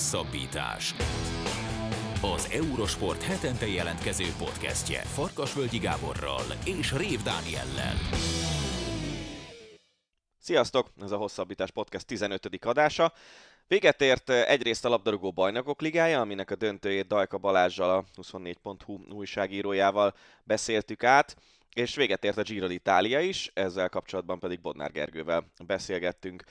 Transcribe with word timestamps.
Hosszabbítás. 0.00 0.94
Az 2.22 2.50
Eurosport 2.52 3.22
hetente 3.22 3.66
jelentkező 3.66 4.24
podcastje 4.38 5.00
Farkasvölgyi 5.00 5.78
Gáborral 5.78 6.42
és 6.64 6.92
Rév 6.92 7.22
Dániellel. 7.22 7.94
Sziasztok! 10.38 10.90
Ez 11.02 11.10
a 11.10 11.16
Hosszabbítás 11.16 11.70
Podcast 11.70 12.06
15. 12.06 12.64
adása. 12.64 13.12
Véget 13.66 14.00
ért 14.00 14.30
egyrészt 14.30 14.84
a 14.84 14.88
labdarúgó 14.88 15.32
bajnokok 15.32 15.80
ligája, 15.80 16.20
aminek 16.20 16.50
a 16.50 16.56
döntőjét 16.56 17.06
Dajka 17.06 17.38
Balázsjal, 17.38 17.90
a 17.90 18.04
24.hu 18.22 18.98
újságírójával 19.12 20.14
beszéltük 20.44 21.04
át, 21.04 21.36
és 21.74 21.94
véget 21.94 22.24
ért 22.24 22.36
a 22.36 22.42
Giro 22.42 22.66
d'Italia 22.68 23.20
is, 23.22 23.50
ezzel 23.54 23.88
kapcsolatban 23.88 24.38
pedig 24.38 24.60
Bodnár 24.60 24.92
Gergővel 24.92 25.44
beszélgettünk, 25.66 26.44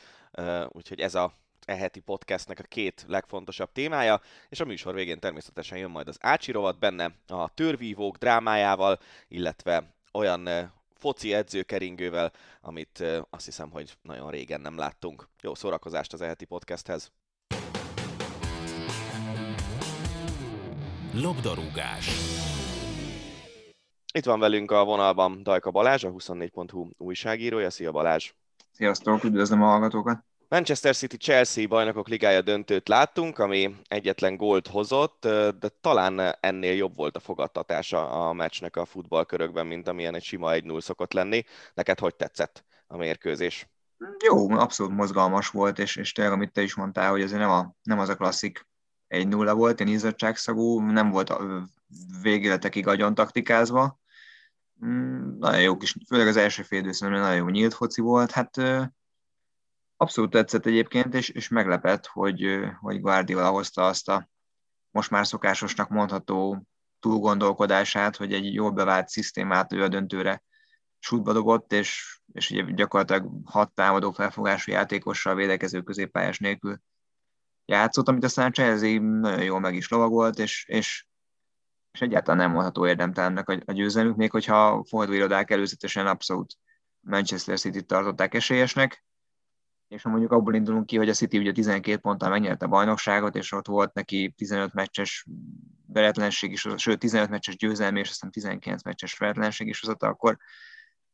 úgyhogy 0.72 1.00
ez 1.00 1.16
a 1.16 1.34
e 1.66 1.76
heti 1.76 2.00
podcastnek 2.00 2.60
a 2.60 2.64
két 2.64 3.06
legfontosabb 3.08 3.72
témája, 3.72 4.22
és 4.50 4.60
a 4.60 4.66
műsor 4.66 4.94
végén 4.94 5.20
természetesen 5.20 5.78
jön 5.78 5.90
majd 5.90 6.08
az 6.08 6.18
Ácsi 6.22 6.52
rovat 6.52 6.80
benne 6.80 7.12
a 7.28 7.54
törvívók 7.54 8.18
drámájával, 8.18 9.00
illetve 9.28 9.94
olyan 10.14 10.50
foci 10.94 11.34
edzőkeringővel, 11.34 12.32
amit 12.62 13.04
azt 13.30 13.46
hiszem, 13.46 13.72
hogy 13.72 13.98
nagyon 14.02 14.30
régen 14.30 14.62
nem 14.62 14.78
láttunk. 14.78 15.28
Jó 15.42 15.56
szórakozást 15.56 16.14
az 16.14 16.22
eheti 16.22 16.46
podcasthez! 16.46 17.12
Labdarúgás 21.14 22.10
Itt 24.14 24.26
van 24.26 24.40
velünk 24.40 24.72
a 24.72 24.84
vonalban 24.84 25.44
Dajka 25.44 25.72
Balázs, 25.72 26.04
a 26.04 26.12
24.hu 26.12 26.90
újságírója. 26.98 27.70
Szia 27.70 27.92
Balázs! 27.92 28.34
Sziasztok, 28.72 29.24
üdvözlöm 29.24 29.64
a 29.64 29.66
hallgatókat! 29.66 30.29
Manchester 30.50 30.96
City-Chelsea 30.96 31.68
bajnokok 31.68 32.08
ligája 32.08 32.42
döntőt 32.42 32.88
láttunk, 32.88 33.40
ami 33.40 33.76
egyetlen 33.88 34.38
gólt 34.38 34.68
hozott, 34.68 35.22
de 35.60 35.70
talán 35.82 36.38
ennél 36.40 36.74
jobb 36.74 36.96
volt 36.96 37.16
a 37.16 37.20
fogadtatása 37.20 38.28
a 38.28 38.34
meccsnek 38.34 38.76
a 38.76 38.86
futballkörökben, 38.86 39.68
mint 39.68 39.88
amilyen 39.88 40.16
egy 40.16 40.24
sima 40.24 40.50
1-0 40.52 40.82
szokott 40.82 41.14
lenni. 41.14 41.44
Neked 41.74 42.00
hogy 42.00 42.16
tetszett 42.16 42.66
a 42.88 42.98
mérkőzés? 42.98 43.70
Jó, 44.26 44.50
abszolút 44.50 44.96
mozgalmas 44.96 45.48
volt, 45.50 45.80
és, 45.80 45.96
és 45.96 46.12
tényleg, 46.12 46.34
amit 46.34 46.52
te 46.52 46.62
is 46.62 46.76
mondtál, 46.76 47.10
hogy 47.10 47.22
ez 47.22 47.32
nem, 47.32 47.50
a, 47.50 47.76
nem 47.84 48.00
az 48.00 48.10
a 48.10 48.16
klasszik 48.16 48.68
1-0 49.10 49.52
volt, 49.56 49.80
én 49.80 49.88
izzadságszagú, 49.88 50.80
nem 50.80 51.10
volt 51.10 51.30
a 51.30 51.68
végületekig 52.22 52.88
agyon 52.88 53.14
taktikázva. 53.14 54.00
Mm, 54.86 55.38
nagyon 55.38 55.62
jó 55.62 55.78
kis, 55.78 55.96
főleg 56.08 56.28
az 56.28 56.38
első 56.38 56.64
fél 56.64 56.94
nagyon 57.00 57.36
jó 57.36 57.48
nyílt 57.48 57.74
foci 57.74 58.02
volt. 58.02 58.32
Hát 58.32 58.58
Abszolút 60.02 60.32
tetszett 60.32 60.66
egyébként, 60.66 61.14
és, 61.14 61.30
és 61.30 61.48
meglepett, 61.48 62.06
hogy, 62.06 62.60
hogy 62.80 63.02
Guardiola 63.02 63.50
hozta 63.50 63.86
azt 63.86 64.10
a 64.10 64.30
most 64.92 65.10
már 65.10 65.28
szokásosnak 65.28 65.90
mondható 65.90 66.64
túlgondolkodását, 67.00 68.16
hogy 68.16 68.34
egy 68.34 68.54
jól 68.54 68.72
bevált 68.72 69.08
szisztémát 69.08 69.74
ő 69.74 69.84
a 69.84 69.88
döntőre 69.88 70.44
sútba 71.00 71.34
dobott, 71.34 71.74
és, 71.74 72.20
és 72.34 72.50
ugye 72.50 72.64
gyakorlatilag 72.72 73.30
hat 73.46 73.74
támadó 73.74 74.12
felfogású 74.12 74.72
játékossal 74.72 75.36
védekező 75.36 75.82
középpályás 75.82 76.40
nélkül 76.40 76.80
játszott, 77.66 78.08
amit 78.08 78.24
aztán 78.24 78.54
Chelsea 78.54 79.00
nagyon 79.00 79.44
jól 79.44 79.60
meg 79.60 79.76
is 79.76 79.90
lovagolt, 79.90 80.40
és, 80.40 80.66
és, 80.68 81.06
és 81.92 82.02
egyáltalán 82.02 82.40
nem 82.40 82.52
mondható 82.52 82.88
érdemtelennek 82.88 83.50
a, 83.50 83.60
a 83.66 83.72
győzelmük, 83.72 84.16
még 84.16 84.32
hogyha 84.32 84.84
fordulóirodák 84.88 85.52
előzetesen 85.52 86.08
abszolút 86.08 86.56
Manchester 87.00 87.60
City-t 87.60 87.88
tartották 87.88 88.34
esélyesnek, 88.34 89.08
és 89.90 90.02
ha 90.02 90.10
mondjuk 90.10 90.32
abból 90.32 90.56
indulunk 90.56 90.86
ki, 90.86 90.98
hogy 90.98 91.10
a 91.10 91.14
City 91.14 91.38
ugye 91.38 91.52
12 91.52 91.98
ponttal 91.98 92.30
megnyerte 92.30 92.66
a 92.66 92.70
bajnokságot, 92.70 93.36
és 93.36 93.52
ott 93.52 93.68
volt 93.68 93.94
neki 93.94 94.34
15 94.38 94.74
meccses 94.74 95.26
veretlenség 95.88 96.52
is, 96.52 96.68
sőt 96.76 97.00
15 97.00 97.30
meccses 97.30 97.56
győzelmi, 97.56 98.00
és 98.00 98.10
aztán 98.10 98.32
19 98.32 98.84
meccses 98.84 99.18
veretlenség 99.18 99.68
is 99.68 99.80
hozott, 99.80 100.04
akkor, 100.04 100.38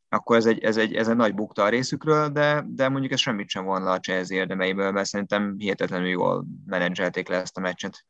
akkor 0.09 0.36
ez 0.36 0.46
egy, 0.46 0.63
ez, 0.63 0.78
egy, 0.78 0.94
ez 0.94 1.08
egy 1.08 1.16
nagy 1.16 1.34
bukta 1.34 1.63
a 1.63 1.69
részükről, 1.69 2.30
de, 2.30 2.66
de 2.68 2.90
mondjuk 2.90 3.13
ez 3.13 3.19
semmit 3.19 3.50
sem 3.50 3.66
von 3.66 3.84
le 3.84 3.91
a 3.91 4.00
Chelsea 4.00 4.38
érdemeiből, 4.38 4.92
mert 4.92 5.07
szerintem 5.07 5.56
hihetetlenül 5.57 6.07
jól 6.07 6.46
menedzselték 6.66 7.28
le 7.28 7.36
ezt 7.36 7.57
a 7.57 7.62
meccset. 7.62 8.06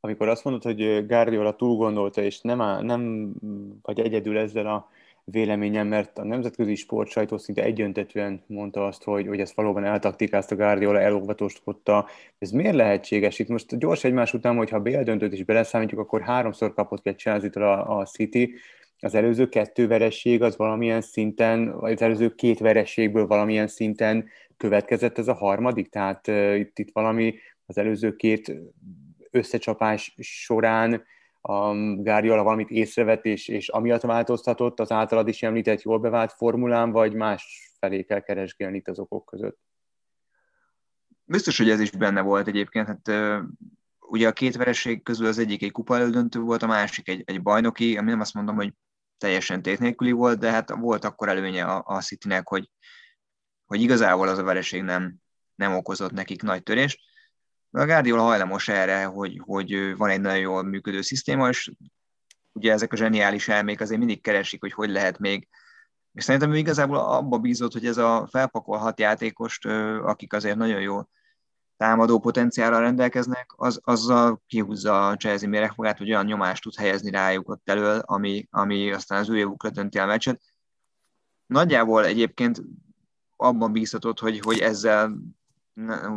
Amikor 0.00 0.28
azt 0.28 0.44
mondod, 0.44 0.62
hogy 0.62 1.06
Guardiola 1.06 1.56
túl 1.56 1.76
gondolta, 1.76 2.22
és 2.22 2.40
nem, 2.40 2.60
á, 2.60 2.80
nem 2.80 3.32
vagy 3.82 4.00
egyedül 4.00 4.38
ezzel 4.38 4.66
a 4.66 4.88
véleményem, 5.30 5.86
mert 5.86 6.18
a 6.18 6.24
nemzetközi 6.24 6.74
sportsajtó 6.74 7.38
szinte 7.38 7.62
egyöntetően 7.62 8.42
mondta 8.46 8.86
azt, 8.86 9.02
hogy, 9.04 9.26
hogy 9.26 9.40
ezt 9.40 9.54
valóban 9.54 9.84
eltaktikázta 9.84 10.56
Guardiola, 10.56 11.00
elolvatoskodta. 11.00 12.06
Ez 12.38 12.50
miért 12.50 12.74
lehetséges? 12.74 13.38
Itt 13.38 13.48
most 13.48 13.78
gyors 13.78 14.04
egymás 14.04 14.34
után, 14.34 14.56
hogyha 14.56 14.80
BL 14.80 15.02
döntőt 15.02 15.32
is 15.32 15.44
beleszámítjuk, 15.44 16.00
akkor 16.00 16.20
háromszor 16.20 16.74
kapott 16.74 17.02
ki 17.02 17.10
chelsea 17.14 17.72
a, 17.72 17.98
a 17.98 18.04
City, 18.04 18.54
az 19.00 19.14
előző 19.14 19.48
kettő 19.48 19.86
veresség 19.86 20.42
az 20.42 20.56
valamilyen 20.56 21.00
szinten, 21.00 21.78
vagy 21.78 21.92
az 21.92 22.02
előző 22.02 22.34
két 22.34 22.58
verességből 22.58 23.26
valamilyen 23.26 23.68
szinten 23.68 24.28
következett 24.56 25.18
ez 25.18 25.28
a 25.28 25.34
harmadik, 25.34 25.88
tehát 25.88 26.28
uh, 26.28 26.58
itt, 26.58 26.78
itt 26.78 26.90
valami 26.92 27.34
az 27.66 27.78
előző 27.78 28.16
két 28.16 28.52
összecsapás 29.30 30.14
során 30.18 31.02
a 31.40 31.74
Gáriola 32.02 32.42
valamit 32.42 32.70
észrevett, 32.70 33.24
és, 33.24 33.48
és 33.48 33.68
amiatt 33.68 34.00
változtatott 34.00 34.80
az 34.80 34.92
általad 34.92 35.28
is 35.28 35.42
említett 35.42 35.82
jól 35.82 35.98
bevált 35.98 36.32
formulán, 36.32 36.90
vagy 36.90 37.14
más 37.14 37.72
felé 37.78 38.02
kell 38.02 38.20
keresgélni 38.20 38.76
itt 38.76 38.88
az 38.88 38.98
okok 38.98 39.24
között? 39.24 39.58
Biztos, 41.24 41.58
hogy 41.58 41.70
ez 41.70 41.80
is 41.80 41.90
benne 41.90 42.20
volt 42.20 42.48
egyébként. 42.48 42.86
Hát, 42.86 43.10
ugye 44.00 44.28
a 44.28 44.32
két 44.32 44.56
vereség 44.56 45.02
közül 45.02 45.26
az 45.26 45.38
egyik 45.38 45.62
egy 45.62 45.72
kupa 45.72 45.96
elődöntő 45.96 46.40
volt, 46.40 46.62
a 46.62 46.66
másik 46.66 47.08
egy, 47.08 47.22
egy 47.26 47.42
bajnoki, 47.42 47.96
ami 47.96 48.10
nem 48.10 48.20
azt 48.20 48.34
mondom, 48.34 48.56
hogy 48.56 48.72
teljesen 49.18 49.62
tét 49.62 49.78
nélküli 49.78 50.12
volt, 50.12 50.38
de 50.38 50.50
hát 50.50 50.70
volt 50.70 51.04
akkor 51.04 51.28
előnye 51.28 51.64
a, 51.64 51.82
a 51.86 52.00
Citynek, 52.00 52.48
hogy, 52.48 52.70
hogy 53.66 53.80
igazából 53.80 54.28
az 54.28 54.38
a 54.38 54.42
vereség 54.42 54.82
nem, 54.82 55.16
nem 55.54 55.74
okozott 55.74 56.12
nekik 56.12 56.42
nagy 56.42 56.62
törést. 56.62 57.00
A 57.78 57.84
Guardiola 57.84 58.22
hajlamos 58.22 58.68
erre, 58.68 59.04
hogy, 59.04 59.40
hogy 59.44 59.96
van 59.96 60.10
egy 60.10 60.20
nagyon 60.20 60.38
jól 60.38 60.62
működő 60.62 61.00
szisztéma, 61.00 61.48
és 61.48 61.72
ugye 62.52 62.72
ezek 62.72 62.92
a 62.92 62.96
zseniális 62.96 63.48
elmék 63.48 63.80
azért 63.80 63.98
mindig 63.98 64.22
keresik, 64.22 64.60
hogy 64.60 64.72
hogy 64.72 64.90
lehet 64.90 65.18
még 65.18 65.48
és 66.18 66.24
szerintem 66.24 66.52
ő 66.52 66.56
igazából 66.56 66.96
abba 66.96 67.38
bízott, 67.38 67.72
hogy 67.72 67.86
ez 67.86 67.96
a 67.96 68.26
felpakolhat 68.30 69.00
játékost, 69.00 69.66
akik 70.02 70.32
azért 70.32 70.56
nagyon 70.56 70.80
jó 70.80 71.00
támadó 71.76 72.18
potenciállal 72.18 72.80
rendelkeznek, 72.80 73.52
az, 73.56 73.80
azzal 73.82 74.42
kihúzza 74.46 75.08
a 75.08 75.16
Chelsea 75.16 75.48
méregfogát, 75.48 75.98
hogy 75.98 76.10
olyan 76.10 76.24
nyomást 76.24 76.62
tud 76.62 76.74
helyezni 76.74 77.10
rájuk 77.10 77.48
ott 77.48 77.68
elől, 77.68 77.98
ami, 77.98 78.46
ami 78.50 78.92
aztán 78.92 79.20
az 79.20 79.28
ő 79.28 79.36
évukra 79.36 79.70
dönti 79.70 79.98
a 79.98 80.06
meccset. 80.06 80.42
Nagyjából 81.46 82.04
egyébként 82.04 82.62
abban 83.36 83.72
bízhatott, 83.72 84.18
hogy, 84.18 84.40
hogy 84.40 84.58
ezzel 84.58 85.18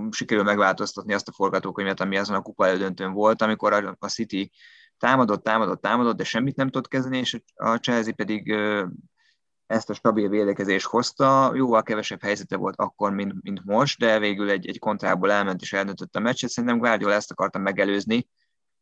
sikerül 0.10 0.44
megváltoztatni 0.44 1.14
azt 1.14 1.28
a 1.28 1.32
forgatókönyvet, 1.32 2.00
ami 2.00 2.18
azon 2.18 2.36
a 2.36 2.42
kupa 2.42 2.68
elődöntőn 2.68 3.12
volt, 3.14 3.42
amikor 3.42 3.96
a 4.00 4.08
City 4.08 4.52
támadott, 4.98 5.44
támadott, 5.44 5.82
támadott, 5.82 6.18
de 6.18 6.24
semmit 6.24 6.56
nem 6.56 6.70
tudott 6.70 6.88
kezdeni, 6.88 7.18
és 7.18 7.42
a 7.56 7.76
Chelsea 7.76 8.14
pedig 8.14 8.56
ezt 9.66 9.90
a 9.90 9.94
stabil 9.94 10.30
védekezést 10.30 10.86
hozta, 10.86 11.52
jóval 11.56 11.84
kevesebb 11.84 12.22
helyzete 12.22 12.56
volt 12.56 12.76
akkor, 12.78 13.12
mint, 13.12 13.34
mint 13.42 13.66
most, 13.66 14.00
de 14.00 14.20
végül 14.20 14.50
egy, 14.50 14.68
egy 14.68 14.80
kontrából 14.80 15.32
elment 15.32 15.62
és 15.62 15.74
eldöntött 15.74 16.16
a 16.16 16.20
meccset. 16.20 16.50
Szerintem 16.50 16.80
Guardiola 16.80 17.14
ezt 17.14 17.32
akarta 17.32 17.60
megelőzni, 17.60 18.30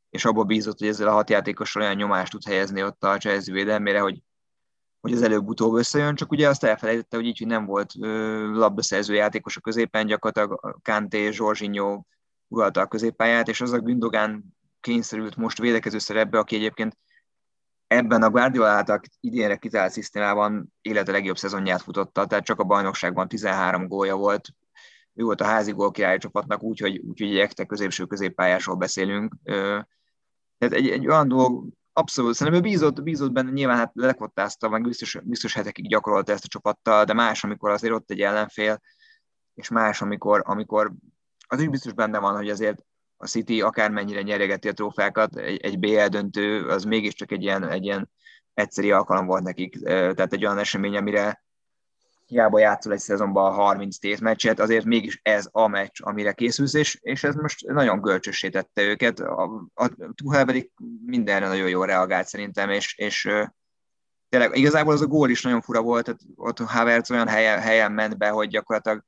és 0.09 0.25
abból 0.25 0.44
bízott, 0.44 0.79
hogy 0.79 0.88
ezzel 0.88 1.07
a 1.07 1.12
hat 1.12 1.29
játékossal 1.29 1.81
olyan 1.81 1.95
nyomást 1.95 2.31
tud 2.31 2.45
helyezni 2.45 2.84
ott 2.84 3.03
a 3.03 3.18
Chelsea 3.18 3.53
védelmére, 3.53 4.00
hogy 4.00 4.22
hogy 5.02 5.14
az 5.14 5.22
előbb-utóbb 5.22 5.74
összejön, 5.74 6.16
csak 6.16 6.32
ugye 6.32 6.48
azt 6.50 6.64
elfelejtette, 6.64 7.16
hogy 7.18 7.26
így, 7.26 7.38
hogy 7.38 7.48
nem 7.48 7.66
volt 7.66 7.94
labdaszerző 8.54 9.14
játékos 9.14 9.58
a 9.58 9.62
középen, 9.62 10.06
gyakorlatilag 10.06 10.80
Kanté, 10.81 11.31
Zsorzsinyó 11.31 12.07
uralta 12.48 12.81
a 12.81 12.88
középpályát, 12.88 13.48
és 13.48 13.62
az 13.62 13.72
a 13.72 13.80
Gündogan 13.80 14.57
kényszerült 14.80 15.36
most 15.36 15.60
védekező 15.60 15.98
szerepbe, 15.98 16.40
aki 16.40 16.56
egyébként 16.56 16.98
ebben 17.88 18.24
a 18.24 18.30
Guardiola 18.30 18.69
által 18.69 19.00
idénre 19.19 19.56
kitalált 19.56 19.92
szisztémában 19.92 20.74
élete 20.81 21.12
legjobb 21.12 21.38
szezonját 21.38 21.81
futotta, 21.81 22.25
tehát 22.25 22.45
csak 22.45 22.60
a 22.60 22.63
bajnokságban 22.63 23.28
13 23.28 23.88
gólja 23.88 24.16
volt, 24.16 24.50
ő 25.13 25.24
volt 25.24 25.42
a 25.42 25.45
házi 25.45 25.72
gólkirály 25.72 26.18
csapatnak, 26.18 26.63
úgyhogy 26.63 26.98
úgy, 26.98 27.22
egy 27.22 27.38
ekte 27.38 27.66
középső 27.66 28.06
középpályásról 28.06 28.75
beszélünk. 28.75 29.36
Tehát 30.57 30.74
egy, 30.74 30.90
egy 30.90 31.07
olyan 31.07 31.28
dolog, 31.28 31.68
Abszolút, 31.94 32.36
szerintem 32.36 32.63
ő 32.63 32.69
bízott, 32.69 33.03
bízott 33.03 33.31
benne, 33.31 33.51
nyilván 33.51 33.77
hát 33.77 33.91
lekottázta, 33.94 34.69
meg 34.69 34.83
biztos, 34.83 35.18
biztos 35.24 35.53
hetekig 35.53 35.88
gyakorolta 35.88 36.31
ezt 36.31 36.45
a 36.45 36.47
csapattal, 36.47 37.03
de 37.03 37.13
más, 37.13 37.44
amikor 37.44 37.69
azért 37.69 37.94
ott 37.94 38.12
egy 38.12 38.21
ellenfél, 38.21 38.81
és 39.53 39.69
más, 39.69 40.01
amikor, 40.01 40.41
amikor 40.45 40.91
az 41.47 41.62
is 41.62 41.68
biztos 41.68 41.94
benne 41.94 42.19
van, 42.19 42.36
hogy 42.36 42.50
azért 42.50 42.83
a 43.18 43.27
City 43.27 43.62
akármennyire 43.62 44.21
nyeregeti 44.21 44.68
a 44.68 44.74
trófákat, 44.74 45.38
egy, 45.38 45.57
egy 45.57 45.80
BL 45.80 46.06
döntő, 46.06 46.68
az 46.68 46.83
mégiscsak 46.83 47.31
egy 47.31 47.41
ilyen, 47.41 47.69
egy 47.69 47.83
ilyen 47.83 48.09
egyszeri 48.53 48.92
alkalom 48.92 49.25
volt 49.25 49.44
nekik, 49.44 49.80
tehát 49.83 50.33
egy 50.33 50.45
olyan 50.45 50.57
esemény, 50.57 50.97
amire 50.97 51.44
hiába 52.30 52.60
játszol 52.60 52.94
egy 52.94 53.00
szezonban 53.00 53.54
30 53.54 53.98
tét 53.98 54.22
meccset, 54.22 54.60
azért 54.60 54.86
mégis 54.86 55.20
ez 55.24 55.48
a 55.52 55.68
meccs, 55.68 56.00
amire 56.02 56.31
készülsz, 56.31 56.74
és, 56.74 56.98
és 57.02 57.24
ez 57.24 57.36
most 57.36 57.66
nagyon 57.66 58.02
görcsössé 58.02 58.50
tette 58.50 58.81
őket. 58.81 59.20
A, 59.20 59.70
a 59.74 59.90
Tuchel 60.16 60.46
pedig 60.46 60.72
mindenre 61.06 61.48
nagyon 61.48 61.70
jól 61.70 61.86
reagált 61.86 62.28
szerintem, 62.28 62.70
és, 62.70 62.98
és 62.98 63.30
tényleg 64.30 64.58
igazából 64.58 64.94
az 64.94 65.02
a 65.02 65.08
gól 65.08 65.30
is 65.30 65.42
nagyon 65.42 65.62
fura 65.62 65.81
volt, 65.81 66.06
tehát 66.06 66.22
ott 66.36 66.60
Havertz 66.60 67.12
olyan 67.12 67.28
helyen, 67.28 67.60
helyen 67.60 67.92
ment 67.92 68.18
be, 68.18 68.30
hogy 68.30 68.48
gyakorlatilag 68.48 69.04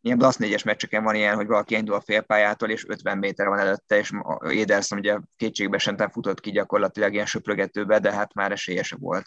ilyen 0.00 0.18
Blasz 0.18 0.36
négyes 0.36 0.62
meccseken 0.62 1.02
van 1.02 1.14
ilyen, 1.14 1.34
hogy 1.34 1.46
valaki 1.46 1.74
indul 1.74 1.94
a 1.94 2.00
félpályától, 2.00 2.70
és 2.70 2.88
50 2.88 3.18
méter 3.18 3.48
van 3.48 3.58
előtte, 3.58 3.98
és 3.98 4.12
Éderson 4.50 4.98
ugye 4.98 5.18
kétségbe 5.36 5.78
sem 5.78 5.96
futott 5.96 6.40
ki 6.40 6.50
gyakorlatilag 6.50 7.12
ilyen 7.12 7.26
söprögetőbe, 7.26 7.98
de 7.98 8.12
hát 8.12 8.34
már 8.34 8.52
esélyese 8.52 8.96
volt. 8.96 9.24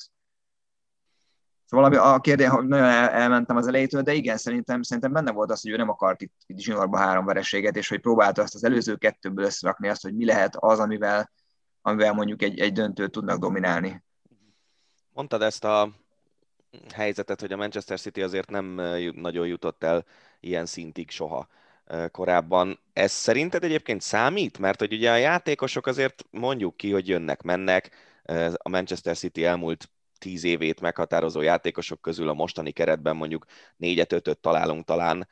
Szóval 1.75 2.13
a 2.13 2.19
kérdés, 2.19 2.47
hogy 2.47 2.67
nagyon 2.67 2.85
el, 2.85 3.09
elmentem 3.09 3.55
az 3.55 3.67
elejétől, 3.67 4.01
de 4.01 4.13
igen, 4.13 4.37
szerintem, 4.37 4.81
szerintem 4.81 5.13
benne 5.13 5.31
volt 5.31 5.51
az, 5.51 5.61
hogy 5.61 5.71
ő 5.71 5.75
nem 5.75 5.89
akart 5.89 6.21
itt, 6.21 6.33
itt 6.45 6.59
zsinórba 6.59 6.97
három 6.97 7.25
vereséget, 7.25 7.75
és 7.75 7.87
hogy 7.87 7.99
próbálta 7.99 8.41
azt 8.41 8.55
az 8.55 8.63
előző 8.63 8.95
kettőből 8.95 9.45
összerakni 9.45 9.87
azt, 9.87 10.01
hogy 10.01 10.15
mi 10.15 10.25
lehet 10.25 10.55
az, 10.55 10.79
amivel, 10.79 11.31
amivel 11.81 12.13
mondjuk 12.13 12.41
egy, 12.41 12.59
egy 12.59 12.73
döntőt 12.73 13.11
tudnak 13.11 13.39
dominálni. 13.39 14.03
Mondtad 15.09 15.41
ezt 15.41 15.63
a 15.63 15.89
helyzetet, 16.93 17.41
hogy 17.41 17.51
a 17.51 17.57
Manchester 17.57 17.99
City 17.99 18.21
azért 18.21 18.49
nem 18.49 18.81
nagyon 19.15 19.47
jutott 19.47 19.83
el 19.83 20.05
ilyen 20.39 20.65
szintig 20.65 21.09
soha 21.09 21.47
korábban. 22.11 22.79
Ez 22.93 23.11
szerinted 23.11 23.63
egyébként 23.63 24.01
számít? 24.01 24.57
Mert 24.57 24.79
hogy 24.79 24.93
ugye 24.93 25.11
a 25.11 25.15
játékosok 25.15 25.87
azért 25.87 26.25
mondjuk 26.31 26.77
ki, 26.77 26.91
hogy 26.91 27.07
jönnek, 27.07 27.41
mennek. 27.41 27.89
A 28.53 28.69
Manchester 28.69 29.17
City 29.17 29.45
elmúlt 29.45 29.89
tíz 30.17 30.43
évét 30.43 30.81
meghatározó 30.81 31.41
játékosok 31.41 32.01
közül 32.01 32.29
a 32.29 32.33
mostani 32.33 32.71
keretben 32.71 33.15
mondjuk 33.15 33.45
négyet, 33.77 34.11
ötöt 34.11 34.39
találunk 34.39 34.85
talán, 34.85 35.27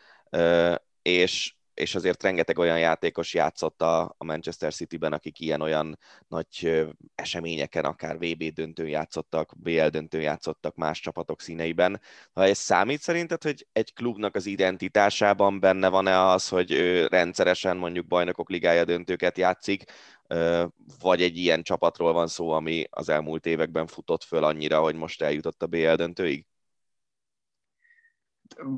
és 1.02 1.56
és 1.74 1.96
azért 1.96 2.24
rengeteg 2.24 2.58
olyan 2.58 2.80
játékos 2.80 3.34
játszott 3.34 3.82
a, 3.82 4.16
Manchester 4.18 4.74
City-ben, 4.74 5.14
akik 5.14 5.40
ilyen-olyan 5.40 6.00
nagy 6.28 6.84
eseményeken, 7.16 7.86
akár 7.86 8.18
VB 8.18 8.44
döntőn 8.44 8.88
játszottak, 8.88 9.54
BL 9.58 9.88
döntőn 9.88 10.22
játszottak 10.22 10.76
más 10.76 11.00
csapatok 11.00 11.42
színeiben. 11.42 12.02
Ha 12.34 12.44
ez 12.44 12.58
számít 12.58 13.02
szerinted, 13.02 13.44
hogy 13.44 13.68
egy 13.72 13.94
klubnak 13.94 14.36
az 14.36 14.46
identitásában 14.46 15.60
benne 15.60 15.88
van-e 15.88 16.20
az, 16.20 16.50
hogy 16.50 16.72
ő 16.72 17.08
rendszeresen 17.08 17.78
mondjuk 17.78 18.08
bajnokok 18.08 18.50
ligája 18.50 18.86
döntőket 18.86 19.38
játszik, 19.38 19.84
vagy 21.00 21.22
egy 21.22 21.38
ilyen 21.38 21.64
csapatról 21.64 22.14
van 22.14 22.28
szó, 22.28 22.50
ami 22.50 22.86
az 22.90 23.10
elmúlt 23.10 23.46
években 23.46 23.88
futott 23.88 24.24
föl 24.24 24.44
annyira, 24.44 24.80
hogy 24.80 24.96
most 24.96 25.22
eljutott 25.22 25.64
a 25.64 25.68
BL 25.68 25.94
döntőig? 25.94 26.46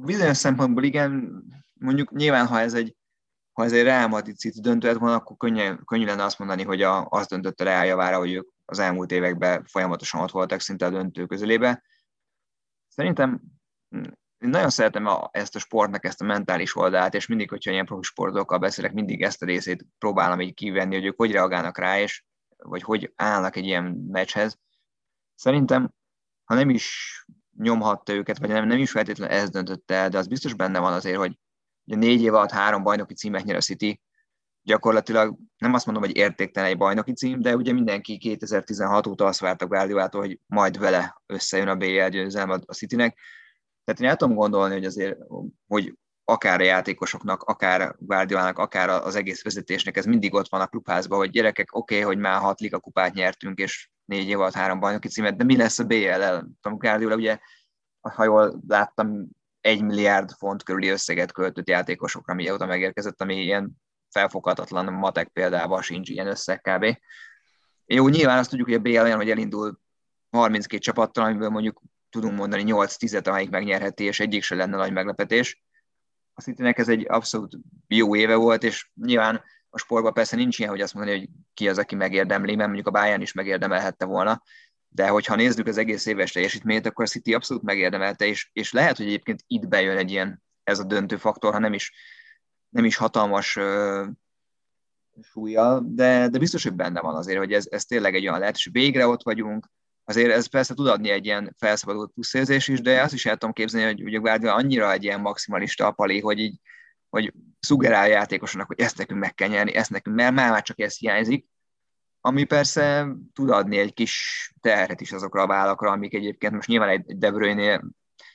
Bizonyos 0.05 0.37
szempontból 0.37 0.83
igen, 0.83 1.43
mondjuk 1.79 2.11
nyilván, 2.11 2.47
ha 2.47 2.59
ez 2.59 2.73
egy, 2.73 2.95
ha 3.51 3.63
ez 3.63 3.73
egy 3.73 3.83
Real 3.83 4.07
Madrid 4.07 4.35
döntő 4.61 4.93
van, 4.93 5.13
akkor 5.13 5.37
könnyű, 5.37 5.75
könnyű 5.75 6.05
lenne 6.05 6.23
azt 6.23 6.39
mondani, 6.39 6.63
hogy 6.63 6.81
a, 6.81 7.07
az 7.09 7.27
döntött 7.27 7.59
a 7.59 7.63
Real 7.63 7.85
javára, 7.85 8.17
hogy 8.17 8.33
ők 8.33 8.49
az 8.65 8.79
elmúlt 8.79 9.11
években 9.11 9.63
folyamatosan 9.65 10.21
ott 10.21 10.31
voltak 10.31 10.59
szinte 10.59 10.85
a 10.85 10.89
döntő 10.89 11.25
közelébe. 11.25 11.83
Szerintem 12.87 13.41
én 14.37 14.49
nagyon 14.49 14.69
szeretem 14.69 15.05
a, 15.05 15.29
ezt 15.31 15.55
a 15.55 15.59
sportnak, 15.59 16.05
ezt 16.05 16.21
a 16.21 16.25
mentális 16.25 16.75
oldalát, 16.75 17.13
és 17.13 17.27
mindig, 17.27 17.49
hogyha 17.49 17.71
ilyen 17.71 17.85
profi 17.85 18.03
sportokkal 18.03 18.57
beszélek, 18.57 18.93
mindig 18.93 19.21
ezt 19.21 19.41
a 19.41 19.45
részét 19.45 19.85
próbálom 19.97 20.41
így 20.41 20.53
kivenni, 20.53 20.95
hogy 20.95 21.05
ők 21.05 21.17
hogy 21.17 21.31
reagálnak 21.31 21.77
rá, 21.77 21.99
és 21.99 22.23
vagy 22.57 22.83
hogy 22.83 23.13
állnak 23.15 23.55
egy 23.55 23.65
ilyen 23.65 23.83
meccshez. 24.07 24.59
Szerintem, 25.35 25.93
ha 26.43 26.55
nem 26.55 26.69
is 26.69 27.25
nyomhatta 27.57 28.13
őket, 28.13 28.37
vagy 28.37 28.49
nem, 28.49 28.67
nem 28.67 28.77
is 28.77 28.91
feltétlenül 28.91 29.35
ez 29.35 29.49
döntötte 29.49 29.95
el, 29.95 30.09
de 30.09 30.17
az 30.17 30.27
biztos 30.27 30.53
benne 30.53 30.79
van 30.79 30.93
azért, 30.93 31.17
hogy 31.17 31.39
ugye 31.85 31.97
négy 31.97 32.21
év 32.21 32.33
alatt 32.33 32.51
három 32.51 32.83
bajnoki 32.83 33.13
címet 33.13 33.43
nyer 33.43 33.55
a 33.55 33.61
City, 33.61 34.01
gyakorlatilag 34.65 35.37
nem 35.57 35.73
azt 35.73 35.85
mondom, 35.85 36.03
hogy 36.03 36.15
értéktelen 36.15 36.69
egy 36.69 36.77
bajnoki 36.77 37.13
cím, 37.13 37.41
de 37.41 37.55
ugye 37.55 37.73
mindenki 37.73 38.17
2016 38.17 39.07
óta 39.07 39.25
azt 39.25 39.39
várta 39.39 39.67
Guardiolától, 39.67 40.21
hogy 40.21 40.39
majd 40.45 40.79
vele 40.79 41.21
összejön 41.25 41.67
a 41.67 41.75
BL 41.75 42.07
győzelem 42.07 42.49
a 42.49 42.73
Citynek. 42.73 43.19
Tehát 43.83 44.01
én 44.01 44.07
el 44.07 44.15
tudom 44.15 44.35
gondolni, 44.35 44.73
hogy 44.73 44.85
azért, 44.85 45.17
hogy 45.67 45.93
akár 46.23 46.59
a 46.59 46.63
játékosoknak, 46.63 47.43
akár 47.43 47.95
Guardiolának, 47.99 48.57
akár 48.57 48.89
az 48.89 49.15
egész 49.15 49.43
vezetésnek, 49.43 49.97
ez 49.97 50.05
mindig 50.05 50.33
ott 50.33 50.49
van 50.49 50.61
a 50.61 50.67
klubházban, 50.67 51.17
hogy 51.17 51.29
gyerekek, 51.29 51.75
oké, 51.75 51.95
okay, 51.95 52.07
hogy 52.07 52.17
már 52.17 52.39
hat 52.39 52.59
liga 52.59 52.79
kupát 52.79 53.13
nyertünk, 53.13 53.59
és 53.59 53.89
négy 54.05 54.27
év 54.27 54.39
alatt 54.39 54.53
három 54.53 54.79
bajnoki 54.79 55.07
címet, 55.07 55.35
de 55.35 55.43
mi 55.43 55.57
lesz 55.57 55.79
a 55.79 55.83
BL-el? 55.83 56.47
Guardiola 56.61 57.15
ugye, 57.15 57.39
ha 58.01 58.23
jól 58.23 58.61
láttam, 58.67 59.27
egy 59.65 59.81
milliárd 59.81 60.31
font 60.31 60.63
körüli 60.63 60.87
összeget 60.87 61.31
költött 61.31 61.67
játékosokra, 61.67 62.33
mióta 62.33 62.65
megérkezett, 62.65 63.21
ami 63.21 63.35
ilyen 63.35 63.71
felfoghatatlan 64.09 64.93
matek 64.93 65.27
példával 65.27 65.81
sincs 65.81 66.09
ilyen 66.09 66.27
összeg 66.27 66.61
kb. 66.61 66.97
Jó, 67.85 68.07
nyilván 68.07 68.37
azt 68.37 68.49
tudjuk, 68.49 68.67
hogy 68.67 68.77
a 68.77 68.81
BL 68.81 68.99
olyan, 68.99 69.17
hogy 69.17 69.29
elindul 69.29 69.79
32 70.29 70.81
csapattal, 70.81 71.25
amiből 71.25 71.49
mondjuk 71.49 71.81
tudunk 72.09 72.37
mondani 72.37 72.63
8-10-et, 72.65 73.27
amelyik 73.27 73.49
megnyerheti, 73.49 74.03
és 74.03 74.19
egyik 74.19 74.43
se 74.43 74.55
lenne 74.55 74.77
nagy 74.77 74.91
meglepetés. 74.91 75.63
A 76.33 76.41
Citynek 76.41 76.77
ez 76.77 76.89
egy 76.89 77.05
abszolút 77.07 77.57
jó 77.87 78.15
éve 78.15 78.35
volt, 78.35 78.63
és 78.63 78.89
nyilván 78.95 79.43
a 79.69 79.77
sportban 79.77 80.13
persze 80.13 80.35
nincs 80.35 80.59
ilyen, 80.59 80.71
hogy 80.71 80.81
azt 80.81 80.93
mondani, 80.93 81.17
hogy 81.17 81.29
ki 81.53 81.69
az, 81.69 81.77
aki 81.77 81.95
megérdemli, 81.95 82.55
mert 82.55 82.67
mondjuk 82.67 82.87
a 82.87 82.91
Bayern 82.99 83.21
is 83.21 83.33
megérdemelhette 83.33 84.05
volna, 84.05 84.41
de 84.95 85.07
hogyha 85.07 85.35
nézzük 85.35 85.67
az 85.67 85.77
egész 85.77 86.05
éves 86.05 86.31
teljesítményt, 86.31 86.85
akkor 86.85 87.05
a 87.05 87.07
City 87.07 87.33
abszolút 87.33 87.63
megérdemelte, 87.63 88.25
és, 88.25 88.49
és 88.53 88.71
lehet, 88.71 88.97
hogy 88.97 89.05
egyébként 89.05 89.43
itt 89.47 89.67
bejön 89.67 89.97
egy 89.97 90.11
ilyen, 90.11 90.43
ez 90.63 90.79
a 90.79 90.83
döntő 90.83 91.17
faktor, 91.17 91.53
ha 91.53 91.59
nem 91.59 91.73
is, 91.73 91.93
nem 92.69 92.85
is 92.85 92.95
hatalmas 92.95 93.55
uh, 93.55 94.07
súlya, 95.21 95.79
de, 95.79 96.27
de 96.27 96.37
biztos, 96.37 96.63
hogy 96.63 96.73
benne 96.73 97.01
van 97.01 97.15
azért, 97.15 97.37
hogy 97.37 97.53
ez, 97.53 97.67
ez 97.69 97.85
tényleg 97.85 98.15
egy 98.15 98.27
olyan 98.27 98.39
lehet, 98.39 98.55
és 98.55 98.69
végre 98.71 99.07
ott 99.07 99.23
vagyunk, 99.23 99.69
azért 100.03 100.31
ez 100.31 100.47
persze 100.47 100.73
tud 100.73 100.87
adni 100.87 101.09
egy 101.09 101.25
ilyen 101.25 101.55
felszabadult 101.57 102.11
puszérzés 102.13 102.67
is, 102.67 102.81
de 102.81 103.01
azt 103.01 103.13
is 103.13 103.25
el 103.25 103.37
tudom 103.37 103.53
képzelni, 103.53 103.85
hogy 103.85 104.03
ugye 104.03 104.17
Guardiola 104.17 104.55
annyira 104.55 104.91
egy 104.91 105.03
ilyen 105.03 105.21
maximalista 105.21 105.85
apali, 105.87 106.19
hogy 106.19 106.39
így 106.39 106.59
hogy 107.09 107.33
szugerál 107.59 108.07
játékosnak, 108.07 108.67
hogy 108.67 108.79
ezt 108.79 108.97
nekünk 108.97 109.19
meg 109.19 109.33
kell 109.33 109.47
nyerni, 109.47 109.75
ezt 109.75 109.89
nekünk, 109.89 110.15
mert 110.15 110.33
már 110.33 110.61
csak 110.61 110.79
ez 110.79 110.97
hiányzik, 110.97 111.45
ami 112.25 112.43
persze 112.43 113.07
tud 113.33 113.49
adni 113.49 113.77
egy 113.77 113.93
kis 113.93 114.53
terhet 114.61 115.01
is 115.01 115.11
azokra 115.11 115.41
a 115.41 115.47
vállakra, 115.47 115.91
amik 115.91 116.13
egyébként 116.13 116.53
most 116.53 116.67
nyilván 116.67 116.89
egy 116.89 117.17
De 117.17 117.31
Bruyne 117.31 117.81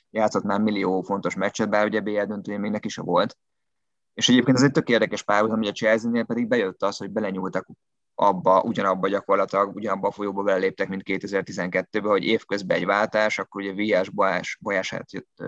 játszott 0.09 0.43
már 0.43 0.59
millió 0.59 1.01
fontos 1.01 1.35
meccset, 1.35 1.69
bár 1.69 1.85
ugye 1.85 1.99
BL 1.99 2.23
döntője 2.23 2.57
még 2.57 2.71
neki 2.71 2.89
se 2.89 3.01
volt. 3.01 3.37
És 4.13 4.29
egyébként 4.29 4.57
ez 4.57 4.63
egy 4.63 4.71
tök 4.71 4.89
érdekes 4.89 5.23
párhuzam, 5.23 5.57
hogy 5.57 5.67
a 5.67 5.71
Chelsea-nél 5.71 6.25
pedig 6.25 6.47
bejött 6.47 6.83
az, 6.83 6.97
hogy 6.97 7.11
belenyúltak 7.11 7.67
abba, 8.15 8.61
ugyanabba 8.61 9.07
gyakorlatilag, 9.07 9.75
ugyanabba 9.75 10.07
a 10.07 10.11
folyóba 10.11 10.43
beléptek, 10.43 10.89
mint 10.89 11.03
2012-ben, 11.05 12.11
hogy 12.11 12.23
évközben 12.23 12.77
egy 12.77 12.85
váltás, 12.85 13.39
akkor 13.39 13.61
ugye 13.61 13.73
Viás 13.73 14.09
Bajás, 14.09 14.57
Bajását 14.61 15.13
jött 15.13 15.43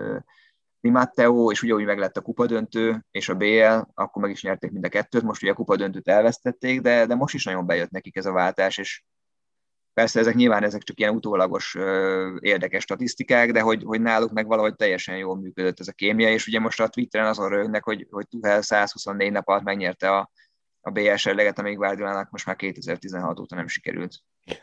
Di 0.84 0.90
Matteo, 0.90 1.50
és 1.50 1.62
ugye 1.62 1.74
úgy 1.74 1.84
meg 1.84 1.98
lett 1.98 2.16
a 2.16 2.20
kupadöntő, 2.20 3.04
és 3.10 3.28
a 3.28 3.34
BL, 3.34 3.80
akkor 3.94 4.22
meg 4.22 4.30
is 4.30 4.42
nyerték 4.42 4.70
mind 4.70 4.84
a 4.84 4.88
kettőt, 4.88 5.22
most 5.22 5.42
ugye 5.42 5.52
a 5.52 5.54
kupadöntőt 5.54 6.08
elvesztették, 6.08 6.80
de, 6.80 7.06
de 7.06 7.14
most 7.14 7.34
is 7.34 7.44
nagyon 7.44 7.66
bejött 7.66 7.90
nekik 7.90 8.16
ez 8.16 8.26
a 8.26 8.32
váltás, 8.32 8.78
és 8.78 9.02
persze 9.92 10.20
ezek 10.20 10.34
nyilván 10.34 10.62
ezek 10.62 10.82
csak 10.82 10.98
ilyen 10.98 11.14
utólagos 11.14 11.76
érdekes 12.40 12.82
statisztikák, 12.82 13.52
de 13.52 13.60
hogy, 13.60 13.82
hogy 13.84 14.00
náluk 14.00 14.32
meg 14.32 14.46
valahogy 14.46 14.74
teljesen 14.74 15.16
jól 15.16 15.36
működött 15.36 15.80
ez 15.80 15.88
a 15.88 15.92
kémia, 15.92 16.30
és 16.30 16.46
ugye 16.46 16.60
most 16.60 16.80
a 16.80 16.88
Twitteren 16.88 17.26
azon 17.26 17.48
rögnek, 17.48 17.84
hogy, 17.84 18.06
hogy 18.10 18.28
Tuhel 18.28 18.62
124 18.62 19.32
nap 19.32 19.48
alatt 19.48 19.62
megnyerte 19.62 20.16
a, 20.16 20.30
a 20.80 20.90
BL 20.90 21.14
serleget, 21.14 21.58
amíg 21.58 21.76
Guardiolának 21.76 22.30
most 22.30 22.46
már 22.46 22.56
2016 22.56 23.40
óta 23.40 23.54
nem 23.54 23.66
sikerült. 23.66 24.14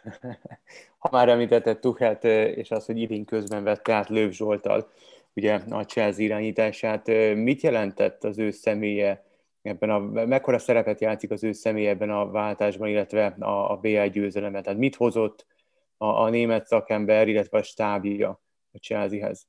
Ha 0.97 1.09
már 1.11 1.29
említetted 1.29 1.79
Tuhelt, 1.79 2.23
és 2.23 2.71
az, 2.71 2.85
hogy 2.85 2.97
idén 2.97 3.25
közben 3.25 3.63
vette 3.63 3.93
át 3.93 4.09
Lőv 4.09 4.31
Zsoltal, 4.31 4.91
ugye 5.33 5.53
a 5.69 5.85
Chelsea 5.85 6.25
irányítását. 6.25 7.07
Mit 7.35 7.61
jelentett 7.61 8.23
az 8.23 8.37
ő 8.37 8.51
személye 8.51 9.25
ebben 9.61 9.89
a, 9.89 9.99
mekkora 10.25 10.59
szerepet 10.59 11.01
játszik 11.01 11.31
az 11.31 11.43
ő 11.43 11.51
személye 11.51 11.89
ebben 11.89 12.09
a 12.09 12.31
váltásban, 12.31 12.87
illetve 12.87 13.25
a, 13.25 13.71
a 13.71 13.77
BL 13.77 14.05
győzelemet? 14.05 14.63
Tehát 14.63 14.79
mit 14.79 14.95
hozott 14.95 15.45
a, 15.97 16.05
a 16.05 16.29
német 16.29 16.67
szakember, 16.67 17.27
illetve 17.27 17.57
a 17.57 17.63
stábja 17.63 18.41
a 18.71 18.77
Chelseahez? 18.77 19.47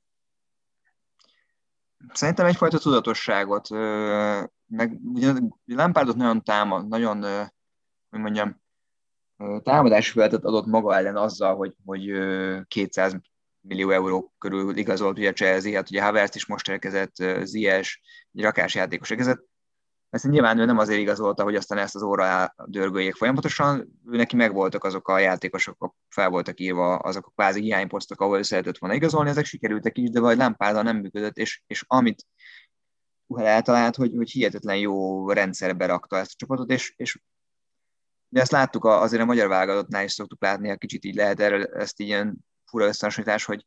Szerintem 2.13 2.45
egyfajta 2.45 2.77
tudatosságot, 2.79 3.69
meg 4.67 4.99
ugye 5.13 5.31
Lampardot 5.65 6.15
nagyon 6.15 6.43
támad, 6.43 6.87
nagyon, 6.87 7.21
hogy 8.09 8.19
mondjam, 8.19 8.61
támadási 9.63 10.11
feltet 10.11 10.43
adott 10.43 10.65
maga 10.65 10.95
ellen 10.95 11.15
azzal, 11.15 11.55
hogy, 11.55 11.75
hogy 11.85 12.11
200 12.67 13.15
millió 13.63 13.89
euró 13.89 14.33
körül 14.37 14.77
igazolt 14.77 15.17
ugye 15.17 15.33
Chelsea, 15.33 15.75
hát 15.75 15.89
ugye 15.89 16.03
Havertz 16.03 16.35
is 16.35 16.45
most 16.45 16.69
érkezett, 16.69 17.15
Zies, 17.43 18.01
egy 18.33 18.43
rakás 18.43 18.75
játékos 18.75 19.09
érkezett. 19.09 19.45
ezt 20.09 20.27
nyilván 20.27 20.59
ő 20.59 20.65
nem 20.65 20.77
azért 20.77 20.99
igazolta, 20.99 21.43
hogy 21.43 21.55
aztán 21.55 21.77
ezt 21.77 21.95
az 21.95 22.01
óra 22.01 22.53
dörgöljék 22.65 23.15
folyamatosan, 23.15 23.99
ő 24.11 24.15
neki 24.15 24.35
megvoltak 24.35 24.83
azok 24.83 25.07
a 25.07 25.19
játékosok, 25.19 25.95
fel 26.09 26.29
voltak 26.29 26.59
írva 26.59 26.95
azok 26.95 27.25
a 27.25 27.31
kvázi 27.35 27.61
hiányposztok, 27.61 28.21
ahol 28.21 28.37
ő 28.37 28.41
szeretett 28.41 28.77
volna 28.77 28.95
igazolni, 28.95 29.29
ezek 29.29 29.45
sikerültek 29.45 29.97
is, 29.97 30.09
de 30.09 30.19
vagy 30.19 30.37
lámpárda 30.37 30.81
nem 30.81 30.97
működött, 30.97 31.37
és, 31.37 31.61
és 31.67 31.83
amit 31.87 32.25
Tuhel 33.27 33.45
eltalált, 33.45 33.95
hogy, 33.95 34.13
hogy 34.15 34.29
hihetetlen 34.29 34.77
jó 34.77 35.29
rendszerbe 35.29 35.85
rakta 35.85 36.17
ezt 36.17 36.31
a 36.31 36.35
csapatot, 36.37 36.69
és, 36.69 36.93
és 36.97 37.19
de 38.29 38.41
ezt 38.41 38.51
láttuk 38.51 38.85
azért 38.85 39.21
a 39.21 39.25
magyar 39.25 39.47
válogatottnál 39.47 40.03
is 40.03 40.11
szoktuk 40.11 40.41
látni, 40.41 40.69
a 40.69 40.77
kicsit 40.77 41.05
így 41.05 41.15
lehet 41.15 41.39
erről 41.39 41.65
ezt 41.65 41.99
ilyen 41.99 42.37
fura 42.73 42.85
összehasonlítás, 42.85 43.45
hogy, 43.45 43.65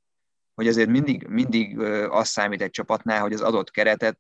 hogy 0.54 0.68
azért 0.68 0.88
mindig, 0.88 1.26
mindig 1.26 1.78
az 2.08 2.28
számít 2.28 2.62
egy 2.62 2.70
csapatnál, 2.70 3.20
hogy 3.20 3.32
az 3.32 3.40
adott 3.40 3.70
keretet 3.70 4.18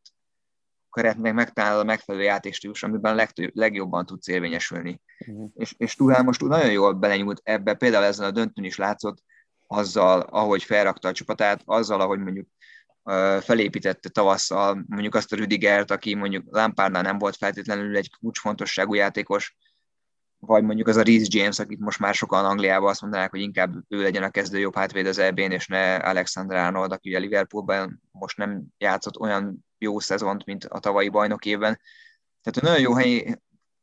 keretnek 0.90 1.34
megtalálod 1.34 1.80
a 1.80 1.84
megfelelő 1.84 2.24
játékstílus, 2.24 2.82
amiben 2.82 3.14
legtöbb, 3.14 3.50
legjobban 3.54 4.06
tudsz 4.06 4.28
érvényesülni. 4.28 5.00
Uh-huh. 5.26 5.50
És, 5.54 5.74
és 5.76 5.94
Tuhál 5.94 6.22
most 6.22 6.40
nagyon 6.40 6.70
jól 6.70 6.92
belenyúlt 6.92 7.40
ebbe, 7.44 7.74
például 7.74 8.04
ezen 8.04 8.26
a 8.26 8.30
döntőn 8.30 8.64
is 8.64 8.76
látszott, 8.76 9.22
azzal, 9.66 10.20
ahogy 10.20 10.62
felrakta 10.62 11.08
a 11.08 11.12
csapatát, 11.12 11.62
azzal, 11.64 12.00
ahogy 12.00 12.18
mondjuk 12.18 12.48
felépítette 13.40 14.08
tavasszal 14.08 14.84
mondjuk 14.88 15.14
azt 15.14 15.32
a 15.32 15.36
Rüdigert, 15.36 15.90
aki 15.90 16.14
mondjuk 16.14 16.44
Lampardnál 16.50 17.02
nem 17.02 17.18
volt 17.18 17.36
feltétlenül 17.36 17.96
egy 17.96 18.10
kulcsfontosságú 18.20 18.94
játékos, 18.94 19.56
vagy 20.46 20.62
mondjuk 20.62 20.88
az 20.88 20.96
a 20.96 21.02
Reece 21.02 21.38
James, 21.38 21.58
akit 21.58 21.78
most 21.78 21.98
már 21.98 22.14
sokan 22.14 22.44
Angliában 22.44 22.88
azt 22.88 23.00
mondanák, 23.00 23.30
hogy 23.30 23.40
inkább 23.40 23.74
ő 23.88 24.02
legyen 24.02 24.22
a 24.22 24.30
kezdő 24.30 24.58
jobb 24.58 24.74
hátvéd 24.74 25.06
az 25.06 25.18
eb 25.18 25.38
és 25.38 25.66
ne 25.66 25.94
Alexander 25.94 26.56
Arnold, 26.56 26.92
aki 26.92 27.14
a 27.14 27.18
Liverpoolban 27.18 28.02
most 28.10 28.36
nem 28.36 28.64
játszott 28.78 29.18
olyan 29.18 29.66
jó 29.78 29.98
szezont, 29.98 30.44
mint 30.44 30.64
a 30.64 30.78
tavalyi 30.78 31.08
bajnok 31.08 31.44
évben. 31.44 31.80
Tehát 32.42 32.60
nagyon 32.60 32.80
jó 32.80 32.94
hely, 32.94 33.38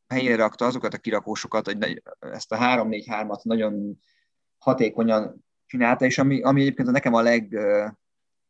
helyére 0.08 0.36
rakta 0.36 0.66
azokat 0.66 0.94
a 0.94 0.98
kirakósokat, 0.98 1.64
hogy 1.66 2.02
ezt 2.18 2.52
a 2.52 2.56
3-4-3-at 2.56 3.42
nagyon 3.42 3.98
hatékonyan 4.58 5.44
csinálta, 5.66 6.04
és 6.04 6.18
ami, 6.18 6.42
ami 6.42 6.60
egyébként 6.60 6.90
nekem 6.90 7.14
a 7.14 7.22
leg, 7.22 7.58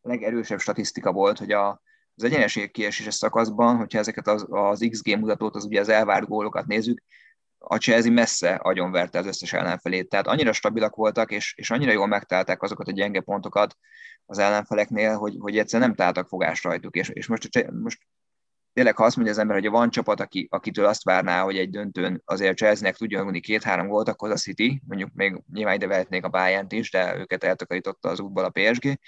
legerősebb 0.03 0.59
statisztika 0.59 1.13
volt, 1.13 1.39
hogy 1.39 1.53
a, 1.53 1.83
az 2.17 2.25
egyenesség 2.25 2.71
kieséses 2.71 3.15
szakaszban, 3.15 3.77
hogyha 3.77 3.99
ezeket 3.99 4.27
az, 4.27 4.47
az 4.49 4.87
XG 4.91 5.19
mutatót, 5.19 5.55
az 5.55 5.65
ugye 5.65 5.81
az 5.81 5.89
elvárt 5.89 6.29
gólokat 6.29 6.67
nézzük, 6.67 7.03
a 7.67 7.77
Chelsea 7.77 8.13
messze 8.13 8.55
agyonverte 8.55 9.19
az 9.19 9.27
összes 9.27 9.53
ellenfelét. 9.53 10.09
Tehát 10.09 10.27
annyira 10.27 10.53
stabilak 10.53 10.95
voltak, 10.95 11.31
és, 11.31 11.55
és 11.57 11.71
annyira 11.71 11.93
jól 11.93 12.07
megtalálták 12.07 12.63
azokat 12.63 12.89
a 12.89 12.93
gyenge 12.93 13.21
pontokat 13.21 13.77
az 14.27 14.39
ellenfeleknél, 14.39 15.17
hogy, 15.17 15.37
hogy 15.39 15.59
egyszerűen 15.59 15.89
nem 15.89 15.97
találtak 15.97 16.29
fogást 16.29 16.65
rajtuk. 16.65 16.97
És, 16.97 17.09
és 17.09 17.27
most, 17.27 17.49
most 17.73 17.99
tényleg, 18.73 18.97
ha 18.97 19.05
azt 19.05 19.17
mondja 19.17 19.35
az 19.35 19.41
ember, 19.41 19.57
hogy 19.57 19.69
van 19.69 19.91
csapat, 19.91 20.21
aki, 20.21 20.47
akitől 20.51 20.85
azt 20.85 21.05
várná, 21.05 21.43
hogy 21.43 21.57
egy 21.57 21.71
döntőn 21.71 22.23
azért 22.25 22.57
Chelsea-nek 22.57 22.97
tudja 22.97 23.23
rúgni 23.23 23.41
két-három 23.41 23.89
gólt, 23.89 24.09
akkor 24.09 24.31
az 24.31 24.39
a 24.39 24.43
City, 24.43 24.83
mondjuk 24.87 25.11
még 25.15 25.43
nyilván 25.53 25.75
ide 25.75 25.87
vehetnék 25.87 26.25
a 26.25 26.29
bayern 26.29 26.67
is, 26.69 26.91
de 26.91 27.17
őket 27.17 27.45
eltakarította 27.45 28.09
az 28.09 28.21
útból 28.21 28.45
a 28.45 28.51
PSG. 28.51 28.99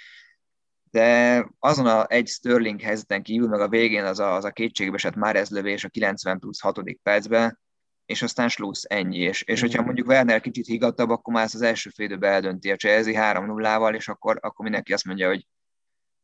De 0.91 1.49
azon 1.59 1.87
a 1.87 2.07
egy 2.09 2.29
Sterling 2.29 2.81
helyzeten 2.81 3.23
kívül, 3.23 3.49
meg 3.49 3.61
a 3.61 3.69
végén 3.69 4.05
az 4.05 4.19
a, 4.19 4.35
az 4.35 4.45
a 4.45 4.51
kétségbeesett 4.51 5.15
Márez 5.15 5.51
lövés 5.51 5.85
a 5.85 5.89
90 5.89 6.39
plusz 6.39 6.61
6. 6.61 6.81
percben, 7.03 7.59
és 8.07 8.23
aztán 8.23 8.49
slussz, 8.49 8.85
ennyi. 8.89 9.19
És, 9.19 9.43
és 9.43 9.61
hogyha 9.61 9.83
mondjuk 9.83 10.07
Werner 10.07 10.41
kicsit 10.41 10.67
higgadtabb, 10.67 11.11
akkor 11.11 11.35
már 11.35 11.45
az 11.45 11.63
első 11.63 11.91
félidőben 11.91 12.33
eldönti 12.33 12.71
a 12.71 12.77
Chelsea 12.77 13.33
3-0-val, 13.33 13.95
és 13.95 14.09
akkor, 14.09 14.39
akkor 14.41 14.65
mindenki 14.65 14.93
azt 14.93 15.05
mondja, 15.05 15.29
hogy, 15.29 15.47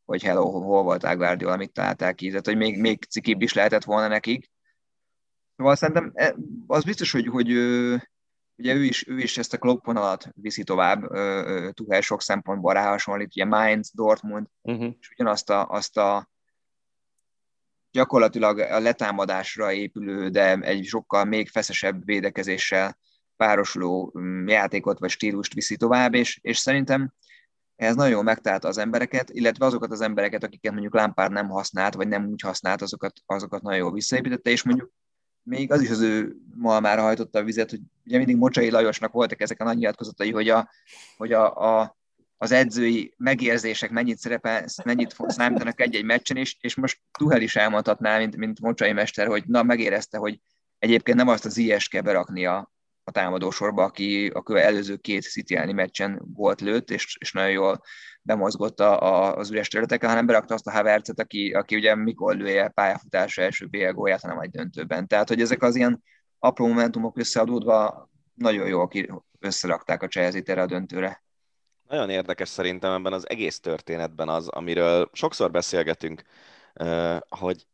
hogy 0.05 0.23
hello, 0.23 0.49
hol 0.49 0.83
volt 0.83 1.15
Guardiola, 1.15 1.53
amit 1.53 1.73
találták 1.73 2.15
ki, 2.15 2.27
tehát 2.27 2.45
hogy 2.45 2.57
még, 2.57 2.79
még 2.79 3.03
cikibb 3.03 3.41
is 3.41 3.53
lehetett 3.53 3.83
volna 3.83 4.07
nekik. 4.07 4.51
Szóval 5.57 5.75
szerintem 5.75 6.11
e, 6.13 6.35
az 6.67 6.83
biztos, 6.83 7.11
hogy, 7.11 7.27
hogy 7.27 7.51
ugye 8.55 8.73
ő 8.73 8.83
is, 8.83 9.07
ő 9.07 9.17
is 9.17 9.37
ezt 9.37 9.53
a 9.53 9.57
Klopp 9.57 9.85
vonalat 9.85 10.29
viszi 10.35 10.63
tovább, 10.63 11.01
Tuchel 11.73 12.01
sok 12.01 12.21
szempontból 12.21 12.73
ráhasonlít, 12.73 13.35
ugye 13.35 13.45
Mainz, 13.45 13.91
Dortmund, 13.93 14.47
uh-huh. 14.61 14.93
és 14.99 15.09
ugyanazt 15.09 15.49
a, 15.49 15.67
azt 15.69 15.97
a 15.97 16.31
gyakorlatilag 17.93 18.59
a 18.59 18.79
letámadásra 18.79 19.71
épülő, 19.71 20.29
de 20.29 20.57
egy 20.57 20.85
sokkal 20.85 21.25
még 21.25 21.49
feszesebb 21.49 22.05
védekezéssel 22.05 22.97
párosuló 23.35 24.13
mm, 24.19 24.47
játékot 24.47 24.99
vagy 24.99 25.09
stílust 25.09 25.53
viszi 25.53 25.77
tovább, 25.77 26.13
és, 26.13 26.39
és 26.41 26.57
szerintem 26.57 27.13
ez 27.75 27.95
nagyon 27.95 28.11
jól 28.11 28.23
megtalálta 28.23 28.67
az 28.67 28.77
embereket, 28.77 29.29
illetve 29.29 29.65
azokat 29.65 29.91
az 29.91 30.01
embereket, 30.01 30.43
akiket 30.43 30.71
mondjuk 30.71 30.93
Lampard 30.93 31.31
nem 31.31 31.49
használt, 31.49 31.93
vagy 31.93 32.07
nem 32.07 32.27
úgy 32.27 32.41
használt, 32.41 32.81
azokat, 32.81 33.13
azokat 33.25 33.61
nagyon 33.61 33.79
jól 33.79 33.91
visszaépítette, 33.91 34.49
és 34.49 34.63
mondjuk 34.63 34.91
még 35.43 35.71
az 35.71 35.81
is 35.81 35.89
az 35.89 36.01
ő 36.01 36.35
malmára 36.55 37.01
hajtotta 37.01 37.39
a 37.39 37.43
vizet, 37.43 37.69
hogy 37.69 37.79
ugye 38.05 38.17
mindig 38.17 38.37
Mocsai 38.37 38.69
Lajosnak 38.69 39.11
voltak 39.11 39.41
ezek 39.41 39.61
a 39.61 39.63
nagy 39.63 39.77
nyilatkozatai, 39.77 40.31
hogy, 40.31 40.49
a, 40.49 40.69
hogy 41.17 41.33
a, 41.33 41.55
a, 41.79 41.97
az 42.43 42.51
edzői 42.51 43.13
megérzések 43.17 43.89
mennyit 43.89 44.17
szerepel, 44.17 44.65
mennyit 44.83 45.15
számítanak 45.27 45.81
egy-egy 45.81 46.03
meccsen, 46.03 46.37
és, 46.37 46.57
és 46.59 46.75
most 46.75 46.99
Tuhel 47.17 47.41
is 47.41 47.55
elmondhatná, 47.55 48.17
mint, 48.17 48.35
mint 48.35 48.59
Mocsai 48.59 48.91
mester, 48.91 49.27
hogy 49.27 49.43
na, 49.45 49.63
megérezte, 49.63 50.17
hogy 50.17 50.39
egyébként 50.79 51.17
nem 51.17 51.27
azt 51.27 51.45
az 51.45 51.57
IS 51.57 51.87
kell 51.87 52.01
berakni 52.01 52.45
a, 52.45 52.71
a 53.03 53.11
támadósorba, 53.11 53.83
aki 53.83 54.31
a 54.33 54.57
előző 54.57 54.95
két 54.95 55.21
City 55.21 55.73
meccsen 55.73 56.21
volt 56.33 56.61
lőtt, 56.61 56.91
és, 56.91 57.17
és 57.19 57.31
nagyon 57.31 57.51
jól 57.51 57.81
bemozgott 58.21 58.79
a, 58.79 59.01
a, 59.01 59.35
az 59.35 59.51
üres 59.51 59.67
területeken, 59.67 60.09
hanem 60.09 60.25
berakta 60.25 60.53
azt 60.53 60.67
a 60.67 60.71
Havertzet, 60.71 61.19
aki, 61.19 61.51
aki 61.51 61.75
ugye 61.75 61.95
mikor 61.95 62.35
lője 62.35 62.67
pályafutása 62.67 63.41
első 63.41 63.65
BL 63.65 63.91
gólját, 63.91 64.21
hanem 64.21 64.39
egy 64.39 64.49
döntőben. 64.49 65.07
Tehát, 65.07 65.27
hogy 65.27 65.41
ezek 65.41 65.61
az 65.61 65.75
ilyen 65.75 66.03
apró 66.39 66.67
momentumok 66.67 67.17
összeadódva 67.17 68.09
nagyon 68.33 68.67
jól 68.67 68.89
összerakták 69.39 70.01
a 70.03 70.07
Chelsea-t 70.07 70.49
a 70.49 70.65
döntőre. 70.65 71.23
Nagyon 71.93 72.09
érdekes 72.09 72.49
szerintem 72.49 72.91
ebben 72.93 73.13
az 73.13 73.29
egész 73.29 73.59
történetben 73.59 74.29
az, 74.29 74.47
amiről 74.47 75.09
sokszor 75.11 75.51
beszélgetünk, 75.51 76.23
hogy 77.29 77.67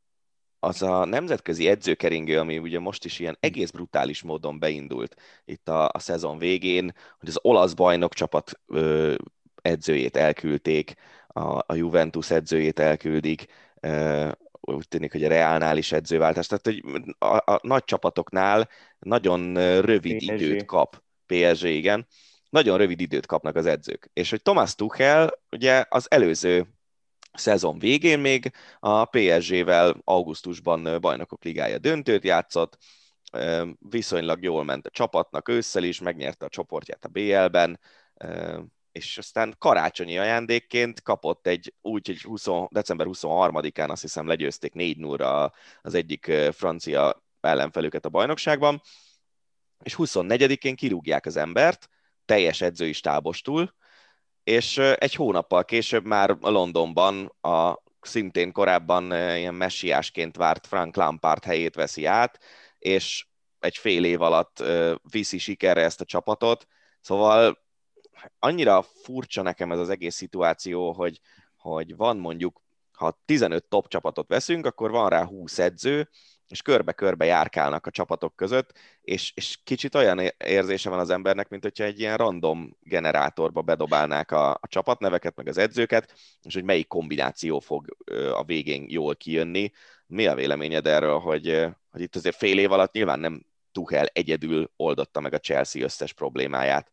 az 0.60 0.82
a 0.82 1.06
nemzetközi 1.06 1.68
edzőkeringő, 1.68 2.40
ami 2.40 2.58
ugye 2.58 2.80
most 2.80 3.06
is 3.06 3.20
ilyen 3.20 3.38
egész 3.40 3.70
brutális 3.70 4.22
módon 4.22 4.60
beindult 4.60 5.16
itt 5.46 5.70
a, 5.70 5.90
a 5.92 6.00
szezon 6.00 6.38
végén, 6.38 6.94
hogy 7.20 7.30
az 7.30 7.40
olasz 7.42 7.74
bajnok 7.74 8.14
csapat 8.14 8.60
ö, 8.68 9.16
edzőjét 9.62 10.18
elküldték, 10.18 10.94
a, 11.28 11.58
a 11.66 11.74
Juventus 11.74 12.32
edzőjét 12.32 12.80
elküldik, 12.80 13.46
ö, 13.80 14.30
úgy 14.52 14.88
tűnik, 14.88 15.12
hogy 15.12 15.24
a 15.24 15.30
Reálnál 15.30 15.78
is 15.78 15.92
edzőváltás, 15.92 16.48
tehát 16.48 16.66
hogy 16.66 16.84
a, 17.20 17.52
a 17.52 17.60
nagy 17.62 17.84
csapatoknál 17.84 18.70
nagyon 19.00 19.54
rövid 19.82 20.18
PSG. 20.18 20.32
időt 20.32 20.66
kap, 20.66 21.04
PSG, 21.26 21.66
igen, 21.66 22.08
nagyon 22.50 22.78
rövid 22.78 23.02
időt 23.02 23.26
kapnak 23.26 23.56
az 23.56 23.66
edzők. 23.66 24.10
És 24.14 24.30
hogy 24.30 24.42
Thomas 24.42 24.76
Tuchel 24.76 25.32
ugye 25.52 25.86
az 25.90 26.12
előző 26.12 26.68
szezon 27.34 27.80
végén 27.80 28.20
még 28.20 28.52
a 28.80 29.06
PSG-vel 29.06 30.02
augusztusban 30.04 31.02
bajnokok 31.02 31.44
ligája 31.44 31.78
döntőt 31.78 32.24
játszott, 32.24 32.78
viszonylag 33.80 34.44
jól 34.44 34.64
ment 34.64 34.88
a 34.88 34.90
csapatnak 34.90 35.50
ősszel 35.50 35.84
is, 35.84 36.00
megnyerte 36.00 36.46
a 36.46 36.50
csoportját 36.50 37.06
a 37.06 37.08
BL-ben, 37.08 37.80
és 38.92 39.18
aztán 39.18 39.56
karácsonyi 39.58 40.18
ajándékként 40.18 41.02
kapott 41.02 41.48
egy 41.48 41.74
úgy, 41.82 42.08
hogy 42.08 42.22
20, 42.22 42.46
december 42.70 43.08
23-án 43.10 43.90
azt 43.90 44.02
hiszem 44.02 44.28
legyőzték 44.28 44.74
4 44.74 44.98
0 44.98 45.54
az 45.82 45.94
egyik 45.94 46.32
francia 46.52 47.24
ellenfelüket 47.42 48.06
a 48.06 48.10
bajnokságban, 48.10 48.82
és 49.84 49.96
24-én 49.98 50.76
kirúgják 50.76 51.26
az 51.26 51.38
embert, 51.38 51.90
teljes 52.30 52.62
edzői 52.62 52.94
stábostul, 52.94 53.76
és 54.44 54.78
egy 54.78 55.16
hónappal 55.16 55.66
később 55.66 56.06
már 56.06 56.38
Londonban 56.42 57.36
a 57.42 57.82
szintén 58.02 58.52
korábban 58.52 59.12
ilyen 59.12 59.54
messiásként 59.54 60.36
várt 60.36 60.68
Frank 60.68 60.96
Lampard 60.96 61.44
helyét 61.44 61.76
veszi 61.76 62.06
át, 62.06 62.40
és 62.80 63.28
egy 63.60 63.78
fél 63.78 64.06
év 64.06 64.22
alatt 64.22 64.64
viszi 65.12 65.38
sikerre 65.38 65.82
ezt 65.82 66.02
a 66.02 66.06
csapatot. 66.06 66.68
Szóval 67.02 67.60
annyira 68.40 68.82
furcsa 68.82 69.42
nekem 69.42 69.72
ez 69.72 69.80
az 69.80 69.90
egész 69.90 70.16
szituáció, 70.16 70.92
hogy, 70.92 71.20
hogy 71.58 71.96
van 71.96 72.18
mondjuk, 72.18 72.62
ha 72.92 73.20
15 73.26 73.66
top 73.66 73.88
csapatot 73.88 74.28
veszünk, 74.28 74.66
akkor 74.66 74.92
van 74.92 75.10
rá 75.10 75.26
20 75.26 75.60
edző, 75.60 76.10
és 76.50 76.62
körbe-körbe 76.62 77.26
járkálnak 77.26 77.86
a 77.86 77.92
csapatok 77.92 78.36
között, 78.36 78.78
és, 79.02 79.32
és 79.36 79.60
kicsit 79.64 79.96
olyan 79.96 80.20
érzése 80.38 80.90
van 80.90 81.00
az 81.00 81.10
embernek, 81.10 81.50
mint 81.50 81.64
hogyha 81.64 81.84
egy 81.84 82.00
ilyen 82.00 82.18
random 82.18 82.78
generátorba 82.82 83.62
bedobálnák 83.62 84.32
a, 84.32 84.52
a 84.52 84.68
csapatneveket, 84.68 85.36
meg 85.36 85.48
az 85.48 85.58
edzőket, 85.58 86.14
és 86.42 86.54
hogy 86.54 86.64
melyik 86.64 86.88
kombináció 86.88 87.60
fog 87.60 87.96
a 88.34 88.44
végén 88.44 88.86
jól 88.88 89.16
kijönni. 89.16 89.72
Mi 90.08 90.28
a 90.28 90.36
véleményed 90.36 90.88
erről, 90.88 91.20
hogy, 91.20 91.68
hogy 91.92 92.02
itt 92.02 92.16
azért 92.16 92.36
fél 92.36 92.60
év 92.60 92.72
alatt 92.72 92.94
nyilván 92.94 93.20
nem 93.20 93.46
Tuchel 93.72 94.06
egyedül 94.06 94.72
oldotta 94.76 95.20
meg 95.20 95.34
a 95.34 95.40
Chelsea 95.40 95.84
összes 95.84 96.14
problémáját? 96.14 96.92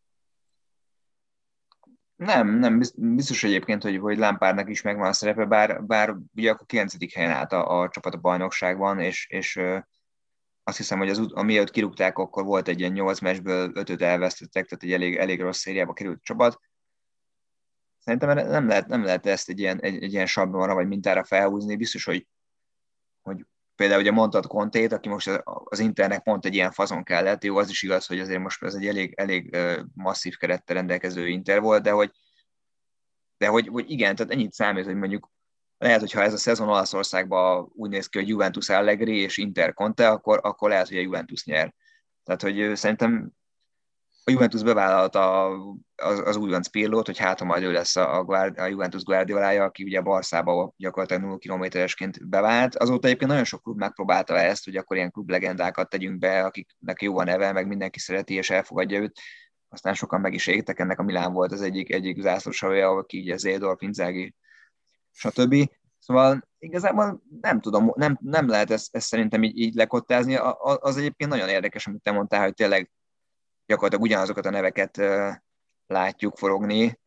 Nem, 2.16 2.58
nem, 2.58 2.80
biztos 2.96 3.44
egyébként, 3.44 3.82
hogy, 3.82 3.98
hogy 3.98 4.18
Lampardnak 4.18 4.68
is 4.68 4.82
megvan 4.82 5.08
a 5.08 5.12
szerepe, 5.12 5.44
bár, 5.44 5.84
bár 5.84 6.16
ugye 6.34 6.50
akkor 6.50 6.66
9. 6.66 7.14
helyen 7.14 7.30
állt 7.30 7.52
a, 7.52 7.80
a 7.80 7.88
csapat 7.88 8.14
a 8.14 8.18
bajnokságban, 8.18 9.00
és, 9.00 9.26
és 9.30 9.60
azt 10.62 10.76
hiszem, 10.76 10.98
hogy 10.98 11.08
az, 11.08 11.32
amiatt 11.32 11.70
kirúgták, 11.70 12.18
akkor 12.18 12.44
volt 12.44 12.68
egy 12.68 12.80
ilyen 12.80 12.92
8 12.92 13.20
meccsből 13.20 13.70
5 13.74 14.02
elvesztettek, 14.02 14.66
tehát 14.66 14.84
egy 14.84 14.92
elég, 14.92 15.16
elég 15.16 15.40
rossz 15.40 15.60
szériába 15.60 15.92
került 15.92 16.22
csapat. 16.22 16.60
Szerintem 17.98 18.48
nem 18.48 18.66
lehet, 18.66 18.86
nem 18.86 19.04
lehet 19.04 19.26
ezt 19.26 19.48
egy 19.48 19.58
ilyen, 19.58 19.80
egy, 19.80 20.02
egy 20.02 20.12
ilyen 20.12 20.26
sablonra 20.26 20.74
vagy 20.74 20.86
mintára 20.88 21.24
felhúzni. 21.24 21.76
Biztos, 21.76 22.04
hogy, 22.04 22.26
hogy 23.22 23.46
például 23.76 24.00
ugye 24.00 24.10
mondtad 24.10 24.46
Kontét, 24.46 24.92
aki 24.92 25.08
most 25.08 25.42
az 25.44 25.78
Internek 25.78 26.22
pont 26.22 26.44
egy 26.44 26.54
ilyen 26.54 26.70
fazon 26.70 27.02
kellett, 27.02 27.44
jó, 27.44 27.56
az 27.56 27.68
is 27.68 27.82
igaz, 27.82 28.06
hogy 28.06 28.20
azért 28.20 28.40
most 28.40 28.62
ez 28.62 28.74
egy 28.74 28.86
elég, 28.86 29.14
elég 29.16 29.56
masszív 29.94 30.36
kerettel 30.36 30.76
rendelkező 30.76 31.28
Inter 31.28 31.60
volt, 31.60 31.82
de 31.82 31.90
hogy, 31.90 32.10
de 33.38 33.46
hogy, 33.46 33.68
hogy 33.68 33.90
igen, 33.90 34.16
tehát 34.16 34.32
ennyit 34.32 34.52
számít, 34.52 34.84
hogy 34.84 34.96
mondjuk 34.96 35.30
lehet, 35.78 36.00
hogyha 36.00 36.22
ez 36.22 36.32
a 36.32 36.36
szezon 36.36 36.68
Olaszországban 36.68 37.70
úgy 37.74 37.90
néz 37.90 38.06
ki, 38.06 38.18
hogy 38.18 38.28
Juventus 38.28 38.68
Allegri 38.68 39.16
és 39.16 39.36
Inter 39.36 39.74
Conte, 39.74 40.08
akkor, 40.08 40.40
akkor 40.42 40.68
lehet, 40.68 40.88
hogy 40.88 40.96
a 40.96 41.00
Juventus 41.00 41.44
nyer. 41.44 41.74
Tehát, 42.24 42.42
hogy 42.42 42.76
szerintem 42.76 43.30
a 44.28 44.30
Juventus 44.30 44.62
bevállalta 44.62 45.48
az, 45.96 46.18
az 46.24 46.36
újonc 46.36 46.68
Pirlót, 46.68 47.06
hogy 47.06 47.18
hát 47.18 47.44
majd 47.44 47.62
ő 47.62 47.72
lesz 47.72 47.96
a, 47.96 48.20
a, 48.20 48.52
a 48.56 48.66
Juventus 48.66 49.02
Guardiolája, 49.02 49.64
aki 49.64 49.82
ugye 49.82 50.00
Barszába 50.00 50.72
gyakorlatilag 50.76 51.22
0 51.22 51.38
kilométeresként 51.38 52.28
bevált. 52.28 52.74
Azóta 52.74 53.06
egyébként 53.06 53.30
nagyon 53.30 53.44
sok 53.44 53.62
klub 53.62 53.78
megpróbálta 53.78 54.38
ezt, 54.38 54.64
hogy 54.64 54.76
akkor 54.76 54.96
ilyen 54.96 55.10
klublegendákat 55.10 55.88
tegyünk 55.88 56.18
be, 56.18 56.44
akiknek 56.44 57.02
jó 57.02 57.18
a 57.18 57.24
neve, 57.24 57.52
meg 57.52 57.66
mindenki 57.66 57.98
szereti 57.98 58.34
és 58.34 58.50
elfogadja 58.50 59.00
őt. 59.00 59.18
Aztán 59.68 59.94
sokan 59.94 60.20
meg 60.20 60.34
is 60.34 60.46
égtek, 60.46 60.78
ennek 60.78 60.98
a 60.98 61.02
Milán 61.02 61.32
volt 61.32 61.52
az 61.52 61.60
egyik, 61.60 61.92
egyik 61.92 62.20
zászlósavja, 62.20 62.90
aki 62.90 63.20
ugye 63.20 63.36
Zédor, 63.36 63.76
Pinzági, 63.76 64.34
stb. 65.12 65.54
Szóval 65.98 66.48
igazából 66.58 67.22
nem 67.40 67.60
tudom, 67.60 67.92
nem, 67.94 68.18
nem 68.20 68.48
lehet 68.48 68.70
ezt, 68.70 68.96
ezt 68.96 69.06
szerintem 69.06 69.42
így, 69.42 69.58
így 69.58 69.74
lekottázni. 69.74 70.36
Az 70.60 70.96
egyébként 70.96 71.30
nagyon 71.30 71.48
érdekes, 71.48 71.86
amit 71.86 72.02
te 72.02 72.12
mondtál, 72.12 72.42
hogy 72.42 72.54
tényleg 72.54 72.90
gyakorlatilag 73.66 74.04
ugyanazokat 74.04 74.46
a 74.46 74.50
neveket 74.50 75.02
látjuk 75.86 76.36
forogni, 76.36 77.00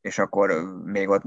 és 0.00 0.18
akkor 0.18 0.50
még 0.84 1.08
ott, 1.08 1.22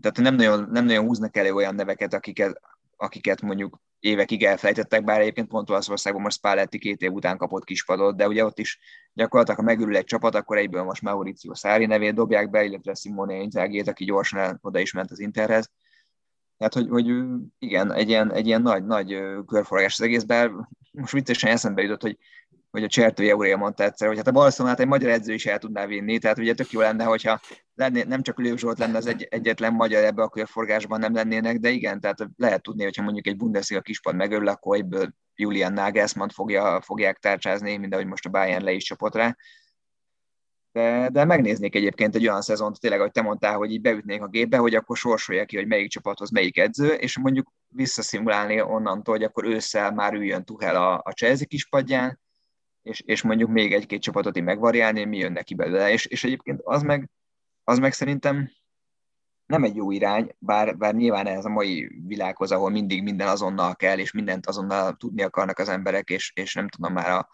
tehát 0.00 0.16
nem 0.16 0.34
nagyon, 0.34 0.68
nem 0.70 0.84
nagyon 0.84 1.04
húznak 1.04 1.36
elő 1.36 1.52
olyan 1.52 1.74
neveket, 1.74 2.14
akiket, 2.14 2.60
akiket 2.96 3.40
mondjuk 3.40 3.80
évekig 3.98 4.44
elfelejtettek, 4.44 5.04
bár 5.04 5.20
egyébként 5.20 5.48
pont 5.48 5.70
Olaszországban 5.70 6.22
most 6.22 6.36
Spalletti 6.36 6.78
két 6.78 7.02
év 7.02 7.12
után 7.12 7.36
kapott 7.36 7.64
kispadot, 7.64 8.16
de 8.16 8.28
ugye 8.28 8.44
ott 8.44 8.58
is 8.58 8.78
gyakorlatilag, 9.12 9.60
ha 9.60 9.66
megürül 9.66 9.96
egy 9.96 10.04
csapat, 10.04 10.34
akkor 10.34 10.56
egyből 10.56 10.82
most 10.82 11.02
Mauricio 11.02 11.54
Szári 11.54 11.86
nevét 11.86 12.14
dobják 12.14 12.50
be, 12.50 12.64
illetve 12.64 12.94
Simone 12.94 13.34
Inzaghi-t, 13.34 13.88
aki 13.88 14.04
gyorsan 14.04 14.58
oda 14.62 14.78
is 14.78 14.92
ment 14.92 15.10
az 15.10 15.18
Interhez. 15.18 15.70
Tehát, 16.56 16.74
hogy, 16.74 16.88
hogy 16.88 17.24
igen, 17.58 17.92
egy 17.92 18.08
ilyen, 18.08 18.32
egy 18.32 18.46
ilyen 18.46 18.62
nagy, 18.62 18.84
nagy 18.84 19.22
körforgás 19.46 20.00
az 20.00 20.06
egész, 20.06 20.22
bár 20.22 20.50
most 20.92 21.12
viccesen 21.12 21.50
eszembe 21.50 21.82
jutott, 21.82 22.02
hogy 22.02 22.18
hogy 22.72 22.84
a 22.84 22.88
Csertői 22.88 23.30
Aurélia 23.30 23.56
mondta 23.56 23.84
egyszer, 23.84 24.08
hogy 24.08 24.16
hát 24.16 24.26
a 24.26 24.32
Barcelonát 24.32 24.80
egy 24.80 24.86
magyar 24.86 25.10
edző 25.10 25.32
is 25.32 25.46
el 25.46 25.58
tudná 25.58 25.86
vinni, 25.86 26.18
tehát 26.18 26.38
ugye 26.38 26.54
tök 26.54 26.70
jó 26.70 26.80
lenne, 26.80 27.04
hogyha 27.04 27.40
lenné, 27.74 28.02
nem 28.02 28.22
csak 28.22 28.38
Lőv 28.38 28.56
Zsolt 28.56 28.78
lenne 28.78 28.96
az 28.96 29.06
egy, 29.06 29.26
egyetlen 29.30 29.72
magyar 29.72 30.04
ebbe 30.04 30.22
a 30.22 30.28
körforgásban 30.28 31.00
nem 31.00 31.14
lennének, 31.14 31.58
de 31.58 31.70
igen, 31.70 32.00
tehát 32.00 32.18
lehet 32.36 32.62
tudni, 32.62 32.82
hogyha 32.82 33.02
mondjuk 33.02 33.26
egy 33.26 33.36
Bundesliga 33.36 33.80
kispad 33.80 34.14
megörül, 34.14 34.48
akkor 34.48 34.76
egyből 34.76 35.14
Julian 35.34 35.72
Nagelsmann 35.72 36.28
fogja, 36.28 36.80
fogják 36.80 37.18
tárcsázni, 37.18 37.76
mint 37.76 37.92
ahogy 37.92 38.06
most 38.06 38.26
a 38.26 38.30
Bayern 38.30 38.64
le 38.64 38.72
is 38.72 38.84
csapott 38.84 39.14
rá. 39.14 39.36
De, 40.72 41.08
de 41.12 41.24
megnéznék 41.24 41.74
egyébként 41.74 42.14
egy 42.14 42.26
olyan 42.28 42.42
szezont, 42.42 42.80
tényleg, 42.80 43.00
ahogy 43.00 43.12
te 43.12 43.22
mondtál, 43.22 43.56
hogy 43.56 43.72
így 43.72 43.80
beütnék 43.80 44.22
a 44.22 44.28
gépbe, 44.28 44.56
hogy 44.56 44.74
akkor 44.74 44.96
sorsolja 44.96 45.44
ki, 45.44 45.56
hogy 45.56 45.66
melyik 45.66 45.90
csapathoz 45.90 46.30
melyik 46.30 46.58
edző, 46.58 46.92
és 46.92 47.18
mondjuk 47.18 47.52
visszaszimulálni 47.68 48.60
onnantól, 48.60 49.14
hogy 49.14 49.24
akkor 49.24 49.44
ősszel 49.44 49.92
már 49.92 50.14
üljön 50.14 50.44
Tuhel 50.44 50.76
a, 50.76 51.00
a 51.04 51.10
Chelsea 51.10 51.46
kispadján, 51.46 52.20
és, 52.82 53.00
és 53.00 53.22
mondjuk 53.22 53.50
még 53.50 53.72
egy-két 53.72 54.02
csapatot 54.02 54.36
így 54.36 54.42
megvariálni, 54.42 55.04
mi 55.04 55.16
jön 55.16 55.32
neki 55.32 55.54
belőle. 55.54 55.90
És, 55.90 56.06
és 56.06 56.24
egyébként 56.24 56.60
az 56.62 56.82
meg, 56.82 57.10
az 57.64 57.78
meg 57.78 57.92
szerintem 57.92 58.50
nem 59.46 59.64
egy 59.64 59.76
jó 59.76 59.90
irány, 59.90 60.34
bár, 60.38 60.76
bár 60.76 60.94
nyilván 60.94 61.26
ez 61.26 61.44
a 61.44 61.48
mai 61.48 62.00
világhoz, 62.06 62.52
ahol 62.52 62.70
mindig 62.70 63.02
minden 63.02 63.28
azonnal 63.28 63.76
kell, 63.76 63.98
és 63.98 64.12
mindent 64.12 64.46
azonnal 64.46 64.92
tudni 64.92 65.22
akarnak 65.22 65.58
az 65.58 65.68
emberek, 65.68 66.08
és, 66.10 66.32
és 66.34 66.54
nem 66.54 66.68
tudom 66.68 66.92
már 66.92 67.10
a, 67.10 67.28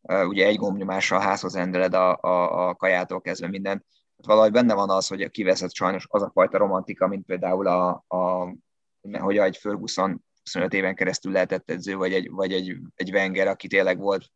a 0.00 0.24
ugye 0.24 0.46
egy 0.46 0.56
gombnyomásra 0.56 1.16
a 1.16 1.20
házhoz 1.20 1.54
rendeled 1.54 1.94
a, 1.94 2.18
a, 2.20 2.68
a 2.68 2.74
kajától 2.74 3.20
kezdve 3.20 3.48
mindent. 3.48 3.84
Hát 4.16 4.26
valahogy 4.26 4.52
benne 4.52 4.74
van 4.74 4.90
az, 4.90 5.06
hogy 5.06 5.30
kiveszett 5.30 5.74
sajnos 5.74 6.06
az 6.08 6.22
a 6.22 6.30
fajta 6.34 6.58
romantika, 6.58 7.06
mint 7.06 7.26
például 7.26 7.66
a, 7.66 8.04
a 8.08 8.54
hogy 9.18 9.36
egy 9.36 9.56
Ferguson 9.56 10.24
25 10.42 10.72
éven 10.72 10.94
keresztül 10.94 11.32
lehetett 11.32 11.70
edző, 11.70 11.96
vagy 11.96 12.12
egy, 12.12 12.30
vagy 12.30 12.52
egy, 12.52 12.76
egy 12.94 13.10
Wenger, 13.10 13.46
aki 13.46 13.68
tényleg 13.68 13.98
volt 13.98 14.30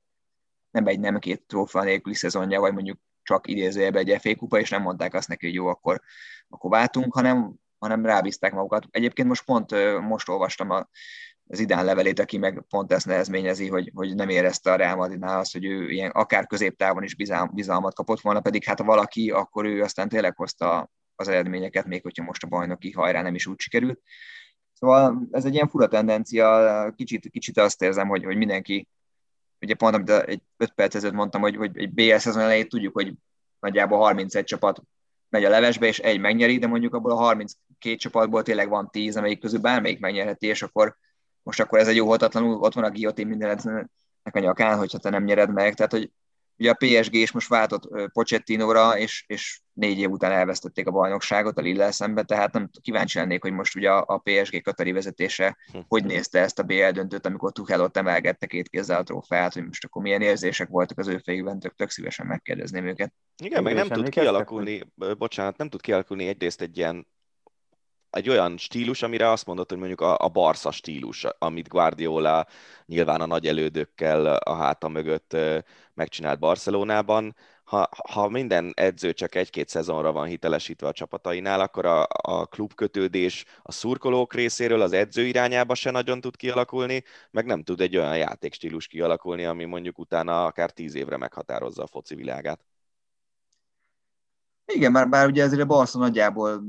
nem 0.75 0.87
egy, 0.87 1.01
nem 1.01 1.19
két 1.19 1.47
trófea 1.47 1.83
nélküli 1.83 2.15
szezonja, 2.15 2.61
vagy 2.61 2.73
mondjuk 2.73 2.99
csak 3.23 3.47
idézőjelben 3.47 4.07
egy 4.07 4.21
FA 4.21 4.37
kupa, 4.37 4.59
és 4.59 4.71
nem 4.71 4.83
mondták 4.83 5.15
azt 5.15 5.29
neki, 5.29 5.47
hogy 5.47 5.55
jó, 5.55 5.67
akkor, 5.67 6.01
akkor 6.49 6.71
váltunk, 6.71 7.15
hanem, 7.15 7.55
hanem 7.79 8.07
rábízták 8.07 8.53
magukat. 8.53 8.87
Egyébként 8.91 9.29
most 9.29 9.45
pont 9.45 9.71
most 10.01 10.29
olvastam 10.29 10.71
a, 10.71 10.89
az 11.47 11.59
Idán 11.59 11.85
levelét, 11.85 12.19
aki 12.19 12.39
meg 12.39 12.65
pont 12.69 12.93
ezt 12.93 13.07
nehezményezi, 13.07 13.69
hogy, 13.69 13.91
hogy 13.95 14.15
nem 14.15 14.29
érezte 14.29 14.73
a 14.73 14.77
Real 14.77 14.97
Madridnál 14.97 15.39
azt, 15.39 15.53
hogy 15.53 15.65
ő 15.65 15.91
ilyen 15.91 16.11
akár 16.11 16.47
középtávon 16.47 17.03
is 17.03 17.15
bizalm, 17.15 17.51
bizalmat 17.55 17.95
kapott 17.95 18.21
volna, 18.21 18.41
pedig 18.41 18.65
hát 18.65 18.79
ha 18.79 18.85
valaki, 18.85 19.31
akkor 19.31 19.65
ő 19.65 19.83
aztán 19.83 20.09
tényleg 20.09 20.37
hozta 20.37 20.91
az 21.17 21.29
eredményeket, 21.29 21.87
még 21.87 22.03
hogyha 22.03 22.25
most 22.25 22.45
a 22.45 22.49
bajnoki 22.49 22.91
hajrá 22.91 23.23
nem 23.23 23.35
is 23.35 23.47
úgy 23.47 23.61
sikerült. 23.61 24.01
Szóval 24.73 25.29
ez 25.31 25.45
egy 25.45 25.55
ilyen 25.55 25.69
fura 25.69 25.89
tendencia, 25.89 26.93
kicsit, 26.97 27.29
kicsit 27.31 27.59
azt 27.59 27.83
érzem, 27.83 28.09
hogy, 28.09 28.25
hogy 28.25 28.37
mindenki 28.37 28.89
ugye 29.65 29.75
pont 29.75 29.95
amit 29.95 30.11
egy 30.11 30.43
5 30.57 30.73
perc 30.73 30.95
ezelőtt 30.95 31.17
mondtam, 31.17 31.41
hogy, 31.41 31.57
hogy 31.57 31.79
egy 31.79 31.93
BL 31.93 32.17
szezon 32.17 32.43
elején 32.43 32.69
tudjuk, 32.69 32.95
hogy 32.95 33.13
nagyjából 33.61 33.99
31 33.99 34.45
csapat 34.45 34.83
megy 35.29 35.45
a 35.45 35.51
levesbe, 35.51 35.87
és 35.87 35.99
egy 35.99 36.21
megnyeri, 36.21 36.59
de 36.59 36.67
mondjuk 36.67 36.95
abból 36.95 37.11
a 37.11 37.17
32 37.17 37.97
csapatból 37.97 38.43
tényleg 38.43 38.69
van 38.69 38.91
10, 38.91 39.17
amelyik 39.17 39.41
közül 39.41 39.61
bármelyik 39.61 40.01
megnyerheti, 40.01 40.47
és 40.47 40.63
akkor 40.63 40.97
most 41.43 41.61
akkor 41.61 41.79
ez 41.79 41.89
egy 41.89 41.97
jó 41.97 42.09
hatatlanul, 42.09 42.59
ott 42.61 42.75
van 42.75 42.85
a 42.85 42.91
guillotine 42.91 43.29
mindennek 43.29 43.89
a 44.33 44.39
nyakán, 44.39 44.79
hogyha 44.79 44.99
te 44.99 45.11
nem 45.11 45.25
nyered 45.25 45.53
meg, 45.53 45.75
tehát 45.75 45.93
hogy 45.93 46.11
Ugye 46.59 46.71
a 46.71 46.77
PSG 46.79 47.15
is 47.15 47.33
most 47.33 47.49
váltott 47.49 48.11
Pochettinóra, 48.13 48.99
és, 48.99 49.25
és 49.27 49.61
négy 49.73 49.99
év 49.99 50.11
után 50.11 50.33
elvesztették 50.33 50.87
a 50.87 50.91
bajnokságot 50.91 51.59
a 51.59 51.61
Lille 51.61 51.91
szembe, 51.91 52.23
tehát 52.23 52.53
nem 52.53 52.71
kíváncsi 52.81 53.19
lennék, 53.19 53.43
hogy 53.43 53.53
most 53.53 53.77
ugye 53.77 53.91
a 53.91 54.19
PSG 54.19 54.63
Katari 54.63 54.93
vezetése 54.93 55.57
hogy 55.89 56.05
nézte 56.05 56.41
ezt 56.41 56.59
a 56.59 56.63
BL 56.63 56.89
döntőt, 56.91 57.27
amikor 57.27 57.53
Tuchel 57.53 57.81
ott 57.81 57.97
emelgette 57.97 58.47
két 58.47 58.69
kézzel 58.69 59.01
a 59.01 59.03
trófeát, 59.03 59.53
hogy 59.53 59.65
most 59.65 59.85
akkor 59.85 60.03
milyen 60.03 60.23
érzések 60.23 60.69
voltak 60.69 60.99
az 60.99 61.09
ő 61.09 61.19
fejükben, 61.19 61.59
tök, 61.59 61.75
tök 61.75 61.91
szívesen 61.91 62.27
megkérdezném 62.27 62.87
őket. 62.87 63.13
Igen, 63.43 63.63
meg 63.63 63.75
nem 63.75 63.89
tud 63.89 64.09
kialakulni, 64.09 64.83
bocsánat, 65.19 65.57
nem 65.57 65.69
tud 65.69 65.81
kialakulni 65.81 66.27
egyrészt 66.27 66.61
egy 66.61 66.77
ilyen 66.77 67.07
egy 68.15 68.29
olyan 68.29 68.57
stílus, 68.57 69.03
amire 69.03 69.31
azt 69.31 69.47
mondod, 69.47 69.69
hogy 69.69 69.79
mondjuk 69.79 70.01
a, 70.01 70.17
a 70.19 70.29
Barca 70.29 70.71
stílus, 70.71 71.27
amit 71.39 71.69
Guardiola 71.69 72.47
nyilván 72.87 73.21
a 73.21 73.27
nagy 73.27 73.47
elődökkel 73.47 74.27
a 74.27 74.55
háta 74.55 74.89
mögött 74.89 75.37
megcsinált 75.95 76.39
Barcelonában. 76.39 77.37
Ha, 77.65 77.89
ha 78.09 78.29
minden 78.29 78.73
edző 78.77 79.13
csak 79.13 79.35
egy-két 79.35 79.69
szezonra 79.69 80.13
van 80.13 80.27
hitelesítve 80.27 80.87
a 80.87 80.93
csapatainál, 80.93 81.61
akkor 81.61 81.87
a, 81.87 82.07
a 82.09 82.47
klubkötődés 82.47 83.45
a 83.63 83.73
szurkolók 83.73 84.35
részéről 84.35 84.81
az 84.81 84.93
edző 84.93 85.23
irányába 85.23 85.75
se 85.75 85.91
nagyon 85.91 86.21
tud 86.21 86.37
kialakulni, 86.37 87.03
meg 87.31 87.47
nem 87.47 87.63
tud 87.63 87.81
egy 87.81 87.97
olyan 87.97 88.17
játékstílus 88.17 88.87
kialakulni, 88.87 89.45
ami 89.45 89.65
mondjuk 89.65 89.99
utána 89.99 90.45
akár 90.45 90.71
tíz 90.71 90.95
évre 90.95 91.17
meghatározza 91.17 91.83
a 91.83 91.87
foci 91.87 92.15
világát. 92.15 92.65
Igen, 94.67 94.93
már, 94.93 95.09
bár 95.09 95.27
ugye 95.27 95.43
ezért 95.43 95.63
a 95.63 95.67
Barca 95.67 95.99
nagyjából 95.99 96.63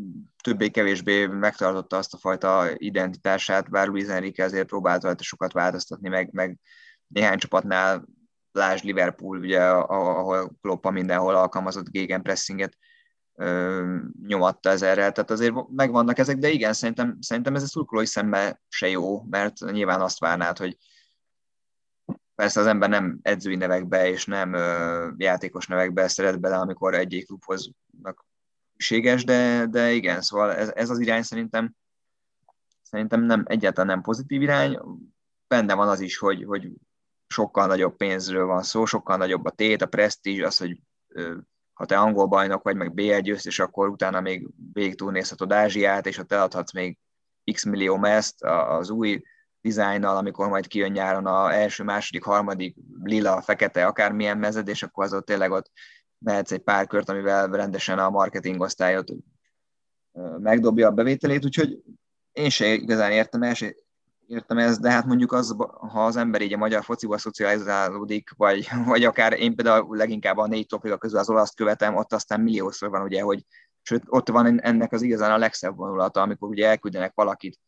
többé-kevésbé 0.45 1.25
megtartotta 1.25 1.97
azt 1.97 2.13
a 2.13 2.17
fajta 2.17 2.65
identitását, 2.75 3.69
bár 3.69 3.87
Luis 3.87 4.07
Enrique 4.07 4.45
azért 4.45 4.67
próbált 4.67 5.03
rajta 5.03 5.23
sokat 5.23 5.53
változtatni, 5.53 6.09
meg, 6.09 6.29
meg 6.33 6.59
néhány 7.07 7.37
csapatnál, 7.37 8.05
lásd 8.51 8.83
Liverpool, 8.83 9.37
ugye, 9.37 9.61
ahol 9.69 10.57
Kloppa 10.61 10.91
mindenhol 10.91 11.35
alkalmazott 11.35 11.89
gegenpressinget, 11.89 12.77
nyomatta 14.27 14.69
ezerrel, 14.69 15.11
tehát 15.11 15.31
azért 15.31 15.53
megvannak 15.69 16.17
ezek, 16.17 16.37
de 16.37 16.49
igen, 16.49 16.73
szerintem, 16.73 17.17
szerintem 17.21 17.55
ez 17.55 17.63
a 17.63 17.67
szurkolói 17.67 18.05
szemben 18.05 18.61
se 18.67 18.89
jó, 18.89 19.23
mert 19.23 19.59
nyilván 19.59 20.01
azt 20.01 20.19
várnád, 20.19 20.57
hogy 20.57 20.77
persze 22.35 22.59
az 22.59 22.67
ember 22.67 22.89
nem 22.89 23.19
edzői 23.21 23.55
nevekbe 23.55 24.09
és 24.09 24.25
nem 24.25 24.53
ö, 24.53 25.07
játékos 25.17 25.67
nevekbe 25.67 26.07
szeret 26.07 26.39
bele, 26.39 26.57
amikor 26.57 26.93
egy 26.93 27.23
klubhoz 27.25 27.69
szükséges, 28.77 29.23
de, 29.23 29.65
de 29.65 29.91
igen, 29.91 30.21
szóval 30.21 30.53
ez, 30.53 30.71
ez 30.75 30.89
az 30.89 30.99
irány 30.99 31.21
szerintem 31.21 31.75
szerintem 32.81 33.21
nem, 33.21 33.43
egyáltalán 33.47 33.87
nem 33.87 34.01
pozitív 34.01 34.41
irány. 34.41 34.79
Benne 35.47 35.73
van 35.73 35.87
az 35.87 35.99
is, 35.99 36.17
hogy, 36.17 36.43
hogy 36.43 36.69
sokkal 37.27 37.67
nagyobb 37.67 37.95
pénzről 37.95 38.45
van 38.45 38.63
szó, 38.63 38.85
sokkal 38.85 39.17
nagyobb 39.17 39.45
a 39.45 39.49
tét, 39.49 39.81
a 39.81 39.85
presztízs, 39.85 40.41
az, 40.41 40.57
hogy 40.57 40.81
ha 41.73 41.85
te 41.85 41.97
angol 41.97 42.25
bajnok 42.25 42.63
vagy, 42.63 42.75
meg 42.75 42.93
BL 42.93 43.17
győztes, 43.17 43.59
akkor 43.59 43.89
utána 43.89 44.21
még 44.21 44.47
végig 44.73 44.95
túlnézhetod 44.95 45.51
Ázsiát, 45.51 46.05
és 46.05 46.17
ha 46.17 46.23
te 46.23 46.41
adhatsz 46.41 46.73
még 46.73 46.97
x 47.51 47.63
millió 47.63 47.97
meszt 47.97 48.43
az 48.43 48.89
új 48.89 49.21
dizájnnal, 49.61 50.17
amikor 50.17 50.47
majd 50.47 50.67
kijön 50.67 50.91
nyáron 50.91 51.25
a 51.25 51.53
első, 51.53 51.83
második, 51.83 52.23
harmadik, 52.23 52.75
lila, 53.03 53.41
fekete, 53.41 53.85
akármilyen 53.85 54.37
mezed, 54.37 54.67
és 54.67 54.83
akkor 54.83 55.03
az 55.03 55.13
ott 55.13 55.25
tényleg 55.25 55.51
ott 55.51 55.71
mehetsz 56.25 56.51
egy 56.51 56.61
pár 56.61 56.87
kört, 56.87 57.09
amivel 57.09 57.47
rendesen 57.47 57.99
a 57.99 58.09
marketing 58.09 58.61
osztályot 58.61 59.11
megdobja 60.37 60.87
a 60.87 60.91
bevételét, 60.91 61.45
úgyhogy 61.45 61.81
én 62.31 62.49
se 62.49 62.73
igazán 62.73 63.11
értem 63.11 63.43
el, 63.43 63.53
értem 64.27 64.57
ezt, 64.57 64.81
de 64.81 64.91
hát 64.91 65.05
mondjuk 65.05 65.31
az, 65.31 65.55
ha 65.67 66.05
az 66.05 66.15
ember 66.15 66.41
így 66.41 66.53
a 66.53 66.57
magyar 66.57 66.83
fociba 66.83 67.17
szocializálódik, 67.17 68.29
vagy, 68.37 68.67
vagy 68.85 69.03
akár 69.03 69.33
én 69.33 69.55
például 69.55 69.97
leginkább 69.97 70.37
a 70.37 70.47
négy 70.47 70.67
topliga 70.67 70.97
közül 70.97 71.19
az 71.19 71.29
olaszt 71.29 71.55
követem, 71.55 71.95
ott 71.95 72.13
aztán 72.13 72.41
milliószor 72.41 72.89
van 72.89 73.01
ugye, 73.01 73.21
hogy 73.21 73.45
sőt, 73.81 74.03
ott 74.07 74.29
van 74.29 74.61
ennek 74.61 74.91
az 74.91 75.01
igazán 75.01 75.31
a 75.31 75.37
legszebb 75.37 75.75
vonulata, 75.75 76.21
amikor 76.21 76.49
ugye 76.49 76.67
elküldenek 76.67 77.11
valakit 77.15 77.59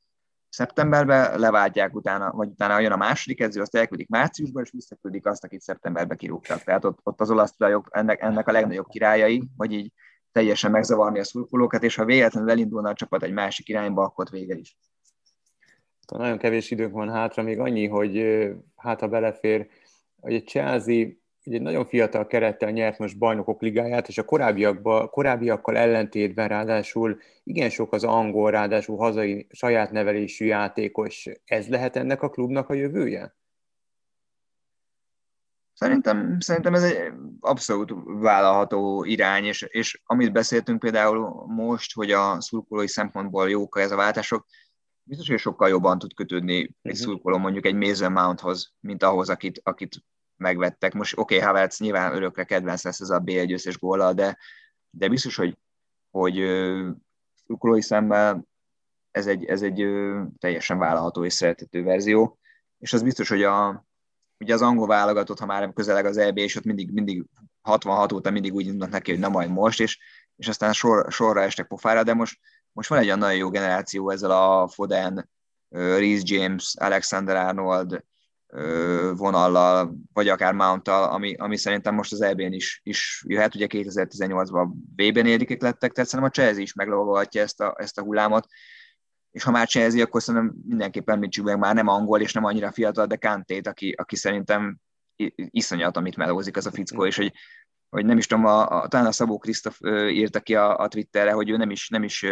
szeptemberben, 0.49 1.39
leváltják 1.39 1.95
utána, 1.95 2.31
vagy 2.31 2.49
utána 2.49 2.79
jön 2.79 2.91
a 2.91 2.97
második 2.97 3.41
edző, 3.41 3.61
azt 3.61 3.75
elküldik 3.75 4.09
márciusban, 4.09 4.63
és 4.63 4.71
visszaküldik 4.71 5.25
azt, 5.25 5.43
akit 5.43 5.61
szeptemberben 5.61 6.17
kirúgtak. 6.17 6.63
Tehát 6.63 6.85
ott, 6.85 6.99
ott 7.03 7.21
az 7.21 7.31
olasz 7.31 7.55
tulajok 7.55 7.87
ennek, 7.91 8.21
ennek 8.21 8.47
a 8.47 8.51
legnagyobb 8.51 8.87
királyai, 8.87 9.43
hogy 9.57 9.71
így 9.71 9.91
teljesen 10.31 10.71
megzavarni 10.71 11.19
a 11.19 11.23
szurkolókat, 11.23 11.83
és 11.83 11.95
ha 11.95 12.05
véletlenül 12.05 12.49
elindulna 12.49 12.89
a 12.89 12.93
csapat 12.93 13.23
egy 13.23 13.33
másik 13.33 13.69
irányba, 13.69 14.03
akkor 14.03 14.27
vége 14.29 14.55
is. 14.55 14.77
Nagyon 16.07 16.37
kevés 16.37 16.71
időnk 16.71 16.93
van 16.93 17.11
hátra, 17.11 17.43
még 17.43 17.59
annyi, 17.59 17.87
hogy 17.87 18.25
hát 18.75 18.99
ha 18.99 19.07
belefér, 19.07 19.67
hogy 20.19 20.35
a 20.35 20.39
Chelsea 20.41 21.07
egy 21.53 21.61
nagyon 21.61 21.85
fiatal 21.85 22.27
kerettel 22.27 22.71
nyert 22.71 22.97
most 22.97 23.17
bajnokok 23.17 23.61
ligáját, 23.61 24.07
és 24.07 24.17
a 24.17 24.25
korábbiakban, 24.25 25.09
korábbiakkal 25.09 25.77
ellentétben 25.77 26.47
ráadásul 26.47 27.19
igen 27.43 27.69
sok 27.69 27.93
az 27.93 28.03
angol, 28.03 28.51
ráadásul 28.51 28.97
hazai 28.97 29.47
saját 29.49 29.91
nevelésű 29.91 30.45
játékos. 30.45 31.25
Ez 31.45 31.67
lehet 31.67 31.95
ennek 31.95 32.21
a 32.21 32.29
klubnak 32.29 32.69
a 32.69 32.73
jövője? 32.73 33.35
Szerintem, 35.73 36.39
szerintem 36.39 36.73
ez 36.73 36.83
egy 36.83 37.11
abszolút 37.39 37.93
vállalható 38.05 39.03
irány, 39.03 39.45
és, 39.45 39.61
és 39.61 40.01
amit 40.05 40.31
beszéltünk 40.31 40.79
például 40.79 41.45
most, 41.47 41.93
hogy 41.93 42.11
a 42.11 42.41
szurkolói 42.41 42.87
szempontból 42.87 43.49
jók 43.49 43.79
ez 43.79 43.91
a 43.91 43.95
váltások, 43.95 44.45
biztos, 45.03 45.27
hogy 45.27 45.39
sokkal 45.39 45.69
jobban 45.69 45.99
tud 45.99 46.13
kötődni 46.13 46.57
egy 46.57 46.71
uh-huh. 46.81 46.99
szurkoló 47.01 47.37
mondjuk 47.37 47.65
egy 47.65 47.75
Mason 47.75 48.11
Mounthoz, 48.11 48.73
mint 48.79 49.03
ahhoz, 49.03 49.29
akit, 49.29 49.59
akit 49.63 49.95
megvettek. 50.37 50.93
Most 50.93 51.17
oké, 51.17 51.35
okay, 51.35 51.47
Havertz 51.47 51.79
nyilván 51.79 52.15
örökre 52.15 52.43
kedvenc 52.43 52.83
lesz 52.83 52.99
ez 52.99 53.09
a 53.09 53.21
B1 53.21 53.43
győztes 53.47 53.77
góla, 53.77 54.13
de, 54.13 54.37
de 54.89 55.07
biztos, 55.07 55.35
hogy, 55.35 55.57
hogy 56.09 56.35
szurkolói 57.45 57.81
szemmel 57.81 58.47
ez 59.11 59.27
egy, 59.27 59.45
ez 59.45 59.61
egy 59.61 59.87
teljesen 60.39 60.77
vállalható 60.77 61.25
és 61.25 61.33
szerethető 61.33 61.83
verzió, 61.83 62.39
és 62.79 62.93
az 62.93 63.03
biztos, 63.03 63.29
hogy 63.29 63.43
a, 63.43 63.85
ugye 64.39 64.53
az 64.53 64.61
angol 64.61 64.87
válogatott, 64.87 65.39
ha 65.39 65.45
már 65.45 65.73
közeleg 65.73 66.05
az 66.05 66.17
EB, 66.17 66.37
és 66.37 66.55
ott 66.55 66.63
mindig, 66.63 66.91
mindig 66.91 67.25
66 67.61 68.11
óta 68.11 68.31
mindig 68.31 68.53
úgy 68.53 68.65
indulnak 68.65 68.89
neki, 68.89 69.11
hogy 69.11 69.19
na 69.19 69.29
majd 69.29 69.49
most, 69.49 69.79
és, 69.79 69.99
és 70.35 70.47
aztán 70.47 70.73
sor, 70.73 71.11
sorra 71.11 71.41
estek 71.41 71.67
pofára, 71.67 72.03
de 72.03 72.13
most, 72.13 72.39
most 72.71 72.89
van 72.89 72.99
egy 72.99 73.05
olyan 73.05 73.19
nagyon 73.19 73.37
jó 73.37 73.49
generáció 73.49 74.09
ezzel 74.09 74.31
a 74.31 74.67
Foden, 74.67 75.29
Reese 75.69 76.23
James, 76.25 76.73
Alexander 76.79 77.35
Arnold 77.35 78.03
vonallal, 79.15 79.95
vagy 80.13 80.27
akár 80.27 80.53
mount 80.53 80.87
ami, 80.87 81.35
ami 81.35 81.57
szerintem 81.57 81.95
most 81.95 82.11
az 82.11 82.21
EB-n 82.21 82.53
is, 82.53 82.79
is 82.83 83.23
jöhet. 83.27 83.55
Ugye 83.55 83.67
2018-ban 83.69 84.67
B-ben 84.95 85.25
érikek 85.25 85.61
lettek, 85.61 85.91
tehát 85.91 86.09
szerintem 86.09 86.33
a 86.35 86.41
Chelsea 86.41 86.61
is 86.61 86.73
meglovagolhatja 86.73 87.41
ezt 87.41 87.61
a, 87.61 87.75
ezt 87.77 87.97
a 87.97 88.03
hullámot, 88.03 88.47
és 89.31 89.43
ha 89.43 89.51
már 89.51 89.67
Chelsea, 89.67 90.03
akkor 90.03 90.21
szerintem 90.21 90.55
mindenképpen 90.67 91.15
említsük 91.15 91.45
meg 91.45 91.57
már 91.57 91.75
nem 91.75 91.87
angol, 91.87 92.21
és 92.21 92.33
nem 92.33 92.43
annyira 92.43 92.71
fiatal, 92.71 93.05
de 93.05 93.15
Kantét, 93.15 93.67
aki, 93.67 93.91
aki 93.91 94.15
szerintem 94.15 94.79
iszonyat, 95.35 95.97
amit 95.97 96.15
melózik 96.15 96.57
az 96.57 96.65
a 96.65 96.71
fickó, 96.71 97.05
és 97.05 97.15
hogy, 97.15 97.33
hogy 97.89 98.05
nem 98.05 98.17
is 98.17 98.27
tudom, 98.27 98.45
a, 98.45 98.81
a, 98.81 98.87
talán 98.87 99.05
a 99.05 99.11
Szabó 99.11 99.37
Krisztof 99.37 99.79
írta 100.09 100.39
ki 100.39 100.55
a, 100.55 100.77
a 100.77 100.87
Twitterre, 100.87 101.31
hogy 101.31 101.49
ő 101.49 101.57
nem 101.57 101.69
is, 101.69 101.89
nem 101.89 102.03
is 102.03 102.25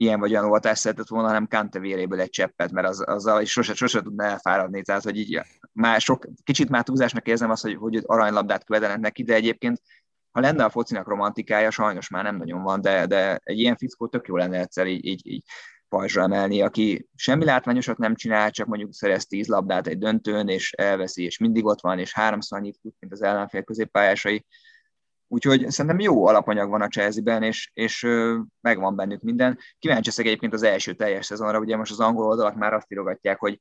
ilyen 0.00 0.20
vagy 0.20 0.30
olyan 0.30 0.50
oltást 0.50 0.80
szeretett 0.80 1.08
volna, 1.08 1.26
hanem 1.26 1.48
Kante 1.48 1.78
véréből 1.78 2.20
egy 2.20 2.30
cseppet, 2.30 2.72
mert 2.72 2.88
az, 2.88 3.02
azzal 3.06 3.42
is 3.42 3.50
sose, 3.50 3.74
sose 3.74 4.02
tudna 4.02 4.24
elfáradni, 4.24 4.82
tehát 4.82 5.02
hogy 5.02 5.16
így 5.16 5.40
már 5.72 6.00
sok, 6.00 6.26
kicsit 6.44 6.68
már 6.68 6.82
túlzásnak 6.82 7.26
érzem 7.26 7.50
azt, 7.50 7.62
hogy, 7.62 7.74
hogy 7.74 8.02
aranylabdát 8.06 8.64
követenek 8.64 8.98
neki, 8.98 9.22
de 9.22 9.34
egyébként 9.34 9.82
ha 10.30 10.40
lenne 10.40 10.64
a 10.64 10.70
focinak 10.70 11.08
romantikája, 11.08 11.70
sajnos 11.70 12.08
már 12.08 12.24
nem 12.24 12.36
nagyon 12.36 12.62
van, 12.62 12.80
de, 12.80 13.06
de 13.06 13.40
egy 13.42 13.58
ilyen 13.58 13.76
fickó 13.76 14.06
tök 14.08 14.26
jó 14.26 14.36
lenne 14.36 14.58
egyszer 14.58 14.86
így, 14.86 15.04
így, 15.04 15.26
így 15.26 15.44
pajzsra 15.88 16.22
emelni, 16.22 16.62
aki 16.62 17.08
semmi 17.14 17.44
látványosat 17.44 17.98
nem 17.98 18.14
csinál, 18.14 18.50
csak 18.50 18.66
mondjuk 18.66 18.94
szerez 18.94 19.26
tíz 19.26 19.46
labdát 19.46 19.86
egy 19.86 19.98
döntőn, 19.98 20.48
és 20.48 20.72
elveszi, 20.72 21.24
és 21.24 21.38
mindig 21.38 21.64
ott 21.64 21.80
van, 21.80 21.98
és 21.98 22.12
háromszor 22.12 22.58
annyit 22.58 22.78
fut, 22.80 22.94
mint 22.98 23.12
az 23.12 23.22
ellenfél 23.22 23.62
középpályásai. 23.62 24.46
Úgyhogy 25.28 25.70
szerintem 25.70 26.00
jó 26.00 26.26
alapanyag 26.26 26.70
van 26.70 26.82
a 26.82 26.88
Chelsea-ben, 26.88 27.42
és, 27.42 27.70
és 27.74 28.06
megvan 28.60 28.96
bennük 28.96 29.20
minden. 29.20 29.58
Kíváncsi 29.78 30.08
leszek 30.08 30.26
egyébként 30.26 30.52
az 30.52 30.62
első 30.62 30.94
teljes 30.94 31.26
szezonra, 31.26 31.58
ugye 31.58 31.76
most 31.76 31.90
az 31.90 32.00
angol 32.00 32.26
oldalak 32.26 32.54
már 32.54 32.72
azt 32.72 32.92
írogatják, 32.92 33.38
hogy, 33.38 33.60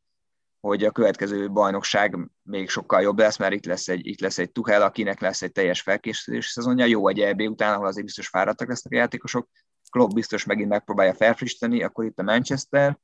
hogy 0.60 0.84
a 0.84 0.92
következő 0.92 1.52
bajnokság 1.52 2.18
még 2.42 2.70
sokkal 2.70 3.02
jobb 3.02 3.20
lesz, 3.20 3.38
mert 3.38 3.54
itt 3.54 3.66
lesz 3.66 3.88
egy, 3.88 4.08
itt 4.08 4.20
lesz 4.20 4.38
egy 4.38 4.52
Tuchel, 4.52 4.82
akinek 4.82 5.20
lesz 5.20 5.42
egy 5.42 5.52
teljes 5.52 5.82
felkészülés 5.82 6.48
szezonja, 6.48 6.86
jó 6.86 7.08
egy 7.08 7.20
EB 7.20 7.42
után, 7.42 7.74
ahol 7.74 7.88
azért 7.88 8.06
biztos 8.06 8.28
fáradtak 8.28 8.68
lesznek 8.68 8.94
a 8.94 8.98
játékosok, 8.98 9.50
Klopp 9.90 10.12
biztos 10.12 10.46
megint 10.46 10.70
megpróbálja 10.70 11.14
felfrissíteni, 11.14 11.84
akkor 11.84 12.06
itt 12.06 12.20
a 12.20 12.24
Manchester, 12.24 12.98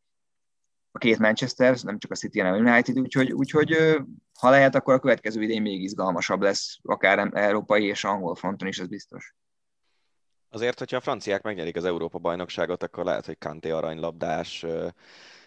a 0.91 0.97
két 0.97 1.19
Manchester, 1.19 1.77
nem 1.81 1.99
csak 1.99 2.11
a 2.11 2.15
City, 2.15 2.39
hanem 2.39 2.65
a 2.65 2.69
United, 2.69 2.99
úgyhogy, 2.99 3.31
úgyhogy 3.31 3.97
ha 4.43 4.49
lehet, 4.49 4.75
akkor 4.75 4.93
a 4.93 4.99
következő 4.99 5.41
idén 5.41 5.61
még 5.61 5.81
izgalmasabb 5.81 6.41
lesz, 6.41 6.77
akár 6.81 7.29
európai 7.33 7.85
és 7.85 8.03
angol 8.03 8.35
fronton 8.35 8.67
is, 8.67 8.79
ez 8.79 8.87
biztos. 8.87 9.35
Azért, 10.49 10.79
hogyha 10.79 10.97
a 10.97 11.01
franciák 11.01 11.41
megnyerik 11.41 11.75
az 11.75 11.85
Európa-bajnokságot, 11.85 12.83
akkor 12.83 13.05
lehet, 13.05 13.25
hogy 13.25 13.37
Kanté 13.37 13.69
aranylabdás 13.69 14.65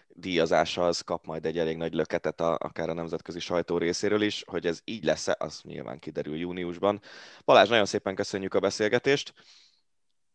díjazása 0.07 0.85
az 0.85 1.01
kap 1.01 1.25
majd 1.25 1.45
egy 1.45 1.57
elég 1.57 1.77
nagy 1.77 1.93
löketet 1.93 2.41
a, 2.41 2.57
akár 2.59 2.89
a 2.89 2.93
nemzetközi 2.93 3.39
sajtó 3.39 3.77
részéről 3.77 4.21
is, 4.21 4.43
hogy 4.47 4.65
ez 4.65 4.79
így 4.83 5.03
lesz-e, 5.03 5.35
az 5.39 5.61
nyilván 5.63 5.99
kiderül 5.99 6.37
júniusban. 6.37 7.01
Balázs, 7.45 7.69
nagyon 7.69 7.85
szépen 7.85 8.15
köszönjük 8.15 8.53
a 8.53 8.59
beszélgetést. 8.59 9.33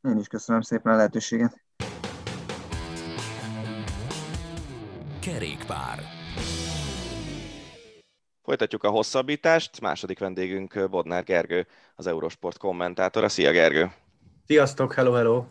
Én 0.01 0.19
is 0.19 0.27
köszönöm 0.27 0.61
szépen 0.61 0.93
a 0.93 0.97
lehetőséget. 0.97 1.65
Kerékpár. 5.21 6.22
Folytatjuk 8.43 8.85
a 8.85 8.89
hosszabbítást. 8.91 9.81
Második 9.81 10.19
vendégünk 10.19 10.91
Bodnár 10.91 11.25
Gergő, 11.25 11.67
az 11.95 12.07
Eurosport 12.07 12.59
kommentátora. 12.59 13.29
Szia 13.29 13.51
Gergő! 13.51 13.93
Sziasztok, 14.47 14.95
hello, 14.95 15.13
hello! 15.13 15.45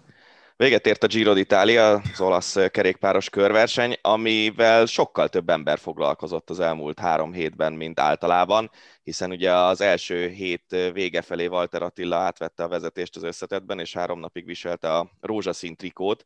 Véget 0.55 0.85
ért 0.87 1.03
a 1.03 1.07
Giro 1.07 1.33
d'Italia, 1.35 2.01
az 2.13 2.21
olasz 2.21 2.57
kerékpáros 2.71 3.29
körverseny, 3.29 3.97
amivel 4.01 4.85
sokkal 4.85 5.29
több 5.29 5.49
ember 5.49 5.79
foglalkozott 5.79 6.49
az 6.49 6.59
elmúlt 6.59 6.99
három 6.99 7.33
hétben, 7.33 7.73
mint 7.73 7.99
általában, 7.99 8.69
hiszen 9.03 9.31
ugye 9.31 9.53
az 9.53 9.81
első 9.81 10.27
hét 10.27 10.75
vége 10.93 11.21
felé 11.21 11.45
Walter 11.45 11.81
Attila 11.81 12.15
átvette 12.15 12.63
a 12.63 12.67
vezetést 12.67 13.15
az 13.15 13.23
összetetben, 13.23 13.79
és 13.79 13.93
három 13.93 14.19
napig 14.19 14.45
viselte 14.45 14.93
a 14.93 15.11
rózsaszín 15.19 15.75
trikót. 15.75 16.23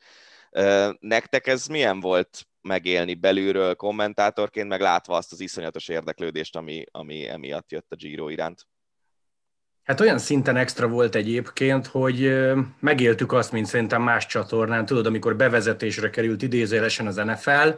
Nektek 0.99 1.47
ez 1.47 1.67
milyen 1.67 1.99
volt 1.99 2.47
megélni 2.65 3.13
belülről 3.13 3.75
kommentátorként, 3.75 4.67
meg 4.67 4.82
látva 4.82 5.15
azt 5.15 5.32
az 5.32 5.39
iszonyatos 5.39 5.88
érdeklődést, 5.88 6.56
ami, 6.56 6.84
ami 6.91 7.28
emiatt 7.28 7.71
jött 7.71 7.91
a 7.91 7.95
Giro 7.95 8.30
iránt? 8.30 8.67
Hát 9.84 9.99
olyan 9.99 10.17
szinten 10.17 10.56
extra 10.58 10.88
volt 10.88 11.15
egyébként, 11.15 11.88
hogy 11.88 12.43
megéltük 12.80 13.32
azt, 13.32 13.51
mint 13.51 13.65
szerintem 13.65 14.01
más 14.01 14.25
csatornán, 14.25 14.86
tudod, 14.86 15.06
amikor 15.06 15.36
bevezetésre 15.36 16.10
került 16.10 16.41
idézélesen 16.41 17.08
az 17.08 17.15
NFL, 17.15 17.69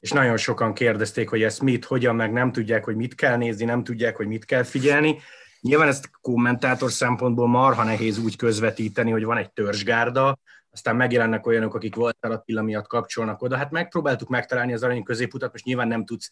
és 0.00 0.10
nagyon 0.10 0.36
sokan 0.36 0.74
kérdezték, 0.74 1.28
hogy 1.28 1.42
ezt 1.42 1.62
mit, 1.62 1.84
hogyan, 1.84 2.16
meg 2.16 2.32
nem 2.32 2.52
tudják, 2.52 2.84
hogy 2.84 2.96
mit 2.96 3.14
kell 3.14 3.36
nézni, 3.36 3.64
nem 3.64 3.84
tudják, 3.84 4.16
hogy 4.16 4.26
mit 4.26 4.44
kell 4.44 4.62
figyelni. 4.62 5.18
Nyilván 5.62 5.88
ezt 5.88 6.10
kommentátor 6.20 6.90
szempontból 6.92 7.48
marha 7.48 7.84
nehéz 7.84 8.18
úgy 8.18 8.36
közvetíteni, 8.36 9.10
hogy 9.10 9.24
van 9.24 9.36
egy 9.36 9.52
törzsgárda, 9.52 10.38
aztán 10.70 10.96
megjelennek 10.96 11.46
olyanok, 11.46 11.74
akik 11.74 11.96
Walter 11.96 12.30
Attila 12.30 12.62
miatt 12.62 12.86
kapcsolnak 12.86 13.42
oda. 13.42 13.56
Hát 13.56 13.70
megpróbáltuk 13.70 14.28
megtalálni 14.28 14.72
az 14.72 14.82
arany 14.82 15.02
középutat, 15.02 15.52
most 15.52 15.64
nyilván 15.64 15.88
nem 15.88 16.04
tudsz 16.04 16.30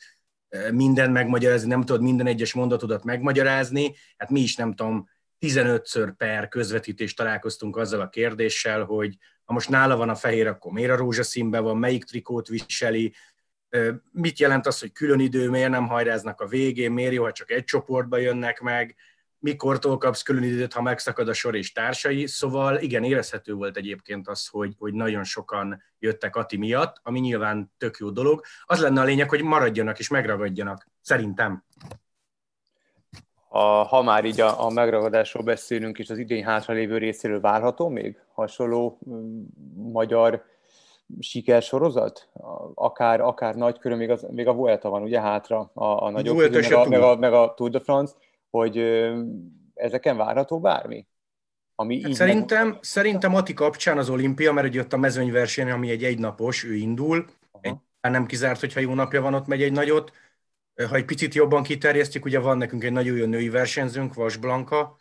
mindent 0.73 1.13
megmagyarázni, 1.13 1.69
nem 1.69 1.85
tudod 1.85 2.03
minden 2.03 2.27
egyes 2.27 2.55
mondatodat 2.55 3.05
megmagyarázni. 3.05 3.95
Hát 4.17 4.31
mi 4.31 4.41
is 4.41 4.57
nem 4.57 4.75
tudom, 4.75 5.09
15-ször 5.41 6.13
per 6.17 6.49
közvetítést 6.49 7.17
találkoztunk 7.17 7.77
azzal 7.77 8.01
a 8.01 8.09
kérdéssel, 8.09 8.85
hogy 8.85 9.17
ha 9.45 9.53
most 9.53 9.69
nála 9.69 9.97
van 9.97 10.09
a 10.09 10.15
fehér, 10.15 10.47
akkor 10.47 10.73
miért 10.73 10.91
a 10.91 10.97
rózsaszínben 10.97 11.63
van, 11.63 11.77
melyik 11.77 12.05
trikót 12.05 12.49
viseli, 12.49 13.15
mit 14.13 14.39
jelent 14.39 14.67
az, 14.67 14.81
hogy 14.81 14.93
külön 14.93 15.21
idő, 15.21 15.51
miért 15.51 15.71
nem 15.71 15.87
hajráznak 15.87 16.41
a 16.41 16.47
végén, 16.47 16.93
miért 16.93 17.13
jó, 17.13 17.23
ha 17.23 17.33
csak 17.33 17.51
egy 17.51 17.65
csoportba 17.65 18.17
jönnek 18.17 18.61
meg. 18.61 18.97
Mikortól 19.41 19.99
kapsz 19.99 20.23
külön 20.23 20.43
időt, 20.43 20.73
ha 20.73 20.83
megszakad 20.83 21.29
a 21.29 21.33
sor 21.33 21.57
és 21.57 21.73
társai, 21.73 22.27
szóval 22.27 22.79
igen, 22.79 23.05
érezhető 23.05 23.55
volt 23.55 23.77
egyébként 23.77 24.29
az, 24.29 24.47
hogy, 24.47 24.75
hogy 24.79 24.95
nagyon 24.95 25.25
sokan 25.25 25.83
jöttek 25.99 26.37
Ati 26.37 26.57
miatt, 26.57 27.01
ami 27.03 27.21
nyilván 27.21 27.73
tök 27.79 27.97
jó 27.99 28.11
dolog. 28.11 28.43
Az 28.65 28.81
lenne 28.81 29.01
a 29.01 29.05
lényeg, 29.05 29.29
hogy 29.29 29.43
maradjanak 29.43 29.99
és 29.99 30.09
megragadjanak, 30.09 30.89
szerintem. 31.01 31.65
A, 33.49 33.63
ha 33.63 34.03
már 34.03 34.25
így 34.25 34.41
a, 34.41 34.65
a 34.65 34.71
megragadásról 34.71 35.43
beszélünk, 35.43 35.99
és 35.99 36.11
az 36.11 36.19
idén 36.19 36.45
hátralévő 36.45 36.99
részéről 36.99 37.41
várható 37.41 37.89
még 37.89 38.19
hasonló 38.35 38.99
m- 39.01 39.93
magyar 39.93 40.45
sikersorozat? 41.19 42.29
Akár, 42.75 43.21
akár 43.21 43.55
nagy 43.55 43.79
körül, 43.79 43.97
még, 43.97 44.11
az, 44.11 44.27
még 44.31 44.47
a 44.47 44.55
Vuelta 44.55 44.89
van 44.89 45.03
ugye 45.03 45.21
hátra, 45.21 45.71
a, 45.75 45.85
a 45.85 46.11
nagyobb, 46.11 46.37
meg, 46.37 46.73
a, 46.73 46.89
meg, 46.89 47.03
a, 47.03 47.17
meg 47.17 47.33
a 47.33 47.55
Tour 47.55 47.71
de 47.71 47.81
France, 47.81 48.15
hogy 48.51 48.79
ezeken 49.75 50.17
várható 50.17 50.61
bármi? 50.61 51.07
Ami 51.75 52.01
Hát 52.01 52.11
így 52.11 52.17
szerintem, 52.17 52.69
meg... 52.69 52.79
szerintem 52.81 53.35
Ati 53.35 53.55
kapcsán 53.55 53.99
az 53.99 54.11
olimpia, 54.11 54.53
mert 54.53 54.67
ugye 54.67 54.81
ott 54.81 54.93
a 54.93 54.97
mezőnyverseny, 54.97 55.71
ami 55.71 55.91
egy 55.91 56.05
egynapos, 56.05 56.65
ő 56.65 56.75
indul, 56.75 57.27
egy, 57.61 57.77
nem 58.01 58.27
kizárt, 58.27 58.61
hogyha 58.61 58.81
jó 58.81 58.95
napja 58.95 59.21
van, 59.21 59.35
ott 59.35 59.47
megy 59.47 59.63
egy 59.63 59.73
nagyot. 59.73 60.13
Ha 60.89 60.95
egy 60.95 61.05
picit 61.05 61.35
jobban 61.35 61.63
kiterjesztjük, 61.63 62.25
ugye 62.25 62.39
van 62.39 62.57
nekünk 62.59 62.85
egy 62.85 62.93
nagyon 62.93 63.17
jó 63.17 63.27
női 63.27 63.49
versenyzőnk, 63.49 64.15
Vas 64.15 64.37
Blanka, 64.37 64.97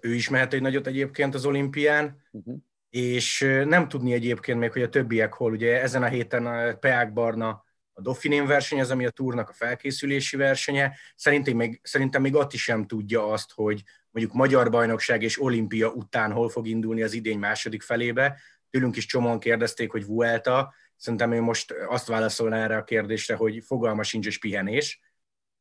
ő 0.00 0.14
is 0.14 0.28
mehet 0.28 0.52
egy 0.52 0.60
nagyot 0.60 0.86
egyébként 0.86 1.34
az 1.34 1.44
olimpián, 1.44 2.18
Uh-huh. 2.32 2.56
és 2.90 3.40
nem 3.64 3.88
tudni 3.88 4.12
egyébként 4.12 4.58
még, 4.58 4.72
hogy 4.72 4.82
a 4.82 4.88
többiek 4.88 5.32
hol. 5.32 5.52
Ugye 5.52 5.82
ezen 5.82 6.02
a 6.02 6.06
héten 6.06 6.46
a 6.46 6.74
Peák 6.74 7.12
Barna 7.12 7.64
a 8.00 8.02
Dauphiné 8.02 8.40
verseny, 8.40 8.80
az 8.80 8.90
ami 8.90 9.06
a 9.06 9.10
túrnak 9.10 9.48
a 9.48 9.52
felkészülési 9.52 10.36
versenye. 10.36 10.96
Szerintem 11.14 11.56
még, 11.56 11.80
szerintem 11.82 12.22
még 12.22 12.36
Atti 12.36 12.56
sem 12.56 12.86
tudja 12.86 13.26
azt, 13.32 13.52
hogy 13.54 13.82
mondjuk 14.10 14.36
Magyar 14.36 14.70
Bajnokság 14.70 15.22
és 15.22 15.42
Olimpia 15.42 15.88
után 15.88 16.32
hol 16.32 16.48
fog 16.48 16.66
indulni 16.66 17.02
az 17.02 17.12
idény 17.12 17.38
második 17.38 17.82
felébe. 17.82 18.40
Tőlünk 18.70 18.96
is 18.96 19.06
csomóan 19.06 19.38
kérdezték, 19.38 19.90
hogy 19.90 20.06
Vuelta. 20.06 20.74
Szerintem 20.96 21.32
ő 21.32 21.40
most 21.40 21.74
azt 21.88 22.06
válaszolna 22.06 22.56
erre 22.56 22.76
a 22.76 22.84
kérdésre, 22.84 23.34
hogy 23.34 23.62
fogalma 23.64 24.02
sincs 24.02 24.26
és 24.26 24.38
pihenés. 24.38 25.00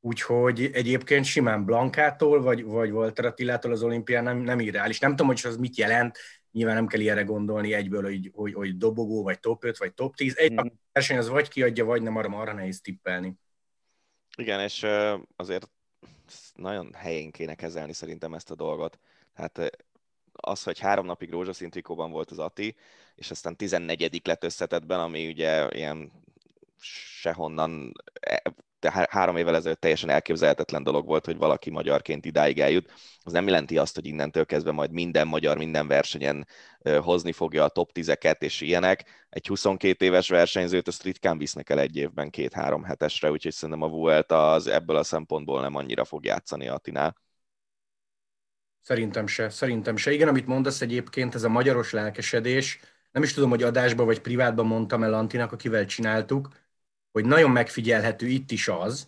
Úgyhogy 0.01 0.69
egyébként 0.73 1.25
simán 1.25 1.65
Blankától, 1.65 2.41
vagy, 2.41 2.63
vagy 2.63 2.91
Walter 2.91 3.25
Attilától 3.25 3.71
az 3.71 3.83
olimpián 3.83 4.23
nem, 4.23 4.37
nem 4.37 4.59
irreális. 4.59 4.99
Nem 4.99 5.09
tudom, 5.09 5.27
hogy 5.27 5.41
az 5.43 5.57
mit 5.57 5.77
jelent, 5.77 6.17
nyilván 6.51 6.75
nem 6.75 6.87
kell 6.87 6.99
ilyenre 6.99 7.23
gondolni 7.23 7.73
egyből, 7.73 8.03
hogy, 8.03 8.31
hogy, 8.33 8.53
hogy 8.53 8.77
dobogó, 8.77 9.23
vagy 9.23 9.39
top 9.39 9.63
5, 9.63 9.77
vagy 9.77 9.93
top 9.93 10.15
10. 10.15 10.37
Egy 10.37 10.51
Mhm. 10.51 10.67
verseny 10.91 11.17
az 11.17 11.29
vagy 11.29 11.47
kiadja, 11.47 11.85
vagy 11.85 12.01
nem, 12.01 12.15
arra 12.15 12.37
arra 12.39 12.53
nehéz 12.53 12.81
tippelni. 12.81 13.33
Igen, 14.37 14.59
és 14.59 14.85
azért 15.35 15.69
nagyon 16.55 16.93
helyén 16.93 17.31
kéne 17.31 17.55
kezelni 17.55 17.93
szerintem 17.93 18.33
ezt 18.33 18.51
a 18.51 18.55
dolgot. 18.55 18.99
Hát 19.33 19.79
az, 20.33 20.63
hogy 20.63 20.79
három 20.79 21.05
napig 21.05 21.29
rózsaszín 21.29 21.69
trikóban 21.69 22.11
volt 22.11 22.31
az 22.31 22.39
Ati, 22.39 22.75
és 23.15 23.31
aztán 23.31 23.55
14 23.55 24.27
lett 24.27 24.43
összetetben, 24.43 24.99
ami 24.99 25.27
ugye 25.27 25.67
ilyen 25.69 26.11
sehonnan, 27.21 27.91
e, 28.19 28.41
de 28.79 28.91
há- 28.91 29.09
három 29.09 29.37
évvel 29.37 29.55
ezelőtt 29.55 29.79
teljesen 29.79 30.09
elképzelhetetlen 30.09 30.83
dolog 30.83 31.05
volt, 31.05 31.25
hogy 31.25 31.37
valaki 31.37 31.69
magyarként 31.69 32.25
idáig 32.25 32.59
eljut. 32.59 32.91
Az 33.21 33.31
nem 33.31 33.45
jelenti 33.45 33.77
azt, 33.77 33.95
hogy 33.95 34.05
innentől 34.05 34.45
kezdve 34.45 34.71
majd 34.71 34.91
minden 34.91 35.27
magyar 35.27 35.57
minden 35.57 35.87
versenyen 35.87 36.47
hozni 37.01 37.31
fogja 37.31 37.63
a 37.63 37.69
top 37.69 37.91
10-eket 37.93 38.41
és 38.41 38.61
ilyenek. 38.61 39.25
Egy 39.29 39.47
22 39.47 40.05
éves 40.05 40.29
versenyzőt 40.29 40.87
azt 40.87 41.03
ritkán 41.03 41.37
visznek 41.37 41.69
el 41.69 41.79
egy 41.79 41.95
évben 41.95 42.29
két-három 42.29 42.83
hetesre, 42.83 43.31
úgyhogy 43.31 43.53
szerintem 43.53 43.83
a 43.83 43.91
Vuelta 43.91 44.51
az 44.51 44.67
ebből 44.67 44.95
a 44.95 45.03
szempontból 45.03 45.61
nem 45.61 45.75
annyira 45.75 46.05
fog 46.05 46.25
játszani 46.25 46.67
Atinál. 46.67 47.15
Szerintem 48.81 49.27
se, 49.27 49.49
szerintem 49.49 49.95
se. 49.95 50.11
Igen, 50.11 50.27
amit 50.27 50.47
mondasz 50.47 50.81
egyébként, 50.81 51.35
ez 51.35 51.43
a 51.43 51.49
magyaros 51.49 51.91
lelkesedés, 51.91 52.79
nem 53.11 53.23
is 53.23 53.33
tudom, 53.33 53.49
hogy 53.49 53.63
adásban 53.63 54.05
vagy 54.05 54.21
privátban 54.21 54.65
mondtam 54.65 55.03
el 55.03 55.13
Antinak, 55.13 55.51
akivel 55.51 55.85
csináltuk, 55.85 56.49
hogy 57.11 57.25
nagyon 57.25 57.51
megfigyelhető 57.51 58.27
itt 58.27 58.51
is 58.51 58.67
az, 58.67 59.07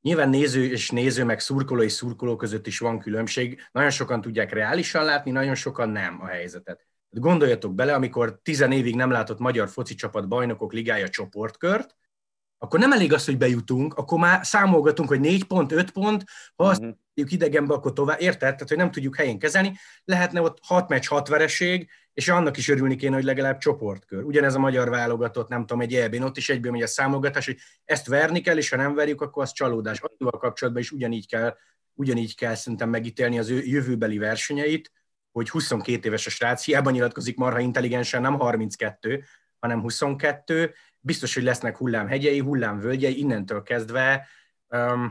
nyilván 0.00 0.28
néző 0.28 0.64
és 0.64 0.90
néző, 0.90 1.24
meg 1.24 1.40
szurkoló 1.40 1.82
és 1.82 1.92
szurkoló 1.92 2.36
között 2.36 2.66
is 2.66 2.78
van 2.78 2.98
különbség, 2.98 3.60
nagyon 3.72 3.90
sokan 3.90 4.20
tudják 4.20 4.52
reálisan 4.52 5.04
látni, 5.04 5.30
nagyon 5.30 5.54
sokan 5.54 5.88
nem 5.88 6.20
a 6.20 6.26
helyzetet. 6.26 6.86
Gondoljatok 7.10 7.74
bele, 7.74 7.94
amikor 7.94 8.40
tizen 8.42 8.72
évig 8.72 8.96
nem 8.96 9.10
látott 9.10 9.38
magyar 9.38 9.68
foci 9.68 9.94
csapat 9.94 10.28
bajnokok 10.28 10.72
ligája 10.72 11.08
csoportkört, 11.08 11.96
akkor 12.58 12.80
nem 12.80 12.92
elég 12.92 13.12
az, 13.12 13.24
hogy 13.24 13.38
bejutunk, 13.38 13.94
akkor 13.94 14.18
már 14.18 14.46
számolgatunk, 14.46 15.08
hogy 15.08 15.20
4 15.20 15.44
pont, 15.44 15.72
5 15.72 15.90
pont, 15.90 16.24
ha 16.56 16.64
azt 16.64 16.80
tudjuk 16.80 17.32
idegenbe, 17.32 17.74
akkor 17.74 17.92
tovább, 17.92 18.20
érted? 18.20 18.38
Tehát, 18.38 18.68
hogy 18.68 18.76
nem 18.76 18.90
tudjuk 18.90 19.16
helyén 19.16 19.38
kezelni. 19.38 19.76
Lehetne 20.04 20.40
ott 20.40 20.58
6 20.62 20.88
meccs, 20.88 21.06
6 21.06 21.28
vereség, 21.28 21.90
és 22.18 22.28
annak 22.28 22.56
is 22.56 22.68
örülni 22.68 22.96
kéne, 22.96 23.14
hogy 23.14 23.24
legalább 23.24 23.58
csoportkör. 23.58 24.24
Ugyanez 24.24 24.54
a 24.54 24.58
magyar 24.58 24.90
válogatott, 24.90 25.48
nem 25.48 25.60
tudom, 25.60 25.80
egy 25.80 25.94
elbén, 25.94 26.22
ott 26.22 26.36
is 26.36 26.48
egyből 26.48 26.72
megy 26.72 26.82
a 26.82 26.86
számolgatás, 26.86 27.46
hogy 27.46 27.58
ezt 27.84 28.06
verni 28.06 28.40
kell, 28.40 28.56
és 28.56 28.68
ha 28.68 28.76
nem 28.76 28.94
verjük, 28.94 29.20
akkor 29.20 29.42
az 29.42 29.52
csalódás. 29.52 30.00
Annyival 30.00 30.40
kapcsolatban 30.40 30.82
is 30.82 30.90
ugyanígy 30.90 31.28
kell, 31.28 31.56
ugyanígy 31.94 32.34
kell 32.36 32.54
szerintem 32.54 32.88
megítélni 32.90 33.38
az 33.38 33.50
ő 33.50 33.62
jövőbeli 33.64 34.18
versenyeit, 34.18 34.92
hogy 35.32 35.50
22 35.50 36.08
éves 36.08 36.26
a 36.26 36.30
srác, 36.30 36.64
hiába 36.64 36.90
nyilatkozik 36.90 37.36
marha 37.36 37.60
intelligensen, 37.60 38.22
nem 38.22 38.38
32, 38.38 39.24
hanem 39.58 39.80
22, 39.80 40.74
biztos, 41.00 41.34
hogy 41.34 41.42
lesznek 41.42 41.76
hullámhegyei, 41.76 42.38
hullámvölgyei, 42.38 43.18
innentől 43.18 43.62
kezdve, 43.62 44.28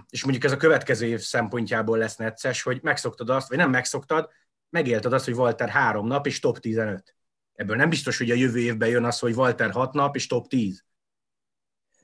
és 0.09 0.23
mondjuk 0.23 0.43
ez 0.43 0.51
a 0.51 0.57
következő 0.57 1.05
év 1.05 1.19
szempontjából 1.19 1.97
lesz 1.97 2.15
necces, 2.15 2.61
hogy 2.61 2.79
megszoktad 2.81 3.29
azt, 3.29 3.49
vagy 3.49 3.57
nem 3.57 3.69
megszoktad, 3.69 4.29
megélted 4.69 5.13
azt, 5.13 5.25
hogy 5.25 5.33
Walter 5.33 5.69
három 5.69 6.07
nap 6.07 6.25
és 6.25 6.39
top 6.39 6.59
15. 6.59 7.15
Ebből 7.53 7.75
nem 7.75 7.89
biztos, 7.89 8.17
hogy 8.17 8.31
a 8.31 8.35
jövő 8.35 8.59
évben 8.59 8.89
jön 8.89 9.03
az, 9.03 9.19
hogy 9.19 9.33
Walter 9.33 9.71
hat 9.71 9.93
nap 9.93 10.15
és 10.15 10.27
top 10.27 10.47
10. 10.47 10.83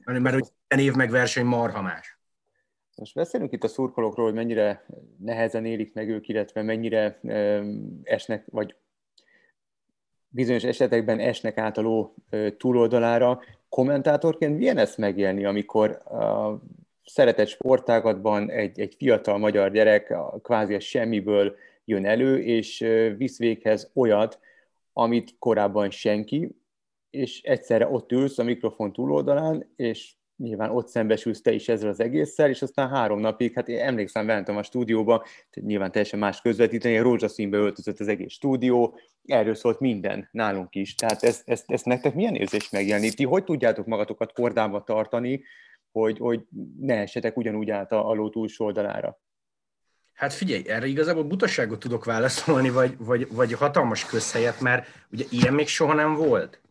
Mert 0.05 0.19
mert 0.19 0.35
hogy 0.35 0.47
minden 0.67 0.87
év 0.87 0.95
meg 0.97 1.09
verseny 1.09 1.45
marha 1.45 1.81
más. 1.81 2.19
Most 2.95 3.13
beszélünk 3.13 3.51
itt 3.51 3.63
a 3.63 3.67
szurkolókról, 3.67 4.25
hogy 4.25 4.35
mennyire 4.35 4.85
nehezen 5.17 5.65
élik 5.65 5.93
meg 5.93 6.09
ők, 6.09 6.27
illetve 6.27 6.61
mennyire 6.61 7.19
um, 7.21 7.99
esnek, 8.03 8.45
vagy 8.51 8.75
bizonyos 10.27 10.63
esetekben 10.63 11.19
esnek 11.19 11.57
át 11.57 11.77
a 11.77 11.81
ló 11.81 12.15
túloldalára. 12.57 13.41
Kommentátorként 13.69 14.57
milyen 14.57 14.77
ezt 14.77 14.97
megélni, 14.97 15.45
amikor 15.45 15.91
a 15.91 16.59
szeretett 17.05 17.47
sportágatban 17.47 18.49
egy, 18.49 18.79
egy 18.79 18.95
fiatal 18.97 19.37
magyar 19.37 19.71
gyerek 19.71 20.09
a, 20.09 20.39
kvázi 20.41 20.73
a 20.73 20.79
semmiből 20.79 21.55
jön 21.85 22.05
elő, 22.05 22.39
és 22.39 22.77
visz 23.17 23.37
véghez 23.37 23.91
olyat, 23.93 24.39
amit 24.93 25.35
korábban 25.39 25.89
senki, 25.89 26.55
és 27.09 27.41
egyszerre 27.41 27.87
ott 27.87 28.11
ülsz 28.11 28.37
a 28.37 28.43
mikrofon 28.43 28.93
túloldalán, 28.93 29.73
és 29.75 30.13
nyilván 30.37 30.69
ott 30.69 30.87
szembesülsz 30.87 31.41
te 31.41 31.51
is 31.51 31.69
ezzel 31.69 31.89
az 31.89 31.99
egésszel, 31.99 32.49
és 32.49 32.61
aztán 32.61 32.89
három 32.89 33.19
napig, 33.19 33.53
hát 33.53 33.67
én 33.67 33.79
emlékszem, 33.79 34.25
bementem 34.25 34.57
a 34.57 34.63
stúdióba, 34.63 35.25
nyilván 35.53 35.91
teljesen 35.91 36.19
más 36.19 36.41
közvetíteni, 36.41 36.97
rózsaszínbe 36.97 37.57
öltözött 37.57 37.99
az 37.99 38.07
egész 38.07 38.31
stúdió, 38.31 38.99
erről 39.25 39.55
szólt 39.55 39.79
minden 39.79 40.29
nálunk 40.31 40.75
is. 40.75 40.95
Tehát 40.95 41.23
ezt, 41.23 41.49
ezt, 41.49 41.71
ezt 41.71 41.85
nektek 41.85 42.15
milyen 42.15 42.35
érzés 42.35 42.69
megjelni? 42.69 43.11
Ti 43.11 43.23
hogy 43.23 43.43
tudjátok 43.43 43.85
magatokat 43.85 44.33
kordába 44.33 44.83
tartani, 44.83 45.43
hogy, 45.91 46.17
hogy 46.17 46.41
ne 46.79 46.95
esetek 46.95 47.37
ugyanúgy 47.37 47.69
át 47.69 47.91
a, 47.91 48.09
a 48.09 48.13
ló 48.13 48.29
túlsó 48.29 48.65
oldalára? 48.65 49.19
Hát 50.13 50.33
figyelj, 50.33 50.69
erre 50.69 50.85
igazából 50.85 51.23
butaságot 51.23 51.79
tudok 51.79 52.05
válaszolni, 52.05 52.69
vagy, 52.69 52.95
vagy, 52.97 53.27
vagy 53.31 53.53
hatalmas 53.53 54.05
közhelyet, 54.05 54.59
mert 54.59 54.87
ugye 55.11 55.25
ilyen 55.29 55.53
még 55.53 55.67
soha 55.67 55.93
nem 55.93 56.13
volt. 56.13 56.61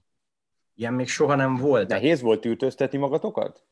Ilyen 0.74 0.94
még 0.94 1.08
soha 1.08 1.34
nem 1.34 1.56
volt. 1.56 1.88
Nehéz 1.88 2.20
volt 2.20 2.44
ültöztetni 2.44 2.98
magatokat? 2.98 3.62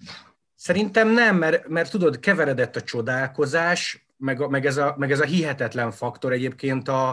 Szerintem 0.54 1.09
nem, 1.09 1.37
mert, 1.37 1.68
mert 1.68 1.90
tudod, 1.90 2.20
keveredett 2.20 2.76
a 2.76 2.83
csodálkozás, 2.83 4.06
meg, 4.16 4.40
a, 4.40 4.48
meg, 4.48 4.66
ez, 4.66 4.76
a, 4.76 4.94
meg 4.98 5.11
ez 5.11 5.20
a 5.20 5.24
hihetetlen 5.24 5.90
faktor 5.90 6.33
egyébként 6.33 6.88
a, 6.88 7.09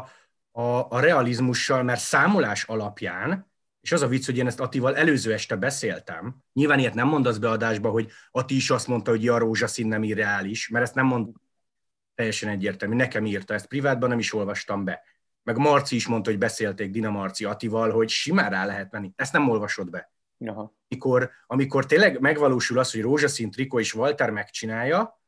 a, 0.52 0.62
a 0.90 1.00
realizmussal, 1.00 1.84
mert 1.84 2.00
számolás 2.00 2.64
alapján, 2.64 3.52
és 3.82 3.92
az 3.92 4.02
a 4.02 4.08
vicc, 4.08 4.26
hogy 4.26 4.38
én 4.38 4.48
ezt 4.48 4.60
Attival 4.60 4.96
előző 4.96 5.34
este 5.34 5.56
beszéltem, 5.56 6.36
nyilván 6.54 6.80
ilyet 6.80 6.94
nem 6.94 7.08
mondasz 7.08 7.38
be 7.38 7.50
adásba, 7.50 7.90
hogy 7.90 8.12
Ati 8.32 8.56
is 8.56 8.70
azt 8.70 8.88
mondta, 8.88 9.12
hogy 9.12 9.28
a 9.28 9.38
rózsaszín 9.38 9.88
nem 9.88 10.04
irreális, 10.04 10.70
mert 10.70 10.86
ezt 10.86 10.96
nem 10.96 11.06
mond 11.06 11.28
teljesen 12.18 12.50
egyértelmű, 12.50 12.96
nekem 12.96 13.26
írta 13.26 13.54
ezt 13.54 13.68
privátban, 13.68 14.10
nem 14.10 14.20
is 14.20 14.34
olvastam 14.34 14.84
be. 14.84 15.04
Meg 15.44 15.58
Marci 15.58 15.96
is 15.96 16.08
mondta, 16.08 16.30
hogy 16.30 16.40
beszélték 16.40 16.92
Dina 16.92 17.10
Marci 17.10 17.46
Atival, 17.46 17.92
hogy 17.92 18.10
simán 18.10 18.50
rá 18.50 18.66
lehet 18.66 18.92
menni. 18.92 19.12
Ezt 19.16 19.34
nem 19.34 19.50
olvasod 19.50 19.90
be. 19.90 20.12
Aha. 20.46 20.76
Amikor, 20.90 21.32
amikor 21.48 21.86
tényleg 21.86 22.20
megvalósul 22.20 22.80
az, 22.80 22.92
hogy 22.92 23.02
rózsaszín 23.02 23.52
trikó 23.52 23.80
és 23.80 23.94
Walter 23.94 24.30
megcsinálja, 24.30 25.22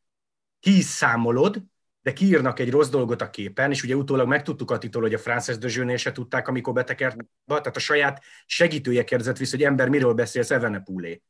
ki 0.60 0.78
is 0.78 0.84
számolod, 0.84 1.64
de 2.02 2.14
kiírnak 2.14 2.60
egy 2.60 2.72
rossz 2.72 2.90
dolgot 2.90 3.22
a 3.22 3.30
képen, 3.30 3.72
és 3.72 3.84
ugye 3.84 3.96
utólag 3.96 4.28
megtudtuk 4.28 4.72
Atitól, 4.72 5.02
hogy 5.02 5.14
a 5.14 5.18
Frances 5.18 5.58
de 5.58 5.68
Jeunél 5.72 5.98
se 5.98 6.12
tudták, 6.12 6.48
amikor 6.48 6.74
betekert, 6.74 7.18
tehát 7.46 7.76
a 7.76 7.80
saját 7.80 8.24
segítője 8.46 9.04
kérdezett 9.04 9.38
vissza, 9.38 9.56
hogy 9.56 9.66
ember, 9.66 9.90
miről 9.90 10.14
beszélsz, 10.14 10.52
Evenepulé. 10.52 11.22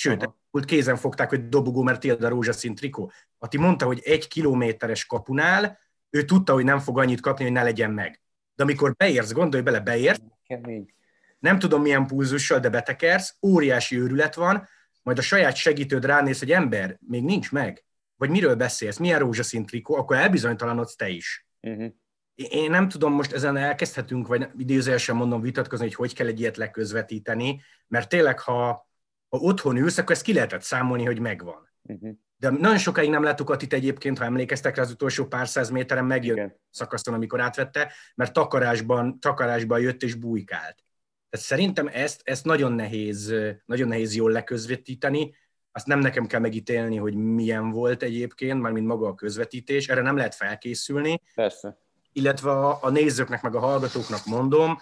Sőt, 0.00 0.22
Aha. 0.22 0.64
kézen 0.64 0.96
fogták, 0.96 1.28
hogy 1.28 1.48
dobogó, 1.48 1.82
mert 1.82 2.00
tiéd 2.00 2.24
a 2.24 2.28
rózsaszín 2.28 2.74
trikó. 2.74 3.12
Ati 3.38 3.58
mondta, 3.58 3.86
hogy 3.86 4.00
egy 4.04 4.28
kilométeres 4.28 5.06
kapunál 5.06 5.78
ő 6.10 6.24
tudta, 6.24 6.52
hogy 6.52 6.64
nem 6.64 6.78
fog 6.78 6.98
annyit 6.98 7.20
kapni, 7.20 7.44
hogy 7.44 7.52
ne 7.52 7.62
legyen 7.62 7.90
meg. 7.90 8.22
De 8.54 8.62
amikor 8.62 8.94
beérsz, 8.96 9.32
gondolj 9.32 9.62
bele, 9.62 9.80
beérsz, 9.80 10.20
Kemény. 10.46 10.94
nem 11.38 11.58
tudom 11.58 11.82
milyen 11.82 12.06
pulzussal, 12.06 12.58
de 12.58 12.68
betekersz, 12.68 13.36
óriási 13.42 13.98
őrület 13.98 14.34
van, 14.34 14.68
majd 15.02 15.18
a 15.18 15.22
saját 15.22 15.56
segítőd 15.56 16.04
ránéz, 16.04 16.38
hogy 16.38 16.52
ember, 16.52 16.98
még 17.06 17.22
nincs 17.24 17.52
meg. 17.52 17.84
Vagy 18.16 18.30
miről 18.30 18.54
beszélsz, 18.54 18.96
milyen 18.96 19.18
rózsaszín 19.18 19.66
trikó, 19.66 19.94
akkor 19.94 20.16
elbizonytalanodsz 20.16 20.96
te 20.96 21.08
is. 21.08 21.46
Uh-huh. 21.60 21.92
Én 22.34 22.70
nem 22.70 22.88
tudom, 22.88 23.12
most 23.12 23.32
ezen 23.32 23.56
elkezdhetünk, 23.56 24.26
vagy 24.26 24.48
idézőjelesen 24.56 25.16
mondom 25.16 25.40
vitatkozni, 25.40 25.84
hogy 25.84 25.94
hogy 25.94 26.14
kell 26.14 26.26
egy 26.26 26.40
ilyet 26.40 26.56
leközvetíteni, 26.56 27.62
mert 27.88 28.08
tényleg, 28.08 28.38
ha, 28.40 28.87
ha 29.28 29.38
otthon 29.38 29.76
ülsz, 29.76 29.98
akkor 29.98 30.14
ezt 30.14 30.22
ki 30.22 30.32
lehetett 30.32 30.62
számolni, 30.62 31.04
hogy 31.04 31.20
megvan. 31.20 31.68
Uh-huh. 31.82 32.10
De 32.36 32.50
nagyon 32.50 32.78
sokáig 32.78 33.10
nem 33.10 33.22
láttuk 33.22 33.50
Atit 33.50 33.72
egyébként, 33.72 34.18
ha 34.18 34.24
emlékeztek 34.24 34.76
rá, 34.76 34.82
az 34.82 34.90
utolsó 34.90 35.26
pár 35.26 35.48
száz 35.48 35.70
méteren 35.70 36.04
megjött 36.04 36.36
Igen. 36.36 36.60
szakaszon, 36.70 37.14
amikor 37.14 37.40
átvette, 37.40 37.92
mert 38.14 38.32
takarásban, 38.32 39.20
takarásban 39.20 39.80
jött 39.80 40.02
és 40.02 40.14
bújkált. 40.14 40.84
Tehát 41.30 41.46
szerintem 41.46 41.88
ezt, 41.92 42.20
ezt 42.24 42.44
nagyon, 42.44 42.72
nehéz, 42.72 43.34
nagyon 43.64 43.88
nehéz 43.88 44.14
jól 44.14 44.30
leközvetíteni, 44.30 45.34
azt 45.72 45.86
nem 45.86 45.98
nekem 45.98 46.26
kell 46.26 46.40
megítélni, 46.40 46.96
hogy 46.96 47.14
milyen 47.14 47.70
volt 47.70 48.02
egyébként, 48.02 48.60
mármint 48.60 48.86
maga 48.86 49.06
a 49.06 49.14
közvetítés, 49.14 49.88
erre 49.88 50.00
nem 50.00 50.16
lehet 50.16 50.34
felkészülni, 50.34 51.22
Persze. 51.34 51.78
illetve 52.12 52.50
a, 52.50 52.78
a 52.82 52.90
nézőknek, 52.90 53.42
meg 53.42 53.54
a 53.54 53.58
hallgatóknak 53.60 54.24
mondom, 54.24 54.78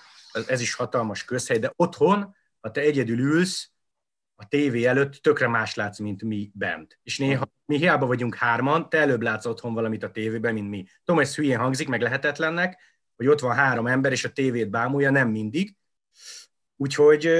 ez, 0.47 0.61
is 0.61 0.75
hatalmas 0.75 1.25
közhely, 1.25 1.59
de 1.59 1.73
otthon, 1.77 2.35
ha 2.61 2.71
te 2.71 2.81
egyedül 2.81 3.19
ülsz, 3.19 3.71
a 4.37 4.49
tévé 4.49 4.85
előtt 4.85 5.13
tökre 5.13 5.49
más 5.49 5.75
látsz, 5.75 5.99
mint 5.99 6.23
mi 6.23 6.51
bent. 6.55 6.99
És 7.03 7.19
néha 7.19 7.45
mi 7.65 7.77
hiába 7.77 8.07
vagyunk 8.07 8.35
hárman, 8.35 8.89
te 8.89 8.99
előbb 8.99 9.23
látsz 9.23 9.47
otthon 9.47 9.75
valamit 9.75 10.03
a 10.03 10.11
tévében, 10.11 10.55
mint 10.55 10.69
mi. 10.69 10.87
Tudom, 11.05 11.21
ez 11.21 11.35
hülyén 11.35 11.59
hangzik, 11.59 11.89
meg 11.89 12.01
lehetetlennek, 12.01 12.79
hogy 13.17 13.27
ott 13.27 13.41
van 13.41 13.55
három 13.55 13.87
ember, 13.87 14.13
és 14.13 14.25
a 14.25 14.33
tévét 14.33 14.71
bámulja, 14.71 15.11
nem 15.11 15.29
mindig. 15.29 15.75
Úgyhogy, 16.77 17.31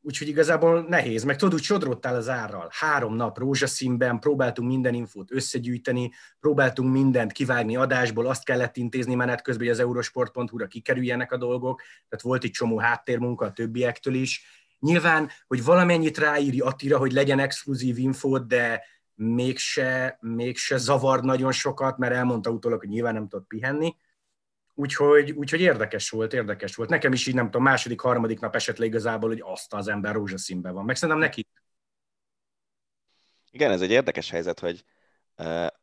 úgyhogy 0.00 0.28
igazából 0.28 0.82
nehéz. 0.88 1.24
Meg 1.24 1.36
tudod, 1.36 1.54
úgy 1.54 1.62
sodrottál 1.62 2.14
az 2.14 2.28
árral. 2.28 2.68
Három 2.72 3.14
nap 3.14 3.38
rózsaszínben, 3.38 4.18
próbáltunk 4.18 4.68
minden 4.68 4.94
infót 4.94 5.32
összegyűjteni, 5.32 6.10
próbáltunk 6.40 6.92
mindent 6.92 7.32
kivágni 7.32 7.76
adásból, 7.76 8.26
azt 8.26 8.44
kellett 8.44 8.76
intézni 8.76 9.14
menet 9.14 9.42
közben, 9.42 9.66
hogy 9.66 9.74
az 9.74 9.82
eurosport.hu-ra 9.82 10.66
kikerüljenek 10.66 11.32
a 11.32 11.36
dolgok, 11.36 11.80
tehát 12.08 12.24
volt 12.24 12.44
egy 12.44 12.50
csomó 12.50 12.78
háttérmunka 12.78 13.44
a 13.44 13.52
többiektől 13.52 14.14
is. 14.14 14.63
Nyilván, 14.84 15.30
hogy 15.46 15.64
valamennyit 15.64 16.18
ráírj 16.18 16.60
Attira, 16.60 16.98
hogy 16.98 17.12
legyen 17.12 17.38
exkluzív 17.38 17.98
infót, 17.98 18.46
de 18.46 18.84
mégse, 19.14 20.18
mégse 20.20 20.76
zavar 20.76 21.22
nagyon 21.22 21.52
sokat, 21.52 21.98
mert 21.98 22.14
elmondta 22.14 22.50
utólag, 22.50 22.78
hogy 22.78 22.88
nyilván 22.88 23.14
nem 23.14 23.28
tudott 23.28 23.46
pihenni. 23.46 23.96
Úgyhogy, 24.74 25.30
úgyhogy 25.30 25.60
érdekes 25.60 26.10
volt, 26.10 26.32
érdekes 26.32 26.74
volt. 26.74 26.88
Nekem 26.88 27.12
is 27.12 27.26
így 27.26 27.34
nem 27.34 27.44
tudom, 27.44 27.62
második, 27.62 28.00
harmadik 28.00 28.40
nap 28.40 28.54
esett 28.54 28.76
le 28.76 28.84
igazából, 28.84 29.28
hogy 29.28 29.42
azt 29.44 29.74
az 29.74 29.88
ember 29.88 30.14
rózsaszínben 30.14 30.74
van. 30.74 30.84
Meg 30.84 30.96
szerintem 30.96 31.24
neki. 31.24 31.48
Igen, 33.50 33.70
ez 33.70 33.80
egy 33.80 33.90
érdekes 33.90 34.30
helyzet, 34.30 34.60
hogy 34.60 34.84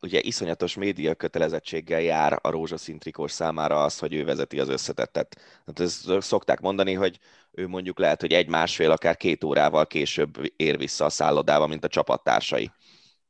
ugye 0.02 0.20
iszonyatos 0.22 0.76
média 0.76 1.16
kötelezettséggel 1.16 2.02
jár 2.02 2.40
a 2.42 2.50
rózsaszín 2.50 3.00
trikós 3.00 3.32
számára 3.32 3.84
az, 3.84 4.00
hogy 4.00 4.14
ő 4.14 4.26
vezeti 4.26 4.60
az 4.60 4.70
összetettet. 4.70 5.42
Hát 5.66 5.80
ezt 5.80 6.22
szokták 6.22 6.60
mondani, 6.60 6.94
hogy 6.94 7.20
ő 7.52 7.68
mondjuk 7.68 8.00
lehet, 8.00 8.22
hogy 8.22 8.34
egy-másfél, 8.34 8.92
akár 8.92 9.18
két 9.18 9.44
órával 9.44 9.88
később 9.88 10.52
ér 10.56 10.78
vissza 10.78 11.06
a 11.06 11.10
szállodába, 11.10 11.68
mint 11.68 11.84
a 11.84 11.88
csapattársai. 11.88 12.72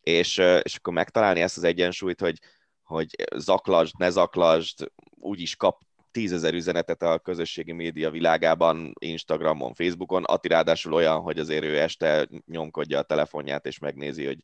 És, 0.01 0.37
és 0.37 0.75
akkor 0.75 0.93
megtalálni 0.93 1.41
ezt 1.41 1.57
az 1.57 1.63
egyensúlyt, 1.63 2.19
hogy, 2.19 2.39
hogy 2.83 3.15
zaklasd, 3.35 3.93
ne 3.97 4.09
zaklasd, 4.09 4.91
úgyis 5.19 5.55
kap 5.55 5.81
tízezer 6.11 6.53
üzenetet 6.53 7.01
a 7.01 7.19
közösségi 7.19 7.71
média 7.71 8.09
világában, 8.09 8.93
Instagramon, 8.99 9.73
Facebookon, 9.73 10.23
Ati 10.23 10.47
ráadásul 10.47 10.93
olyan, 10.93 11.19
hogy 11.19 11.39
azért 11.39 11.63
ő 11.63 11.79
este 11.79 12.27
nyomkodja 12.45 12.99
a 12.99 13.03
telefonját, 13.03 13.65
és 13.65 13.79
megnézi, 13.79 14.25
hogy, 14.25 14.41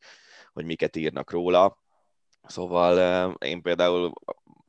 hogy 0.57 0.65
miket 0.65 0.95
írnak 0.95 1.31
róla. 1.31 1.77
Szóval 2.43 2.99
eh, 2.99 3.49
én 3.49 3.61
például 3.61 4.13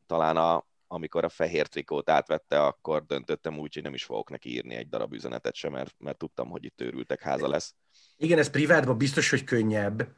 talán 0.07 0.37
a, 0.37 0.67
amikor 0.87 1.25
a 1.25 1.29
fehér 1.29 1.67
trikót 1.67 2.11
átvette, 2.11 2.65
akkor 2.65 3.07
döntöttem 3.07 3.59
úgy, 3.59 3.75
hogy 3.75 3.83
nem 3.83 3.95
is 3.95 4.05
fogok 4.05 4.31
neki 4.31 4.51
írni 4.51 4.75
egy 4.75 4.89
darab 4.89 5.13
üzenetet 5.13 5.55
sem, 5.55 5.73
mert, 5.73 5.95
mert 5.99 6.19
tudtam, 6.19 6.51
hogy 6.51 6.65
itt 6.65 6.81
őrültek 6.81 7.21
háza 7.21 7.49
lesz. 7.49 7.75
Igen, 8.17 8.39
ez 8.39 8.51
privátban 8.51 8.99
biztos, 8.99 9.31
hogy 9.31 9.45
könnyebb, 9.45 10.09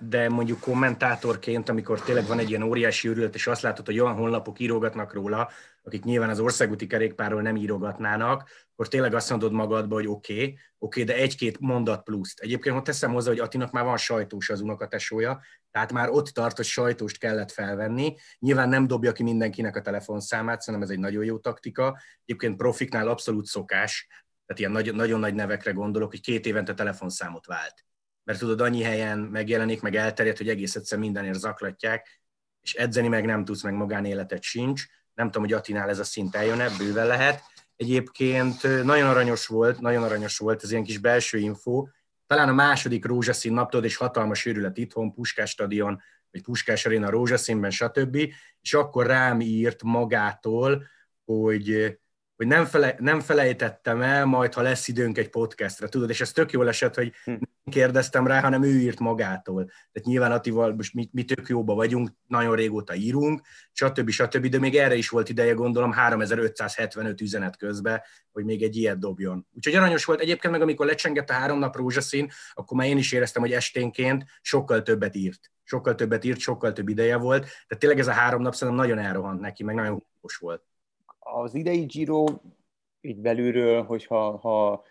de 0.00 0.28
mondjuk 0.28 0.60
kommentátorként, 0.60 1.68
amikor 1.68 2.00
tényleg 2.00 2.26
van 2.26 2.38
egy 2.38 2.48
ilyen 2.48 2.62
óriási 2.62 3.08
őrület, 3.08 3.34
és 3.34 3.46
azt 3.46 3.62
látod, 3.62 3.86
hogy 3.86 3.98
olyan 3.98 4.14
honlapok 4.14 4.58
írogatnak 4.58 5.12
róla, 5.12 5.50
akik 5.82 6.04
nyilván 6.04 6.28
az 6.28 6.40
országúti 6.40 6.86
kerékpárról 6.86 7.42
nem 7.42 7.56
írogatnának, 7.56 8.48
akkor 8.72 8.88
tényleg 8.88 9.14
azt 9.14 9.30
mondod 9.30 9.52
magadba, 9.52 9.94
hogy 9.94 10.06
oké, 10.06 10.32
okay, 10.32 10.46
oké, 10.46 10.58
okay, 10.78 11.04
de 11.04 11.22
egy-két 11.22 11.60
mondat 11.60 12.02
pluszt. 12.02 12.40
Egyébként 12.40 12.76
ott 12.76 12.84
teszem 12.84 13.12
hozzá, 13.12 13.30
hogy 13.30 13.38
Atinak 13.38 13.72
már 13.72 13.84
van 13.84 13.96
sajtós 13.96 14.50
az 14.50 14.60
unokatesója, 14.60 15.40
tehát 15.70 15.92
már 15.92 16.08
ott 16.08 16.26
tart, 16.26 16.56
hogy 16.56 16.64
sajtóst 16.64 17.18
kellett 17.18 17.50
felvenni. 17.50 18.14
Nyilván 18.38 18.68
nem 18.68 18.86
dobja 18.86 19.12
ki 19.12 19.22
mindenkinek 19.22 19.76
a 19.76 19.80
telefonszámát, 19.80 20.60
szerintem 20.60 20.88
ez 20.88 20.94
egy 20.94 21.02
nagyon 21.02 21.24
jó 21.24 21.38
taktika. 21.38 21.98
Egyébként 22.24 22.56
profiknál 22.56 23.08
abszolút 23.08 23.46
szokás, 23.46 24.06
tehát 24.46 24.60
ilyen 24.60 24.72
nagyon, 24.72 24.94
nagyon 24.94 25.20
nagy 25.20 25.34
nevekre 25.34 25.72
gondolok, 25.72 26.10
hogy 26.10 26.20
két 26.20 26.46
évente 26.46 26.74
telefonszámot 26.74 27.46
vált 27.46 27.84
mert 28.30 28.42
tudod, 28.42 28.60
annyi 28.60 28.82
helyen 28.82 29.18
megjelenik, 29.18 29.80
meg 29.80 29.94
elterjed, 29.94 30.36
hogy 30.36 30.48
egész 30.48 30.76
egyszer 30.76 30.98
mindenért 30.98 31.38
zaklatják, 31.38 32.20
és 32.62 32.74
edzeni 32.74 33.08
meg 33.08 33.24
nem 33.24 33.44
tudsz, 33.44 33.62
meg 33.62 33.72
magánéletet 33.72 34.42
sincs. 34.42 34.84
Nem 35.14 35.26
tudom, 35.26 35.42
hogy 35.42 35.52
Atinál 35.52 35.88
ez 35.88 35.98
a 35.98 36.04
szint 36.04 36.34
eljön 36.34 36.62
bőven 36.78 37.06
lehet. 37.06 37.42
Egyébként 37.76 38.84
nagyon 38.84 39.08
aranyos 39.08 39.46
volt, 39.46 39.80
nagyon 39.80 40.02
aranyos 40.02 40.38
volt 40.38 40.62
ez 40.62 40.70
ilyen 40.70 40.84
kis 40.84 40.98
belső 40.98 41.38
info. 41.38 41.86
Talán 42.26 42.48
a 42.48 42.52
második 42.52 43.04
rózsaszín 43.04 43.52
naptól 43.52 43.84
és 43.84 43.96
hatalmas 43.96 44.46
őrület 44.46 44.78
itthon, 44.78 45.12
Puskás 45.12 45.50
stadion, 45.50 46.00
vagy 46.30 46.42
Puskás 46.42 46.86
aréna 46.86 47.10
rózsaszínben, 47.10 47.70
stb. 47.70 48.16
És 48.60 48.74
akkor 48.74 49.06
rám 49.06 49.40
írt 49.40 49.82
magától, 49.82 50.86
hogy 51.24 51.98
hogy 52.40 52.48
nem, 52.48 52.64
fele, 52.64 52.96
nem 52.98 53.20
felejtettem 53.20 54.02
el, 54.02 54.24
majd 54.24 54.54
ha 54.54 54.62
lesz 54.62 54.88
időnk 54.88 55.18
egy 55.18 55.28
podcastra, 55.28 55.88
tudod, 55.88 56.10
és 56.10 56.20
ez 56.20 56.32
tök 56.32 56.52
jól 56.52 56.68
esett, 56.68 56.94
hogy 56.94 57.12
hm. 57.24 57.30
nem 57.30 57.40
kérdeztem 57.70 58.26
rá, 58.26 58.40
hanem 58.40 58.62
ő 58.62 58.78
írt 58.78 58.98
magától. 58.98 59.64
Tehát 59.64 60.08
nyilván 60.08 60.32
Attival 60.32 60.74
most 60.74 60.94
mi, 60.94 61.08
mi 61.12 61.24
tök 61.24 61.48
jóba 61.48 61.74
vagyunk, 61.74 62.10
nagyon 62.26 62.54
régóta 62.54 62.94
írunk, 62.94 63.40
stb. 63.72 64.10
stb. 64.10 64.46
De 64.46 64.58
még 64.58 64.76
erre 64.76 64.94
is 64.94 65.08
volt 65.08 65.28
ideje, 65.28 65.52
gondolom, 65.52 65.92
3575 65.92 67.20
üzenet 67.20 67.56
közben, 67.56 68.00
hogy 68.32 68.44
még 68.44 68.62
egy 68.62 68.76
ilyet 68.76 68.98
dobjon. 68.98 69.46
Úgyhogy 69.56 69.74
aranyos 69.74 70.04
volt. 70.04 70.20
Egyébként 70.20 70.52
meg 70.52 70.62
amikor 70.62 70.86
lecsengett 70.86 71.30
a 71.30 71.32
három 71.32 71.58
nap 71.58 71.76
rózsaszín, 71.76 72.30
akkor 72.52 72.76
már 72.76 72.86
én 72.86 72.98
is 72.98 73.12
éreztem, 73.12 73.42
hogy 73.42 73.52
esténként 73.52 74.24
sokkal 74.40 74.82
többet 74.82 75.14
írt. 75.14 75.50
Sokkal 75.64 75.94
többet 75.94 76.24
írt, 76.24 76.38
sokkal 76.38 76.72
több 76.72 76.88
ideje 76.88 77.16
volt. 77.16 77.42
Tehát 77.42 77.78
tényleg 77.78 77.98
ez 77.98 78.08
a 78.08 78.12
három 78.12 78.42
nap 78.42 78.54
szerintem 78.54 78.84
nagyon 78.84 79.04
elrohant 79.04 79.40
neki, 79.40 79.64
meg 79.64 79.74
nagyon 79.74 79.92
húzós 79.92 80.36
volt 80.36 80.69
az 81.34 81.54
idei 81.54 81.84
Giro 81.84 82.24
így 83.00 83.18
belülről, 83.18 83.82
hogyha 83.82 84.36
ha 84.36 84.84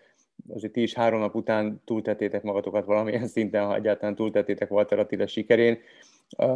azért 0.48 0.72
ti 0.72 0.82
is 0.82 0.94
három 0.94 1.20
nap 1.20 1.34
után 1.34 1.82
túltetétek 1.84 2.42
magatokat 2.42 2.84
valamilyen 2.84 3.26
szinten, 3.26 3.66
ha 3.66 3.74
egyáltalán 3.74 4.14
túltetétek 4.14 4.70
Walter 4.70 4.98
Attila 4.98 5.26
sikerén, 5.26 5.78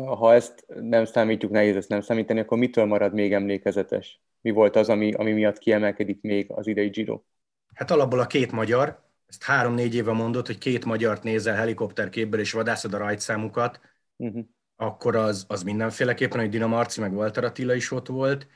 ha 0.07 0.35
ezt 0.35 0.67
nem 0.81 1.05
számítjuk, 1.05 1.51
nehéz 1.51 1.77
ezt 1.77 1.89
nem 1.89 2.01
számítani, 2.01 2.41
akkor 2.41 2.59
mitől 2.59 2.85
marad 2.85 3.13
még 3.13 3.33
emlékezetes? 3.33 4.21
Mi 4.41 4.51
volt 4.51 4.77
az, 4.77 4.89
ami, 4.89 5.13
ami 5.13 5.33
miatt 5.33 5.59
kiemelkedik 5.59 6.21
még 6.21 6.51
az 6.51 6.67
idei 6.67 6.89
Giro? 6.89 7.21
Hát 7.75 7.91
alapból 7.91 8.21
a 8.21 8.27
két 8.27 8.53
magyar, 8.53 9.03
ezt 9.27 9.43
három-négy 9.43 9.95
éve 9.95 10.13
mondott, 10.13 10.47
hogy 10.47 10.59
két 10.59 10.85
magyart 10.85 11.23
nézel 11.23 11.55
helikopterképből 11.55 12.41
és 12.41 12.53
vadászod 12.53 12.95
a 12.95 12.99
rajtszámukat, 12.99 13.81
uh-huh. 14.17 14.45
akkor 14.77 15.17
az, 15.17 15.45
az 15.49 15.63
mindenféleképpen, 15.63 16.41
hogy 16.41 16.49
Dina 16.49 16.67
Marci 16.67 17.01
meg 17.01 17.13
Walter 17.13 17.45
Attila 17.45 17.75
is 17.75 17.91
ott 17.91 18.07
volt, 18.07 18.47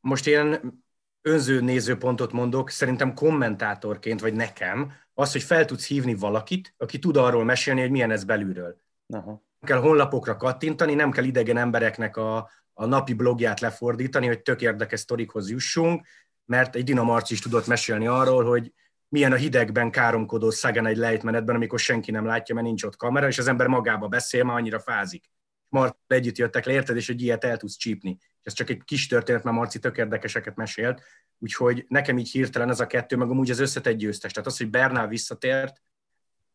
most 0.00 0.26
ilyen 0.26 0.82
önző 1.22 1.60
nézőpontot 1.60 2.32
mondok, 2.32 2.70
szerintem 2.70 3.14
kommentátorként, 3.14 4.20
vagy 4.20 4.34
nekem, 4.34 4.92
az, 5.14 5.32
hogy 5.32 5.42
fel 5.42 5.64
tudsz 5.64 5.86
hívni 5.86 6.14
valakit, 6.14 6.74
aki 6.76 6.98
tud 6.98 7.16
arról 7.16 7.44
mesélni, 7.44 7.80
hogy 7.80 7.90
milyen 7.90 8.10
ez 8.10 8.24
belülről. 8.24 8.80
Aha. 9.06 9.30
Nem 9.60 9.70
kell 9.70 9.80
honlapokra 9.80 10.36
kattintani, 10.36 10.94
nem 10.94 11.10
kell 11.10 11.24
idegen 11.24 11.56
embereknek 11.56 12.16
a, 12.16 12.50
a 12.72 12.86
napi 12.86 13.14
blogját 13.14 13.60
lefordítani, 13.60 14.26
hogy 14.26 14.42
tök 14.42 14.62
érdekes 14.62 15.00
sztorikhoz 15.00 15.50
jussunk, 15.50 16.06
mert 16.44 16.76
egy 16.76 16.84
Dina 16.84 17.02
Marci 17.02 17.32
is 17.32 17.40
tudott 17.40 17.66
mesélni 17.66 18.06
arról, 18.06 18.44
hogy 18.44 18.72
milyen 19.08 19.32
a 19.32 19.36
hidegben 19.36 19.90
káromkodó 19.90 20.50
Szagen 20.50 20.86
egy 20.86 20.96
lejtmenetben, 20.96 21.54
amikor 21.54 21.78
senki 21.78 22.10
nem 22.10 22.26
látja, 22.26 22.54
mert 22.54 22.66
nincs 22.66 22.82
ott 22.84 22.96
kamera, 22.96 23.26
és 23.26 23.38
az 23.38 23.48
ember 23.48 23.66
magába 23.66 24.08
beszél, 24.08 24.44
már 24.44 24.56
annyira 24.56 24.80
fázik. 24.80 25.30
Mart 25.68 25.96
együtt 26.06 26.38
jöttek 26.38 26.64
le, 26.64 26.72
érted, 26.72 26.96
és 26.96 27.08
egy 27.08 27.22
ilyet 27.22 27.44
el 27.44 27.56
tudsz 27.56 27.76
csípni. 27.76 28.18
Ez 28.42 28.52
csak 28.52 28.70
egy 28.70 28.82
kis 28.84 29.06
történet, 29.06 29.42
mert 29.42 29.56
Marci 29.56 29.78
tök 29.78 29.96
érdekeseket 29.96 30.56
mesélt, 30.56 31.02
úgyhogy 31.38 31.84
nekem 31.88 32.18
így 32.18 32.30
hirtelen 32.30 32.70
ez 32.70 32.80
a 32.80 32.86
kettő, 32.86 33.16
meg 33.16 33.30
amúgy 33.30 33.50
az 33.50 33.58
összetett 33.58 33.96
győztes. 33.96 34.32
Tehát 34.32 34.48
az, 34.48 34.56
hogy 34.58 34.70
Bernál 34.70 35.08
visszatért, 35.08 35.82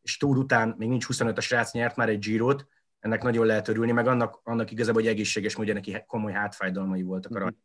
és 0.01 0.17
túl 0.17 0.37
után 0.37 0.75
még 0.77 0.89
nincs 0.89 1.05
25 1.05 1.37
a 1.37 1.41
srác, 1.41 1.71
nyert 1.71 1.95
már 1.95 2.09
egy 2.09 2.19
Girot, 2.19 2.67
ennek 2.99 3.23
nagyon 3.23 3.45
lehet 3.45 3.67
örülni, 3.67 3.91
meg 3.91 4.07
annak, 4.07 4.39
annak 4.43 4.71
igazából, 4.71 5.01
hogy 5.01 5.11
egészséges 5.11 5.55
módja 5.55 5.73
neki 5.73 6.03
komoly 6.07 6.31
hátfájdalmai 6.31 7.01
voltak 7.01 7.37
rajt. 7.37 7.57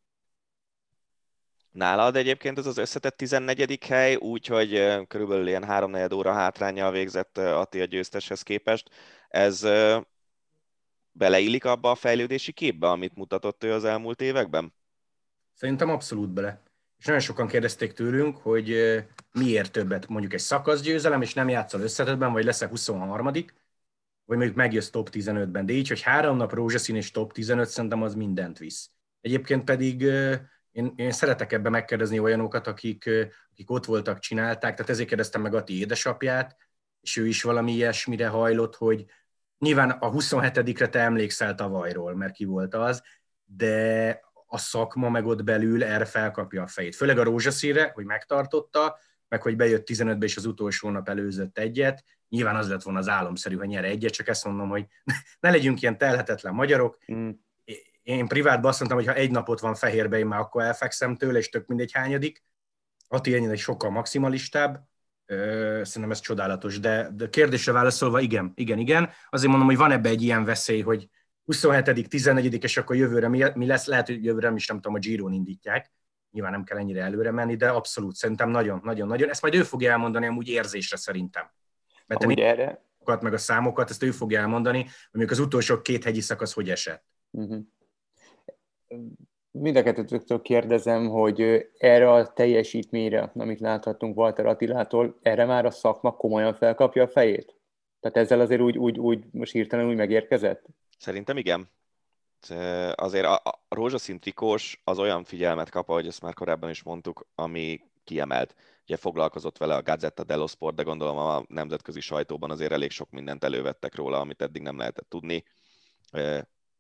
Nálad 1.70 2.16
egyébként 2.16 2.58
ez 2.58 2.66
az 2.66 2.78
összetett 2.78 3.16
14. 3.16 3.84
hely, 3.84 4.14
úgyhogy 4.14 5.06
körülbelül 5.06 5.46
ilyen 5.46 5.64
3 5.64 5.94
óra 6.14 6.32
hátrányjal 6.32 6.90
végzett 6.90 7.38
Ati 7.38 7.80
a 7.80 7.84
győzteshez 7.84 8.42
képest. 8.42 8.90
Ez 9.28 9.66
beleillik 11.12 11.64
abba 11.64 11.90
a 11.90 11.94
fejlődési 11.94 12.52
képbe, 12.52 12.88
amit 12.88 13.14
mutatott 13.14 13.64
ő 13.64 13.72
az 13.72 13.84
elmúlt 13.84 14.20
években? 14.20 14.74
Szerintem 15.54 15.90
abszolút 15.90 16.30
bele. 16.30 16.62
És 16.98 17.04
nagyon 17.04 17.20
sokan 17.20 17.46
kérdezték 17.46 17.92
tőlünk, 17.92 18.36
hogy 18.36 18.76
miért 19.32 19.72
többet, 19.72 20.08
mondjuk 20.08 20.32
egy 20.32 20.40
szakaszgyőzelem, 20.40 21.22
és 21.22 21.34
nem 21.34 21.48
játszol 21.48 21.80
összetetben, 21.80 22.32
vagy 22.32 22.44
lesz-e 22.44 22.66
23 22.66 23.30
vagy 24.30 24.38
mondjuk 24.38 24.58
megjössz 24.58 24.90
top 24.90 25.08
15-ben. 25.12 25.66
De 25.66 25.72
így, 25.72 25.88
hogy 25.88 26.00
három 26.00 26.36
nap 26.36 26.52
rózsaszín 26.52 26.96
és 26.96 27.10
top 27.10 27.32
15, 27.32 27.68
szerintem 27.68 28.02
az 28.02 28.14
mindent 28.14 28.58
visz. 28.58 28.90
Egyébként 29.20 29.64
pedig 29.64 30.02
én, 30.70 30.92
én 30.96 31.10
szeretek 31.10 31.52
ebbe 31.52 31.68
megkérdezni 31.68 32.18
olyanokat, 32.18 32.66
akik, 32.66 33.10
akik 33.50 33.70
ott 33.70 33.84
voltak, 33.84 34.18
csinálták, 34.18 34.74
tehát 34.74 34.90
ezért 34.90 35.08
kérdeztem 35.08 35.42
meg 35.42 35.54
Ati 35.54 35.78
édesapját, 35.78 36.56
és 37.00 37.16
ő 37.16 37.26
is 37.26 37.42
valami 37.42 37.72
ilyesmire 37.72 38.28
hajlott, 38.28 38.74
hogy 38.74 39.04
nyilván 39.60 39.90
a 39.90 40.10
27-re 40.10 40.88
te 40.88 40.98
emlékszel 40.98 41.54
tavalyról, 41.54 42.14
mert 42.14 42.32
ki 42.32 42.44
volt 42.44 42.74
az, 42.74 43.02
de 43.44 44.20
a 44.46 44.58
szakma 44.58 45.08
meg 45.08 45.26
ott 45.26 45.44
belül 45.44 45.84
erre 45.84 46.04
felkapja 46.04 46.62
a 46.62 46.66
fejét. 46.66 46.96
Főleg 46.96 47.18
a 47.18 47.22
rózsaszínre, 47.22 47.90
hogy 47.94 48.04
megtartotta, 48.04 48.98
meg 49.28 49.42
hogy 49.42 49.56
bejött 49.56 49.88
15-be 49.90 50.24
és 50.24 50.36
az 50.36 50.46
utolsó 50.46 50.90
nap 50.90 51.08
előzött 51.08 51.58
egyet. 51.58 52.04
Nyilván 52.28 52.56
az 52.56 52.68
lett 52.68 52.82
volna 52.82 52.98
az 52.98 53.08
álomszerű, 53.08 53.56
hogy 53.56 53.68
nyere 53.68 53.86
egyet, 53.86 54.12
csak 54.12 54.28
ezt 54.28 54.44
mondom, 54.44 54.68
hogy 54.68 54.86
ne 55.40 55.50
legyünk 55.50 55.82
ilyen 55.82 55.98
telhetetlen 55.98 56.54
magyarok. 56.54 56.98
Mm. 57.12 57.30
Én 58.02 58.26
privátban 58.26 58.70
azt 58.70 58.78
mondtam, 58.78 59.00
hogy 59.00 59.08
ha 59.08 59.14
egy 59.14 59.30
napot 59.30 59.60
van 59.60 59.74
fehérbe, 59.74 60.18
én 60.18 60.26
már 60.26 60.40
akkor 60.40 60.62
elfekszem 60.62 61.16
tőle, 61.16 61.38
és 61.38 61.48
tök 61.48 61.66
mindegy 61.66 61.92
hányadik. 61.92 62.44
Ati 63.08 63.34
ennyire 63.34 63.56
sokkal 63.56 63.90
maximalistább, 63.90 64.88
szerintem 65.82 66.10
ez 66.10 66.20
csodálatos, 66.20 66.80
de, 66.80 67.10
de 67.14 67.28
kérdésre 67.28 67.72
válaszolva 67.72 68.20
igen, 68.20 68.52
igen, 68.54 68.78
igen. 68.78 69.10
Azért 69.30 69.50
mondom, 69.50 69.68
hogy 69.68 69.76
van 69.76 69.90
ebbe 69.90 70.08
egy 70.08 70.22
ilyen 70.22 70.44
veszély, 70.44 70.80
hogy 70.80 71.08
27 71.44 72.08
14 72.08 72.64
és 72.64 72.76
akkor 72.76 72.96
jövőre 72.96 73.28
mi, 73.28 73.44
mi 73.54 73.66
lesz, 73.66 73.86
lehet, 73.86 74.06
hogy 74.06 74.24
jövőre 74.24 74.52
is 74.54 74.66
nem 74.66 74.76
tudom, 74.76 74.94
a 74.94 74.98
Giron 74.98 75.32
indítják, 75.32 75.92
nyilván 76.30 76.52
nem 76.52 76.64
kell 76.64 76.78
ennyire 76.78 77.02
előre 77.02 77.30
menni, 77.30 77.56
de 77.56 77.68
abszolút 77.68 78.14
szerintem 78.14 78.50
nagyon, 78.50 78.80
nagyon, 78.84 79.08
nagyon. 79.08 79.28
Ezt 79.28 79.42
majd 79.42 79.54
ő 79.54 79.62
fogja 79.62 79.90
elmondani 79.90 80.26
amúgy 80.26 80.48
érzésre 80.48 80.96
szerintem. 80.96 81.50
Mert 82.06 82.22
amúgy 82.24 82.40
erre... 82.40 82.84
meg 83.20 83.32
a 83.32 83.38
számokat, 83.38 83.90
ezt 83.90 84.02
ő 84.02 84.10
fogja 84.10 84.40
elmondani, 84.40 84.86
hogy 85.12 85.30
az 85.30 85.38
utolsó 85.38 85.80
két 85.80 86.04
hegyi 86.04 86.20
szakasz 86.20 86.52
hogy 86.52 86.70
esett. 86.70 87.04
Uh-huh 87.30 87.66
mind 89.50 89.76
a 89.76 89.82
kettőtöktől 89.82 90.42
kérdezem, 90.42 91.08
hogy 91.08 91.68
erre 91.78 92.12
a 92.12 92.32
teljesítményre, 92.32 93.30
amit 93.34 93.60
láthattunk 93.60 94.16
Walter 94.16 94.46
Attilától, 94.46 95.18
erre 95.22 95.44
már 95.44 95.64
a 95.64 95.70
szakma 95.70 96.12
komolyan 96.12 96.54
felkapja 96.54 97.02
a 97.02 97.08
fejét? 97.08 97.54
Tehát 98.00 98.16
ezzel 98.16 98.40
azért 98.40 98.60
úgy, 98.60 98.78
úgy, 98.78 98.98
úgy 98.98 99.24
most 99.30 99.52
hirtelen 99.52 99.88
úgy 99.88 99.96
megérkezett? 99.96 100.66
Szerintem 100.98 101.36
igen. 101.36 101.70
Azért 102.94 103.24
a, 103.24 103.34
a 103.34 103.60
rózsaszín 103.68 104.20
trikós 104.20 104.80
az 104.84 104.98
olyan 104.98 105.24
figyelmet 105.24 105.70
kap, 105.70 105.88
ahogy 105.88 106.06
ezt 106.06 106.22
már 106.22 106.34
korábban 106.34 106.70
is 106.70 106.82
mondtuk, 106.82 107.26
ami 107.34 107.80
kiemelt. 108.04 108.54
Ugye 108.82 108.96
foglalkozott 108.96 109.58
vele 109.58 109.74
a 109.74 109.82
Gazzetta 109.82 110.24
dello 110.24 110.46
Sport, 110.46 110.76
de 110.76 110.82
gondolom 110.82 111.18
a 111.18 111.42
nemzetközi 111.48 112.00
sajtóban 112.00 112.50
azért 112.50 112.72
elég 112.72 112.90
sok 112.90 113.10
mindent 113.10 113.44
elővettek 113.44 113.94
róla, 113.94 114.20
amit 114.20 114.42
eddig 114.42 114.62
nem 114.62 114.78
lehetett 114.78 115.08
tudni 115.08 115.44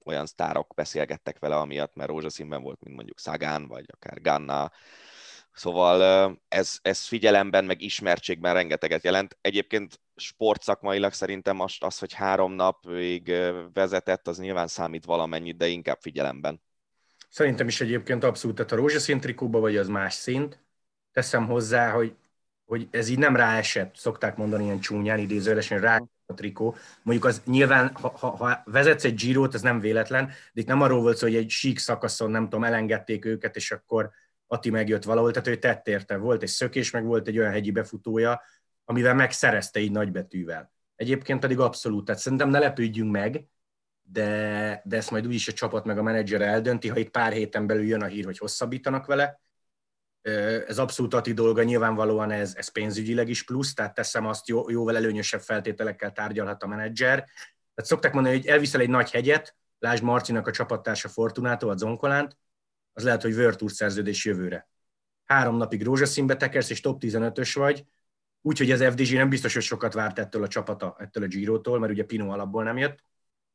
olyan 0.04 0.26
sztárok 0.26 0.74
beszélgettek 0.74 1.38
vele 1.38 1.56
amiatt, 1.56 1.94
mert 1.94 2.08
rózsaszínben 2.08 2.62
volt, 2.62 2.80
mint 2.82 2.96
mondjuk 2.96 3.18
Szagán, 3.18 3.66
vagy 3.66 3.84
akár 3.92 4.20
Ganna. 4.20 4.72
Szóval 5.52 6.40
ez, 6.48 6.78
ez 6.82 7.04
figyelemben, 7.04 7.64
meg 7.64 7.80
ismertségben 7.80 8.54
rengeteget 8.54 9.04
jelent. 9.04 9.38
Egyébként 9.40 10.00
sportszakmailag 10.16 11.12
szerintem 11.12 11.56
most 11.56 11.84
az, 11.84 11.98
hogy 11.98 12.12
három 12.12 12.52
napig 12.52 13.32
vezetett, 13.72 14.28
az 14.28 14.38
nyilván 14.38 14.66
számít 14.66 15.04
valamennyit, 15.04 15.56
de 15.56 15.66
inkább 15.66 15.98
figyelemben. 16.00 16.62
Szerintem 17.28 17.68
is 17.68 17.80
egyébként 17.80 18.24
abszolút, 18.24 18.56
tehát 18.56 18.72
a 18.72 18.76
rózsaszín 18.76 19.20
trikóba 19.20 19.60
vagy 19.60 19.76
az 19.76 19.88
más 19.88 20.14
szint. 20.14 20.64
Teszem 21.12 21.46
hozzá, 21.46 21.90
hogy, 21.90 22.14
hogy 22.64 22.88
ez 22.90 23.08
így 23.08 23.18
nem 23.18 23.36
ráesett, 23.36 23.96
szokták 23.96 24.36
mondani 24.36 24.64
ilyen 24.64 24.80
csúnyán, 24.80 25.18
idézőjelesen 25.18 25.80
rá 25.80 26.00
a 26.30 26.34
trikó. 26.34 26.76
Mondjuk 27.02 27.26
az 27.26 27.42
nyilván, 27.44 27.90
ha, 27.94 28.16
ha, 28.18 28.28
ha 28.28 28.62
vezetsz 28.64 29.04
egy 29.04 29.14
Girot, 29.14 29.54
ez 29.54 29.62
nem 29.62 29.80
véletlen, 29.80 30.26
de 30.26 30.60
itt 30.60 30.66
nem 30.66 30.80
arról 30.80 31.00
volt 31.00 31.16
szó, 31.16 31.26
hogy 31.26 31.36
egy 31.36 31.50
sík 31.50 31.78
szakaszon, 31.78 32.30
nem 32.30 32.42
tudom, 32.42 32.64
elengedték 32.64 33.24
őket, 33.24 33.56
és 33.56 33.70
akkor 33.70 34.10
Ati 34.46 34.70
megjött 34.70 35.04
valahol, 35.04 35.30
tehát 35.30 35.48
ő 35.48 35.56
tett 35.56 35.88
érte. 35.88 36.16
Volt 36.16 36.42
egy 36.42 36.48
szökés, 36.48 36.90
meg 36.90 37.04
volt 37.04 37.28
egy 37.28 37.38
olyan 37.38 37.52
hegyi 37.52 37.70
befutója, 37.70 38.42
amivel 38.84 39.14
megszerezte 39.14 39.80
így 39.80 39.92
nagybetűvel. 39.92 40.72
Egyébként 40.96 41.40
pedig 41.40 41.58
abszolút, 41.58 42.04
tehát 42.04 42.20
szerintem 42.20 42.48
ne 42.48 42.58
lepődjünk 42.58 43.10
meg, 43.10 43.44
de, 44.02 44.82
de 44.84 44.96
ezt 44.96 45.10
majd 45.10 45.26
úgyis 45.26 45.48
a 45.48 45.52
csapat 45.52 45.84
meg 45.84 45.98
a 45.98 46.02
menedzser 46.02 46.40
eldönti, 46.40 46.88
ha 46.88 46.98
itt 46.98 47.10
pár 47.10 47.32
héten 47.32 47.66
belül 47.66 47.86
jön 47.86 48.02
a 48.02 48.06
hír, 48.06 48.24
hogy 48.24 48.38
hosszabbítanak 48.38 49.06
vele, 49.06 49.40
ez 50.66 50.78
abszolút 50.78 51.14
Ati 51.14 51.32
dolga, 51.32 51.62
nyilvánvalóan 51.62 52.30
ez, 52.30 52.54
ez 52.54 52.68
pénzügyileg 52.68 53.28
is 53.28 53.44
plusz, 53.44 53.74
tehát 53.74 53.94
teszem 53.94 54.26
azt, 54.26 54.48
jó, 54.48 54.70
jóval 54.70 54.96
előnyösebb 54.96 55.40
feltételekkel 55.40 56.12
tárgyalhat 56.12 56.62
a 56.62 56.66
menedzser. 56.66 57.16
Tehát 57.16 57.90
szokták 57.90 58.12
mondani, 58.12 58.36
hogy 58.36 58.46
elviszel 58.46 58.80
egy 58.80 58.88
nagy 58.88 59.10
hegyet, 59.10 59.56
lásd 59.78 60.02
Marcinak 60.02 60.46
a 60.46 60.50
csapattársa 60.50 61.08
Fortunato, 61.08 61.68
a 61.68 61.76
Zonkolánt, 61.76 62.36
az 62.92 63.04
lehet, 63.04 63.22
hogy 63.22 63.56
Tour 63.56 63.70
szerződés 63.70 64.24
jövőre. 64.24 64.68
Három 65.24 65.56
napig 65.56 65.82
rózsaszínbe 65.82 66.36
tekersz, 66.36 66.70
és 66.70 66.80
top 66.80 67.02
15-ös 67.04 67.50
vagy, 67.54 67.84
úgyhogy 68.42 68.70
az 68.70 68.84
FDG 68.84 69.12
nem 69.12 69.28
biztos, 69.28 69.54
hogy 69.54 69.62
sokat 69.62 69.92
várt 69.92 70.18
ettől 70.18 70.42
a 70.42 70.48
csapata, 70.48 70.96
ettől 70.98 71.22
a 71.22 71.26
Giro-tól, 71.26 71.78
mert 71.78 71.92
ugye 71.92 72.04
Pino 72.04 72.30
alapból 72.30 72.62
nem 72.62 72.76
jött, 72.76 73.04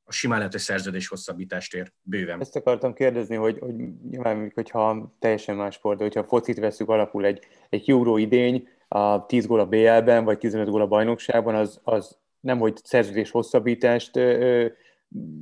a 0.08 0.12
simán 0.12 0.38
lehet, 0.38 0.54
hogy 0.54 0.62
szerződés 0.62 1.08
hosszabbítást 1.08 1.74
ér 1.74 1.92
bőven. 2.02 2.40
Ezt 2.40 2.56
akartam 2.56 2.94
kérdezni, 2.94 3.36
hogy, 3.36 3.60
hogy 3.60 3.76
nyilván, 4.10 4.52
hogyha 4.56 5.16
teljesen 5.20 5.56
más 5.56 5.76
sport, 5.76 5.98
de 5.98 6.04
hogyha 6.04 6.24
focit 6.24 6.60
veszük 6.60 6.90
alapul 6.90 7.26
egy, 7.26 7.40
egy 7.70 7.90
Euro 7.90 8.18
idény, 8.18 8.68
a 8.88 9.26
10 9.26 9.46
gól 9.46 9.60
a 9.60 9.66
BL-ben, 9.66 10.24
vagy 10.24 10.38
15 10.38 10.70
gól 10.70 10.82
a 10.82 10.88
bajnokságban, 10.88 11.56
az, 11.56 11.80
az 11.84 12.18
nem, 12.40 12.60
hogy 12.60 12.78
szerződés 12.84 13.32
hosszabbítást 13.32 14.16
ö, 14.16 14.22
ö, 14.22 14.68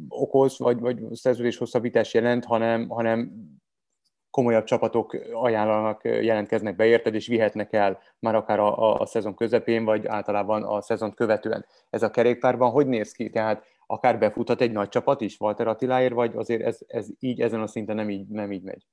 okoz, 0.08 0.60
vagy, 0.60 0.80
vagy 0.80 1.00
szerződés 1.12 1.58
hosszabbítás 1.58 2.14
jelent, 2.14 2.46
hanem, 2.46 2.90
hanem 2.90 3.32
komolyabb 4.30 4.64
csapatok 4.64 5.18
ajánlanak, 5.34 6.04
jelentkeznek 6.04 6.76
be 6.76 6.86
érted, 6.86 7.14
és 7.14 7.28
vihetnek 7.28 7.74
el 7.74 8.00
már 8.20 8.36
akár 8.36 8.60
a, 8.60 8.78
a, 8.78 9.00
a 9.00 9.06
szezon 9.06 9.36
közepén, 9.36 9.86
vagy 9.86 10.06
általában 10.06 10.64
a 10.64 10.82
szezon 10.82 11.14
követően. 11.14 11.66
Ez 11.90 12.04
a 12.04 12.12
kerékpárban 12.12 12.72
hogy 12.72 12.88
néz 12.88 13.12
ki? 13.12 13.30
Tehát 13.30 13.66
akár 13.94 14.20
befuthat 14.20 14.62
egy 14.62 14.72
nagy 14.72 14.90
csapat 14.90 15.22
is 15.22 15.40
Walter 15.40 15.68
Attiláért, 15.68 16.14
vagy 16.14 16.36
azért 16.36 16.62
ez, 16.62 16.80
ez 16.88 17.08
így 17.20 17.42
ezen 17.42 17.62
a 17.62 17.68
szinten 17.68 17.96
nem 17.96 18.10
így, 18.10 18.28
nem 18.28 18.52
így 18.52 18.64
megy? 18.64 18.88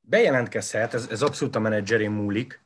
Bejelentkezhet, 0.00 0.94
ez, 0.94 1.08
ez 1.10 1.22
abszolút 1.22 1.56
a 1.56 1.60
menedzserén 1.60 2.10
múlik, 2.10 2.64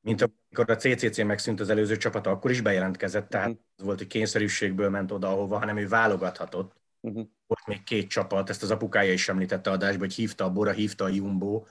mint 0.00 0.22
amikor 0.22 0.70
a 0.70 0.76
CCC 0.76 1.22
megszűnt 1.22 1.60
az 1.60 1.70
előző 1.70 1.96
csapata, 1.96 2.30
akkor 2.30 2.50
is 2.50 2.60
bejelentkezett, 2.60 3.28
tehát 3.28 3.48
uh-huh. 3.48 3.62
az 3.76 3.84
volt, 3.84 3.98
hogy 3.98 4.06
kényszerűségből 4.06 4.90
ment 4.90 5.12
oda, 5.12 5.28
ahova, 5.28 5.58
hanem 5.58 5.76
ő 5.76 5.88
válogathatott. 5.88 6.72
Uh-huh. 7.00 7.26
Volt 7.46 7.66
még 7.66 7.82
két 7.82 8.08
csapat, 8.08 8.50
ezt 8.50 8.62
az 8.62 8.70
apukája 8.70 9.12
is 9.12 9.28
említette 9.28 9.70
adásban, 9.70 10.00
hogy 10.00 10.14
hívta 10.14 10.44
a 10.44 10.52
Bora, 10.52 10.70
hívta 10.70 11.04
a 11.04 11.08
Jumbo, 11.08 11.64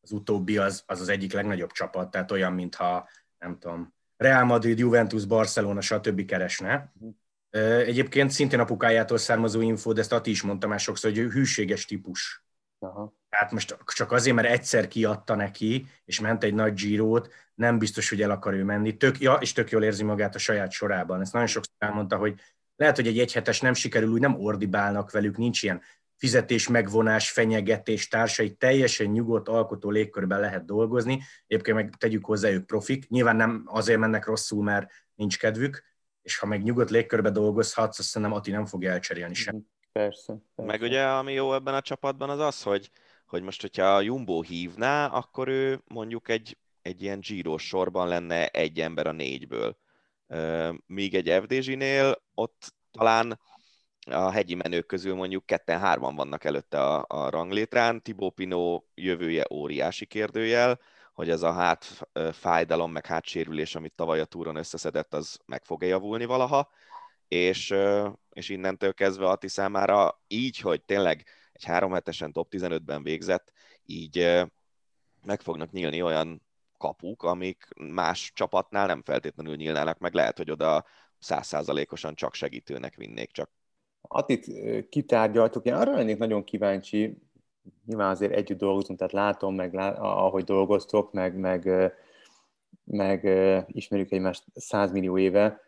az 0.00 0.12
utóbbi 0.12 0.58
az, 0.58 0.82
az 0.86 1.00
az 1.00 1.08
egyik 1.08 1.32
legnagyobb 1.32 1.70
csapat, 1.70 2.10
tehát 2.10 2.30
olyan, 2.30 2.52
mintha, 2.52 3.08
nem 3.38 3.58
tudom, 3.58 3.94
Real 4.16 4.44
Madrid, 4.44 4.78
Juventus, 4.78 5.24
Barcelona, 5.24 5.80
stb. 5.80 6.24
keresne. 6.24 6.92
Uh-huh. 6.94 7.14
Egyébként 7.60 8.30
szintén 8.30 8.60
apukájától 8.60 9.18
származó 9.18 9.60
info, 9.60 9.92
de 9.92 10.00
ezt 10.00 10.12
Ati 10.12 10.30
is 10.30 10.42
mondta 10.42 10.66
már 10.66 10.80
sokszor, 10.80 11.10
hogy 11.10 11.18
ő 11.18 11.28
hűséges 11.28 11.84
típus. 11.84 12.44
Aha. 12.78 13.14
Tehát 13.28 13.52
most 13.52 13.76
csak 13.86 14.12
azért, 14.12 14.36
mert 14.36 14.48
egyszer 14.48 14.88
kiadta 14.88 15.34
neki, 15.34 15.86
és 16.04 16.20
ment 16.20 16.44
egy 16.44 16.54
nagy 16.54 16.72
gyírót, 16.72 17.32
nem 17.54 17.78
biztos, 17.78 18.08
hogy 18.08 18.22
el 18.22 18.30
akar 18.30 18.52
ő 18.52 18.64
menni. 18.64 18.96
Tök, 18.96 19.20
ja, 19.20 19.34
és 19.34 19.52
tök 19.52 19.70
jól 19.70 19.82
érzi 19.82 20.04
magát 20.04 20.34
a 20.34 20.38
saját 20.38 20.70
sorában. 20.70 21.20
Ezt 21.20 21.32
nagyon 21.32 21.48
sokszor 21.48 21.74
elmondta, 21.78 22.16
hogy 22.16 22.40
lehet, 22.76 22.96
hogy 22.96 23.06
egy 23.06 23.18
egyhetes 23.18 23.60
nem 23.60 23.74
sikerül, 23.74 24.10
úgy 24.10 24.20
nem 24.20 24.40
ordibálnak 24.40 25.10
velük, 25.10 25.36
nincs 25.36 25.62
ilyen 25.62 25.82
fizetés, 26.16 26.68
megvonás, 26.68 27.30
fenyegetés 27.30 28.08
társai, 28.08 28.54
teljesen 28.54 29.06
nyugodt, 29.06 29.48
alkotó 29.48 29.90
légkörben 29.90 30.40
lehet 30.40 30.64
dolgozni. 30.64 31.22
Egyébként 31.46 31.76
meg 31.76 31.94
tegyük 31.98 32.24
hozzá, 32.24 32.48
ők 32.48 32.66
profik. 32.66 33.08
Nyilván 33.08 33.36
nem 33.36 33.62
azért 33.66 33.98
mennek 33.98 34.26
rosszul, 34.26 34.62
mert 34.62 34.90
nincs 35.14 35.38
kedvük, 35.38 35.82
és 36.22 36.38
ha 36.38 36.46
meg 36.46 36.62
nyugodt 36.62 36.90
légkörbe 36.90 37.30
dolgozhatsz, 37.30 37.98
azt 37.98 38.08
szerintem 38.08 38.36
Ati 38.36 38.50
nem 38.50 38.66
fog 38.66 38.84
elcserélni 38.84 39.34
sem. 39.34 39.54
Mhm. 39.54 39.64
Persze, 39.92 40.32
persze. 40.54 40.72
Meg 40.72 40.82
ugye, 40.82 41.02
ami 41.06 41.32
jó 41.32 41.54
ebben 41.54 41.74
a 41.74 41.80
csapatban 41.80 42.30
az 42.30 42.38
az, 42.38 42.62
hogy, 42.62 42.90
hogy 43.26 43.42
most, 43.42 43.60
hogyha 43.60 43.84
a 43.84 44.00
Jumbo 44.00 44.42
hívná, 44.42 45.06
akkor 45.06 45.48
ő 45.48 45.82
mondjuk 45.86 46.28
egy, 46.28 46.58
egy 46.82 47.02
ilyen 47.02 47.20
Giro 47.20 47.58
sorban 47.58 48.08
lenne 48.08 48.46
egy 48.46 48.80
ember 48.80 49.06
a 49.06 49.12
négyből. 49.12 49.76
Míg 50.86 51.14
egy 51.14 51.42
FDZ-nél 51.42 52.22
ott 52.34 52.74
talán 52.90 53.40
a 54.10 54.30
hegyi 54.30 54.54
menők 54.54 54.86
közül 54.86 55.14
mondjuk 55.14 55.46
ketten-hárman 55.46 56.14
vannak 56.14 56.44
előtte 56.44 56.80
a, 56.80 57.04
a 57.08 57.30
ranglétrán. 57.30 58.02
Tibó 58.02 58.30
Pinó 58.30 58.88
jövője 58.94 59.44
óriási 59.50 60.06
kérdőjel, 60.06 60.80
hogy 61.12 61.30
ez 61.30 61.42
a 61.42 61.52
hát 61.52 62.08
fájdalom, 62.32 62.92
meg 62.92 63.06
hátsérülés, 63.06 63.74
amit 63.74 63.94
tavaly 63.94 64.20
a 64.20 64.24
túron 64.24 64.56
összeszedett, 64.56 65.14
az 65.14 65.38
meg 65.46 65.64
fog-e 65.64 65.86
javulni 65.86 66.24
valaha, 66.24 66.70
és, 67.28 67.74
és 68.32 68.48
innentől 68.48 68.94
kezdve 68.94 69.28
Ati 69.28 69.48
számára 69.48 70.22
így, 70.26 70.58
hogy 70.58 70.84
tényleg 70.84 71.24
egy 71.52 71.64
három 71.64 71.92
hetesen 71.92 72.32
top 72.32 72.48
15-ben 72.50 73.02
végzett, 73.02 73.52
így 73.84 74.42
meg 75.24 75.40
fognak 75.40 75.70
nyílni 75.70 76.02
olyan 76.02 76.42
kapuk, 76.78 77.22
amik 77.22 77.68
más 77.74 78.32
csapatnál 78.34 78.86
nem 78.86 79.02
feltétlenül 79.02 79.56
nyílnának, 79.56 79.98
meg 79.98 80.14
lehet, 80.14 80.36
hogy 80.36 80.50
oda 80.50 80.84
százszázalékosan 81.18 82.14
csak 82.14 82.34
segítőnek 82.34 82.94
vinnék, 82.94 83.30
csak 83.30 83.50
Atit 84.08 84.46
kitárgyaltuk, 84.88 85.66
én 85.66 85.74
arra 85.74 85.94
lennék 85.94 86.18
nagyon 86.18 86.44
kíváncsi, 86.44 87.22
nyilván 87.86 88.10
azért 88.10 88.32
együtt 88.32 88.58
dolgozunk, 88.58 88.98
tehát 88.98 89.12
látom, 89.12 89.54
meg 89.54 89.74
ahogy 89.98 90.44
dolgoztok, 90.44 91.12
meg, 91.12 91.36
meg, 91.36 91.92
meg 92.84 93.28
ismerjük 93.66 94.12
egymást 94.12 94.44
százmillió 94.54 95.18
éve, 95.18 95.60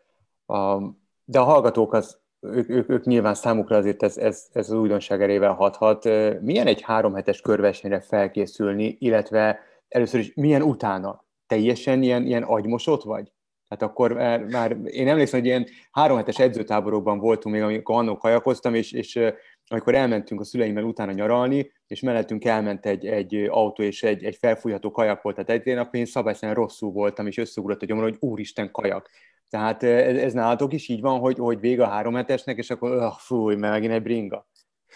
de 1.24 1.38
a 1.38 1.44
hallgatók 1.44 1.92
az, 1.92 2.22
ők, 2.40 2.68
ők, 2.68 2.88
ők 2.90 3.04
nyilván 3.04 3.34
számukra 3.34 3.76
azért 3.76 4.02
ez, 4.02 4.16
ez, 4.16 4.48
ez 4.52 4.70
az 4.70 4.76
újdonság 4.76 5.22
erével 5.22 5.52
hathat. 5.52 6.04
Milyen 6.40 6.66
egy 6.66 6.82
három 6.82 7.14
hetes 7.14 7.40
körversenyre 7.40 8.00
felkészülni, 8.00 8.96
illetve 9.00 9.58
először 9.88 10.20
is 10.20 10.34
milyen 10.34 10.62
utána? 10.62 11.24
Teljesen 11.46 12.02
ilyen, 12.02 12.26
ilyen 12.26 12.42
agymosott 12.42 13.02
vagy? 13.02 13.32
Hát 13.68 13.82
akkor 13.82 14.12
már, 14.12 14.44
már 14.44 14.76
én 14.84 15.08
emlékszem, 15.08 15.38
hogy 15.40 15.48
ilyen 15.48 15.66
három 15.90 16.16
hetes 16.16 16.38
edzőtáborokban 16.38 17.18
voltunk 17.18 17.54
még, 17.54 17.64
amikor 17.64 17.96
annól 17.96 18.16
kajakoztam, 18.16 18.74
és, 18.74 18.92
és 18.92 19.20
amikor 19.68 19.94
elmentünk 19.94 20.40
a 20.40 20.44
szüleimmel 20.44 20.84
utána 20.84 21.12
nyaralni, 21.12 21.72
és 21.86 22.00
mellettünk 22.00 22.44
elment 22.44 22.86
egy, 22.86 23.06
egy 23.06 23.34
autó 23.34 23.82
és 23.82 24.02
egy, 24.02 24.24
egy 24.24 24.36
felfújható 24.36 24.90
kajak 24.90 25.22
volt, 25.22 25.36
tehát 25.36 25.66
egy, 25.66 25.76
akkor 25.76 25.94
én 25.94 26.04
szabályszerűen 26.04 26.56
rosszul 26.56 26.90
voltam, 26.90 27.26
és 27.26 27.38
összeugrott 27.38 27.82
a 27.82 27.86
gyomor, 27.86 28.02
hogy 28.02 28.16
úristen 28.20 28.70
kajak. 28.70 29.10
Tehát 29.48 29.82
ez, 29.82 30.16
ez 30.16 30.32
nálatok 30.32 30.72
is 30.72 30.88
így 30.88 31.00
van, 31.00 31.18
hogy, 31.18 31.38
hogy 31.38 31.60
vége 31.60 31.82
a 31.82 31.88
három 31.88 32.14
hetesnek, 32.14 32.58
és 32.58 32.70
akkor 32.70 32.90
oh, 32.90 33.12
fúj, 33.18 33.54
mert 33.54 33.72
megint 33.72 33.92
egy 33.92 34.02
bringa. 34.02 34.48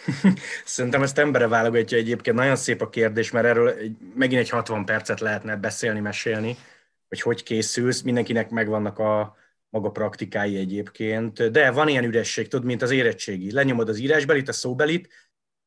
Szerintem 0.65 1.03
ezt 1.03 1.19
embere 1.19 1.49
válogatja 1.49 1.99
egyébként. 1.99 2.37
Nagyon 2.37 2.57
szép 2.57 2.81
a 2.81 2.89
kérdés, 2.89 3.31
mert 3.31 3.47
erről 3.47 3.75
megint 4.15 4.41
egy 4.41 4.49
60 4.49 4.85
percet 4.85 5.21
lehetne 5.21 5.57
beszélni, 5.57 6.01
mesélni 6.01 6.57
hogy 7.09 7.21
hogy 7.21 7.43
készülsz, 7.43 8.03
mindenkinek 8.03 8.51
megvannak 8.51 8.99
a 8.99 9.37
maga 9.71 9.91
praktikái 9.91 10.57
egyébként, 10.57 11.51
de 11.51 11.71
van 11.71 11.89
ilyen 11.89 12.05
üresség, 12.05 12.49
tudod, 12.49 12.67
mint 12.67 12.83
az 12.83 12.91
érettségi. 12.91 13.53
Lenyomod 13.53 13.89
az 13.89 13.99
írásbelit, 13.99 14.49
a 14.49 14.53
szóbelit, 14.53 15.09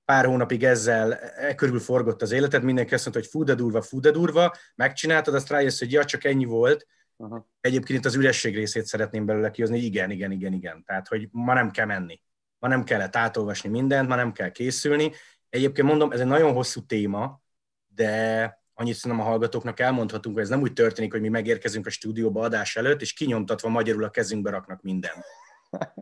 pár 0.06 0.26
hónapig 0.26 0.64
ezzel 0.64 1.14
e 1.16 1.56
körül 1.56 1.80
forgott 1.80 2.22
az 2.22 2.32
életed, 2.32 2.64
mindenki 2.64 2.94
azt 2.94 3.04
mondta, 3.04 3.22
hogy 3.22 3.32
fú 3.32 3.44
de 3.44 3.54
durva, 3.56 3.82
fú 3.82 4.00
de 4.00 4.12
durva, 4.12 4.56
megcsináltad, 4.76 5.34
azt 5.34 5.50
rájössz, 5.50 5.80
hogy 5.80 5.92
ja, 5.92 6.06
csak 6.06 6.24
ennyi 6.24 6.46
volt. 6.46 6.88
Aha. 7.18 7.50
Egyébként 7.60 8.00
itt 8.00 8.06
az 8.06 8.16
üresség 8.16 8.56
részét 8.56 8.86
szeretném 8.86 9.26
belőle 9.26 9.52
kihozni, 9.52 9.76
hogy 9.76 9.86
igen, 9.86 10.12
igen, 10.12 10.32
igen, 10.32 10.54
igen. 10.54 10.84
Tehát, 10.84 11.08
hogy 11.08 11.28
ma 11.32 11.54
nem 11.54 11.72
kell 11.72 11.86
menni. 11.86 12.22
Ma 12.60 12.68
nem 12.68 12.84
kellett 12.84 13.16
átolvasni 13.16 13.70
mindent, 13.70 14.08
ma 14.08 14.16
nem 14.16 14.32
kell 14.32 14.50
készülni. 14.50 15.12
Egyébként 15.50 15.88
mondom, 15.88 16.12
ez 16.12 16.20
egy 16.20 16.28
nagyon 16.28 16.54
hosszú 16.54 16.86
téma, 16.86 17.42
de 17.88 18.61
annyit 18.82 18.96
szerintem 18.96 19.26
a 19.26 19.30
hallgatóknak 19.30 19.80
elmondhatunk, 19.80 20.36
hogy 20.36 20.44
ez 20.44 20.50
nem 20.50 20.62
úgy 20.62 20.74
történik, 20.74 21.12
hogy 21.12 21.22
mi 21.22 21.30
megérkezünk 21.30 21.86
a 21.86 21.90
stúdióba 21.90 22.42
adás 22.42 22.76
előtt, 22.76 23.02
és 23.02 23.14
kinyomtatva 23.14 23.70
magyarul 23.70 24.04
a 24.04 24.10
kezünkbe 24.10 24.50
raknak 24.50 24.82
mindent. 24.82 25.26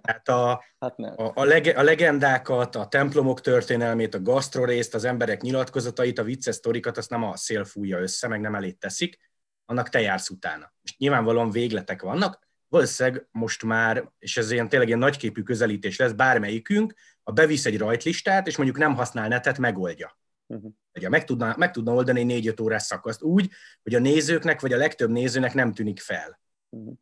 Tehát 0.02 0.30
a, 0.30 0.64
hát 0.80 1.00
a, 1.00 1.32
a, 1.36 1.44
lege, 1.44 1.72
a 1.72 1.84
legendákat, 1.84 2.76
a 2.76 2.88
templomok 2.88 3.42
történelmét, 3.42 4.16
a 4.16 4.22
gasztrorészt, 4.22 4.96
az 4.96 5.04
emberek 5.04 5.42
nyilatkozatait, 5.42 6.20
a 6.20 6.24
vicces 6.24 6.56
sztorikat, 6.56 6.98
azt 6.98 7.10
nem 7.10 7.24
a 7.24 7.38
szél 7.38 7.66
fújja 7.66 8.00
össze, 8.00 8.28
meg 8.28 8.42
nem 8.42 8.56
elét 8.56 8.80
teszik, 8.80 9.18
annak 9.66 9.90
te 9.90 10.02
jársz 10.02 10.30
utána. 10.30 10.74
És 10.82 10.98
nyilvánvalóan 10.98 11.52
végletek 11.52 12.02
vannak, 12.02 12.48
valószínűleg 12.68 13.28
most 13.32 13.64
már, 13.64 14.12
és 14.20 14.38
ez 14.38 14.52
ilyen 14.52 14.70
tényleg 14.70 14.88
ilyen 14.88 15.00
nagyképű 15.00 15.42
közelítés 15.42 15.98
lesz, 15.98 16.12
bármelyikünk, 16.12 16.94
ha 17.24 17.32
bevisz 17.32 17.66
egy 17.66 17.78
rajtlistát, 17.78 18.48
és 18.48 18.58
mondjuk 18.58 18.78
nem 18.78 18.96
használ 18.96 19.28
netet, 19.28 19.58
megoldja. 19.58 20.18
Uh-huh. 20.48 20.72
Ugye 21.00 21.10
meg 21.10 21.24
tudna, 21.24 21.56
meg 21.58 21.72
tudna 21.72 21.94
oldani 21.94 22.24
négy-öt 22.24 22.60
órás 22.60 22.84
szakaszt 22.84 23.22
úgy, 23.22 23.50
hogy 23.84 23.96
a 23.96 24.00
nézőknek, 24.00 24.62
vagy 24.62 24.74
a 24.74 24.78
legtöbb 24.78 25.10
nézőnek 25.10 25.54
nem 25.54 25.74
tűnik 25.74 26.00
fel. 26.00 26.40
Uh-huh. 26.70 26.98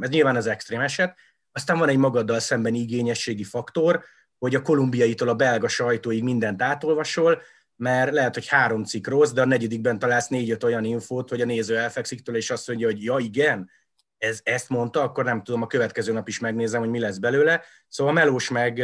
Ez 0.00 0.08
nyilván 0.08 0.36
az 0.36 0.46
extrém 0.46 0.80
eset. 0.80 1.18
Aztán 1.52 1.78
van 1.78 1.88
egy 1.88 1.96
magaddal 1.96 2.38
szemben 2.38 2.74
igényességi 2.74 3.44
faktor, 3.44 4.04
hogy 4.38 4.54
a 4.54 4.62
kolumbiaitól 4.62 5.28
a 5.28 5.34
belga 5.34 5.68
sajtóig 5.68 6.22
mindent 6.22 6.62
átolvasol, 6.62 7.42
mert 7.76 8.12
lehet, 8.12 8.34
hogy 8.34 8.48
három 8.48 8.84
cikk 8.84 9.06
rossz, 9.06 9.30
de 9.30 9.40
a 9.40 9.44
negyedikben 9.44 9.98
találsz 9.98 10.28
négy-öt 10.28 10.64
olyan 10.64 10.84
infót, 10.84 11.28
hogy 11.28 11.40
a 11.40 11.44
néző 11.44 11.78
elfekszik 11.78 12.20
tőle, 12.20 12.38
és 12.38 12.50
azt 12.50 12.68
mondja, 12.68 12.86
hogy 12.86 13.04
ja, 13.04 13.16
igen, 13.18 13.70
ez, 14.18 14.40
ezt 14.42 14.68
mondta, 14.68 15.02
akkor 15.02 15.24
nem 15.24 15.42
tudom, 15.42 15.62
a 15.62 15.66
következő 15.66 16.12
nap 16.12 16.28
is 16.28 16.38
megnézem, 16.38 16.80
hogy 16.80 16.90
mi 16.90 16.98
lesz 16.98 17.18
belőle. 17.18 17.62
Szóval 17.88 18.12
melós 18.12 18.50
meg 18.50 18.82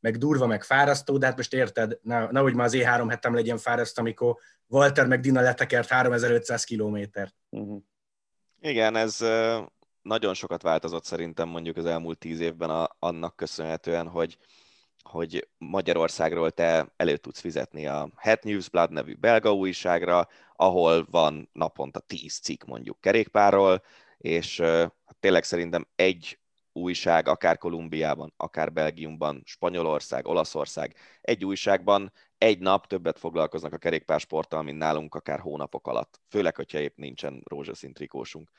meg 0.00 0.16
durva, 0.16 0.46
meg 0.46 0.64
fárasztó, 0.64 1.18
de 1.18 1.26
hát 1.26 1.36
most 1.36 1.54
érted, 1.54 1.98
nehogy 2.02 2.54
már 2.54 2.66
az 2.66 2.76
E3 2.76 3.06
hetem 3.08 3.34
legyen 3.34 3.58
fárasztó, 3.58 4.02
amikor 4.02 4.36
Walter 4.66 5.06
meg 5.06 5.20
Dina 5.20 5.40
letekert 5.40 5.88
3500 5.88 6.64
kilométert. 6.64 7.34
Uh-huh. 7.48 7.82
Igen, 8.60 8.96
ez 8.96 9.18
nagyon 10.02 10.34
sokat 10.34 10.62
változott 10.62 11.04
szerintem 11.04 11.48
mondjuk 11.48 11.76
az 11.76 11.86
elmúlt 11.86 12.18
tíz 12.18 12.40
évben 12.40 12.70
a, 12.70 12.96
annak 12.98 13.36
köszönhetően, 13.36 14.08
hogy 14.08 14.38
hogy 15.02 15.48
Magyarországról 15.58 16.50
te 16.50 16.92
elő 16.96 17.16
tudsz 17.16 17.40
fizetni 17.40 17.86
a 17.86 18.10
Het 18.16 18.44
Newsblad 18.44 18.90
nevű 18.90 19.14
belga 19.14 19.54
újságra, 19.54 20.28
ahol 20.56 21.06
van 21.10 21.48
naponta 21.52 22.00
tíz 22.00 22.38
cikk 22.38 22.64
mondjuk 22.64 23.00
kerékpárról, 23.00 23.82
és 24.18 24.60
hát 24.60 25.16
tényleg 25.20 25.44
szerintem 25.44 25.86
egy 25.96 26.39
újság, 26.72 27.28
akár 27.28 27.58
Kolumbiában, 27.58 28.32
akár 28.36 28.72
Belgiumban, 28.72 29.42
Spanyolország, 29.44 30.26
Olaszország, 30.26 30.94
egy 31.20 31.44
újságban 31.44 32.12
egy 32.38 32.58
nap 32.58 32.86
többet 32.86 33.18
foglalkoznak 33.18 33.72
a 33.72 33.78
kerékpársporttal, 33.78 34.62
mint 34.62 34.78
nálunk 34.78 35.14
akár 35.14 35.40
hónapok 35.40 35.86
alatt. 35.86 36.20
Főleg, 36.28 36.56
hogyha 36.56 36.78
épp 36.78 36.96
nincsen 36.96 37.42
rózsaszín 37.44 37.92
trikósunk. 37.92 38.50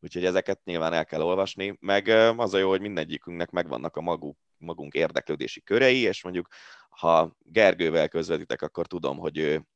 Úgyhogy 0.00 0.24
ezeket 0.24 0.64
nyilván 0.64 0.92
el 0.92 1.04
kell 1.04 1.22
olvasni, 1.22 1.76
meg 1.80 2.08
az 2.36 2.54
a 2.54 2.58
jó, 2.58 2.68
hogy 2.68 2.80
mindegyikünknek 2.80 3.50
megvannak 3.50 3.96
a 3.96 4.00
maguk, 4.00 4.38
magunk 4.56 4.94
érdeklődési 4.94 5.62
körei, 5.62 6.00
és 6.00 6.22
mondjuk 6.22 6.48
ha 6.88 7.36
Gergővel 7.38 8.08
közvetítek, 8.08 8.62
akkor 8.62 8.86
tudom, 8.86 9.18
hogy 9.18 9.38
ő 9.38 9.66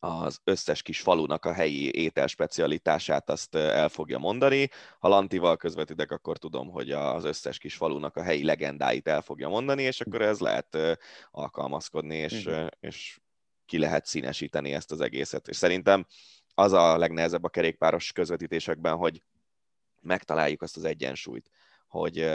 az 0.00 0.40
összes 0.44 0.82
kis 0.82 1.00
falunak 1.00 1.44
a 1.44 1.52
helyi 1.52 1.94
ételspecialitását 1.94 3.30
azt 3.30 3.54
el 3.54 3.88
fogja 3.88 4.18
mondani. 4.18 4.68
Ha 4.98 5.08
Lantival 5.08 5.56
közvetítek, 5.56 6.10
akkor 6.10 6.38
tudom, 6.38 6.70
hogy 6.70 6.90
az 6.90 7.24
összes 7.24 7.58
kis 7.58 7.74
falunak 7.74 8.16
a 8.16 8.22
helyi 8.22 8.44
legendáit 8.44 9.08
el 9.08 9.22
fogja 9.22 9.48
mondani, 9.48 9.82
és 9.82 10.00
akkor 10.00 10.22
ez 10.22 10.38
lehet 10.38 10.76
alkalmazkodni, 11.30 12.16
és, 12.16 12.46
uh-huh. 12.46 12.66
és 12.80 13.20
ki 13.66 13.78
lehet 13.78 14.06
színesíteni 14.06 14.72
ezt 14.72 14.92
az 14.92 15.00
egészet. 15.00 15.48
És 15.48 15.56
szerintem 15.56 16.06
az 16.54 16.72
a 16.72 16.98
legnehezebb 16.98 17.44
a 17.44 17.48
kerékpáros 17.48 18.12
közvetítésekben, 18.12 18.96
hogy 18.96 19.22
megtaláljuk 20.00 20.62
azt 20.62 20.76
az 20.76 20.84
egyensúlyt, 20.84 21.50
hogy 21.86 22.30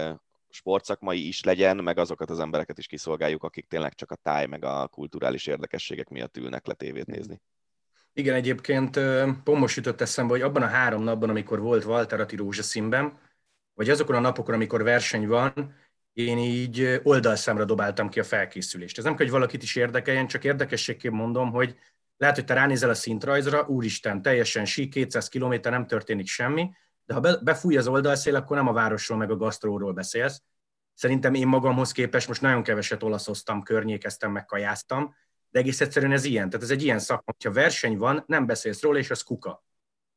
sportszakmai 0.50 1.28
is 1.28 1.44
legyen, 1.44 1.78
meg 1.78 1.98
azokat 1.98 2.30
az 2.30 2.40
embereket 2.40 2.78
is 2.78 2.88
kiszolgáljuk, 2.88 3.44
akik 3.44 3.68
tényleg 3.68 3.94
csak 3.94 4.12
a 4.12 4.16
táj, 4.16 4.46
meg 4.46 4.64
a 4.64 4.88
kulturális 4.88 5.48
érdekességek 5.48 6.10
miatt 6.10 6.38
ülnek 6.38 6.66
le 6.66 6.74
tévét 6.74 7.06
nézni. 7.06 7.42
Igen, 8.18 8.36
egyébként 8.36 9.00
pont 9.44 9.74
jutott 9.74 10.02
eszembe, 10.02 10.32
hogy 10.32 10.42
abban 10.42 10.62
a 10.62 10.68
három 10.68 11.04
napban, 11.04 11.30
amikor 11.30 11.60
volt 11.60 11.86
Walter 11.86 12.20
Ati 12.20 12.36
rózsaszínben, 12.36 13.20
vagy 13.74 13.90
azokon 13.90 14.16
a 14.16 14.20
napokon, 14.20 14.54
amikor 14.54 14.84
verseny 14.84 15.28
van, 15.28 15.76
én 16.14 16.38
így 16.38 17.00
oldalszámra 17.04 17.66
dobáltam 17.66 18.10
ki 18.10 18.20
a 18.20 18.24
felkészülést. 18.24 18.98
Ez 18.98 19.04
nem 19.04 19.16
kell, 19.16 19.26
hogy 19.26 19.36
valakit 19.36 19.64
is 19.64 19.76
érdekeljen, 19.76 20.28
csak 20.28 20.44
érdekességként 20.44 21.14
mondom, 21.14 21.52
hogy 21.52 21.76
lehet, 22.18 22.36
hogy 22.36 22.46
te 22.46 22.54
ránézel 22.54 22.90
a 22.90 22.94
szintrajzra, 22.94 23.66
úristen, 23.68 24.22
teljesen 24.22 24.66
sí, 24.66 24.88
200 24.88 25.28
km 25.28 25.54
nem 25.62 25.88
történik 25.88 26.28
semmi, 26.28 26.70
de 27.06 27.14
ha 27.14 27.40
befúj 27.44 27.78
az 27.78 27.88
oldalszél, 27.88 28.36
akkor 28.36 28.58
nem 28.58 28.68
a 28.68 28.74
városról 28.74 29.18
meg 29.18 29.32
a 29.32 29.36
gasztróról 29.36 29.94
beszélsz. 29.94 30.42
Szerintem 30.94 31.34
én 31.34 31.48
magamhoz 31.48 31.92
képest 31.92 32.28
most 32.28 32.42
nagyon 32.42 32.64
keveset 32.64 33.04
olaszoztam, 33.04 33.64
környékeztem, 33.64 34.32
meg 34.32 34.46
kajáztam, 34.46 35.16
de 35.56 35.62
egész 35.62 35.82
egyszerűen 35.82 36.12
ez 36.12 36.24
ilyen. 36.24 36.50
Tehát 36.50 36.66
ez 36.66 36.72
egy 36.72 36.84
ilyen 36.84 37.00
szakma, 37.00 37.34
hogyha 37.38 37.52
verseny 37.52 37.98
van, 37.98 38.24
nem 38.28 38.46
beszélsz 38.46 38.82
róla, 38.82 38.98
és 38.98 39.12
az 39.12 39.22
kuka. 39.22 39.64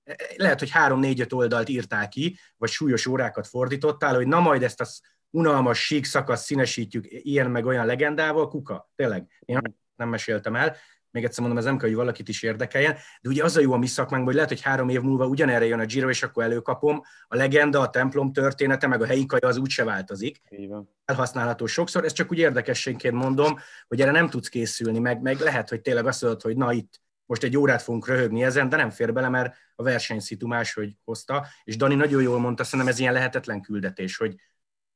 E, 0.05 0.13
e, 0.13 0.27
lehet, 0.37 0.59
hogy 0.59 0.71
három-négy-öt 0.71 1.33
oldalt 1.33 1.69
írtál 1.69 2.09
ki, 2.09 2.39
vagy 2.57 2.71
súlyos 2.71 3.07
órákat 3.07 3.47
fordítottál, 3.47 4.15
hogy 4.15 4.27
na 4.27 4.41
majd 4.41 4.63
ezt 4.63 4.81
a 4.81 4.87
unalmas 5.31 5.85
sík 5.85 6.05
szakasz 6.05 6.45
színesítjük 6.45 7.07
ilyen 7.09 7.51
meg 7.51 7.67
olyan 7.67 7.87
legendával, 7.87 8.49
kuka. 8.49 8.91
Tényleg, 8.97 9.27
én 9.41 9.61
nem 9.97 10.09
meséltem 10.09 10.57
el. 10.57 10.77
Még 11.11 11.25
egyszer 11.25 11.41
mondom, 11.41 11.59
ez 11.59 11.65
nem 11.65 11.79
kell, 11.79 11.89
hogy 11.89 11.97
valakit 11.97 12.29
is 12.29 12.43
érdekeljen, 12.43 12.97
de 13.21 13.29
ugye 13.29 13.45
az 13.45 13.57
a 13.57 13.61
jó 13.61 13.73
a 13.73 13.77
mi 13.77 13.87
szakmánkban, 13.87 14.25
hogy 14.25 14.35
lehet, 14.35 14.49
hogy 14.49 14.61
három 14.61 14.89
év 14.89 15.01
múlva 15.01 15.27
ugyanerre 15.27 15.67
jön 15.67 15.81
a 15.81 15.85
Giro, 15.85 16.09
és 16.09 16.23
akkor 16.23 16.43
előkapom, 16.43 17.03
a 17.29 17.37
legenda, 17.37 17.81
a 17.81 17.91
templom 17.91 18.33
története, 18.33 18.87
meg 18.87 19.03
a 19.03 19.07
helyi 19.07 19.27
kaja 19.27 19.49
az 19.49 19.57
úgyse 19.57 19.85
változik. 19.85 20.41
Elhasználható 21.05 21.67
sokszor, 21.67 22.05
ez 22.05 22.13
csak 22.13 22.31
úgy 22.31 22.39
érdekességként 22.39 23.15
mondom, 23.15 23.59
hogy 23.89 24.01
erre 24.01 24.11
nem 24.11 24.31
tudsz 24.31 24.49
készülni, 24.49 24.99
meg, 24.99 25.21
meg 25.21 25.39
lehet, 25.39 25.69
hogy 25.69 25.81
tényleg 25.81 26.07
azt 26.07 26.23
mondod, 26.23 26.43
hogy 26.43 26.57
na 26.57 26.73
itt 26.73 27.01
most 27.27 27.43
egy 27.43 27.57
órát 27.57 27.83
fogunk 27.83 28.07
röhögni 28.07 28.45
ezen, 28.45 28.69
de 28.69 28.77
nem 28.77 28.91
fér 28.91 29.13
bele, 29.13 29.29
mert 29.29 29.57
a 29.77 29.83
versenyszitu 29.83 30.47
máshogy 30.47 30.97
hozta, 31.05 31.47
és 31.65 31.77
Dani 31.77 31.95
nagyon 31.95 32.23
jól 32.23 32.39
mondta, 32.39 32.65
szerintem 32.65 32.89
ez 32.89 32.99
ilyen 32.99 33.13
lehetetlen 33.13 33.61
küldetés, 33.61 34.17
hogy 34.17 34.35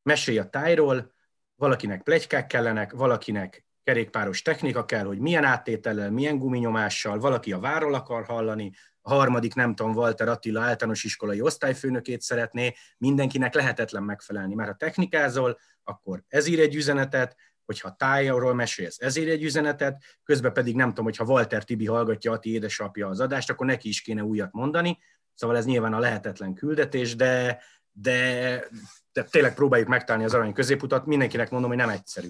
mesélj 0.02 0.38
a 0.38 0.48
tájról, 0.48 1.12
valakinek 1.54 2.02
plegykák 2.02 2.46
kellenek, 2.46 2.92
valakinek 2.92 3.64
kerékpáros 3.84 4.42
technika 4.42 4.84
kell, 4.84 5.04
hogy 5.04 5.18
milyen 5.18 5.44
áttétellel, 5.44 6.10
milyen 6.10 6.38
guminyomással, 6.38 7.18
valaki 7.18 7.52
a 7.52 7.58
váról 7.58 7.94
akar 7.94 8.24
hallani, 8.24 8.72
a 9.00 9.14
harmadik, 9.14 9.54
nem 9.54 9.74
tudom, 9.74 9.94
Walter 9.94 10.28
Attila 10.28 10.60
általános 10.60 11.04
iskolai 11.04 11.40
osztályfőnökét 11.40 12.20
szeretné, 12.20 12.74
mindenkinek 12.98 13.54
lehetetlen 13.54 14.02
megfelelni, 14.02 14.54
mert 14.54 14.70
ha 14.70 14.76
technikázol, 14.76 15.58
akkor 15.84 16.22
ez 16.28 16.46
ír 16.46 16.60
egy 16.60 16.74
üzenetet, 16.74 17.36
hogyha 17.64 17.96
tájról 17.96 18.54
mesélsz, 18.54 18.96
ez 19.00 19.16
ír 19.16 19.28
egy 19.28 19.42
üzenetet, 19.42 20.02
közben 20.24 20.52
pedig 20.52 20.74
nem 20.74 20.88
tudom, 20.88 21.04
hogyha 21.04 21.24
Walter 21.24 21.64
Tibi 21.64 21.86
hallgatja 21.86 22.32
Ati 22.32 22.52
édesapja 22.52 23.08
az 23.08 23.20
adást, 23.20 23.50
akkor 23.50 23.66
neki 23.66 23.88
is 23.88 24.02
kéne 24.02 24.24
újat 24.24 24.52
mondani, 24.52 24.98
szóval 25.34 25.56
ez 25.56 25.64
nyilván 25.64 25.94
a 25.94 25.98
lehetetlen 25.98 26.54
küldetés, 26.54 27.16
de, 27.16 27.62
de, 27.92 28.64
de 29.12 29.22
tényleg 29.22 29.54
próbáljuk 29.54 29.88
megtalálni 29.88 30.26
az 30.26 30.34
arany 30.34 30.52
középutat, 30.52 31.06
mindenkinek 31.06 31.50
mondom, 31.50 31.70
hogy 31.70 31.78
nem 31.78 31.88
egyszerű. 31.88 32.28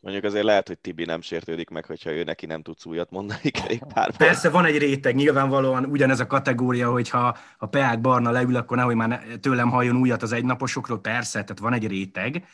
Mondjuk 0.00 0.24
azért 0.24 0.44
lehet, 0.44 0.68
hogy 0.68 0.78
Tibi 0.78 1.04
nem 1.04 1.20
sértődik 1.20 1.68
meg, 1.68 1.84
hogyha 1.84 2.10
ő 2.10 2.24
neki 2.24 2.46
nem 2.46 2.62
tudsz 2.62 2.86
újat 2.86 3.10
mondani 3.10 3.50
kerékpárban. 3.60 4.16
Persze 4.16 4.50
van 4.50 4.64
egy 4.64 4.78
réteg, 4.78 5.14
nyilvánvalóan 5.14 5.84
ugyanez 5.84 6.20
a 6.20 6.26
kategória, 6.26 6.90
hogyha 6.90 7.36
a 7.58 7.66
Peák 7.66 8.00
Barna 8.00 8.30
leül, 8.30 8.56
akkor 8.56 8.76
nehogy 8.76 8.94
már 8.94 9.22
tőlem 9.40 9.70
halljon 9.70 9.96
újat 9.96 10.22
az 10.22 10.32
egynaposokról, 10.32 11.00
persze, 11.00 11.40
tehát 11.42 11.58
van 11.58 11.72
egy 11.72 11.86
réteg, 11.86 12.44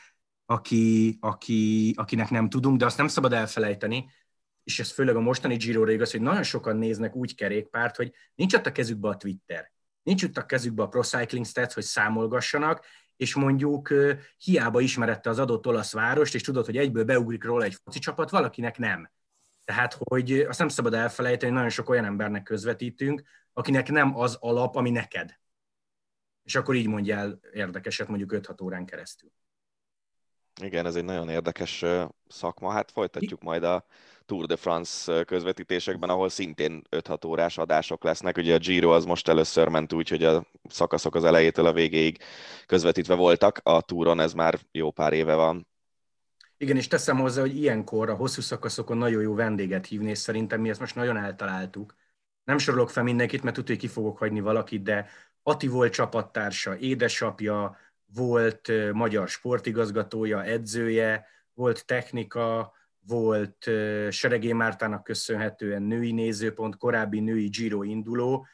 aki, 0.46 1.16
aki, 1.20 1.92
akinek 1.96 2.30
nem 2.30 2.48
tudunk, 2.48 2.78
de 2.78 2.84
azt 2.84 2.96
nem 2.96 3.08
szabad 3.08 3.32
elfelejteni, 3.32 4.10
és 4.64 4.80
ez 4.80 4.92
főleg 4.92 5.16
a 5.16 5.20
mostani 5.20 5.56
Giro 5.56 5.88
igaz, 5.88 6.10
hogy 6.10 6.20
nagyon 6.20 6.42
sokan 6.42 6.76
néznek 6.76 7.14
úgy 7.14 7.34
kerékpárt, 7.34 7.96
hogy 7.96 8.12
nincs 8.34 8.54
ott 8.54 8.66
a 8.66 8.72
kezükbe 8.72 9.08
a 9.08 9.16
Twitter, 9.16 9.72
nincs 10.02 10.22
ott 10.22 10.36
a 10.36 10.46
kezükbe 10.46 10.82
a 10.82 10.88
Pro 10.88 11.02
Cycling 11.02 11.46
Stats, 11.46 11.72
hogy 11.74 11.82
számolgassanak, 11.82 12.84
és 13.16 13.34
mondjuk 13.34 13.92
hiába 14.38 14.80
ismerette 14.80 15.30
az 15.30 15.38
adott 15.38 15.66
olasz 15.66 15.92
várost, 15.92 16.34
és 16.34 16.42
tudod, 16.42 16.64
hogy 16.64 16.76
egyből 16.76 17.04
beugrik 17.04 17.44
róla 17.44 17.64
egy 17.64 17.76
foci 17.84 17.98
csapat, 17.98 18.30
valakinek 18.30 18.78
nem. 18.78 19.10
Tehát, 19.64 19.96
hogy 19.98 20.32
azt 20.40 20.58
nem 20.58 20.68
szabad 20.68 20.94
elfelejteni, 20.94 21.44
hogy 21.44 21.54
nagyon 21.54 21.70
sok 21.70 21.88
olyan 21.88 22.04
embernek 22.04 22.42
közvetítünk, 22.42 23.22
akinek 23.52 23.88
nem 23.90 24.16
az 24.18 24.36
alap, 24.40 24.76
ami 24.76 24.90
neked. 24.90 25.38
És 26.42 26.54
akkor 26.54 26.74
így 26.74 26.86
mondjál 26.86 27.40
érdekeset 27.52 28.08
mondjuk 28.08 28.32
5-6 28.34 28.62
órán 28.62 28.86
keresztül. 28.86 29.30
Igen, 30.62 30.86
ez 30.86 30.96
egy 30.96 31.04
nagyon 31.04 31.28
érdekes 31.28 31.84
szakma. 32.28 32.72
Hát 32.72 32.90
folytatjuk 32.90 33.42
majd 33.42 33.62
a 33.62 33.86
Tour 34.26 34.46
de 34.46 34.56
France 34.56 35.24
közvetítésekben, 35.24 36.08
ahol 36.08 36.28
szintén 36.28 36.82
5-6 36.90 37.26
órás 37.26 37.58
adások 37.58 38.04
lesznek. 38.04 38.36
Ugye 38.36 38.54
a 38.54 38.58
Giro 38.58 38.90
az 38.90 39.04
most 39.04 39.28
először 39.28 39.68
ment 39.68 39.92
úgy, 39.92 40.08
hogy 40.08 40.24
a 40.24 40.46
szakaszok 40.68 41.14
az 41.14 41.24
elejétől 41.24 41.66
a 41.66 41.72
végéig 41.72 42.18
közvetítve 42.66 43.14
voltak. 43.14 43.60
A 43.62 43.80
Touron 43.80 44.20
ez 44.20 44.32
már 44.32 44.58
jó 44.72 44.90
pár 44.90 45.12
éve 45.12 45.34
van. 45.34 45.66
Igen, 46.56 46.76
és 46.76 46.86
teszem 46.86 47.18
hozzá, 47.18 47.40
hogy 47.40 47.56
ilyenkor 47.56 48.10
a 48.10 48.14
hosszú 48.14 48.40
szakaszokon 48.40 48.96
nagyon 48.96 49.22
jó 49.22 49.34
vendéget 49.34 49.86
hívni, 49.86 50.10
és 50.10 50.18
szerintem 50.18 50.60
mi 50.60 50.68
ezt 50.68 50.80
most 50.80 50.94
nagyon 50.94 51.16
eltaláltuk. 51.16 51.94
Nem 52.44 52.58
sorolok 52.58 52.90
fel 52.90 53.02
mindenkit, 53.02 53.42
mert 53.42 53.56
tudja, 53.56 53.74
hogy 53.74 53.84
ki 53.84 53.90
fogok 53.90 54.18
hagyni 54.18 54.40
valakit, 54.40 54.82
de 54.82 55.08
Ati 55.42 55.66
volt 55.66 55.92
csapattársa, 55.92 56.76
édesapja, 56.76 57.76
volt 58.14 58.70
magyar 58.92 59.28
sportigazgatója, 59.28 60.44
edzője, 60.44 61.26
volt 61.54 61.86
technika, 61.86 62.72
volt 63.06 63.70
Seregé 64.10 64.52
Mártának 64.52 65.04
köszönhetően 65.04 65.82
női 65.82 66.12
nézőpont, 66.12 66.76
korábbi 66.76 67.20
női 67.20 67.48
Giro 67.48 67.82
induló. 67.82 68.46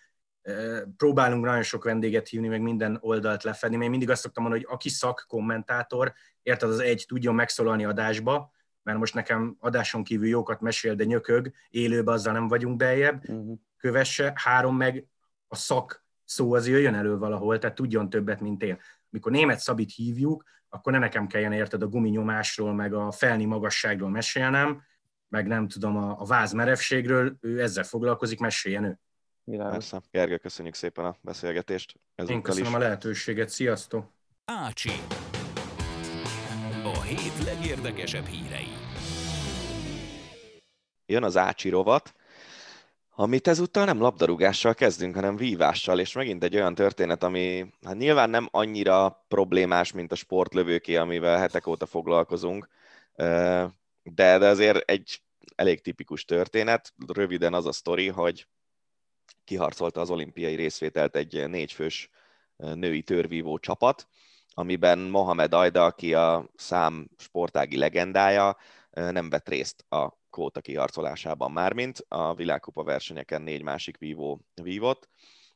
Próbálunk 0.97 1.45
nagyon 1.45 1.63
sok 1.63 1.85
vendéget 1.85 2.29
hívni, 2.29 2.49
meg 2.49 2.61
minden 2.61 2.99
oldalt 3.01 3.43
lefedni, 3.43 3.75
mert 3.77 3.85
én 3.85 3.91
mindig 3.91 4.11
azt 4.11 4.21
szoktam 4.21 4.43
mondani, 4.43 4.65
hogy 4.65 4.75
aki 4.75 4.89
szakkommentátor, 4.89 6.13
érted, 6.43 6.69
az 6.69 6.79
egy 6.79 7.05
tudjon 7.09 7.35
megszólalni 7.35 7.85
adásba, 7.85 8.53
mert 8.83 8.99
most 8.99 9.15
nekem 9.15 9.57
adáson 9.59 10.05
kívül 10.05 10.29
jókat 10.29 10.61
mesél, 10.61 10.95
de 10.95 11.05
nyökög, 11.05 11.53
élőben 11.69 12.15
azzal 12.15 12.33
nem 12.33 12.49
vagyunk 12.49 12.77
beljebb, 12.77 13.29
uh-huh. 13.29 13.59
kövesse, 13.77 14.33
három 14.35 14.77
meg 14.77 15.07
a 15.49 15.57
szak 15.57 16.05
szó 16.25 16.55
az 16.55 16.69
jöjjön 16.69 16.95
elő 16.95 17.19
valahol, 17.19 17.59
tehát 17.59 17.77
tudjon 17.77 18.11
többet, 18.11 18.41
mint 18.41 18.63
én 18.63 18.79
mikor 19.09 19.33
német 19.33 19.59
Szabit 19.59 19.95
hívjuk, 19.95 20.45
akkor 20.71 20.93
ne 20.93 20.99
nekem 20.99 21.27
kelljen 21.27 21.53
érted 21.53 21.83
a 21.83 21.89
guminyomásról, 21.89 22.75
meg 22.75 22.95
a 22.95 23.11
felni 23.11 23.45
magasságról 23.45 24.11
mesélnem, 24.11 24.83
meg 25.29 25.47
nem 25.47 25.69
tudom, 25.69 25.97
a, 25.97 26.21
a 26.21 26.25
váz 26.25 26.53
merevségről, 26.53 27.37
ő 27.41 27.63
ezzel 27.63 27.85
foglalkozik, 27.85 28.39
meséljen 28.39 28.85
ő. 28.85 28.99
Persze. 29.59 30.01
Gergő, 30.11 30.37
köszönjük 30.37 30.75
szépen 30.75 31.05
a 31.05 31.17
beszélgetést. 31.21 31.95
Én 32.27 32.43
köszönöm 32.43 32.69
is. 32.69 32.75
a 32.75 32.79
lehetőséget, 32.79 33.49
sziasztok! 33.49 34.13
Ácsi. 34.45 34.91
A 36.85 37.01
hét 37.01 37.45
legérdekesebb 37.45 38.25
hírei. 38.25 38.73
Jön 41.07 41.25
az 41.25 41.37
Ácsi 41.37 41.69
rovat, 41.69 42.15
amit 43.21 43.49
ezúttal 43.49 43.85
nem 43.85 44.01
labdarúgással 44.01 44.75
kezdünk, 44.75 45.15
hanem 45.15 45.37
vívással, 45.37 46.01
és 46.01 46.13
megint 46.13 46.45
egy 46.45 46.55
olyan 46.55 46.75
történet, 46.75 47.23
ami 47.23 47.73
hát 47.85 47.97
nyilván 47.97 48.31
nem 48.31 48.49
annyira 48.51 49.25
problémás, 49.29 49.93
mint 49.93 50.13
a 50.13 50.15
sportlövőké, 50.15 50.97
amivel 50.97 51.39
hetek 51.39 51.67
óta 51.67 51.87
foglalkozunk, 51.87 52.69
de, 54.03 54.39
de 54.39 54.49
azért 54.49 54.91
egy 54.91 55.23
elég 55.55 55.81
tipikus 55.81 56.25
történet. 56.25 56.95
Röviden 57.07 57.55
az 57.55 57.67
a 57.67 57.73
sztori, 57.73 58.09
hogy 58.09 58.47
kiharcolta 59.45 60.01
az 60.01 60.11
olimpiai 60.11 60.55
részvételt 60.55 61.17
egy 61.17 61.49
négyfős 61.49 62.11
női 62.57 63.03
törvívó 63.03 63.59
csapat, 63.59 64.09
amiben 64.55 64.99
Mohamed 64.99 65.55
Ajda, 65.55 65.85
aki 65.85 66.15
a 66.15 66.51
szám 66.57 67.11
sportági 67.17 67.77
legendája, 67.77 68.57
nem 68.91 69.31
vett 69.31 69.49
részt 69.49 69.85
a 69.89 70.20
kvóta 70.31 70.61
kiharcolásában 70.61 71.53
mármint, 71.53 72.05
a 72.09 72.35
világkupa 72.35 72.83
versenyeken 72.83 73.43
négy 73.43 73.63
másik 73.63 73.99
vívó 73.99 74.41
vívott, 74.63 75.09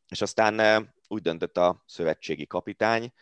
és 0.08 0.20
aztán 0.20 0.60
eh, 0.60 0.82
úgy 1.08 1.22
döntött 1.22 1.56
a 1.56 1.82
szövetségi 1.86 2.46
kapitány, 2.46 3.12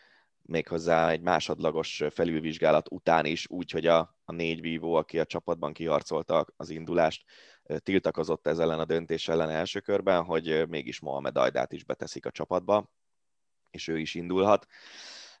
méghozzá 0.41 1.09
egy 1.09 1.21
másodlagos 1.21 2.03
felülvizsgálat 2.09 2.91
után 2.91 3.25
is, 3.25 3.49
úgy, 3.49 3.71
hogy 3.71 3.87
a, 3.87 4.17
a 4.25 4.31
négy 4.31 4.61
vívó, 4.61 4.93
aki 4.93 5.19
a 5.19 5.25
csapatban 5.25 5.73
kiharcolta 5.73 6.45
az 6.55 6.69
indulást, 6.69 7.23
eh, 7.63 7.77
tiltakozott 7.77 8.47
ez 8.47 8.59
ellen 8.59 8.79
a 8.79 8.85
döntés 8.85 9.27
ellen 9.27 9.49
első 9.49 9.79
körben, 9.79 10.23
hogy 10.23 10.49
eh, 10.49 10.65
mégis 10.65 10.99
Mohamed 10.99 11.37
Ajdát 11.37 11.73
is 11.73 11.83
beteszik 11.83 12.25
a 12.25 12.31
csapatba, 12.31 12.91
és 13.71 13.87
ő 13.87 13.99
is 13.99 14.15
indulhat. 14.15 14.67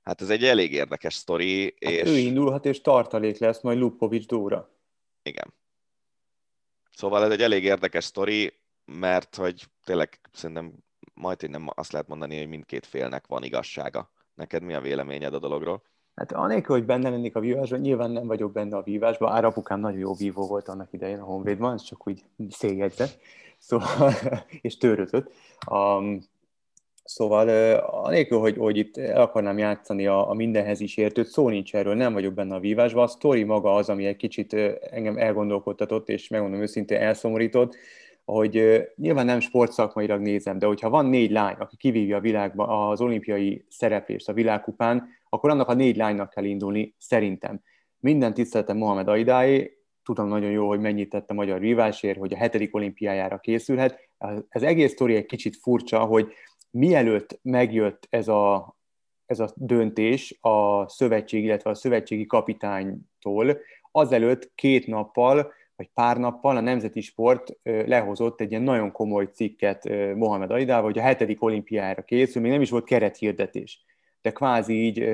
Hát 0.03 0.21
ez 0.21 0.29
egy 0.29 0.43
elég 0.43 0.73
érdekes 0.73 1.13
sztori. 1.13 1.63
Hát 1.63 1.93
és... 1.93 2.09
Ő 2.09 2.17
indulhat, 2.17 2.65
és 2.65 2.81
tartalék 2.81 3.37
lesz 3.37 3.61
majd 3.61 3.77
Lupovics 3.77 4.27
Dóra. 4.27 4.69
Igen. 5.21 5.53
Szóval 6.95 7.23
ez 7.23 7.31
egy 7.31 7.41
elég 7.41 7.63
érdekes 7.63 8.03
sztori, 8.03 8.53
mert 8.85 9.35
hogy 9.35 9.65
tényleg 9.83 10.19
szerintem 10.33 10.73
majd 11.13 11.49
nem 11.49 11.67
azt 11.75 11.91
lehet 11.91 12.07
mondani, 12.07 12.37
hogy 12.37 12.47
mindkét 12.47 12.85
félnek 12.85 13.27
van 13.27 13.43
igazsága. 13.43 14.09
Neked 14.33 14.63
mi 14.63 14.73
a 14.73 14.81
véleményed 14.81 15.33
a 15.33 15.39
dologról? 15.39 15.83
Hát 16.15 16.31
anélkül, 16.31 16.75
hogy 16.75 16.85
benne 16.85 17.09
lennék 17.09 17.35
a 17.35 17.39
vívásban, 17.39 17.79
nyilván 17.79 18.11
nem 18.11 18.27
vagyok 18.27 18.51
benne 18.51 18.77
a 18.77 18.83
vívásban. 18.83 19.31
Árapukám 19.31 19.79
nagyon 19.79 19.99
jó 19.99 20.13
vívó 20.13 20.47
volt 20.47 20.67
annak 20.67 20.93
idején 20.93 21.19
a 21.19 21.23
Honvédban, 21.23 21.73
ez 21.73 21.81
csak 21.81 22.07
úgy 22.07 22.23
széljegyzett. 22.49 23.19
Szóval, 23.57 24.13
és 24.61 24.77
törötött. 24.77 25.31
Um, 25.71 26.21
Szóval 27.03 27.75
anélkül, 27.79 28.39
hogy, 28.39 28.57
hogy 28.57 28.77
itt 28.77 28.97
el 28.97 29.21
akarnám 29.21 29.57
játszani 29.57 30.07
a, 30.07 30.29
a 30.29 30.33
mindenhez 30.33 30.79
is 30.79 30.97
értőt, 30.97 31.27
szó 31.27 31.49
nincs 31.49 31.75
erről, 31.75 31.95
nem 31.95 32.13
vagyok 32.13 32.33
benne 32.33 32.55
a 32.55 32.59
vívásban. 32.59 33.03
A 33.03 33.07
sztori 33.07 33.43
maga 33.43 33.75
az, 33.75 33.89
ami 33.89 34.05
egy 34.05 34.15
kicsit 34.15 34.53
engem 34.91 35.17
elgondolkodtatott, 35.17 36.09
és 36.09 36.27
megmondom 36.27 36.61
őszintén 36.61 36.97
elszomorított, 36.97 37.75
hogy 38.25 38.83
nyilván 38.95 39.25
nem 39.25 39.39
sportszakmailag 39.39 40.21
nézem, 40.21 40.59
de 40.59 40.65
hogyha 40.65 40.89
van 40.89 41.05
négy 41.05 41.31
lány, 41.31 41.55
aki 41.59 41.77
kivívja 41.77 42.17
a 42.17 42.21
világban 42.21 42.89
az 42.89 43.01
olimpiai 43.01 43.65
szereplést 43.69 44.29
a 44.29 44.33
világkupán, 44.33 45.07
akkor 45.29 45.49
annak 45.49 45.67
a 45.67 45.73
négy 45.73 45.95
lánynak 45.95 46.29
kell 46.29 46.43
indulni, 46.43 46.95
szerintem. 46.97 47.61
Minden 47.99 48.33
tiszteletem 48.33 48.77
Mohamed 48.77 49.07
Aidáé, 49.07 49.77
tudom 50.03 50.27
nagyon 50.27 50.51
jó, 50.51 50.67
hogy 50.67 50.79
mennyit 50.79 51.09
tett 51.09 51.29
a 51.29 51.33
magyar 51.33 51.59
vívásért, 51.59 52.17
hogy 52.17 52.33
a 52.33 52.37
hetedik 52.37 52.75
olimpiájára 52.75 53.37
készülhet. 53.37 53.99
Ez 54.49 54.63
egész 54.63 54.91
sztori 54.91 55.15
egy 55.15 55.25
kicsit 55.25 55.55
furcsa, 55.55 55.99
hogy 55.99 56.33
mielőtt 56.73 57.39
megjött 57.41 58.07
ez 58.09 58.27
a, 58.27 58.75
ez 59.25 59.39
a 59.39 59.49
döntés 59.55 60.37
a 60.41 60.89
szövetség, 60.89 61.43
illetve 61.43 61.69
a 61.69 61.75
szövetségi 61.75 62.25
kapitánytól, 62.25 63.57
azelőtt 63.91 64.51
két 64.55 64.87
nappal 64.87 65.53
vagy 65.75 65.89
pár 65.93 66.17
nappal 66.17 66.57
a 66.57 66.61
Nemzeti 66.61 67.01
Sport 67.01 67.57
lehozott 67.63 68.41
egy 68.41 68.49
ilyen 68.49 68.63
nagyon 68.63 68.91
komoly 68.91 69.25
cikket 69.25 69.89
Mohamed 70.15 70.51
Aidával, 70.51 70.83
hogy 70.83 70.97
a 70.97 71.01
hetedik 71.01 71.43
olimpiára 71.43 72.01
készül, 72.01 72.41
még 72.41 72.51
nem 72.51 72.61
is 72.61 72.69
volt 72.69 72.85
kerethirdetés, 72.85 73.83
de 74.21 74.31
kvázi 74.31 74.73
így 74.73 75.09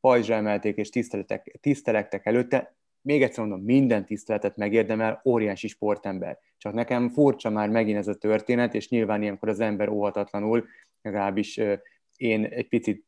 pajzsra 0.00 0.34
emelték 0.34 0.76
és 0.76 0.88
tiszteletek, 0.88 1.58
tisztelektek 1.60 2.26
előtte, 2.26 2.76
még 3.00 3.22
egyszer 3.22 3.46
mondom, 3.46 3.64
minden 3.64 4.06
tiszteletet 4.06 4.56
megérdemel, 4.56 5.20
óriási 5.24 5.68
sportember. 5.68 6.38
Csak 6.56 6.72
nekem 6.72 7.08
furcsa 7.08 7.50
már 7.50 7.68
megint 7.68 7.98
ez 7.98 8.08
a 8.08 8.14
történet, 8.14 8.74
és 8.74 8.88
nyilván 8.88 9.22
ilyenkor 9.22 9.48
az 9.48 9.60
ember 9.60 9.88
óhatatlanul, 9.88 10.64
legalábbis 11.02 11.60
én 12.16 12.44
egy 12.44 12.68
picit 12.68 13.06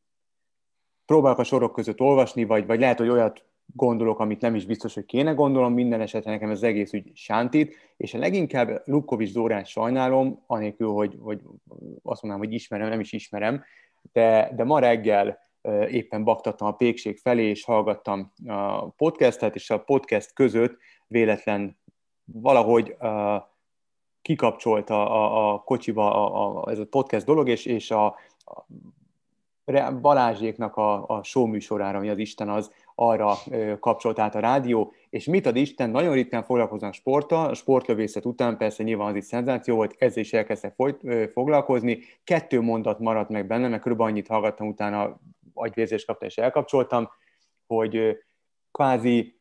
próbálok 1.07 1.39
a 1.39 1.45
sorok 1.45 1.73
között 1.73 2.01
olvasni, 2.01 2.45
vagy, 2.45 2.67
vagy 2.67 2.81
lehet, 2.81 2.99
hogy 2.99 3.09
olyat 3.09 3.45
gondolok, 3.75 4.19
amit 4.19 4.41
nem 4.41 4.55
is 4.55 4.67
biztos, 4.67 4.95
hogy 4.95 5.05
kéne 5.05 5.33
gondolom, 5.33 5.73
minden 5.73 6.01
esetre 6.01 6.31
nekem 6.31 6.51
az 6.51 6.63
egész 6.63 6.93
ügy 6.93 7.11
sántít, 7.15 7.77
és 7.97 8.15
a 8.15 8.19
leginkább 8.19 8.83
Lukkovics 8.85 9.31
Zórát 9.31 9.67
sajnálom, 9.67 10.43
anélkül, 10.47 10.89
hogy, 10.89 11.17
hogy 11.21 11.41
azt 12.03 12.23
mondanám, 12.23 12.47
hogy 12.47 12.53
ismerem, 12.53 12.89
nem 12.89 13.01
is 13.01 13.13
ismerem, 13.13 13.65
de, 14.13 14.53
de 14.57 14.65
ma 14.65 14.79
reggel 14.79 15.39
éppen 15.89 16.25
baktattam 16.25 16.69
a 16.69 16.73
pékség 16.73 17.19
felé, 17.19 17.49
és 17.49 17.65
hallgattam 17.65 18.33
a 18.47 18.89
podcastet, 18.89 19.55
és 19.55 19.71
a 19.71 19.83
podcast 19.83 20.33
között 20.33 20.79
véletlen 21.07 21.79
valahogy 22.25 22.97
uh, 22.99 23.43
kikapcsolta 24.31 25.11
a, 25.11 25.53
a 25.53 25.59
kocsiba 25.59 26.15
a, 26.15 26.63
a, 26.65 26.71
ez 26.71 26.79
a 26.79 26.87
podcast 26.87 27.27
dolog, 27.27 27.49
és, 27.49 27.67
és 27.67 27.91
a, 27.91 28.07
a 28.45 28.65
Balázséknak 30.01 30.77
a, 30.77 31.07
a 31.07 31.23
show 31.23 31.47
műsorára, 31.47 31.99
ami 31.99 32.09
az 32.09 32.19
Isten 32.19 32.49
az, 32.49 32.73
arra 32.95 33.35
kapcsolt 33.81 34.19
át 34.19 34.35
a 34.35 34.39
rádió, 34.39 34.93
és 35.11 35.25
mit 35.25 35.47
ad 35.47 35.57
Isten, 35.57 35.91
nagyon 35.91 36.15
ritkán 36.15 36.43
foglalkoznak 36.43 36.95
sporttal, 36.95 37.49
a 37.49 37.55
sportlövészet 37.55 38.25
után 38.25 38.57
persze 38.57 38.83
nyilván 38.83 39.09
az 39.09 39.15
is 39.15 39.25
szenzáció 39.25 39.75
volt, 39.75 39.95
ezzel 39.99 40.23
is 40.23 40.33
elkezdtek 40.33 40.75
folyt, 40.75 41.31
foglalkozni, 41.33 41.99
kettő 42.25 42.61
mondat 42.61 42.99
maradt 42.99 43.31
meg 43.31 43.47
benne, 43.47 43.69
mert 43.69 43.83
körülbelül 43.83 44.13
annyit 44.13 44.29
hallgattam 44.29 44.69
utána, 44.69 45.21
agyvérzést 45.55 46.07
kaptam 46.07 46.29
és 46.29 46.37
elkapcsoltam, 46.37 47.11
hogy 47.67 48.19
kvázi 48.73 49.40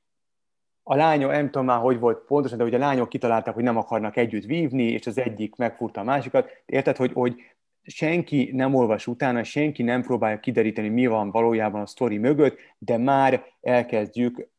a 0.84 0.96
lányok, 0.96 1.32
nem 1.32 1.46
tudom 1.46 1.66
már, 1.66 1.80
hogy 1.80 2.00
volt 2.00 2.26
pontosan, 2.26 2.58
de 2.58 2.64
hogy 2.64 2.74
a 2.74 2.78
lányok 2.78 3.10
kitalálták, 3.10 3.54
hogy 3.54 3.64
nem 3.64 3.78
akarnak 3.78 4.18
együtt 4.18 4.46
vívni, 4.46 4.84
és 4.84 5.08
az 5.08 5.18
egyik 5.18 5.56
megfurta 5.56 6.02
a 6.02 6.04
másikat. 6.04 6.50
Érted, 6.66 6.98
hogy, 6.98 7.14
hogy 7.14 7.36
senki 7.84 8.50
nem 8.54 8.76
olvas 8.76 9.08
utána, 9.08 9.44
senki 9.44 9.84
nem 9.84 10.02
próbálja 10.02 10.40
kideríteni, 10.40 10.90
mi 10.90 11.08
van 11.08 11.32
valójában 11.32 11.82
a 11.82 11.86
sztori 11.86 12.18
mögött, 12.18 12.58
de 12.78 12.98
már 12.98 13.44
elkezdjük 13.62 14.50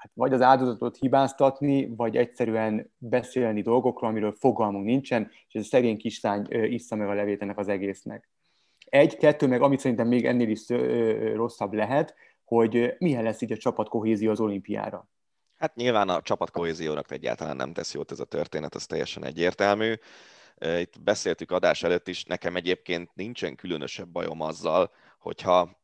hát 0.00 0.10
vagy 0.14 0.32
az 0.32 0.42
áldozatot 0.42 0.96
hibáztatni, 0.96 1.94
vagy 1.96 2.16
egyszerűen 2.16 2.92
beszélni 2.98 3.62
dolgokról, 3.62 4.10
amiről 4.10 4.34
fogalmunk 4.38 4.84
nincsen, 4.84 5.30
és 5.48 5.54
ez 5.54 5.62
a 5.62 5.68
szegény 5.68 5.96
kislány 5.96 6.46
issza 6.50 6.96
meg 6.96 7.08
a 7.08 7.12
levét 7.12 7.42
ennek 7.42 7.58
az 7.58 7.68
egésznek. 7.68 8.28
Egy, 8.84 9.16
kettő, 9.16 9.46
meg 9.46 9.62
amit 9.62 9.78
szerintem 9.78 10.08
még 10.08 10.26
ennél 10.26 10.48
is 10.48 10.68
rosszabb 11.34 11.72
lehet, 11.72 12.14
hogy 12.44 12.94
milyen 12.98 13.22
lesz 13.22 13.40
így 13.40 13.52
a 13.52 13.56
csapatkohézió 13.56 14.30
az 14.30 14.40
olimpiára. 14.40 15.08
Hát 15.60 15.74
nyilván 15.74 16.08
a 16.08 16.22
csapatkohéziónak 16.22 17.10
egyáltalán 17.10 17.56
nem 17.56 17.72
tesz 17.72 17.94
jót 17.94 18.12
ez 18.12 18.20
a 18.20 18.24
történet, 18.24 18.74
ez 18.74 18.86
teljesen 18.86 19.24
egyértelmű. 19.24 19.94
Itt 20.78 21.00
beszéltük 21.00 21.50
adás 21.50 21.82
előtt 21.82 22.08
is, 22.08 22.24
nekem 22.24 22.56
egyébként 22.56 23.10
nincsen 23.14 23.54
különösebb 23.54 24.08
bajom 24.08 24.40
azzal, 24.40 24.92
hogyha 25.18 25.80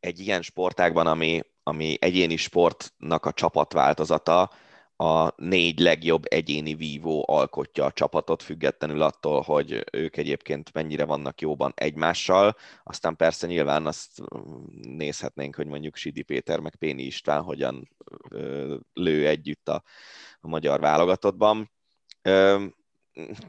egy 0.00 0.18
ilyen 0.18 0.42
sportágban, 0.42 1.06
ami, 1.06 1.40
ami 1.62 1.96
egyéni 2.00 2.36
sportnak 2.36 3.26
a 3.26 3.32
csapatváltozata, 3.32 4.50
a 4.96 5.32
négy 5.36 5.78
legjobb 5.78 6.22
egyéni 6.28 6.74
vívó 6.74 7.24
alkotja 7.28 7.84
a 7.84 7.92
csapatot, 7.92 8.42
függetlenül 8.42 9.02
attól, 9.02 9.40
hogy 9.40 9.84
ők 9.92 10.16
egyébként 10.16 10.72
mennyire 10.72 11.04
vannak 11.04 11.40
jóban 11.40 11.72
egymással. 11.74 12.56
Aztán 12.82 13.16
persze 13.16 13.46
nyilván 13.46 13.86
azt 13.86 14.22
nézhetnénk, 14.82 15.54
hogy 15.56 15.66
mondjuk 15.66 15.96
Sidi 15.96 16.22
Péter 16.22 16.60
meg 16.60 16.76
Péni 16.76 17.02
István 17.02 17.42
hogyan 17.42 17.88
lő 18.92 19.26
együtt 19.26 19.68
a, 19.68 19.82
a 20.40 20.48
magyar 20.48 20.80
válogatottban 20.80 21.70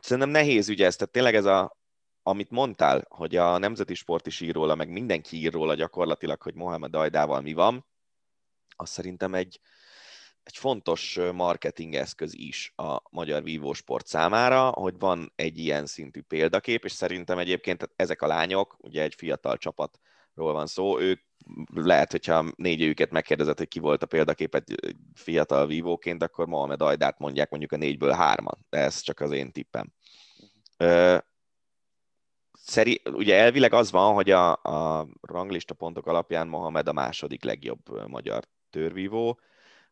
szerintem 0.01 0.29
nehéz 0.29 0.69
ügy 0.69 0.81
ez, 0.81 0.95
tehát 0.95 1.13
tényleg 1.13 1.35
ez 1.35 1.45
a, 1.45 1.77
amit 2.23 2.49
mondtál, 2.49 3.05
hogy 3.09 3.35
a 3.35 3.57
Nemzeti 3.57 3.93
Sport 3.93 4.27
is 4.27 4.41
ír 4.41 4.53
róla, 4.53 4.75
meg 4.75 4.89
mindenki 4.89 5.37
ír 5.37 5.51
róla 5.51 5.73
gyakorlatilag, 5.75 6.41
hogy 6.41 6.53
Mohamed 6.53 6.95
Ajdával 6.95 7.41
mi 7.41 7.53
van, 7.53 7.85
az 8.75 8.89
szerintem 8.89 9.33
egy, 9.33 9.59
egy 10.45 10.57
fontos 10.57 11.19
marketing 11.33 11.95
eszköz 11.95 12.33
is 12.33 12.73
a 12.75 13.01
magyar 13.09 13.43
vívósport 13.43 14.07
számára, 14.07 14.69
hogy 14.69 14.99
van 14.99 15.31
egy 15.35 15.57
ilyen 15.57 15.85
szintű 15.85 16.21
példakép, 16.21 16.83
és 16.83 16.91
szerintem 16.91 17.37
egyébként 17.37 17.89
ezek 17.95 18.21
a 18.21 18.27
lányok, 18.27 18.75
ugye 18.79 19.01
egy 19.01 19.15
fiatal 19.15 19.57
csapatról 19.57 20.53
van 20.53 20.67
szó, 20.67 20.99
ők 20.99 21.21
lehet, 21.73 22.11
hogyha 22.11 22.45
négy 22.55 22.81
őket 22.81 23.11
megkérdezett, 23.11 23.57
hogy 23.57 23.67
ki 23.67 23.79
volt 23.79 24.03
a 24.03 24.05
példakép 24.05 24.55
egy 24.55 24.95
fiatal 25.13 25.67
vívóként, 25.67 26.23
akkor 26.23 26.47
Mohamed 26.47 26.81
Ajdát 26.81 27.19
mondják 27.19 27.49
mondjuk 27.49 27.71
a 27.71 27.77
négyből 27.77 28.11
hárman, 28.11 28.65
de 28.69 28.77
ez 28.77 28.99
csak 28.99 29.19
az 29.19 29.31
én 29.31 29.51
tippem. 29.51 29.93
Szeri, 32.53 33.01
ugye 33.11 33.35
elvileg 33.35 33.73
az 33.73 33.91
van, 33.91 34.13
hogy 34.13 34.31
a, 34.31 34.51
a 34.51 35.07
ranglista 35.21 35.73
pontok 35.73 36.07
alapján 36.07 36.47
Mohamed 36.47 36.87
a 36.87 36.93
második 36.93 37.43
legjobb 37.43 38.07
magyar 38.07 38.43
törvívó, 38.69 39.39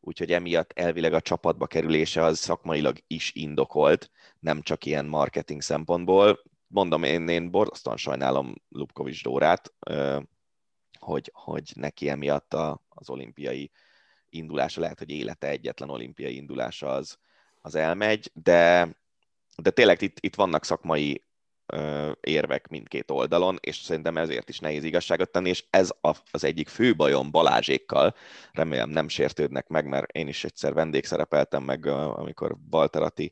úgyhogy 0.05 0.31
emiatt 0.31 0.71
elvileg 0.71 1.13
a 1.13 1.21
csapatba 1.21 1.67
kerülése 1.67 2.23
az 2.23 2.39
szakmailag 2.39 2.97
is 3.07 3.31
indokolt, 3.33 4.11
nem 4.39 4.61
csak 4.61 4.85
ilyen 4.85 5.05
marketing 5.05 5.61
szempontból. 5.61 6.43
Mondom, 6.67 7.03
én, 7.03 7.27
én 7.27 7.51
borzasztóan 7.51 7.97
sajnálom 7.97 8.55
Lubkovics 8.69 9.23
Dórát, 9.23 9.73
hogy, 10.99 11.31
hogy 11.33 11.71
neki 11.75 12.09
emiatt 12.09 12.53
a, 12.53 12.81
az 12.89 13.09
olimpiai 13.09 13.71
indulása, 14.29 14.81
lehet, 14.81 14.99
hogy 14.99 15.09
élete 15.09 15.47
egyetlen 15.47 15.89
olimpiai 15.89 16.35
indulása 16.35 16.87
az, 16.87 17.17
az 17.61 17.75
elmegy, 17.75 18.31
de, 18.33 18.95
de 19.55 19.69
tényleg 19.69 20.01
itt, 20.01 20.17
itt 20.19 20.35
vannak 20.35 20.65
szakmai 20.65 21.23
érvek 22.21 22.67
mindkét 22.67 23.11
oldalon, 23.11 23.57
és 23.61 23.75
szerintem 23.75 24.17
ezért 24.17 24.49
is 24.49 24.59
nehéz 24.59 24.83
igazságot 24.83 25.31
tenni, 25.31 25.49
és 25.49 25.63
ez 25.69 25.89
az 26.31 26.43
egyik 26.43 26.67
fő 26.67 26.95
bajom 26.95 27.31
Balázsékkal, 27.31 28.15
remélem 28.51 28.89
nem 28.89 29.07
sértődnek 29.07 29.67
meg, 29.67 29.87
mert 29.87 30.11
én 30.11 30.27
is 30.27 30.43
egyszer 30.43 30.73
vendégszerepeltem 30.73 31.63
meg, 31.63 31.85
amikor 31.85 32.57
Balterati 32.69 33.31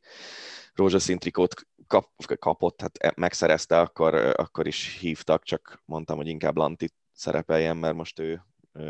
rózsaszín 0.74 1.18
trikót 1.18 1.68
kap, 1.88 2.10
kapott, 2.40 2.82
hát 2.82 2.98
e, 2.98 3.14
megszerezte, 3.16 3.80
akkor, 3.80 4.16
akkor 4.16 4.68
is 4.68 4.98
hívtak, 5.00 5.44
csak 5.44 5.82
mondtam, 5.86 6.18
hogy 6.18 6.28
inkább 6.28 6.58
Lantit 6.58 6.94
szerepeljen, 7.14 7.78
mert 7.78 7.96
most 7.96 8.20
ő 8.20 8.44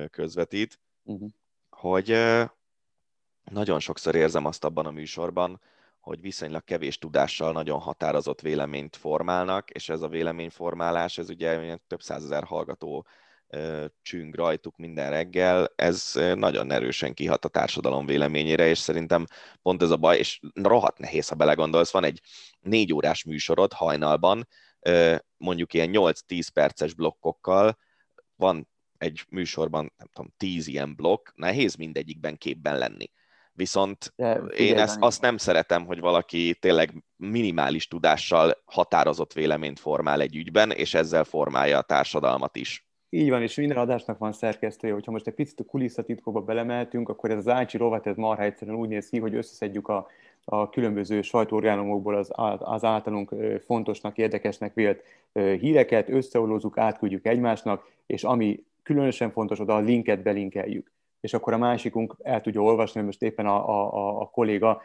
közvetít, 0.09 0.79
uh-huh. 1.03 1.29
hogy 1.69 2.17
nagyon 3.51 3.79
sokszor 3.79 4.15
érzem 4.15 4.45
azt 4.45 4.63
abban 4.63 4.85
a 4.85 4.91
műsorban, 4.91 5.61
hogy 6.01 6.21
viszonylag 6.21 6.63
kevés 6.63 6.97
tudással 6.97 7.51
nagyon 7.51 7.79
határozott 7.79 8.41
véleményt 8.41 8.95
formálnak, 8.95 9.69
és 9.69 9.89
ez 9.89 10.01
a 10.01 10.07
véleményformálás, 10.07 11.17
ez 11.17 11.29
ugye 11.29 11.77
több 11.87 12.01
százezer 12.01 12.43
hallgató 12.43 13.05
csüng 14.01 14.35
rajtuk 14.35 14.77
minden 14.77 15.09
reggel, 15.09 15.73
ez 15.75 16.11
nagyon 16.35 16.71
erősen 16.71 17.13
kihat 17.13 17.45
a 17.45 17.49
társadalom 17.49 18.05
véleményére, 18.05 18.67
és 18.67 18.77
szerintem 18.77 19.25
pont 19.61 19.81
ez 19.81 19.89
a 19.89 19.97
baj, 19.97 20.17
és 20.17 20.39
rohadt 20.53 20.97
nehéz, 20.97 21.27
ha 21.27 21.35
belegondolsz, 21.35 21.91
van 21.91 22.03
egy 22.03 22.21
négy 22.59 22.93
órás 22.93 23.23
műsorod 23.23 23.73
hajnalban, 23.73 24.47
mondjuk 25.37 25.73
ilyen 25.73 25.89
8-10 25.93 26.47
perces 26.53 26.93
blokkokkal, 26.93 27.77
van 28.35 28.69
egy 28.97 29.25
műsorban, 29.29 29.93
nem 29.97 30.07
tudom, 30.13 30.33
tíz 30.37 30.67
ilyen 30.67 30.95
blokk, 30.95 31.29
nehéz 31.35 31.75
mindegyikben 31.75 32.37
képben 32.37 32.77
lenni. 32.77 33.11
Viszont 33.61 34.13
De, 34.15 34.33
én 34.57 34.77
ezt, 34.77 34.97
azt 34.99 35.21
nem 35.21 35.37
szeretem, 35.37 35.85
hogy 35.85 35.99
valaki 35.99 36.55
tényleg 36.59 37.03
minimális 37.15 37.87
tudással 37.87 38.61
határozott 38.65 39.33
véleményt 39.33 39.79
formál 39.79 40.21
egy 40.21 40.35
ügyben, 40.35 40.71
és 40.71 40.93
ezzel 40.93 41.23
formálja 41.23 41.77
a 41.77 41.81
társadalmat 41.81 42.55
is. 42.55 42.87
Így 43.09 43.29
van, 43.29 43.41
és 43.41 43.55
minden 43.55 43.77
adásnak 43.77 44.17
van 44.17 44.31
szerkesztője. 44.31 44.93
Hogyha 44.93 45.11
most 45.11 45.27
egy 45.27 45.33
picit 45.33 45.59
a 45.59 45.63
kulisszatitkóba 45.63 46.41
belemeltünk, 46.41 47.09
akkor 47.09 47.29
ez 47.31 47.37
az 47.37 47.47
Ácsi 47.47 47.77
rovat, 47.77 48.07
ez 48.07 48.15
marha 48.15 48.43
egyszerűen 48.43 48.77
úgy 48.77 48.89
néz 48.89 49.09
ki, 49.09 49.19
hogy 49.19 49.35
összeszedjük 49.35 49.87
a, 49.87 50.07
a 50.43 50.69
különböző 50.69 51.21
sajtóorgánumokból 51.21 52.15
az, 52.15 52.31
az 52.59 52.83
általunk 52.83 53.35
fontosnak, 53.65 54.17
érdekesnek 54.17 54.73
vélt 54.73 55.03
híreket, 55.33 56.09
összeolózzuk, 56.09 56.77
átküldjük 56.77 57.25
egymásnak, 57.25 57.91
és 58.05 58.23
ami 58.23 58.63
különösen 58.83 59.31
fontos, 59.31 59.59
oda 59.59 59.75
a 59.75 59.79
linket 59.79 60.23
belinkeljük. 60.23 60.91
És 61.21 61.33
akkor 61.33 61.53
a 61.53 61.57
másikunk 61.57 62.15
el 62.23 62.41
tudja 62.41 62.61
olvasni, 62.61 62.95
hogy 62.95 63.05
most 63.05 63.21
éppen 63.21 63.45
a, 63.45 63.69
a, 63.69 64.21
a 64.21 64.25
kolléga 64.25 64.81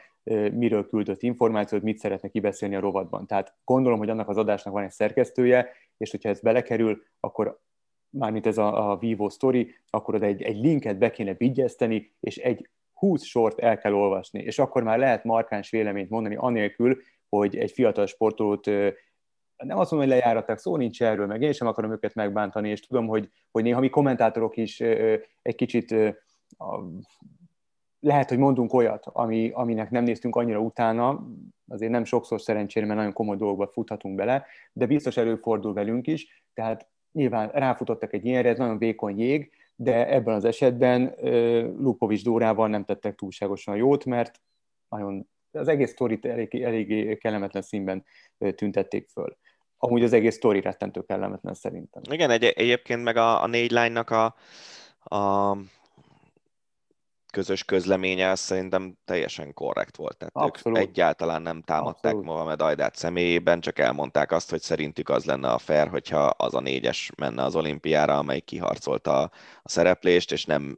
miről 0.52 0.88
küldött 0.88 1.22
információt, 1.22 1.82
mit 1.82 1.98
szeretne 1.98 2.28
kibeszélni 2.28 2.74
a 2.74 2.80
rovatban. 2.80 3.26
Tehát 3.26 3.54
gondolom, 3.64 3.98
hogy 3.98 4.10
annak 4.10 4.28
az 4.28 4.36
adásnak 4.36 4.72
van 4.72 4.82
egy 4.82 4.90
szerkesztője, 4.90 5.68
és 5.96 6.10
hogyha 6.10 6.28
ez 6.28 6.40
belekerül, 6.40 7.02
akkor 7.20 7.60
mármint 8.10 8.46
ez 8.46 8.58
a, 8.58 8.90
a 8.90 8.96
Vivo 8.96 9.28
Story, 9.28 9.74
akkor 9.90 10.14
oda 10.14 10.26
egy, 10.26 10.42
egy 10.42 10.60
linket 10.60 10.98
be 10.98 11.10
kéne 11.10 11.34
vigyezteni, 11.34 12.14
és 12.20 12.36
egy 12.36 12.68
20 12.92 13.22
sort 13.22 13.58
el 13.58 13.78
kell 13.78 13.94
olvasni, 13.94 14.40
és 14.40 14.58
akkor 14.58 14.82
már 14.82 14.98
lehet 14.98 15.24
markáns 15.24 15.70
véleményt 15.70 16.10
mondani, 16.10 16.36
anélkül, 16.36 16.98
hogy 17.28 17.56
egy 17.56 17.70
fiatal 17.70 18.06
sportolót 18.06 18.66
nem 19.56 19.78
azt 19.78 19.90
mondom, 19.90 20.08
hogy 20.08 20.18
lejáratták, 20.18 20.58
szó 20.58 20.76
nincs 20.76 21.02
erről, 21.02 21.26
meg 21.26 21.42
én 21.42 21.52
sem 21.52 21.66
akarom 21.66 21.92
őket 21.92 22.14
megbántani, 22.14 22.68
és 22.68 22.80
tudom, 22.80 23.06
hogy, 23.06 23.30
hogy 23.50 23.62
néha 23.62 23.80
mi 23.80 23.88
kommentátorok 23.88 24.56
is 24.56 24.80
egy 25.42 25.54
kicsit 25.54 25.94
lehet, 28.00 28.28
hogy 28.28 28.38
mondunk 28.38 28.72
olyat, 28.72 29.06
ami, 29.06 29.50
aminek 29.54 29.90
nem 29.90 30.04
néztünk 30.04 30.36
annyira 30.36 30.58
utána, 30.58 31.26
azért 31.68 31.90
nem 31.90 32.04
sokszor 32.04 32.40
szerencsére, 32.40 32.86
mert 32.86 32.98
nagyon 32.98 33.12
komoly 33.12 33.36
dolgokba 33.36 33.66
futhatunk 33.66 34.14
bele, 34.14 34.46
de 34.72 34.86
biztos 34.86 35.16
előfordul 35.16 35.72
velünk 35.72 36.06
is, 36.06 36.44
tehát 36.54 36.88
nyilván 37.12 37.48
ráfutottak 37.48 38.12
egy 38.12 38.24
ilyenre, 38.24 38.48
ez 38.48 38.58
nagyon 38.58 38.78
vékony 38.78 39.20
jég, 39.20 39.50
de 39.76 40.08
ebben 40.08 40.34
az 40.34 40.44
esetben 40.44 41.14
Lupovics 41.78 42.24
Dórával 42.24 42.68
nem 42.68 42.84
tettek 42.84 43.14
túlságosan 43.14 43.76
jót, 43.76 44.04
mert 44.04 44.40
nagyon, 44.88 45.28
az 45.50 45.68
egész 45.68 45.90
sztorit 45.90 46.24
elég 46.24 47.18
kellemetlen 47.18 47.62
színben 47.62 48.04
tüntették 48.54 49.08
föl. 49.08 49.36
Amúgy 49.78 50.02
az 50.02 50.12
egész 50.12 50.34
sztori 50.34 50.60
rettentő 50.60 51.02
kellemetlen 51.02 51.54
szerintem. 51.54 52.02
Igen, 52.10 52.30
egy, 52.30 52.44
egyébként 52.44 53.02
meg 53.02 53.16
a, 53.16 53.42
a 53.42 53.46
négy 53.46 53.70
lánynak 53.70 54.10
a, 54.10 54.34
a 55.16 55.56
közös 57.36 57.64
közleménye 57.64 58.30
az 58.30 58.40
szerintem 58.40 58.98
teljesen 59.04 59.54
korrekt 59.54 59.96
volt. 59.96 60.16
Tehát 60.16 60.34
Abszolút. 60.36 60.78
ők 60.78 60.84
egyáltalán 60.84 61.42
nem 61.42 61.62
támadták 61.62 62.12
Abszolút. 62.12 62.24
Mohamed 62.24 62.60
Ajdát 62.60 62.94
személyében, 62.94 63.60
csak 63.60 63.78
elmondták 63.78 64.32
azt, 64.32 64.50
hogy 64.50 64.60
szerintük 64.60 65.08
az 65.08 65.24
lenne 65.24 65.48
a 65.48 65.58
fair, 65.58 65.88
hogyha 65.88 66.24
az 66.24 66.54
a 66.54 66.60
négyes 66.60 67.10
menne 67.16 67.42
az 67.42 67.56
olimpiára, 67.56 68.18
amely 68.18 68.40
kiharcolta 68.40 69.20
a, 69.20 69.30
a 69.62 69.68
szereplést, 69.68 70.32
és 70.32 70.44
nem 70.44 70.76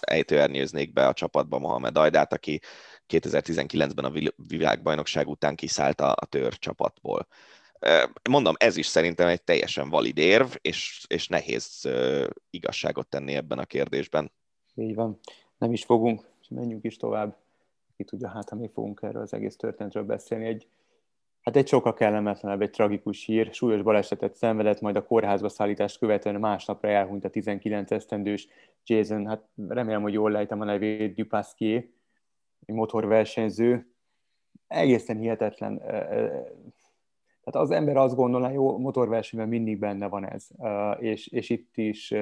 ejtőernyőznék 0.00 0.92
be 0.92 1.06
a 1.06 1.12
csapatba 1.12 1.58
Mohamed 1.58 1.96
Ajdát, 1.96 2.32
aki 2.32 2.60
2019-ben 3.08 4.04
a 4.04 4.32
világbajnokság 4.48 5.28
után 5.28 5.54
kiszállt 5.54 6.00
a, 6.00 6.10
a 6.10 6.26
tör 6.26 6.58
csapatból. 6.58 7.26
Mondom, 8.30 8.54
ez 8.58 8.76
is 8.76 8.86
szerintem 8.86 9.28
egy 9.28 9.42
teljesen 9.42 9.88
valid 9.88 10.18
érv, 10.18 10.54
és, 10.60 11.04
és 11.06 11.28
nehéz 11.28 11.88
igazságot 12.50 13.08
tenni 13.08 13.34
ebben 13.34 13.58
a 13.58 13.64
kérdésben. 13.64 14.32
Így 14.74 14.94
van 14.94 15.20
nem 15.60 15.72
is 15.72 15.84
fogunk, 15.84 16.28
és 16.40 16.48
menjünk 16.48 16.84
is 16.84 16.96
tovább. 16.96 17.36
Ki 17.96 18.04
tudja, 18.04 18.28
hát 18.28 18.48
ha 18.48 18.56
mi 18.56 18.68
fogunk 18.68 19.00
erről 19.02 19.22
az 19.22 19.34
egész 19.34 19.56
történetről 19.56 20.04
beszélni. 20.04 20.46
Egy, 20.46 20.68
hát 21.40 21.56
egy 21.56 21.66
sokkal 21.68 21.94
kellemetlenebb, 21.94 22.62
egy 22.62 22.70
tragikus 22.70 23.24
hír. 23.24 23.52
Súlyos 23.52 23.82
balesetet 23.82 24.34
szenvedett, 24.34 24.80
majd 24.80 24.96
a 24.96 25.04
kórházba 25.04 25.48
szállítást 25.48 25.98
követően 25.98 26.40
másnapra 26.40 26.88
elhunyt 26.88 27.24
a 27.24 27.30
19 27.30 27.90
esztendős 27.90 28.48
Jason, 28.84 29.26
hát 29.26 29.48
remélem, 29.68 30.02
hogy 30.02 30.12
jól 30.12 30.30
lejtem 30.30 30.60
a 30.60 30.64
nevét, 30.64 31.14
Dupasquier, 31.14 31.84
egy 32.66 32.74
motorversenyző. 32.74 33.94
Egészen 34.66 35.16
hihetetlen. 35.16 35.78
Tehát 35.78 37.68
az 37.68 37.70
ember 37.70 37.96
azt 37.96 38.14
gondolná, 38.14 38.50
jó, 38.50 38.78
motorversenyben 38.78 39.48
mindig 39.48 39.78
benne 39.78 40.08
van 40.08 40.28
ez, 40.28 40.48
és, 40.98 41.26
és 41.26 41.50
itt 41.50 41.76
is 41.76 42.14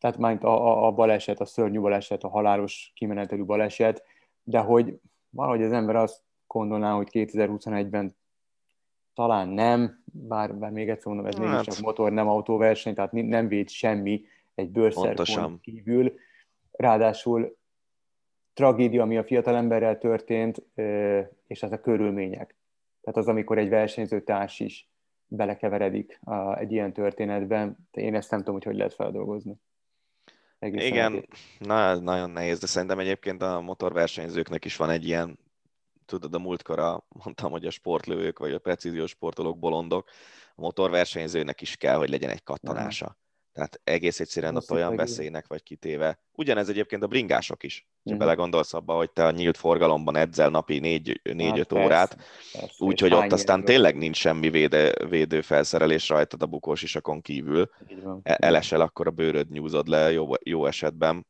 tehát 0.00 0.16
már 0.16 0.44
a, 0.44 0.86
a 0.86 0.92
baleset, 0.92 1.40
a 1.40 1.44
szörnyű 1.44 1.80
baleset, 1.80 2.22
a 2.22 2.28
halálos 2.28 2.92
kimenetelű 2.94 3.44
baleset, 3.44 4.04
de 4.42 4.58
hogy 4.58 5.00
valahogy 5.30 5.62
az 5.62 5.72
ember 5.72 5.96
azt 5.96 6.22
gondolná, 6.46 6.92
hogy 6.92 7.08
2021-ben 7.12 8.16
talán 9.14 9.48
nem, 9.48 10.02
bár, 10.04 10.54
bár 10.54 10.70
még 10.70 10.88
egyszer 10.88 11.06
mondom, 11.06 11.26
ez 11.26 11.36
hát. 11.36 11.48
mégis 11.48 11.74
csak 11.74 11.84
motor, 11.84 12.12
nem 12.12 12.28
autóverseny, 12.28 12.94
tehát 12.94 13.12
nem 13.12 13.48
véd 13.48 13.68
semmi 13.68 14.24
egy 14.54 14.70
bőrszerpont 14.70 15.60
kívül. 15.60 16.14
Ráadásul 16.70 17.56
tragédia, 18.54 19.02
ami 19.02 19.16
a 19.16 19.24
fiatal 19.24 19.56
emberrel 19.56 19.98
történt, 19.98 20.62
és 21.46 21.62
ez 21.62 21.72
a 21.72 21.80
körülmények. 21.80 22.56
Tehát 23.00 23.18
az, 23.18 23.28
amikor 23.28 23.58
egy 23.58 23.68
versenyző 23.68 24.22
társ 24.22 24.60
is 24.60 24.88
belekeveredik 25.26 26.20
egy 26.54 26.72
ilyen 26.72 26.92
történetben, 26.92 27.88
én 27.90 28.14
ezt 28.14 28.30
nem 28.30 28.38
tudom, 28.38 28.54
hogy 28.54 28.64
hogy 28.64 28.76
lehet 28.76 28.94
feldolgozni. 28.94 29.60
Egészen 30.58 30.86
Igen, 30.86 31.28
na, 31.58 31.98
nagyon 31.98 32.30
nehéz, 32.30 32.58
de 32.58 32.66
szerintem 32.66 32.98
egyébként 32.98 33.42
a 33.42 33.60
motorversenyzőknek 33.60 34.64
is 34.64 34.76
van 34.76 34.90
egy 34.90 35.06
ilyen, 35.06 35.38
tudod, 36.04 36.34
a 36.34 36.38
múltkor 36.38 37.02
mondtam, 37.08 37.50
hogy 37.50 37.66
a 37.66 37.70
sportlők 37.70 38.38
vagy 38.38 38.52
a 38.52 38.58
precíziós 38.58 39.10
sportolók 39.10 39.58
bolondok, 39.58 40.10
a 40.54 40.60
motorversenyzőnek 40.60 41.60
is 41.60 41.76
kell, 41.76 41.96
hogy 41.96 42.08
legyen 42.08 42.30
egy 42.30 42.42
kattanása. 42.42 43.16
Tehát 43.58 43.80
egész 43.84 44.20
egyszerűen 44.20 44.56
ott 44.56 44.70
olyan 44.70 44.96
veszélynek 44.96 45.46
vagy 45.46 45.62
kitéve. 45.62 46.18
Ugyanez 46.32 46.68
egyébként 46.68 47.02
a 47.02 47.06
bringások 47.06 47.62
is. 47.62 47.86
Ha 47.88 48.00
uh-huh. 48.02 48.18
belegondolsz 48.18 48.74
abba, 48.74 48.94
hogy 48.94 49.10
te 49.10 49.24
a 49.24 49.30
nyílt 49.30 49.56
forgalomban 49.56 50.16
edzel 50.16 50.50
napi 50.50 50.80
4-5 50.82 51.56
hát 51.56 51.72
órát, 51.72 52.16
úgyhogy 52.78 53.12
ott 53.12 53.32
aztán 53.32 53.64
tényleg 53.64 53.96
nincs 53.96 54.16
semmi 54.16 54.50
véde, 54.50 55.06
védő 55.08 55.40
felszerelés 55.40 56.08
rajtad 56.08 56.42
a 56.42 56.46
bukós 56.46 56.82
isakon 56.82 57.20
kívül. 57.20 57.70
E, 58.22 58.36
elesel, 58.40 58.80
akkor 58.80 59.06
a 59.06 59.10
bőröd 59.10 59.50
nyúzod 59.50 59.88
le 59.88 60.12
jó, 60.12 60.30
jó 60.42 60.66
esetben. 60.66 61.26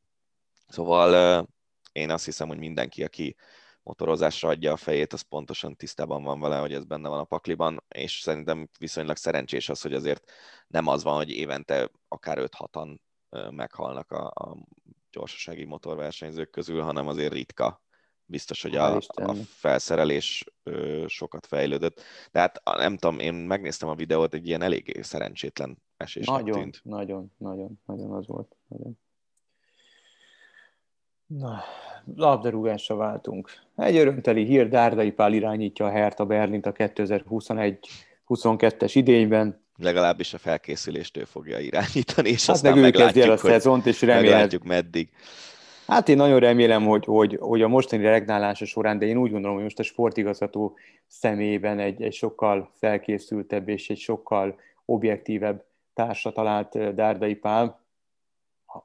Szóval 0.67 1.47
én 1.93 2.11
azt 2.11 2.25
hiszem, 2.25 2.49
hogy 2.49 2.59
mindenki, 2.59 3.05
aki 3.05 3.37
motorozásra 3.89 4.49
adja 4.49 4.73
a 4.73 4.77
fejét, 4.77 5.13
az 5.13 5.21
pontosan 5.21 5.77
tisztában 5.77 6.23
van 6.23 6.41
vele, 6.41 6.59
hogy 6.59 6.73
ez 6.73 6.85
benne 6.85 7.09
van 7.09 7.19
a 7.19 7.25
pakliban, 7.25 7.85
és 7.89 8.21
szerintem 8.21 8.69
viszonylag 8.79 9.17
szerencsés 9.17 9.69
az, 9.69 9.81
hogy 9.81 9.95
azért 9.95 10.31
nem 10.67 10.87
az 10.87 11.03
van, 11.03 11.17
hogy 11.17 11.31
évente 11.31 11.91
akár 12.09 12.39
5-6-an 12.41 12.99
meghalnak 13.51 14.11
a, 14.11 14.27
a 14.27 14.57
gyorsasági 15.11 15.65
motorversenyzők 15.65 16.51
közül, 16.51 16.83
hanem 16.83 17.09
azért 17.09 17.33
ritka. 17.33 17.83
Biztos, 18.25 18.63
hogy 18.63 18.77
a, 18.77 18.97
a 19.07 19.35
felszerelés 19.35 20.45
ö, 20.63 21.05
sokat 21.07 21.47
fejlődött. 21.47 22.03
Tehát 22.31 22.63
nem 22.65 22.97
tudom, 22.97 23.19
én 23.19 23.35
megnéztem 23.35 23.89
a 23.89 23.95
videót, 23.95 24.35
egy 24.35 24.47
ilyen 24.47 24.63
elég 24.63 24.99
szerencsétlen 25.03 25.83
esésnek 25.97 26.41
nagyon, 26.41 26.61
tűnt. 26.61 26.81
Nagyon, 26.85 27.33
nagyon, 27.37 27.81
nagyon 27.87 28.13
az 28.13 28.27
volt. 28.27 28.57
Nagyon. 28.67 28.99
Na, 31.29 31.63
labdarúgásra 32.17 32.97
váltunk. 32.97 33.51
Egy 33.77 33.97
örömteli 33.97 34.45
hír, 34.45 34.69
Dárdai 34.69 35.11
Pál 35.11 35.33
irányítja 35.33 35.87
a 35.87 35.91
Hertha 35.91 36.25
Berlint 36.25 36.67
a 36.67 36.73
2021-22-es 36.73 38.91
idényben. 38.95 39.67
Legalábbis 39.77 40.35
a 40.35 40.39
felkészülést 40.39 41.17
ő 41.17 41.25
fogja 41.25 41.59
irányítani, 41.59 42.29
és 42.29 42.47
hát 42.47 42.57
aztán 42.57 42.79
meg 42.79 42.95
ő 42.95 42.99
kezdi 42.99 43.21
el 43.21 43.31
a 43.31 43.37
szezont, 43.37 43.87
és 43.87 44.01
meglátjuk 44.01 44.65
meddig. 44.65 45.11
Hát 45.87 46.09
én 46.09 46.17
nagyon 46.17 46.39
remélem, 46.39 46.85
hogy, 46.85 47.05
hogy, 47.05 47.37
hogy 47.41 47.63
a 47.63 47.69
mostani 47.69 48.03
regnálása 48.03 48.65
során, 48.65 48.99
de 48.99 49.07
én 49.07 49.17
úgy 49.17 49.31
gondolom, 49.31 49.55
hogy 49.55 49.65
most 49.65 49.79
a 49.79 49.83
sportigazgató 49.83 50.77
személyében 51.07 51.79
egy, 51.79 52.03
egy 52.03 52.13
sokkal 52.13 52.73
felkészültebb 52.75 53.69
és 53.69 53.91
egy 53.91 53.99
sokkal 53.99 54.61
objektívebb 54.85 55.65
társa 55.95 56.33
talált 56.33 56.95
Dárdai 56.95 57.35
Pál. 57.35 57.87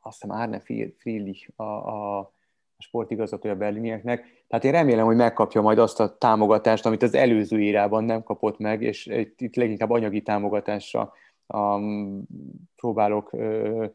Azt 0.01 0.21
hiszem 0.21 0.35
Árne 0.37 0.59
Friedrich 0.97 1.49
a, 1.55 1.63
a 1.63 2.31
sportigazgatója 2.77 3.53
a 3.53 3.57
berlinieknek. 3.57 4.45
Tehát 4.47 4.65
én 4.65 4.71
remélem, 4.71 5.05
hogy 5.05 5.15
megkapja 5.15 5.61
majd 5.61 5.77
azt 5.77 5.99
a 5.99 6.17
támogatást, 6.17 6.85
amit 6.85 7.03
az 7.03 7.13
előző 7.13 7.61
írában 7.61 8.03
nem 8.03 8.23
kapott 8.23 8.57
meg, 8.57 8.81
és 8.81 9.05
itt 9.37 9.55
leginkább 9.55 9.89
anyagi 9.89 10.21
támogatásra 10.21 11.13
um, 11.47 12.23
próbálok 12.75 13.33
uh, 13.33 13.85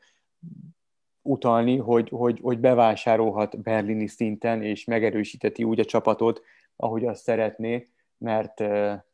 utalni, 1.23 1.77
hogy, 1.77 2.09
hogy, 2.09 2.39
hogy 2.43 2.59
bevásárolhat 2.59 3.63
berlini 3.63 4.07
szinten, 4.07 4.63
és 4.63 4.85
megerősíteti 4.85 5.65
úgy 5.65 5.81
a 5.81 5.85
csapatot, 5.85 6.43
ahogy 6.77 7.05
azt 7.05 7.23
szeretné, 7.23 7.87
mert, 8.19 8.61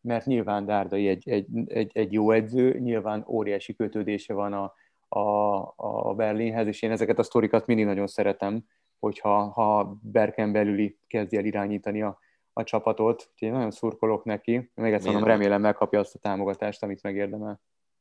mert 0.00 0.26
nyilván 0.26 0.66
Dárdai 0.66 1.08
egy, 1.08 1.28
egy, 1.28 1.46
egy, 1.66 1.90
egy 1.94 2.12
jó 2.12 2.30
edző, 2.30 2.78
nyilván 2.78 3.24
óriási 3.28 3.74
kötődése 3.74 4.34
van 4.34 4.52
a, 4.52 4.72
a, 5.14 6.08
a 6.08 6.14
Berlinhez, 6.14 6.66
és 6.66 6.82
én 6.82 6.90
ezeket 6.90 7.18
a 7.18 7.22
sztorikat 7.22 7.66
mindig 7.66 7.84
nagyon 7.84 8.06
szeretem, 8.06 8.64
hogyha 8.98 9.48
ha 9.48 9.98
Berken 10.02 10.52
belüli 10.52 10.98
kezdi 11.06 11.36
el 11.36 11.44
irányítani 11.44 12.02
a, 12.02 12.18
a 12.52 12.62
csapatot. 12.62 13.28
Úgyhogy 13.32 13.48
én 13.48 13.52
nagyon 13.52 13.70
szurkolok 13.70 14.24
neki. 14.24 14.70
Még 14.74 14.92
egyszer 14.92 15.10
mondom, 15.10 15.28
remélem 15.28 15.60
megkapja 15.60 15.98
azt 16.00 16.14
a 16.14 16.18
támogatást, 16.18 16.82
amit 16.82 17.02
megérdemel. 17.02 17.60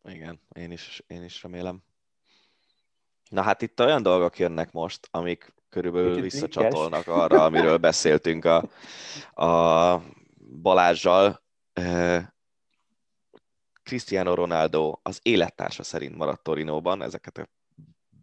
Igen, 0.10 0.40
én 0.56 0.72
is, 0.72 1.04
én 1.08 1.24
is 1.24 1.44
remélem. 1.44 1.84
Na 3.30 3.42
hát 3.42 3.62
itt 3.62 3.80
olyan 3.80 4.04
dolgok 4.04 4.40
jönnek 4.40 4.72
most, 4.72 5.08
amik 5.12 5.54
körülbelül 5.70 6.16
Kicsit 6.16 6.32
visszacsatolnak 6.32 7.08
arra, 7.08 7.44
amiről 7.44 7.78
beszéltünk 7.78 8.46
a, 8.46 8.70
a 9.46 10.02
Balázsjal. 10.62 11.42
Cristiano 13.84 14.34
Ronaldo 14.34 15.00
az 15.02 15.20
élettársa 15.22 15.84
szerint 15.84 16.16
maradt 16.16 16.44
Torinóban, 16.44 17.02
ezeket 17.02 17.38
a 17.38 17.48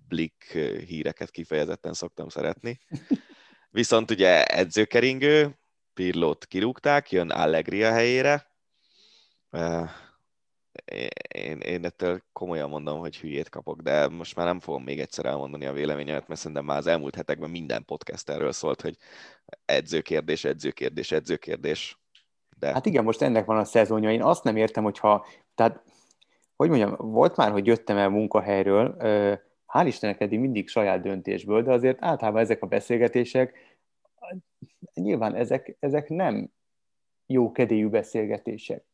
Blick 0.08 0.44
híreket 0.86 1.30
kifejezetten 1.30 1.92
szoktam 1.92 2.28
szeretni. 2.28 2.80
Viszont 3.70 4.10
ugye 4.10 4.44
edzőkeringő, 4.44 5.58
Pirlót 5.94 6.46
kirúgták, 6.46 7.10
jön 7.10 7.30
Allegri 7.30 7.84
a 7.84 7.92
helyére. 7.92 8.46
én, 11.28 11.58
én 11.58 11.84
ettől 11.84 12.22
komolyan 12.32 12.68
mondom, 12.68 12.98
hogy 12.98 13.16
hülyét 13.16 13.48
kapok, 13.48 13.80
de 13.80 14.08
most 14.08 14.36
már 14.36 14.46
nem 14.46 14.60
fogom 14.60 14.82
még 14.82 15.00
egyszer 15.00 15.24
elmondani 15.24 15.66
a 15.66 15.72
véleményemet, 15.72 16.28
mert 16.28 16.40
szerintem 16.40 16.64
már 16.64 16.78
az 16.78 16.86
elmúlt 16.86 17.14
hetekben 17.14 17.50
minden 17.50 17.84
podcast 17.84 18.30
erről 18.30 18.52
szólt, 18.52 18.80
hogy 18.80 18.96
edzőkérdés, 19.64 20.44
edzőkérdés, 20.44 21.12
edzőkérdés. 21.12 21.98
De... 22.56 22.72
Hát 22.72 22.86
igen, 22.86 23.04
most 23.04 23.22
ennek 23.22 23.44
van 23.44 23.58
a 23.58 23.64
szezonja. 23.64 24.12
Én 24.12 24.22
azt 24.22 24.44
nem 24.44 24.56
értem, 24.56 24.84
hogyha, 24.84 25.26
tehát, 25.60 25.82
hogy 26.56 26.68
mondjam, 26.68 26.94
volt 26.98 27.36
már, 27.36 27.50
hogy 27.50 27.66
jöttem 27.66 27.96
el 27.96 28.08
munkahelyről, 28.08 28.96
hál' 29.72 29.86
Istennek 29.86 30.20
eddig 30.20 30.38
mindig 30.38 30.68
saját 30.68 31.02
döntésből, 31.02 31.62
de 31.62 31.72
azért 31.72 31.98
általában 32.00 32.40
ezek 32.40 32.62
a 32.62 32.66
beszélgetések, 32.66 33.78
nyilván 34.94 35.34
ezek, 35.34 35.76
ezek 35.78 36.08
nem 36.08 36.50
jó 37.26 37.52
kedélyű 37.52 37.88
beszélgetések. 37.88 38.84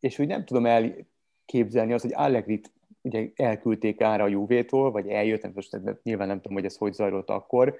És 0.00 0.18
úgy 0.18 0.26
nem 0.26 0.44
tudom 0.44 0.66
elképzelni 0.66 1.92
azt, 1.92 2.04
hogy 2.04 2.14
Allegrit 2.14 2.72
ugye 3.00 3.28
elküldték 3.34 4.00
ára 4.00 4.24
a 4.24 4.28
Juvétól, 4.28 4.90
vagy 4.90 5.08
eljött, 5.08 5.42
nem, 5.42 5.52
most 5.54 5.80
nyilván 6.02 6.26
nem 6.28 6.36
tudom, 6.36 6.52
hogy 6.52 6.64
ez 6.64 6.76
hogy 6.76 6.92
zajlott 6.92 7.30
akkor, 7.30 7.78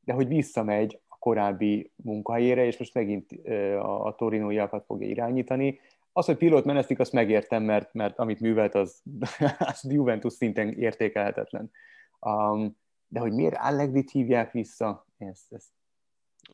de 0.00 0.12
hogy 0.12 0.28
visszamegy 0.28 1.00
a 1.08 1.16
korábbi 1.18 1.90
munkahelyére, 1.96 2.64
és 2.64 2.78
most 2.78 2.94
megint 2.94 3.32
a, 3.78 4.06
a 4.06 4.14
torinóiakat 4.14 4.84
fogja 4.84 5.08
irányítani. 5.08 5.80
Az, 6.16 6.26
hogy 6.26 6.36
pilót 6.36 6.64
menesztik, 6.64 6.98
azt 6.98 7.12
megértem, 7.12 7.62
mert, 7.62 7.94
mert 7.94 8.18
amit 8.18 8.40
művelt, 8.40 8.74
az, 8.74 9.02
az 9.58 9.84
Juventus 9.88 10.32
szinten 10.32 10.72
értékelhetetlen. 10.72 11.70
Um, 12.20 12.76
de 13.08 13.20
hogy 13.20 13.32
miért 13.32 13.56
Allegrit 13.58 14.10
hívják 14.10 14.52
vissza, 14.52 15.06
ezt, 15.18 15.52
ezt 15.52 15.68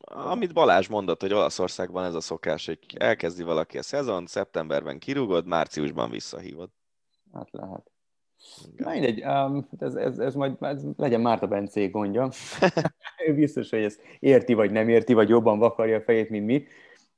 amit 0.04 0.52
Balázs 0.52 0.88
mondott, 0.88 1.20
hogy 1.20 1.32
Olaszországban 1.32 2.04
ez 2.04 2.14
a 2.14 2.20
szokás, 2.20 2.66
hogy 2.66 2.78
elkezdi 2.98 3.42
valaki 3.42 3.78
a 3.78 3.82
szezon, 3.82 4.26
szeptemberben 4.26 4.98
kirúgod, 4.98 5.46
márciusban 5.46 6.10
visszahívod. 6.10 6.70
Hát 7.32 7.48
lehet. 7.50 7.90
Na 8.76 8.90
mindegy, 8.90 9.24
um, 9.24 9.68
ez, 9.78 9.94
ez, 9.94 10.18
ez 10.18 10.34
majd 10.34 10.56
ez 10.60 10.82
legyen 10.96 11.20
Márta 11.20 11.46
Bencé 11.46 11.86
gondja. 11.86 12.30
ő 13.26 13.34
biztos, 13.34 13.70
hogy 13.70 13.82
ezt 13.82 14.00
érti, 14.18 14.54
vagy 14.54 14.70
nem 14.70 14.88
érti, 14.88 15.12
vagy 15.12 15.28
jobban 15.28 15.58
vakarja 15.58 15.96
a 15.96 16.02
fejét, 16.02 16.30
mint 16.30 16.46
mi. 16.46 16.66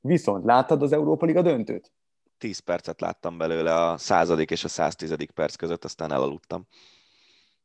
Viszont 0.01 0.45
láttad 0.45 0.83
az 0.83 0.93
Európa 0.93 1.27
Liga 1.27 1.43
döntőt? 1.43 1.93
10 2.39 2.59
percet 2.59 3.01
láttam 3.01 3.39
belőle 3.39 3.75
a 3.75 3.99
századik 3.99 4.51
és 4.51 4.65
a 4.65 4.69
110. 4.69 5.15
perc 5.35 5.55
között, 5.55 5.85
aztán 5.85 6.13
elaludtam. 6.13 6.67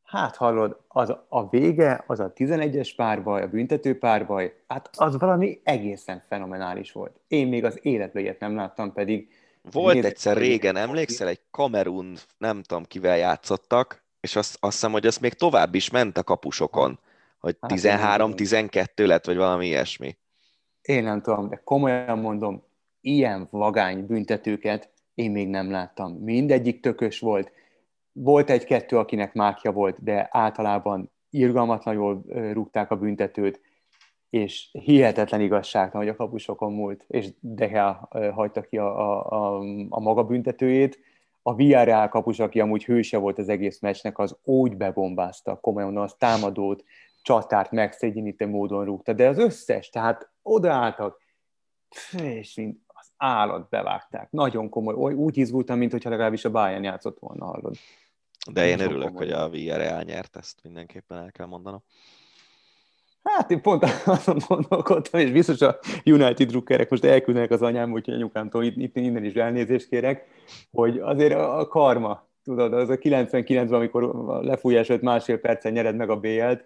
Hát 0.04 0.36
hallod, 0.36 0.80
az 0.88 1.14
a 1.28 1.50
vége, 1.50 2.04
az 2.08 2.20
a 2.20 2.34
11-es 2.34 2.92
párbaj, 2.96 3.42
a 3.42 3.48
büntető 3.48 3.98
párbaj, 3.98 4.56
hát 4.68 4.90
az 4.98 5.18
valami 5.18 5.62
egészen 5.64 6.24
fenomenális 6.28 6.92
volt. 6.92 7.20
Én 7.28 7.48
még 7.48 7.64
az 7.64 7.80
életben 7.82 8.24
ilyet 8.24 8.40
nem 8.40 8.56
láttam, 8.56 8.94
pedig... 8.94 9.30
Volt 9.72 9.94
nézd, 9.94 10.06
egyszer 10.06 10.38
régen, 10.38 10.76
emlékszel, 10.76 11.28
egy 11.28 11.42
Kamerun, 11.52 12.18
nem 12.38 12.64
tudom 12.64 12.84
kivel 12.84 13.18
játszottak, 13.18 14.04
és 14.20 14.36
azt, 14.36 14.58
azt 14.60 14.74
hiszem, 14.74 14.92
hogy 14.92 15.06
az 15.06 15.18
még 15.18 15.34
tovább 15.34 15.76
is 15.76 15.90
ment 15.90 16.18
a 16.18 16.24
kapusokon, 16.24 17.00
hogy 17.40 17.58
13-12 17.62 18.72
hát 18.74 18.92
lett, 18.96 19.26
vagy 19.26 19.38
valami 19.38 19.66
ilyesmi. 19.66 20.18
Én 20.82 21.04
nem 21.04 21.22
tudom, 21.22 21.50
de 21.50 21.62
komolyan 21.64 22.20
mondom, 22.20 22.64
ilyen 23.02 23.48
vagány 23.52 24.06
büntetőket 24.06 24.92
én 25.14 25.32
még 25.32 25.48
nem 25.48 25.72
láttam. 25.72 26.14
Mindegyik 26.14 26.80
tökös 26.80 27.20
volt, 27.20 27.52
volt 28.12 28.50
egy-kettő, 28.50 28.98
akinek 28.98 29.34
mákja 29.34 29.72
volt, 29.72 30.04
de 30.04 30.28
általában 30.32 31.12
irgalmatlan 31.30 31.94
jól 31.94 32.24
rúgták 32.54 32.92
a 32.92 32.96
büntetőt, 32.96 33.62
és 34.30 34.70
hihetetlen 34.72 35.42
igazságtalan, 35.42 36.06
hogy 36.06 36.16
a 36.16 36.18
kapusokon 36.18 36.74
múlt, 36.74 37.06
és 37.08 37.30
Deha 37.40 38.10
hagyta 38.34 38.62
ki 38.62 38.78
a, 38.78 39.00
a, 39.00 39.32
a, 39.32 39.64
a 39.90 40.00
maga 40.00 40.24
büntetőjét. 40.24 41.00
A 41.42 41.56
Villarreal 41.56 42.10
kapus, 42.10 42.40
aki 42.40 42.60
amúgy 42.60 42.86
hőse 42.86 43.18
volt 43.18 43.38
az 43.38 43.50
egész 43.50 43.80
meccsnek, 43.80 44.18
az 44.18 44.38
úgy 44.44 44.78
bebombázta, 44.78 45.60
komolyan 45.60 45.98
az 45.98 46.16
támadót, 46.18 46.84
csatárt 47.22 47.72
megszégyenítő 47.72 48.48
módon 48.48 48.86
rúgta, 48.86 49.14
de 49.14 49.28
az 49.28 49.38
összes, 49.38 49.90
tehát 49.90 50.30
odaálltak, 50.42 51.22
és 52.22 52.56
mind 52.56 52.76
állat 53.20 53.70
bevágták. 53.70 54.32
Nagyon 54.32 54.70
komoly, 54.70 55.14
úgy 55.14 55.38
izgultam, 55.38 55.78
mint 55.78 55.92
hogyha 55.92 56.10
legalábbis 56.10 56.46
a 56.46 56.52
Bayern 56.52 56.84
játszott 56.84 57.20
volna, 57.20 57.46
hallod. 57.46 57.76
De 58.52 58.68
én 58.68 58.80
örülök, 58.80 59.18
hogy 59.18 59.32
a 59.32 59.50
Villarreal 59.50 60.02
nyert, 60.02 60.36
ezt 60.36 60.60
mindenképpen 60.64 61.18
el 61.18 61.32
kell 61.32 61.46
mondanom. 61.46 61.84
Hát 63.24 63.52
én 63.52 63.62
pont 63.62 63.84
azon 64.06 64.38
gondolkodtam, 64.48 65.20
és 65.20 65.32
biztos 65.32 65.62
a 65.62 65.80
United 66.06 66.48
drukkerek 66.48 66.90
most 66.90 67.04
elküldenek 67.04 67.52
az 67.52 67.62
anyám, 67.62 67.92
úgyhogy 67.92 68.14
anyukámtól 68.14 68.64
itt, 68.64 68.76
itt 68.76 68.96
innen 68.96 69.24
is 69.24 69.34
elnézést 69.34 69.90
kérek, 69.90 70.28
hogy 70.72 70.98
azért 70.98 71.34
a 71.34 71.68
karma, 71.68 72.28
tudod, 72.44 72.74
az 72.74 72.90
a 72.90 72.98
99-ben, 72.98 73.74
amikor 73.74 74.04
a 74.04 74.42
lefújás 74.42 74.90
előtt 74.90 75.02
másfél 75.02 75.40
percen 75.40 75.72
nyered 75.72 75.96
meg 75.96 76.10
a 76.10 76.20
BL-t, 76.20 76.64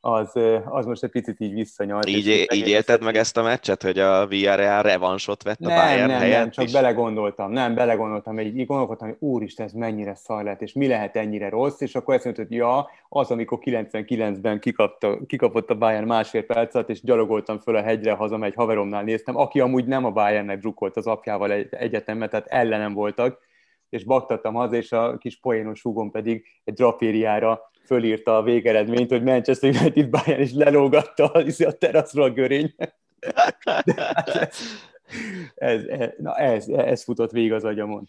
az, 0.00 0.32
az 0.64 0.86
most 0.86 1.02
egy 1.02 1.10
picit 1.10 1.40
így 1.40 1.52
visszanyalt. 1.52 2.08
Így, 2.08 2.46
így 2.54 2.68
élted 2.68 3.02
meg 3.02 3.16
ezt 3.16 3.36
a 3.36 3.42
meccset, 3.42 3.82
hogy 3.82 3.98
a 3.98 4.26
Villarreal 4.26 4.82
revansot 4.82 5.42
vett 5.42 5.60
a 5.60 5.68
nem, 5.68 5.76
Bayern 5.76 6.10
nem, 6.10 6.18
helyett 6.20 6.40
Nem, 6.40 6.50
csak 6.50 6.64
is? 6.64 6.72
belegondoltam, 6.72 7.50
nem, 7.50 7.74
belegondoltam, 7.74 8.40
így, 8.40 8.58
így 8.58 8.66
gondolkodtam, 8.66 9.08
hogy 9.08 9.16
úristen, 9.20 9.66
ez 9.66 9.72
mennyire 9.72 10.14
szar 10.14 10.42
lehet, 10.42 10.62
és 10.62 10.72
mi 10.72 10.86
lehet 10.86 11.16
ennyire 11.16 11.48
rossz, 11.48 11.80
és 11.80 11.94
akkor 11.94 12.20
mondta, 12.24 12.42
hogy 12.42 12.52
ja, 12.52 12.90
az, 13.08 13.30
amikor 13.30 13.58
99-ben 13.64 14.60
kikapta, 14.60 15.18
kikapott 15.26 15.70
a 15.70 15.78
Bayern 15.78 16.06
másfél 16.06 16.42
percet, 16.42 16.88
és 16.88 17.02
gyalogoltam 17.02 17.58
föl 17.58 17.76
a 17.76 17.82
hegyre, 17.82 18.12
haza 18.12 18.38
egy 18.40 18.54
haveromnál 18.54 19.02
néztem, 19.02 19.36
aki 19.36 19.60
amúgy 19.60 19.86
nem 19.86 20.04
a 20.04 20.10
Bayernnek 20.10 20.58
drukkolt 20.58 20.96
az 20.96 21.06
apjával 21.06 21.52
egy, 21.52 21.68
egyetemben, 21.70 22.28
tehát 22.28 22.46
ellenem 22.46 22.92
voltak, 22.92 23.38
és 23.88 24.04
baktattam 24.04 24.54
haza, 24.54 24.76
és 24.76 24.92
a 24.92 25.18
kis 25.18 25.40
poénos 25.40 25.82
húgom 25.82 26.10
pedig 26.10 26.44
egy 26.64 26.74
drapériára 26.74 27.70
fölírta 27.88 28.36
a 28.36 28.42
végeredményt, 28.42 29.10
hogy 29.10 29.22
Manchester 29.22 29.74
United 29.74 30.08
Bayern 30.08 30.42
is 30.42 30.52
lelógatta 30.52 31.24
a, 31.32 31.44
a 31.58 31.72
teraszról 31.72 32.24
a 32.24 32.30
görény. 32.30 32.74
Hát 33.64 33.84
ez, 35.54 35.84
ez, 35.84 36.10
na 36.18 36.36
ez, 36.36 36.68
ez 36.68 37.02
futott 37.02 37.30
végig 37.30 37.52
az 37.52 37.64
agyamon, 37.64 38.08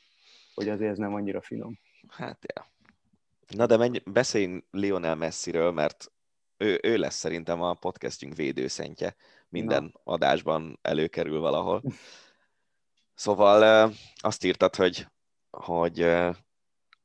hogy 0.56 0.70
azért 0.70 0.92
ez 0.92 0.98
nem 0.98 1.14
annyira 1.14 1.42
finom. 1.42 1.80
Hát, 2.08 2.38
ja. 2.54 2.66
Na 3.56 3.66
de 3.66 3.78
menj, 3.78 4.00
beszéljünk 4.06 4.64
Lionel 4.72 5.16
Messiről, 5.16 5.72
mert 5.72 6.12
ő, 6.58 6.80
ő 6.84 6.98
lesz 6.98 7.16
szerintem 7.16 7.62
a 7.62 7.74
podcastünk 7.74 8.36
védőszentje. 8.36 9.16
Minden 9.50 9.84
Na. 9.84 10.14
adásban 10.14 10.80
előkerül 10.82 11.40
valahol. 11.40 11.84
Szóval 13.14 13.92
azt 14.16 14.44
írtad, 14.44 14.76
hogy, 14.76 15.08
hogy 15.50 16.02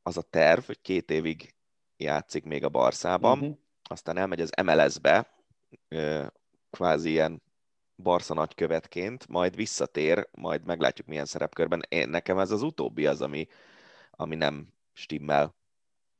az 0.03 0.16
a 0.16 0.22
terv, 0.22 0.64
hogy 0.64 0.81
két 0.81 1.11
évig 1.11 1.53
játszik 1.97 2.45
még 2.45 2.64
a 2.64 2.68
Barszában, 2.68 3.38
uh-huh. 3.38 3.57
aztán 3.82 4.16
elmegy 4.16 4.40
az 4.40 4.51
MLS-be, 4.64 5.34
kvázi 6.70 7.11
ilyen 7.11 7.42
Barca 7.97 8.34
nagykövetként, 8.34 9.28
majd 9.28 9.57
visszatér, 9.57 10.28
majd 10.32 10.64
meglátjuk 10.64 11.07
milyen 11.07 11.24
szerepkörben. 11.24 11.82
Én, 11.88 12.09
nekem 12.09 12.38
ez 12.38 12.51
az 12.51 12.62
utóbbi 12.62 13.07
az, 13.07 13.22
ami, 13.22 13.47
ami 14.11 14.34
nem 14.34 14.72
stimmel. 14.92 15.55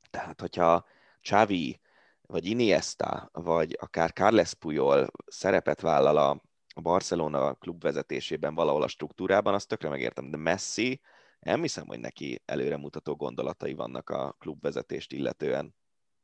Tehát, 0.09 0.41
hogyha 0.41 0.85
Xavi, 1.21 1.79
vagy 2.21 2.45
Iniesta, 2.45 3.29
vagy 3.33 3.77
akár 3.79 4.13
Carles 4.13 4.53
Puyol 4.53 5.07
szerepet 5.25 5.81
vállal 5.81 6.17
a, 6.17 6.41
Barcelona 6.81 7.53
klub 7.53 7.81
vezetésében 7.81 8.55
valahol 8.55 8.83
a 8.83 8.87
struktúrában, 8.87 9.53
azt 9.53 9.67
tökre 9.67 9.89
megértem, 9.89 10.31
de 10.31 10.37
Messi, 10.37 11.01
nem 11.45 11.61
hiszem, 11.61 11.87
hogy 11.87 11.99
neki 11.99 12.41
előremutató 12.45 13.15
gondolatai 13.15 13.73
vannak 13.73 14.09
a 14.09 14.35
klubvezetést 14.39 15.11
illetően. 15.11 15.75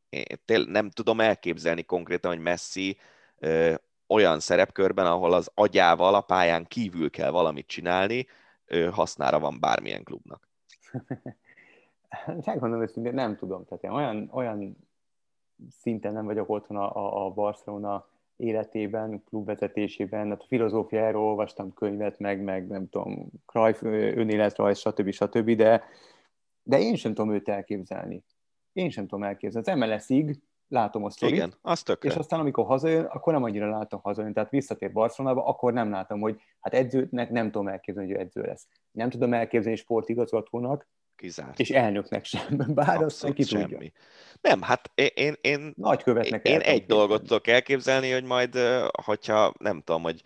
Én 0.09 0.65
nem 0.67 0.89
tudom 0.89 1.19
elképzelni 1.19 1.84
konkrétan, 1.84 2.32
hogy 2.32 2.41
Messi 2.41 2.97
ö, 3.38 3.74
olyan 4.07 4.39
szerepkörben, 4.39 5.05
ahol 5.05 5.34
az 5.34 5.51
agyával 5.53 6.15
a 6.15 6.22
pályán 6.22 6.65
kívül 6.65 7.09
kell 7.09 7.30
valamit 7.30 7.67
csinálni, 7.67 8.28
ö, 8.65 8.89
hasznára 8.89 9.39
van 9.39 9.59
bármilyen 9.59 10.03
klubnak. 10.03 10.47
Megmondom 12.45 12.82
őszintén, 12.82 13.13
nem 13.13 13.38
tudom. 13.38 13.65
Tehát 13.65 13.84
én 13.84 13.91
olyan, 13.91 14.30
olyan 14.32 14.78
szinten 15.82 16.13
nem 16.13 16.26
vagyok 16.26 16.49
otthon 16.49 16.78
a, 16.78 17.26
a 17.26 17.30
Barcelona 17.30 18.07
életében, 18.42 19.24
klubvezetésében, 19.24 20.30
hát 20.30 20.42
a 20.42 20.46
filozófiáról 20.48 21.24
olvastam 21.24 21.74
könyvet, 21.74 22.20
meg, 22.20 22.42
meg 22.42 22.68
nem 22.68 22.89
tudom, 22.89 23.28
Cruyff 23.46 23.82
önéletrajz, 23.84 24.78
stb. 24.80 25.12
stb., 25.12 25.52
de, 25.52 25.84
de 26.64 26.80
én 26.80 26.96
sem 26.96 27.14
tudom 27.14 27.34
őt 27.34 27.50
elképzelni. 27.50 28.24
Én 28.74 28.89
sem 28.89 29.08
tudom 29.08 29.24
elképzelni. 29.24 29.72
Az 29.72 29.78
MLS-ig 29.78 30.39
látom 30.68 31.04
a 31.04 31.10
sztorit, 31.10 31.36
Igen, 31.36 31.54
az 31.62 31.84
tökre. 31.84 32.10
és 32.10 32.16
aztán 32.16 32.39
amikor 32.39 32.66
hazajön, 32.66 33.06
akkor 33.06 33.34
nem 33.34 33.44
annyira 33.44 33.70
látom 33.70 34.00
hazajön. 34.04 34.34
Tehát 34.34 34.50
visszatér 34.50 34.92
Barcelonába, 34.92 35.46
akkor 35.46 35.74
nem 35.74 35.89
látom, 35.89 36.20
hogy 36.20 36.42
hát 36.60 36.74
edzőnek 36.74 37.30
nem 37.30 37.46
tudom 37.46 37.68
elképzelni, 37.68 38.12
hogy 38.12 38.20
ő 38.20 38.24
edző 38.24 38.42
lesz. 38.42 38.68
Nem 38.92 39.10
tudom 39.10 39.34
elképzelni 39.34 39.78
sportigazgatónak, 39.78 40.88
Kizárt. 41.22 41.59
és 41.59 41.69
elnöknek 41.69 42.26
sem, 42.26 42.57
bár 42.76 43.01
aztán 43.01 43.34
ki 43.34 43.43
semmi. 43.43 43.63
tudja. 43.63 43.91
Nem, 44.41 44.61
hát 44.61 44.91
én, 45.13 45.34
én, 45.41 45.74
Nagykövetnek 45.78 46.47
én 46.47 46.59
egy 46.59 46.86
dolgot 46.86 47.22
tudok 47.22 47.47
elképzelni, 47.47 48.11
hogy 48.11 48.24
majd, 48.24 48.57
hogyha 49.03 49.53
nem 49.59 49.82
tudom, 49.82 50.01
hogy 50.01 50.22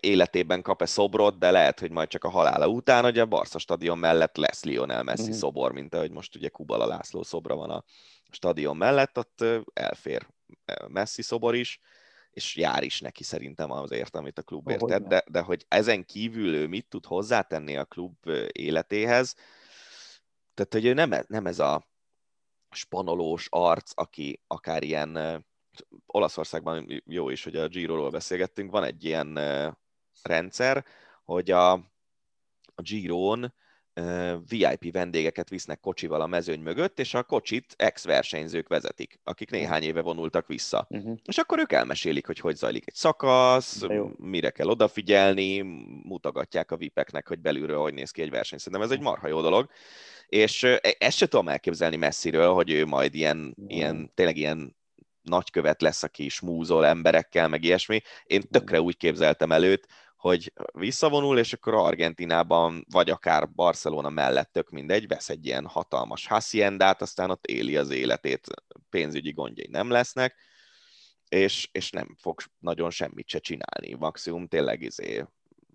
életében 0.00 0.62
kap-e 0.62 0.86
szobrot, 0.86 1.38
de 1.38 1.50
lehet, 1.50 1.80
hogy 1.80 1.90
majd 1.90 2.08
csak 2.08 2.24
a 2.24 2.28
halála 2.28 2.68
után, 2.68 3.02
hogy 3.02 3.18
a 3.18 3.26
Barca 3.26 3.58
stadion 3.58 3.98
mellett 3.98 4.36
lesz 4.36 4.64
Lionel 4.64 5.02
Messi 5.02 5.22
uh-huh. 5.22 5.36
szobor, 5.36 5.72
mint 5.72 5.94
ahogy 5.94 6.10
most 6.10 6.36
ugye 6.36 6.48
Kubala 6.48 6.86
László 6.86 7.22
szobra 7.22 7.54
van 7.54 7.70
a 7.70 7.84
stadion 8.30 8.76
mellett, 8.76 9.18
ott 9.18 9.44
elfér 9.74 10.26
Messi 10.88 11.22
szobor 11.22 11.54
is, 11.54 11.80
és 12.30 12.56
jár 12.56 12.82
is 12.82 13.00
neki 13.00 13.22
szerintem 13.22 13.70
azért, 13.70 14.16
amit 14.16 14.38
a 14.38 14.42
klubért 14.42 14.86
tett, 14.86 15.06
de, 15.06 15.24
de 15.30 15.40
hogy 15.40 15.64
ezen 15.68 16.04
kívül 16.04 16.54
ő 16.54 16.66
mit 16.66 16.86
tud 16.88 17.06
hozzátenni 17.06 17.76
a 17.76 17.84
klub 17.84 18.16
életéhez, 18.52 19.34
tehát 20.56 20.72
hogy 20.72 20.84
ő 20.84 20.92
nem, 20.92 21.12
e, 21.12 21.24
nem 21.28 21.46
ez 21.46 21.58
a 21.58 21.86
spanolós 22.70 23.46
arc, 23.50 23.90
aki 23.94 24.40
akár 24.46 24.82
ilyen 24.82 25.44
Olaszországban 26.06 27.02
jó 27.06 27.28
is, 27.30 27.44
hogy 27.44 27.56
a 27.56 27.68
Giro-ról 27.68 28.10
beszélgettünk, 28.10 28.70
van 28.70 28.84
egy 28.84 29.04
ilyen 29.04 29.38
rendszer, 30.22 30.84
hogy 31.24 31.50
a, 31.50 31.72
a 32.74 32.82
Giron 32.82 33.54
VIP 34.48 34.92
vendégeket 34.92 35.48
visznek 35.48 35.80
kocsival 35.80 36.20
a 36.20 36.26
mezőny 36.26 36.60
mögött, 36.60 36.98
és 36.98 37.14
a 37.14 37.22
kocsit 37.22 37.74
ex-versenyzők 37.76 38.68
vezetik, 38.68 39.20
akik 39.24 39.50
néhány 39.50 39.82
éve 39.82 40.00
vonultak 40.00 40.46
vissza. 40.46 40.86
Uh-huh. 40.88 41.18
És 41.24 41.38
akkor 41.38 41.58
ők 41.58 41.72
elmesélik, 41.72 42.26
hogy 42.26 42.38
hogy 42.38 42.56
zajlik 42.56 42.86
egy 42.86 42.94
szakasz, 42.94 43.82
mire 44.16 44.50
kell 44.50 44.68
odafigyelni, 44.68 45.60
mutogatják 46.02 46.70
a 46.70 46.76
vipeknek, 46.76 47.28
hogy 47.28 47.38
belülről 47.38 47.80
hogy 47.80 47.94
néz 47.94 48.10
ki 48.10 48.22
egy 48.22 48.30
verseny. 48.30 48.58
Szerintem 48.58 48.82
ez 48.82 48.90
egy 48.90 49.02
marha 49.02 49.28
jó 49.28 49.40
dolog. 49.40 49.70
És 50.26 50.62
e, 50.62 50.80
ezt 50.98 51.16
se 51.16 51.26
tudom 51.26 51.48
elképzelni 51.48 51.96
messziről, 51.96 52.52
hogy 52.52 52.70
ő 52.70 52.86
majd 52.86 53.14
ilyen, 53.14 53.54
ilyen 53.66 54.10
tényleg 54.14 54.36
ilyen 54.36 54.76
nagykövet 55.22 55.82
lesz, 55.82 56.02
aki 56.02 56.28
smúzol 56.28 56.86
emberekkel, 56.86 57.48
meg 57.48 57.64
ilyesmi. 57.64 58.00
Én 58.24 58.42
tökre 58.50 58.80
úgy 58.80 58.96
képzeltem 58.96 59.52
előtt, 59.52 59.86
hogy 60.16 60.52
visszavonul, 60.72 61.38
és 61.38 61.52
akkor 61.52 61.74
Argentinában, 61.74 62.84
vagy 62.90 63.10
akár 63.10 63.50
Barcelona 63.50 64.10
mellett, 64.10 64.52
tök 64.52 64.70
mindegy, 64.70 65.06
vesz 65.06 65.28
egy 65.28 65.46
ilyen 65.46 65.66
hatalmas 65.66 66.26
haciendát, 66.26 67.02
aztán 67.02 67.30
ott 67.30 67.46
éli 67.46 67.76
az 67.76 67.90
életét, 67.90 68.46
pénzügyi 68.90 69.32
gondjai 69.32 69.68
nem 69.70 69.90
lesznek, 69.90 70.36
és, 71.28 71.68
és 71.72 71.90
nem 71.90 72.16
fog 72.20 72.40
nagyon 72.58 72.90
semmit 72.90 73.28
se 73.28 73.38
csinálni. 73.38 73.94
Maximum 73.98 74.46
tényleg 74.46 74.82
izé 74.82 75.24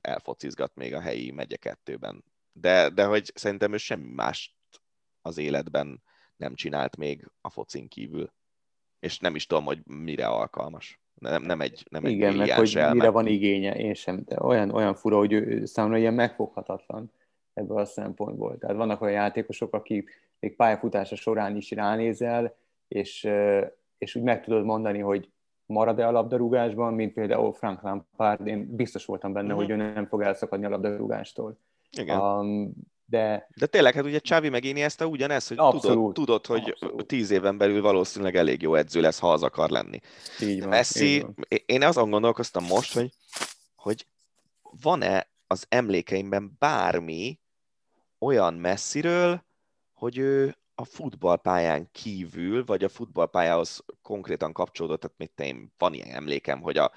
elfocizgat 0.02 0.76
még 0.76 0.93
a 0.93 1.02
helyi 1.02 1.32
megye 1.32 1.56
kettőben. 1.56 2.24
De, 2.52 2.89
de 2.89 3.06
hogy 3.06 3.32
szerintem 3.36 3.74
ő 3.74 3.78
semmi 3.78 4.14
más 4.14 4.56
az 5.22 5.38
életben 5.38 6.04
nem 6.38 6.56
csinált 6.56 6.97
még 6.97 7.32
a 7.41 7.49
focin 7.49 7.88
kívül. 7.88 8.32
És 8.99 9.20
nem 9.20 9.36
is 9.36 9.45
tudom, 9.45 9.66
hogy 9.66 9.80
mire 9.86 10.28
alkalmas 10.28 11.02
nem, 11.22 11.43
nem 11.43 11.62
egy 11.62 11.86
nem 11.89 12.06
egy 12.06 12.12
Igen, 12.12 12.36
meg 12.36 12.52
hogy 12.52 12.76
elme. 12.76 12.93
mire 12.93 13.10
van 13.10 13.28
igénye, 13.28 13.76
én 13.76 13.93
sem, 13.93 14.22
de 14.26 14.36
olyan, 14.39 14.72
olyan 14.72 14.95
fura, 14.95 15.18
hogy 15.18 15.34
ő 15.34 15.66
számomra 15.66 15.97
ilyen 15.97 16.14
megfoghatatlan 16.14 17.12
ebből 17.54 17.78
a 17.78 17.86
szempontból. 17.86 18.58
Tehát 18.58 18.76
vannak 18.76 19.02
olyan 19.02 19.14
játékosok, 19.14 19.74
akik 19.74 20.30
még 20.39 20.56
pályafutása 20.56 21.16
során 21.16 21.56
is 21.56 21.72
ránézel, 21.72 22.56
és, 22.88 23.30
és 23.97 24.16
úgy 24.16 24.24
meg 24.24 24.43
tudod 24.43 24.64
mondani, 24.64 24.99
hogy 24.99 25.30
marad-e 25.66 26.08
a 26.08 26.12
labdarúgásban, 26.12 26.93
mint 26.93 27.14
például 27.14 27.54
Frank 27.54 27.82
Lampard, 27.82 28.47
én 28.47 28.76
biztos 28.76 29.06
voltam 29.06 29.34
benne, 29.34 29.54
uh-huh. 29.54 29.62
hogy 29.62 29.72
ő 29.72 29.76
nem 29.76 30.06
fog 30.06 30.22
elszakadni 30.22 30.66
a 30.66 30.70
labdarúgástól. 30.70 31.58
Igen. 31.98 32.20
Um, 32.20 32.74
de... 33.06 33.48
De 33.56 33.66
tényleg, 33.66 33.94
hát 33.94 34.04
ugye 34.04 34.20
Csávi 34.20 34.50
meg 34.50 34.64
Iniesta 34.64 35.06
ugyanez, 35.06 35.48
hogy 35.48 35.58
abszolút, 35.58 36.14
tudod, 36.14 36.42
tudod, 36.42 36.46
hogy 36.46 36.70
abszolút. 36.70 37.08
tíz 37.08 37.32
éven 37.32 37.58
belül 37.58 37.82
valószínűleg 37.82 38.36
elég 38.36 38.62
jó 38.62 38.76
edző 38.76 39.02
lesz, 39.02 39.20
ha 39.20 39.32
az 39.32 39.44
akar 39.44 39.70
lenni. 39.70 40.00
Így 40.42 40.60
van, 40.60 40.70
Messi, 40.70 41.06
így 41.06 41.22
van. 41.22 41.36
én 41.66 41.84
azon 41.84 42.10
gondolkoztam 42.10 42.64
most, 42.64 42.94
hogy, 42.94 43.12
hogy 43.76 44.06
van-e 44.82 45.30
az 45.48 45.66
emlékeimben 45.70 46.56
bármi 46.60 47.39
olyan 48.20 48.54
messziről, 48.54 49.44
hogy 49.94 50.18
ő 50.18 50.56
a 50.76 50.86
futballpályán 50.86 51.89
kívül, 51.92 52.66
vagy 52.66 52.84
a 52.84 52.89
futballpályához 52.89 53.84
konkrétan 54.02 54.54
kapcsolódott, 54.54 55.02
tehát 55.02 55.18
mit 55.18 55.39
én, 55.39 55.74
van 55.78 55.94
ilyen 55.94 56.16
emlékem, 56.16 56.62
hogy 56.62 56.78
a, 56.78 56.92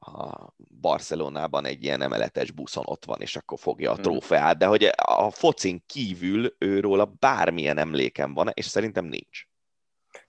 a 0.00 0.48
Barcelonában 0.80 1.64
egy 1.64 1.84
ilyen 1.84 2.02
emeletes 2.02 2.50
buszon 2.50 2.84
ott 2.86 3.04
van, 3.04 3.20
és 3.20 3.36
akkor 3.36 3.58
fogja 3.58 3.90
a 3.90 3.94
mhm. 3.94 4.02
trófeát, 4.02 4.58
de 4.58 4.66
hogy 4.66 4.90
a 4.96 5.30
focin 5.30 5.82
kívül 5.86 6.54
őról 6.58 7.00
a 7.00 7.12
bármilyen 7.18 7.78
emlékem 7.78 8.34
van, 8.34 8.50
és 8.54 8.64
szerintem 8.64 9.04
nincs. 9.04 9.46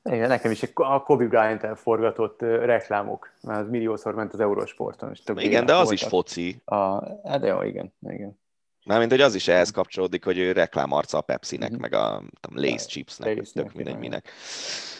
Igen, 0.03 0.27
nekem 0.27 0.51
is 0.51 0.63
a 0.73 1.01
Kobe 1.01 1.25
bryant 1.25 1.79
forgatott 1.79 2.41
reklámok, 2.41 3.33
mert 3.41 3.59
az 3.59 3.69
milliószor 3.69 4.15
ment 4.15 4.33
az 4.33 4.39
Eurosporton. 4.39 5.11
És 5.11 5.21
igen, 5.35 5.65
de 5.65 5.73
az 5.73 5.77
voltak. 5.77 5.93
is 5.93 6.03
foci. 6.03 6.61
A, 6.65 7.05
hát 7.29 7.39
de 7.39 7.47
jó, 7.47 7.61
igen, 7.61 7.93
igen. 8.01 8.39
Mármint, 8.85 9.11
hogy 9.11 9.21
az 9.21 9.35
is 9.35 9.47
ehhez 9.47 9.71
kapcsolódik, 9.71 10.23
hogy 10.23 10.37
ő 10.37 10.51
reklámarca 10.51 11.17
a 11.17 11.21
Pepsi-nek, 11.21 11.71
mm-hmm. 11.71 11.79
meg 11.79 11.93
a 11.93 12.23
tudom, 12.39 12.63
Lace 12.63 12.87
Chipsnek, 12.87 13.37
Lace 13.37 13.51
tök 13.53 13.73
mindegy 13.73 13.97
minek. 13.97 14.29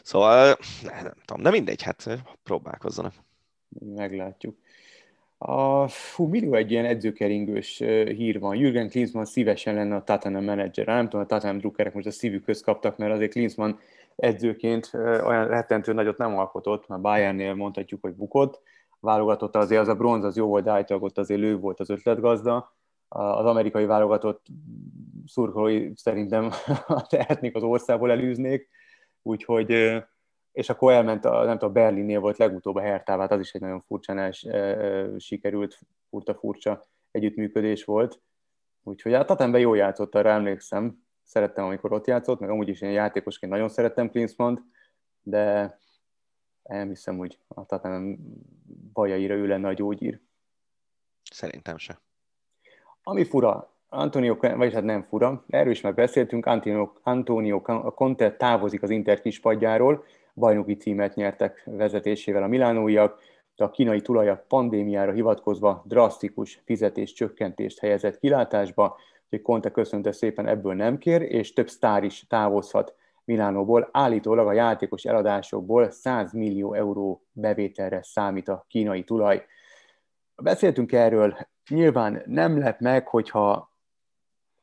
Szóval, 0.04 0.58
nem 0.84 1.14
tudom, 1.26 1.44
de 1.44 1.50
mindegy, 1.50 1.82
hát 1.82 2.24
próbálkozzanak 2.44 3.14
meglátjuk. 3.96 4.56
A, 5.38 5.88
fú, 5.88 6.26
millió 6.28 6.54
egy 6.54 6.72
ilyen 6.72 6.86
edzőkeringős 6.86 7.78
hír 7.78 8.40
van. 8.40 8.56
Jürgen 8.56 8.90
Klinsmann 8.90 9.24
szívesen 9.24 9.74
lenne 9.74 9.96
a 9.96 10.04
Tottenham 10.04 10.44
menedzser. 10.44 10.86
Nem 10.86 11.04
tudom, 11.04 11.22
a 11.22 11.26
Tottenham 11.26 11.58
drukkerek 11.58 11.94
most 11.94 12.08
a 12.08 12.12
szívükhöz 12.12 12.62
kaptak, 12.62 12.98
mert 12.98 13.14
azért 13.14 13.32
Klinsmann 13.32 13.78
edzőként 14.16 14.90
olyan 15.24 15.48
rettentő 15.48 15.94
nagyot 15.94 16.18
nem 16.18 16.38
alkotott, 16.38 16.88
mert 16.88 17.02
Bayernnél 17.02 17.54
mondhatjuk, 17.54 18.02
hogy 18.02 18.14
bukott. 18.14 18.62
Válogatott 19.00 19.56
azért 19.56 19.82
az 19.82 19.88
a 19.88 19.96
bronz, 19.96 20.24
az 20.24 20.36
jó 20.36 20.48
volt, 20.48 20.64
de 20.64 20.72
állítólag 20.72 21.04
ott 21.04 21.18
azért 21.18 21.40
lő 21.40 21.58
volt 21.58 21.80
az 21.80 21.90
ötletgazda. 21.90 22.76
Az 23.08 23.46
amerikai 23.46 23.86
válogatott 23.86 24.46
szurkolói 25.26 25.92
szerintem 25.96 26.50
tehetnék 27.10 27.56
az 27.56 27.64
országból 27.64 28.12
elűznék, 28.12 28.70
úgyhogy 29.22 30.04
és 30.52 30.70
akkor 30.70 30.92
elment, 30.92 31.26
a, 31.26 31.44
nem 31.44 31.58
tudom, 31.58 31.74
Berlinnél 31.74 32.20
volt 32.20 32.38
legutóbb 32.38 32.76
a 32.76 32.82
Hertávát, 32.82 33.32
az 33.32 33.40
is 33.40 33.54
egy 33.54 33.62
nagyon 33.62 33.80
furcsán 33.80 34.32
sikerült, 35.18 35.80
furta 36.10 36.34
furcsa 36.34 36.84
együttműködés 37.12 37.84
volt. 37.84 38.22
Úgyhogy 38.84 39.14
hát 39.14 39.28
Tatemben 39.28 39.62
jól 39.62 39.78
játszott, 39.78 40.16
arra 40.16 40.30
emlékszem. 40.30 41.04
Szerettem, 41.24 41.66
amikor 41.66 41.94
ott 41.94 42.08
játszott, 42.08 42.40
meg 42.40 42.50
amúgy 42.50 42.68
is 42.68 42.82
én 42.82 42.92
játékosként 42.92 43.52
nagyon 43.52 43.70
szerettem 43.70 44.10
Klinsmant, 44.10 44.62
de 45.22 45.78
nem 46.64 46.88
hiszem, 46.88 47.18
hogy 47.18 47.40
a 47.48 47.66
Tatem 47.66 48.18
bajaira 48.94 49.34
ő 49.34 49.48
lenne 49.48 49.68
a 49.68 49.74
gyógyír. 49.74 50.20
Szerintem 51.32 51.78
se. 51.78 52.00
Ami 53.04 53.24
fura, 53.24 53.74
Antonio, 53.90 54.36
vagyis 54.36 54.74
hát 54.74 54.84
nem 54.84 55.04
fura, 55.04 55.44
erről 55.48 55.72
is 55.72 55.82
már 55.82 55.94
beszéltünk, 55.94 56.46
Antonio, 56.46 56.92
Antonio 57.04 57.62
Conte 57.94 58.36
távozik 58.36 58.84
az 58.84 58.90
Inter 58.90 59.22
kispadjáról, 59.22 60.06
bajnoki 60.40 60.76
címet 60.76 61.16
nyertek 61.16 61.64
vezetésével 61.66 62.44
a 62.44 62.48
milánóiak, 62.48 63.20
de 63.56 63.64
a 63.64 63.70
kínai 63.70 64.02
tulajak 64.02 64.48
pandémiára 64.48 65.12
hivatkozva 65.12 65.84
drasztikus 65.86 66.62
fizetés 66.66 67.14
csökkentést 67.14 67.80
helyezett 67.80 68.20
kilátásba, 68.20 68.98
hogy 69.30 69.42
Conte 69.42 69.72
köszönte 69.72 70.12
szépen 70.12 70.48
ebből 70.48 70.74
nem 70.74 70.98
kér, 70.98 71.22
és 71.22 71.54
több 71.54 71.70
sztár 71.70 72.04
is 72.04 72.26
távozhat 72.28 72.96
Milánóból. 73.26 73.90
Állítólag 73.92 74.48
a 74.48 74.54
játékos 74.54 75.04
eladásokból 75.04 75.90
100 75.90 76.34
millió 76.34 76.74
euró 76.74 77.24
bevételre 77.32 78.04
számít 78.04 78.48
a 78.48 78.66
kínai 78.68 79.04
tulaj. 79.04 79.46
Beszéltünk 80.36 80.92
erről, 80.92 81.38
nyilván 81.70 82.22
nem 82.26 82.58
lep 82.58 82.80
meg, 82.80 83.08
hogyha 83.08 83.74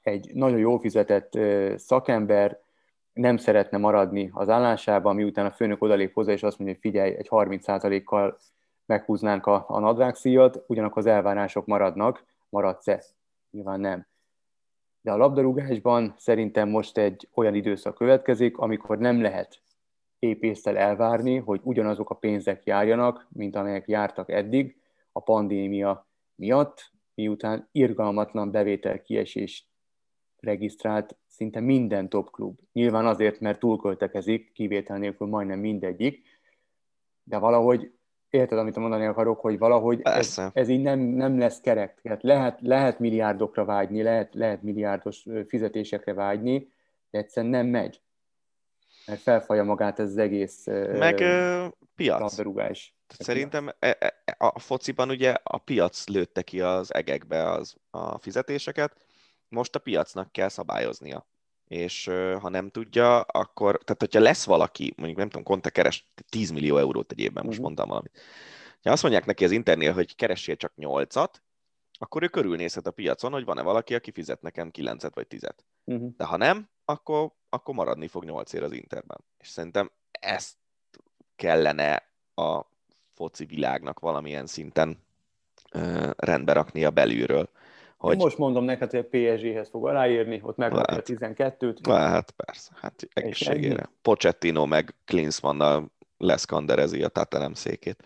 egy 0.02 0.30
nagyon 0.34 0.58
jó 0.58 0.78
fizetett 0.78 1.38
szakember 1.76 2.60
nem 3.16 3.36
szeretne 3.36 3.78
maradni 3.78 4.30
az 4.32 4.48
állásában, 4.48 5.14
miután 5.14 5.46
a 5.46 5.50
főnök 5.50 5.82
odalép 5.82 6.12
hozzá, 6.12 6.32
és 6.32 6.42
azt 6.42 6.58
mondja, 6.58 6.76
hogy 6.76 6.90
figyelj, 6.90 7.14
egy 7.14 7.26
30%-kal 7.30 8.38
meghúznánk 8.86 9.46
a, 9.46 9.64
a 9.68 9.78
nadrágszíjat, 9.78 10.64
ugyanakkor 10.66 10.98
az 10.98 11.06
elvárások 11.06 11.66
maradnak, 11.66 12.24
maradsz-e? 12.48 13.04
Nyilván 13.50 13.80
nem. 13.80 14.06
De 15.00 15.12
a 15.12 15.16
labdarúgásban 15.16 16.14
szerintem 16.18 16.68
most 16.68 16.98
egy 16.98 17.28
olyan 17.34 17.54
időszak 17.54 17.94
következik, 17.94 18.58
amikor 18.58 18.98
nem 18.98 19.20
lehet 19.22 19.62
épésztel 20.18 20.76
elvárni, 20.76 21.36
hogy 21.36 21.60
ugyanazok 21.62 22.10
a 22.10 22.14
pénzek 22.14 22.64
járjanak, 22.64 23.26
mint 23.28 23.56
amelyek 23.56 23.88
jártak 23.88 24.30
eddig 24.30 24.76
a 25.12 25.20
pandémia 25.20 26.08
miatt, 26.34 26.92
miután 27.14 27.68
irgalmatlan 27.72 28.50
bevétel 28.50 29.02
kiesés 29.02 29.68
regisztrált 30.40 31.16
szinte 31.26 31.60
minden 31.60 32.08
top 32.08 32.30
klub. 32.30 32.58
Nyilván 32.72 33.06
azért, 33.06 33.40
mert 33.40 33.58
túlköltekezik, 33.58 34.52
kivétel 34.52 34.98
nélkül 34.98 35.26
majdnem 35.26 35.58
mindegyik, 35.58 36.22
de 37.24 37.38
valahogy 37.38 37.92
érted, 38.30 38.58
amit 38.58 38.76
mondani 38.76 39.06
akarok, 39.06 39.40
hogy 39.40 39.58
valahogy 39.58 40.00
ez, 40.02 40.42
ez 40.52 40.68
így 40.68 40.82
nem, 40.82 40.98
nem 40.98 41.38
lesz 41.38 41.60
kerek. 41.60 42.00
Tehát 42.02 42.22
lehet, 42.22 42.58
lehet 42.60 42.98
milliárdokra 42.98 43.64
vágyni, 43.64 44.02
lehet, 44.02 44.34
lehet 44.34 44.62
milliárdos 44.62 45.26
fizetésekre 45.48 46.14
vágyni, 46.14 46.68
de 47.10 47.18
egyszerűen 47.18 47.52
nem 47.52 47.66
megy. 47.66 48.00
Mert 49.06 49.20
felfalja 49.20 49.64
magát 49.64 49.98
ez 49.98 50.08
az 50.08 50.16
egész 50.16 50.66
Meg 50.92 51.18
uh, 51.18 51.66
piac. 51.94 52.20
labdarúgás. 52.20 52.94
Szerintem 53.18 53.68
e- 53.78 53.96
e- 53.98 54.34
a 54.38 54.58
fociban 54.58 55.10
ugye 55.10 55.34
a 55.42 55.58
piac 55.58 56.08
lőtte 56.08 56.42
ki 56.42 56.60
az 56.60 56.94
egekbe 56.94 57.50
az, 57.50 57.76
a 57.90 58.18
fizetéseket, 58.18 59.05
most 59.48 59.74
a 59.74 59.78
piacnak 59.78 60.32
kell 60.32 60.48
szabályoznia. 60.48 61.26
És 61.68 62.04
ha 62.40 62.48
nem 62.48 62.70
tudja, 62.70 63.20
akkor, 63.20 63.78
tehát 63.84 64.00
hogyha 64.00 64.20
lesz 64.20 64.44
valaki, 64.44 64.92
mondjuk 64.96 65.18
nem 65.18 65.28
tudom, 65.28 65.44
Conte 65.44 65.70
keres 65.70 66.08
10 66.28 66.50
millió 66.50 66.76
eurót 66.78 67.12
egy 67.12 67.18
évben, 67.18 67.44
most 67.44 67.56
Mhm. 67.56 67.64
mondtam 67.64 67.88
valamit. 67.88 68.20
Ha 68.82 68.90
azt 68.90 69.02
mondják 69.02 69.26
neki 69.26 69.44
az 69.44 69.50
internél, 69.50 69.92
hogy 69.92 70.16
keressél 70.16 70.56
csak 70.56 70.72
8-at, 70.76 71.34
akkor 71.98 72.22
ő 72.22 72.28
körülnézhet 72.28 72.86
a 72.86 72.90
piacon, 72.90 73.32
hogy 73.32 73.44
van-e 73.44 73.62
valaki, 73.62 73.94
aki 73.94 74.10
fizet 74.10 74.42
nekem 74.42 74.70
9-et 74.70 75.10
vagy 75.14 75.26
10-et. 75.30 75.58
Uh-huh. 75.84 76.10
De 76.16 76.24
ha 76.24 76.36
nem, 76.36 76.68
akkor, 76.84 77.30
akkor 77.48 77.74
maradni 77.74 78.08
fog 78.08 78.24
8 78.24 78.52
ér 78.52 78.62
az 78.62 78.72
Interben. 78.72 79.24
És 79.38 79.48
szerintem 79.48 79.90
ezt 80.10 80.54
kellene 81.36 82.10
a 82.34 82.60
foci 83.14 83.44
világnak 83.44 83.98
valamilyen 83.98 84.46
szinten 84.46 85.04
ö, 85.72 86.10
rendbe 86.16 86.52
raknia 86.52 86.90
belülről. 86.90 87.50
Hogy... 87.96 88.16
Most 88.16 88.38
mondom 88.38 88.64
neked, 88.64 88.90
hogy 88.90 88.98
a 88.98 89.08
PSG-hez 89.10 89.68
fog 89.68 89.86
aláírni, 89.86 90.40
ott 90.42 90.56
megkapja 90.56 90.96
a 90.96 91.02
Lehet. 91.18 91.56
12-t. 91.58 91.86
lehet, 91.86 92.30
persze, 92.30 92.70
hát 92.80 93.08
egészségére. 93.12 93.90
Pochettino 94.02 94.66
meg 94.66 94.94
Klinsmannnal 95.04 95.90
leszkanderezi 96.18 97.02
a 97.02 97.08
Tottenham 97.08 97.54
székét. 97.54 98.04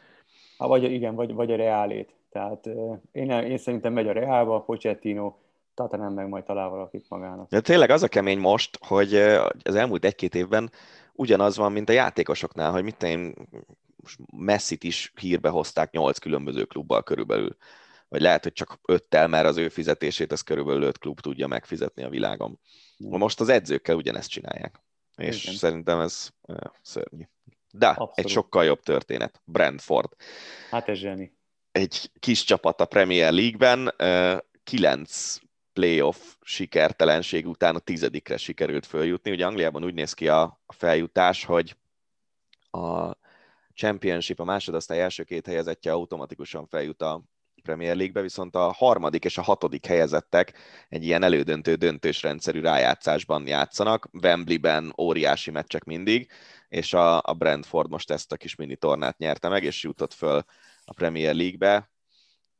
Ha 0.56 0.68
vagy, 0.68 0.82
igen, 0.82 1.14
vagy, 1.14 1.32
vagy 1.34 1.52
a 1.52 1.56
Reálét. 1.56 2.14
Tehát 2.30 2.66
én, 3.12 3.30
én 3.30 3.58
szerintem 3.58 3.92
megy 3.92 4.08
a 4.08 4.12
Reálba, 4.12 4.60
Pochettino, 4.60 5.34
Tottenham 5.74 6.14
meg 6.14 6.28
majd 6.28 6.44
talál 6.44 6.68
valakit 6.68 7.04
magának. 7.08 7.48
De 7.48 7.60
tényleg 7.60 7.90
az 7.90 8.02
a 8.02 8.08
kemény 8.08 8.38
most, 8.38 8.78
hogy 8.86 9.14
az 9.62 9.74
elmúlt 9.74 10.04
egy-két 10.04 10.34
évben 10.34 10.70
ugyanaz 11.12 11.56
van, 11.56 11.72
mint 11.72 11.88
a 11.88 11.92
játékosoknál, 11.92 12.72
hogy 12.72 12.82
mit 12.82 13.02
én 13.02 13.34
most 13.96 14.18
Messit 14.36 14.84
is 14.84 15.12
hírbe 15.20 15.48
hozták 15.48 15.90
nyolc 15.90 16.18
különböző 16.18 16.64
klubbal 16.64 17.02
körülbelül. 17.02 17.56
Vagy 18.10 18.20
lehet, 18.20 18.42
hogy 18.42 18.52
csak 18.52 18.78
öttel, 18.82 19.28
mert 19.28 19.46
az 19.46 19.56
ő 19.56 19.68
fizetését 19.68 20.32
az 20.32 20.40
körülbelül 20.40 20.82
öt 20.82 20.98
klub 20.98 21.20
tudja 21.20 21.46
megfizetni 21.46 22.02
a 22.02 22.08
világon. 22.08 22.60
Most 22.98 23.40
az 23.40 23.48
edzőkkel 23.48 23.96
ugyanezt 23.96 24.30
csinálják. 24.30 24.80
És 25.16 25.42
Igen. 25.42 25.56
szerintem 25.56 26.00
ez 26.00 26.28
szörnyű. 26.82 27.22
De 27.70 27.86
Abszolút. 27.86 28.18
egy 28.18 28.28
sokkal 28.28 28.64
jobb 28.64 28.82
történet. 28.82 29.40
Brentford. 29.44 30.12
Hát 30.70 30.88
ez 30.88 30.98
zseni. 30.98 31.36
Egy 31.72 32.10
kis 32.18 32.44
csapat 32.44 32.80
a 32.80 32.84
Premier 32.84 33.32
League-ben, 33.32 33.94
kilenc 34.64 35.38
playoff 35.72 36.34
sikertelenség 36.42 37.46
után 37.46 37.74
a 37.74 37.78
tizedikre 37.78 38.36
sikerült 38.36 38.86
följutni. 38.86 39.30
Ugye 39.30 39.46
Angliában 39.46 39.84
úgy 39.84 39.94
néz 39.94 40.12
ki 40.12 40.28
a, 40.28 40.42
a 40.66 40.72
feljutás, 40.72 41.44
hogy 41.44 41.76
a 42.70 43.10
Championship, 43.74 44.40
a 44.40 44.44
másodosztály 44.44 45.00
első 45.00 45.24
két 45.24 45.46
helyezettje 45.46 45.92
automatikusan 45.92 46.66
feljut 46.66 47.02
a 47.02 47.22
Premier 47.60 47.96
League-be, 47.96 48.20
viszont 48.20 48.54
a 48.54 48.72
harmadik 48.72 49.24
és 49.24 49.38
a 49.38 49.42
hatodik 49.42 49.86
helyezettek 49.86 50.52
egy 50.88 51.04
ilyen 51.04 51.22
elődöntő 51.22 51.74
döntős 51.74 52.22
rendszerű 52.22 52.60
rájátszásban 52.60 53.46
játszanak. 53.46 54.08
Wembleyben 54.22 54.92
óriási 54.98 55.50
meccsek 55.50 55.84
mindig, 55.84 56.30
és 56.68 56.92
a, 56.92 57.16
a 57.22 57.34
Brentford 57.38 57.90
most 57.90 58.10
ezt 58.10 58.32
a 58.32 58.36
kis 58.36 58.54
mini 58.54 58.76
tornát 58.76 59.18
nyerte 59.18 59.48
meg, 59.48 59.64
és 59.64 59.82
jutott 59.82 60.12
föl 60.12 60.42
a 60.84 60.92
Premier 60.92 61.34
League-be. 61.34 61.90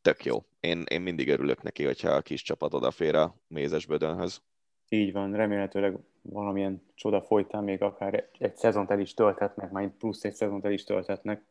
Tök 0.02 0.24
jó. 0.24 0.44
Én, 0.60 0.85
én 0.89 1.01
mindig 1.01 1.28
örülök 1.28 1.62
neki, 1.62 1.85
hogyha 1.85 2.10
a 2.10 2.20
kis 2.20 2.43
csapat 2.43 2.74
odafér 2.74 3.14
a 3.14 3.36
mézes 3.47 3.86
bödönhöz. 3.86 4.43
Így 4.89 5.12
van, 5.12 5.32
remélhetőleg 5.32 5.98
valamilyen 6.22 6.82
csoda 6.94 7.22
folytán 7.22 7.64
még 7.64 7.82
akár 7.82 8.14
egy, 8.14 8.28
egy 8.39 8.56
szezont 8.56 8.90
el 8.90 9.01
is 9.01 9.14
tölthetnek, 9.14 9.70
majd 9.70 9.90
plusz 9.90 10.24
egy 10.24 10.35
szezont 10.35 10.64
el 10.64 10.72
is 10.72 10.85
tölthetnek 10.85 11.43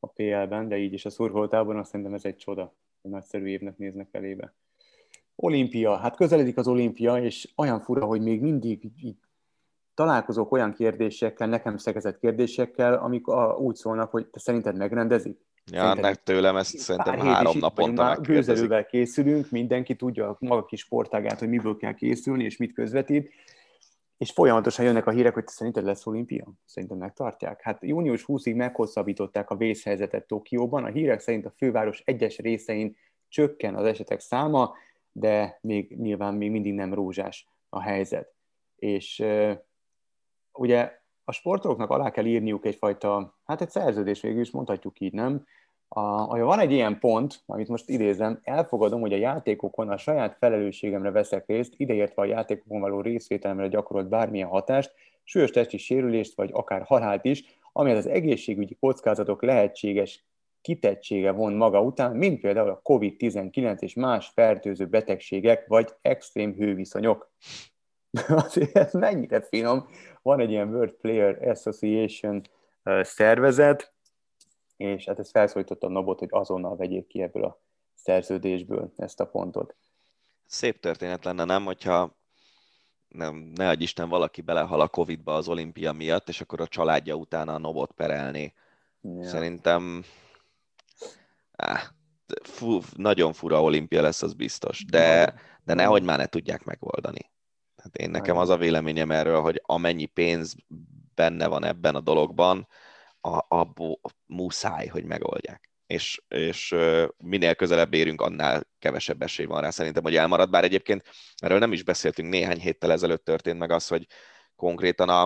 a 0.00 0.06
PL-ben, 0.06 0.68
de 0.68 0.76
így 0.76 0.92
is 0.92 1.04
a 1.04 1.10
szurkoltában 1.10 1.76
azt 1.76 1.90
szerintem 1.90 2.14
ez 2.14 2.24
egy 2.24 2.36
csoda, 2.36 2.74
egy 3.02 3.10
nagyszerű 3.10 3.46
évnek 3.46 3.76
néznek 3.76 4.08
elébe. 4.10 4.54
Olimpia, 5.34 5.96
hát 5.96 6.16
közeledik 6.16 6.56
az 6.56 6.68
olimpia, 6.68 7.16
és 7.16 7.48
olyan 7.56 7.80
fura, 7.80 8.04
hogy 8.04 8.20
még 8.20 8.40
mindig 8.40 8.90
így 9.02 9.16
találkozok 9.94 10.52
olyan 10.52 10.72
kérdésekkel, 10.72 11.48
nekem 11.48 11.76
szegezett 11.76 12.18
kérdésekkel, 12.18 12.94
amik 12.94 13.26
a, 13.26 13.56
úgy 13.56 13.74
szólnak, 13.74 14.10
hogy 14.10 14.26
te 14.26 14.38
szerinted 14.38 14.76
megrendezik? 14.76 15.46
Ja, 15.70 15.78
Szerintem 15.78 16.02
meg 16.02 16.22
tőlem 16.22 16.56
ezt 16.56 16.78
szerintem 16.78 17.18
három 17.18 17.58
naponta 17.58 18.02
már 18.02 18.20
gőzerővel 18.20 18.86
készülünk, 18.86 19.50
mindenki 19.50 19.96
tudja 19.96 20.28
a 20.28 20.36
maga 20.40 20.64
kis 20.64 20.80
sportágát, 20.80 21.38
hogy 21.38 21.48
miből 21.48 21.76
kell 21.76 21.94
készülni, 21.94 22.44
és 22.44 22.56
mit 22.56 22.72
közvetít, 22.72 23.32
és 24.18 24.30
folyamatosan 24.30 24.84
jönnek 24.84 25.06
a 25.06 25.10
hírek, 25.10 25.34
hogy 25.34 25.44
te 25.44 25.50
szerinted 25.50 25.84
lesz 25.84 26.06
olimpia? 26.06 26.52
Szerintem 26.64 26.98
megtartják. 26.98 27.62
Hát 27.62 27.82
június 27.82 28.24
20-ig 28.26 28.56
meghosszabbították 28.56 29.50
a 29.50 29.56
vészhelyzetet 29.56 30.26
Tokióban, 30.26 30.84
a 30.84 30.88
hírek 30.88 31.20
szerint 31.20 31.46
a 31.46 31.52
főváros 31.56 32.02
egyes 32.04 32.38
részein 32.38 32.96
csökken 33.28 33.74
az 33.74 33.84
esetek 33.84 34.20
száma, 34.20 34.74
de 35.12 35.58
még 35.60 35.96
nyilván 35.96 36.34
még 36.34 36.50
mindig 36.50 36.74
nem 36.74 36.94
rózsás 36.94 37.48
a 37.68 37.80
helyzet. 37.80 38.34
És 38.76 39.24
ugye 40.52 40.92
a 41.24 41.32
sportolóknak 41.32 41.90
alá 41.90 42.10
kell 42.10 42.24
írniuk 42.24 42.66
egyfajta, 42.66 43.38
hát 43.44 43.60
egy 43.60 43.70
szerződés 43.70 44.20
végül 44.20 44.40
is 44.40 44.50
mondhatjuk 44.50 45.00
így, 45.00 45.12
nem? 45.12 45.44
A, 45.88 46.38
van 46.38 46.58
egy 46.58 46.72
ilyen 46.72 46.98
pont, 46.98 47.42
amit 47.46 47.68
most 47.68 47.88
idézem, 47.88 48.40
elfogadom, 48.42 49.00
hogy 49.00 49.12
a 49.12 49.16
játékokon 49.16 49.88
a 49.88 49.96
saját 49.96 50.36
felelősségemre 50.40 51.10
veszek 51.10 51.46
részt, 51.46 51.74
ideértve 51.76 52.22
a 52.22 52.24
játékokon 52.24 52.80
való 52.80 53.00
részvételemre 53.00 53.68
gyakorolt 53.68 54.08
bármilyen 54.08 54.48
hatást, 54.48 54.92
súlyos 55.24 55.50
testi 55.50 55.76
sérülést, 55.76 56.34
vagy 56.34 56.50
akár 56.52 56.82
halált 56.82 57.24
is, 57.24 57.44
ami 57.72 57.90
az 57.90 58.06
egészségügyi 58.06 58.76
kockázatok 58.80 59.42
lehetséges 59.42 60.24
kitettsége 60.60 61.30
von 61.30 61.52
maga 61.52 61.82
után, 61.82 62.16
mint 62.16 62.40
például 62.40 62.68
a 62.68 62.80
COVID-19 62.84 63.80
és 63.80 63.94
más 63.94 64.30
fertőző 64.34 64.86
betegségek, 64.86 65.66
vagy 65.66 65.88
extrém 66.02 66.54
hőviszonyok. 66.54 67.30
Azért 68.44 68.76
ez 68.76 68.92
mennyire 68.92 69.40
finom. 69.40 69.86
Van 70.22 70.40
egy 70.40 70.50
ilyen 70.50 70.68
World 70.68 70.92
Player 70.92 71.48
Association 71.48 72.42
szervezet, 73.00 73.92
és 74.78 75.04
hát 75.04 75.18
ez 75.18 75.30
felszólította 75.30 75.86
a 75.86 75.90
Nobot, 75.90 76.18
hogy 76.18 76.28
azonnal 76.30 76.76
vegyék 76.76 77.06
ki 77.06 77.22
ebből 77.22 77.44
a 77.44 77.60
szerződésből 77.94 78.92
ezt 78.96 79.20
a 79.20 79.26
pontot. 79.26 79.76
Szép 80.46 80.80
történet 80.80 81.24
lenne, 81.24 81.44
nem, 81.44 81.64
hogyha 81.64 82.16
nem, 83.08 83.34
ne 83.54 83.68
adj 83.68 83.82
Isten, 83.82 84.08
valaki 84.08 84.40
belehal 84.40 84.80
a 84.80 84.88
Covid-ba 84.88 85.34
az 85.34 85.48
olimpia 85.48 85.92
miatt, 85.92 86.28
és 86.28 86.40
akkor 86.40 86.60
a 86.60 86.66
családja 86.66 87.14
utána 87.14 87.54
a 87.54 87.58
Nobot 87.58 87.92
perelni. 87.92 88.54
Ja. 89.00 89.24
Szerintem 89.24 90.04
áh, 91.52 91.82
fu, 92.42 92.80
nagyon 92.96 93.32
fura 93.32 93.62
olimpia 93.62 94.02
lesz, 94.02 94.22
az 94.22 94.34
biztos, 94.34 94.84
de, 94.84 95.34
de 95.64 95.74
nehogy 95.74 96.02
már 96.02 96.18
ne 96.18 96.26
tudják 96.26 96.64
megoldani. 96.64 97.30
Hát 97.76 97.96
én 97.96 98.10
nekem 98.10 98.36
az 98.36 98.48
a 98.48 98.56
véleményem 98.56 99.10
erről, 99.10 99.40
hogy 99.40 99.62
amennyi 99.64 100.06
pénz 100.06 100.56
benne 101.14 101.46
van 101.46 101.64
ebben 101.64 101.94
a 101.94 102.00
dologban, 102.00 102.68
a, 103.20 103.44
abból 103.48 104.00
muszáj, 104.26 104.86
hogy 104.86 105.04
megoldják. 105.04 105.70
És, 105.86 106.22
és 106.28 106.74
minél 107.16 107.54
közelebb 107.54 107.94
érünk, 107.94 108.20
annál 108.20 108.66
kevesebb 108.78 109.22
esély 109.22 109.46
van 109.46 109.60
rá 109.60 109.70
szerintem, 109.70 110.02
hogy 110.02 110.16
elmarad. 110.16 110.50
Bár 110.50 110.64
egyébként 110.64 111.02
erről 111.36 111.58
nem 111.58 111.72
is 111.72 111.82
beszéltünk, 111.82 112.28
néhány 112.28 112.60
héttel 112.60 112.92
ezelőtt 112.92 113.24
történt 113.24 113.58
meg 113.58 113.70
az, 113.70 113.88
hogy 113.88 114.06
konkrétan 114.56 115.08
a, 115.08 115.22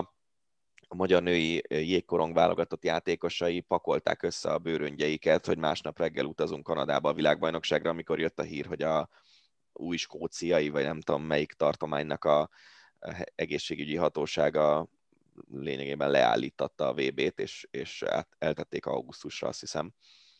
a 0.87 0.95
magyar 0.95 1.23
női 1.23 1.63
jégkorong 1.67 2.33
válogatott 2.33 2.83
játékosai 2.83 3.59
pakolták 3.59 4.23
össze 4.23 4.51
a 4.51 4.57
bőröngyeiket, 4.57 5.45
hogy 5.45 5.57
másnap 5.57 5.99
reggel 5.99 6.25
utazunk 6.25 6.63
Kanadába 6.63 7.09
a 7.09 7.13
világbajnokságra, 7.13 7.89
amikor 7.89 8.19
jött 8.19 8.39
a 8.39 8.43
hír, 8.43 8.65
hogy 8.65 8.81
a 8.81 9.09
új 9.73 9.97
skóciai, 9.97 10.69
vagy 10.69 10.83
nem 10.83 11.01
tudom 11.01 11.23
melyik 11.23 11.53
tartománynak 11.53 12.25
a 12.25 12.49
egészségügyi 13.35 13.95
hatósága 13.95 14.87
lényegében 15.51 16.11
leállítatta 16.11 16.87
a 16.87 16.93
VB-t, 16.93 17.39
és, 17.39 17.67
és 17.71 18.05
eltették 18.39 18.85
augusztusra, 18.85 19.47
azt 19.47 19.59
hiszem. 19.59 19.91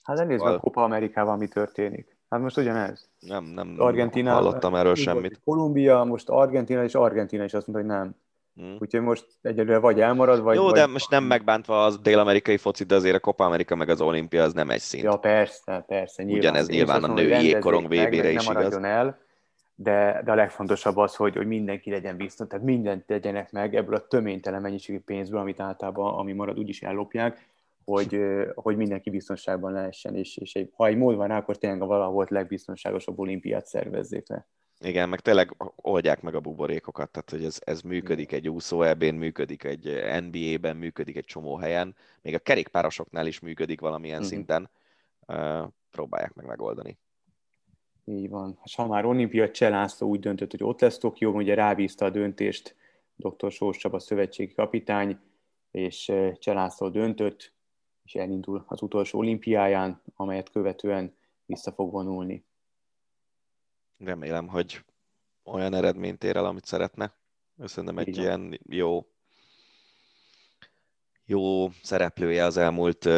Hát 0.04 0.20
elnézd 0.20 0.44
meg 0.44 0.60
Copa 0.60 0.84
Amerikával, 0.84 1.38
mi 1.38 1.48
történik. 1.48 2.18
Hát 2.30 2.42
most 2.42 2.58
ugyanez. 2.58 3.10
Nem, 3.20 3.44
nem 3.44 3.76
Argentina, 3.78 4.34
hallottam 4.34 4.76
erről 4.76 4.96
semmit. 4.96 5.42
Kolumbia, 5.44 6.04
most 6.04 6.30
Argentina, 6.30 6.84
és 6.84 6.96
Argentina 6.96 7.44
is 7.44 7.54
azt 7.54 7.68
mondta, 7.68 7.86
hogy 7.86 7.98
nem. 7.98 8.16
Hmm. 8.56 8.78
Úgyhogy 8.80 9.02
most 9.02 9.26
egyelőre 9.42 9.78
vagy 9.78 10.02
elmarad, 10.02 10.42
vagy... 10.42 10.56
Jó, 10.56 10.64
vagy... 10.64 10.74
de 10.74 10.88
most 10.88 11.10
nem 11.10 11.24
megbántva 11.24 11.86
az 11.86 12.00
dél-amerikai 12.00 12.58
foci, 12.58 12.84
de 12.84 12.96
azért 12.96 13.16
a 13.16 13.20
Copa 13.20 13.46
Amerika 13.46 13.76
meg 13.76 13.90
az 13.90 14.02
olimpia 14.02 14.44
az 14.44 14.54
nem 14.54 14.70
egy 14.70 14.80
szint. 14.80 15.04
Ja, 15.04 15.18
persze, 15.18 15.84
persze. 15.88 16.24
Nyilván. 16.24 16.42
Ugyanez 16.42 16.68
nyilván 16.68 17.04
a 17.04 17.14
női 17.14 17.44
jégkorong 17.44 17.86
VB-re 17.86 18.32
is 18.32 18.48
nem 18.48 18.60
igaz. 18.60 18.84
el, 18.84 19.20
de, 19.76 20.22
de 20.26 20.32
a 20.32 20.36
legfontosabb 20.36 20.98
az, 20.98 21.16
hogy, 21.16 21.36
hogy 21.36 21.48
mindenki 21.48 21.90
legyen 21.90 22.18
biztos, 22.18 22.48
tehát 22.48 22.66
mindent 22.66 23.06
tegyenek 23.06 23.52
meg 23.52 23.76
ebből 23.76 23.96
a 23.96 24.08
töménytelen 24.08 24.62
mennyiségű 24.62 25.00
pénzből, 25.00 25.40
amit 25.40 25.60
általában, 25.60 26.14
ami 26.14 26.34
marad, 26.34 26.60
úgyis 26.60 26.82
ellopják, 26.82 27.48
hogy, 27.86 28.20
hogy 28.56 28.78
mindenki 28.78 29.10
biztonságban 29.10 29.72
lehessen, 29.72 30.16
és, 30.16 30.38
és 30.38 30.56
egy, 30.56 30.72
ha 30.76 30.88
egy 30.88 30.98
mód 30.98 31.16
van 31.16 31.28
rá, 31.28 31.38
akkor 31.38 31.58
tényleg 31.58 31.82
a 31.82 31.86
valahol 31.86 32.26
legbiztonságosabb 32.30 33.20
olimpiát 33.20 33.66
szervezzék 33.66 34.28
le. 34.28 34.48
Igen, 34.80 35.10
meg 35.10 35.20
tényleg 35.20 35.56
oldják 35.76 36.22
meg 36.22 36.36
a 36.36 36.40
buborékokat, 36.40 37.10
tehát 37.12 37.30
hogy 37.30 37.44
ez, 37.44 37.60
ez 37.64 37.82
működik 37.82 38.32
egy 38.32 38.50
úszó 38.50 38.82
ebén, 38.82 39.14
működik 39.14 39.64
egy 39.64 40.04
NBA-ben, 40.30 40.76
működik 40.76 41.18
egy 41.18 41.26
csomó 41.26 41.56
helyen, 41.56 41.96
még 42.22 42.34
a 42.34 42.40
kerékpárosoknál 42.40 43.28
is 43.28 43.40
működik 43.40 43.80
valamilyen 43.80 44.22
uh-huh. 44.22 44.32
szinten. 44.32 44.70
Uh, 45.28 45.68
próbálják 45.92 46.34
meg 46.34 46.46
megoldani. 46.46 46.98
Így 48.06 48.30
van. 48.30 48.60
És 48.64 48.76
ha 48.76 48.88
már 48.88 49.06
olimpia 49.06 49.52
Cselászló 49.52 50.08
úgy 50.08 50.20
döntött, 50.20 50.52
hogy 50.52 50.64
ott 50.64 50.82
lesz 50.82 50.98
Tokió, 50.98 51.32
ugye 51.32 51.54
rábízta 51.54 52.06
a 52.06 52.10
döntést 52.10 52.76
dr. 53.16 53.52
Sós 53.52 53.78
Csaba 53.78 54.00
szövetségi 54.00 54.54
kapitány, 54.54 55.20
és 55.72 56.12
Cselászló 56.40 56.90
döntött, 56.90 57.54
és 58.04 58.16
elindul 58.16 58.64
az 58.68 58.82
utolsó 58.82 59.20
olimpiáján, 59.20 60.02
amelyet 60.16 60.50
követően 60.50 61.16
vissza 61.46 61.72
fog 61.72 61.92
vonulni. 61.92 62.46
Remélem, 63.98 64.48
hogy 64.48 64.84
olyan 65.44 65.74
eredményt 65.74 66.24
ér 66.24 66.36
el, 66.36 66.46
amit 66.46 66.66
szeretne. 66.66 67.14
Szerintem 67.58 67.98
egy 67.98 68.08
Igen. 68.08 68.22
ilyen 68.22 68.60
jó, 68.70 69.08
jó 71.34 71.70
szereplője 71.82 72.44
az 72.46 72.58
elmúlt 72.58 73.10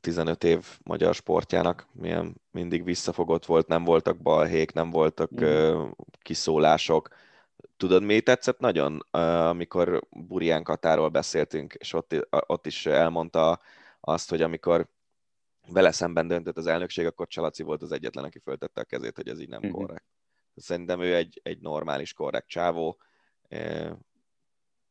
15 0.00 0.44
év 0.44 0.78
magyar 0.82 1.14
sportjának, 1.14 1.86
milyen 1.92 2.40
mindig 2.50 2.84
visszafogott 2.84 3.44
volt, 3.44 3.66
nem 3.66 3.84
voltak 3.84 4.16
balhék, 4.18 4.72
nem 4.72 4.90
voltak 4.90 5.30
Igen. 5.32 5.96
kiszólások. 6.22 7.08
Tudod, 7.76 8.02
mi 8.02 8.20
tetszett 8.20 8.58
nagyon, 8.58 8.98
amikor 9.10 10.02
Burján 10.10 10.62
Katáról 10.62 11.08
beszéltünk, 11.08 11.74
és 11.74 11.92
ott, 11.92 12.28
ott 12.30 12.66
is 12.66 12.86
elmondta 12.86 13.60
azt, 14.00 14.30
hogy 14.30 14.42
amikor 14.42 14.88
vele 15.68 15.92
szemben 15.92 16.26
döntött 16.28 16.56
az 16.56 16.66
elnökség, 16.66 17.06
akkor 17.06 17.26
Csalaci 17.26 17.62
volt 17.62 17.82
az 17.82 17.92
egyetlen, 17.92 18.24
aki 18.24 18.38
föltette 18.38 18.80
a 18.80 18.84
kezét, 18.84 19.16
hogy 19.16 19.28
ez 19.28 19.40
így 19.40 19.48
nem 19.48 19.62
uh-huh. 19.62 19.80
korrekt. 19.80 20.04
Szerintem 20.56 21.00
ő 21.00 21.14
egy, 21.14 21.40
egy 21.42 21.60
normális, 21.60 22.12
korrekt 22.12 22.48
csávó. 22.48 22.98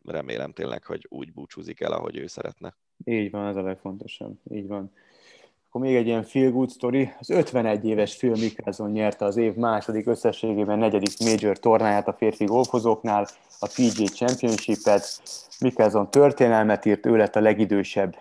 Remélem 0.04 0.54
tényleg, 0.54 0.84
hogy 0.84 1.06
úgy 1.10 1.34
búcsúzik 1.34 1.80
el, 1.80 1.92
ahogy 1.92 2.18
ő 2.18 2.28
szeretne. 2.28 2.76
Így 3.06 3.32
van, 3.32 3.48
ez 3.48 3.56
a 3.56 3.62
legfontosabb. 3.62 4.40
Így 4.52 4.68
van. 4.68 4.92
Akkor 5.68 5.82
még 5.82 5.96
egy 5.96 6.06
ilyen 6.06 6.24
feel 6.24 6.52
good 6.52 6.72
story. 6.72 7.12
Az 7.20 7.30
51 7.30 7.86
éves 7.86 8.18
Phil 8.18 8.32
Mickelson 8.32 8.92
nyerte 8.92 9.26
az 9.26 9.38
év 9.38 9.54
második 9.54 10.08
összességében 10.08 10.78
negyedik 10.78 11.20
major 11.20 11.60
tornáját 11.60 12.08
a 12.08 12.14
férfi 12.14 12.46
golfozóknál, 12.46 13.28
a 13.60 13.68
PGA 13.68 14.06
Championship-et. 14.06 15.22
Mickelson 15.60 16.12
történelmet 16.12 16.86
írt, 16.86 17.06
ő 17.06 17.18
lett 17.18 17.36
a 17.36 17.40
legidősebb 17.40 18.16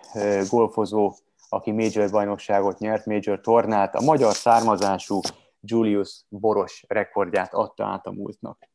golfozó, 0.49 1.13
aki 1.49 1.71
major 1.71 2.11
bajnokságot 2.11 2.79
nyert, 2.79 3.05
major 3.05 3.39
tornát. 3.39 3.95
A 3.95 4.01
magyar 4.01 4.33
származású 4.33 5.19
Julius 5.61 6.25
Boros 6.29 6.83
rekordját 6.87 7.53
adta 7.53 7.85
át 7.85 8.05
a 8.05 8.11
múltnak. 8.11 8.69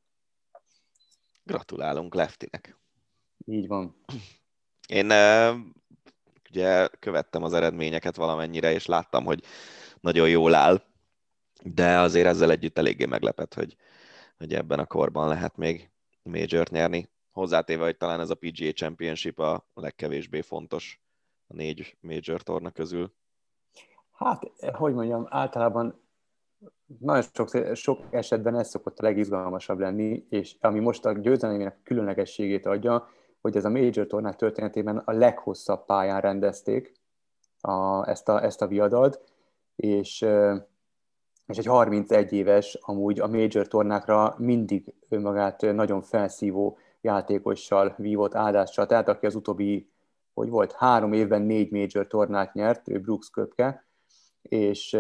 Gratulálunk 1.44 2.14
Leftinek. 2.14 2.78
Így 3.50 3.66
van. 3.66 3.96
Én 4.88 5.12
ugye 6.50 6.88
követtem 6.98 7.42
az 7.42 7.52
eredményeket 7.52 8.16
valamennyire, 8.16 8.72
és 8.72 8.86
láttam, 8.86 9.24
hogy 9.24 9.44
nagyon 10.00 10.28
jól 10.28 10.54
áll, 10.54 10.82
de 11.62 11.98
azért 11.98 12.26
ezzel 12.26 12.50
együtt 12.50 12.78
eléggé 12.78 13.04
meglepett, 13.04 13.54
hogy, 13.54 13.76
hogy 14.36 14.54
ebben 14.54 14.78
a 14.78 14.86
korban 14.86 15.28
lehet 15.28 15.56
még 15.56 15.90
major 16.22 16.68
nyerni. 16.68 17.08
Hozzátéve, 17.30 17.84
hogy 17.84 17.96
talán 17.96 18.20
ez 18.20 18.30
a 18.30 18.34
PGA 18.34 18.72
Championship 18.72 19.38
a 19.38 19.68
legkevésbé 19.74 20.40
fontos 20.40 21.00
a 21.46 21.54
négy 21.54 21.96
major 22.00 22.42
torna 22.42 22.70
közül. 22.70 23.12
Hát, 24.12 24.50
hogy 24.72 24.94
mondjam, 24.94 25.26
általában 25.28 26.06
nagyon 26.98 27.24
sok, 27.34 27.74
sok 27.74 28.00
esetben 28.10 28.56
ez 28.58 28.68
szokott 28.68 28.98
a 28.98 29.02
legizgalmasabb 29.02 29.78
lenni, 29.78 30.26
és 30.28 30.56
ami 30.60 30.78
most 30.78 31.04
a 31.04 31.12
győzelmének 31.12 31.82
különlegességét 31.82 32.66
adja, 32.66 33.08
hogy 33.40 33.56
ez 33.56 33.64
a 33.64 33.70
Major 33.70 34.06
tornák 34.06 34.36
történetében 34.36 34.96
a 34.96 35.12
leghosszabb 35.12 35.84
pályán 35.84 36.20
rendezték 36.20 36.92
a, 37.60 38.08
ezt, 38.08 38.28
a, 38.28 38.44
ezt 38.44 38.62
a 38.62 38.66
viadalt, 38.66 39.20
és, 39.76 40.26
és 41.46 41.58
egy 41.58 41.66
31 41.66 42.32
éves 42.32 42.78
amúgy 42.80 43.20
a 43.20 43.26
Major 43.26 43.66
tornákra 43.68 44.34
mindig 44.38 44.94
önmagát 45.08 45.60
nagyon 45.60 46.02
felszívó 46.02 46.78
játékossal 47.00 47.94
vívott 47.96 48.34
áldással, 48.34 48.86
tehát 48.86 49.08
aki 49.08 49.26
az 49.26 49.34
utóbbi, 49.34 49.90
hogy 50.34 50.48
volt, 50.48 50.72
három 50.72 51.12
évben 51.12 51.42
négy 51.42 51.70
Major 51.70 52.06
tornát 52.06 52.54
nyert, 52.54 52.88
ő 52.88 53.00
Brooks 53.00 53.30
Köpke, 53.30 53.86
és 54.42 54.98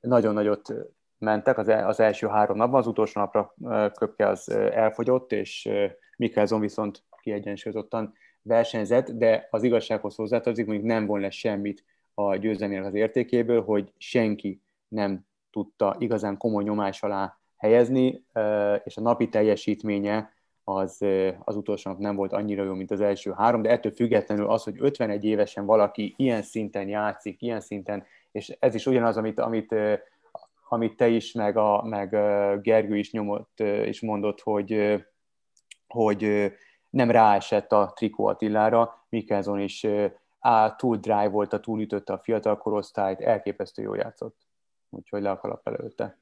nagyon 0.00 0.34
nagyot 0.34 0.74
mentek 1.18 1.58
az, 1.58 1.68
el, 1.68 1.88
az 1.88 2.00
első 2.00 2.26
három 2.26 2.56
napban, 2.56 2.80
az 2.80 2.86
utolsó 2.86 3.20
napra 3.20 3.54
Köpke 3.94 4.28
az 4.28 4.50
elfogyott, 4.50 5.32
és 5.32 5.68
Mikkelson 6.16 6.60
viszont 6.60 7.04
kiegyensúlyozottan 7.20 8.14
versenyzett, 8.42 9.10
de 9.10 9.48
az 9.50 9.62
igazsághoz 9.62 10.14
hozzátartozik, 10.14 10.66
mondjuk 10.66 10.88
nem 10.88 11.06
volna 11.06 11.24
le 11.24 11.30
semmit 11.30 11.84
a 12.14 12.36
győzelmének 12.36 12.84
az 12.84 12.94
értékéből, 12.94 13.62
hogy 13.62 13.92
senki 13.96 14.62
nem 14.88 15.26
tudta 15.50 15.96
igazán 15.98 16.36
komoly 16.36 16.62
nyomás 16.62 17.02
alá 17.02 17.38
helyezni, 17.56 18.24
és 18.84 18.96
a 18.96 19.00
napi 19.00 19.28
teljesítménye 19.28 20.32
az, 20.64 21.04
az 21.44 21.56
utolsó 21.56 21.90
nap 21.90 22.00
nem 22.00 22.16
volt 22.16 22.32
annyira 22.32 22.64
jó, 22.64 22.74
mint 22.74 22.90
az 22.90 23.00
első 23.00 23.32
három, 23.36 23.62
de 23.62 23.70
ettől 23.70 23.92
függetlenül 23.92 24.50
az, 24.50 24.62
hogy 24.62 24.76
51 24.78 25.24
évesen 25.24 25.66
valaki 25.66 26.14
ilyen 26.16 26.42
szinten 26.42 26.88
játszik, 26.88 27.42
ilyen 27.42 27.60
szinten, 27.60 28.04
és 28.32 28.56
ez 28.58 28.74
is 28.74 28.86
ugyanaz, 28.86 29.16
amit, 29.16 29.38
amit, 29.38 29.74
amit 30.68 30.96
te 30.96 31.08
is, 31.08 31.32
meg, 31.32 31.56
a, 31.56 31.82
meg 31.82 32.10
Gergő 32.62 32.96
is 32.96 33.12
nyomott, 33.12 33.60
és 33.60 34.00
mondott, 34.00 34.40
hogy, 34.40 35.02
hogy 35.86 36.52
nem 36.90 37.10
ráesett 37.10 37.72
a 37.72 37.92
Trikó 37.96 38.26
Attilára, 38.26 39.04
Mikkelson 39.08 39.60
is 39.60 39.86
á, 40.38 40.76
túl 40.76 40.96
drive 40.96 41.28
volt, 41.28 41.52
a 41.52 41.60
túlütötte 41.60 42.12
a 42.12 42.18
fiatal 42.18 42.58
korosztályt, 42.58 43.20
elképesztő 43.20 43.82
jól 43.82 43.96
játszott. 43.96 44.36
Úgyhogy 44.90 45.22
le 45.22 45.30
a 45.30 45.38
kalap 45.38 45.68
előtte. 45.68 46.18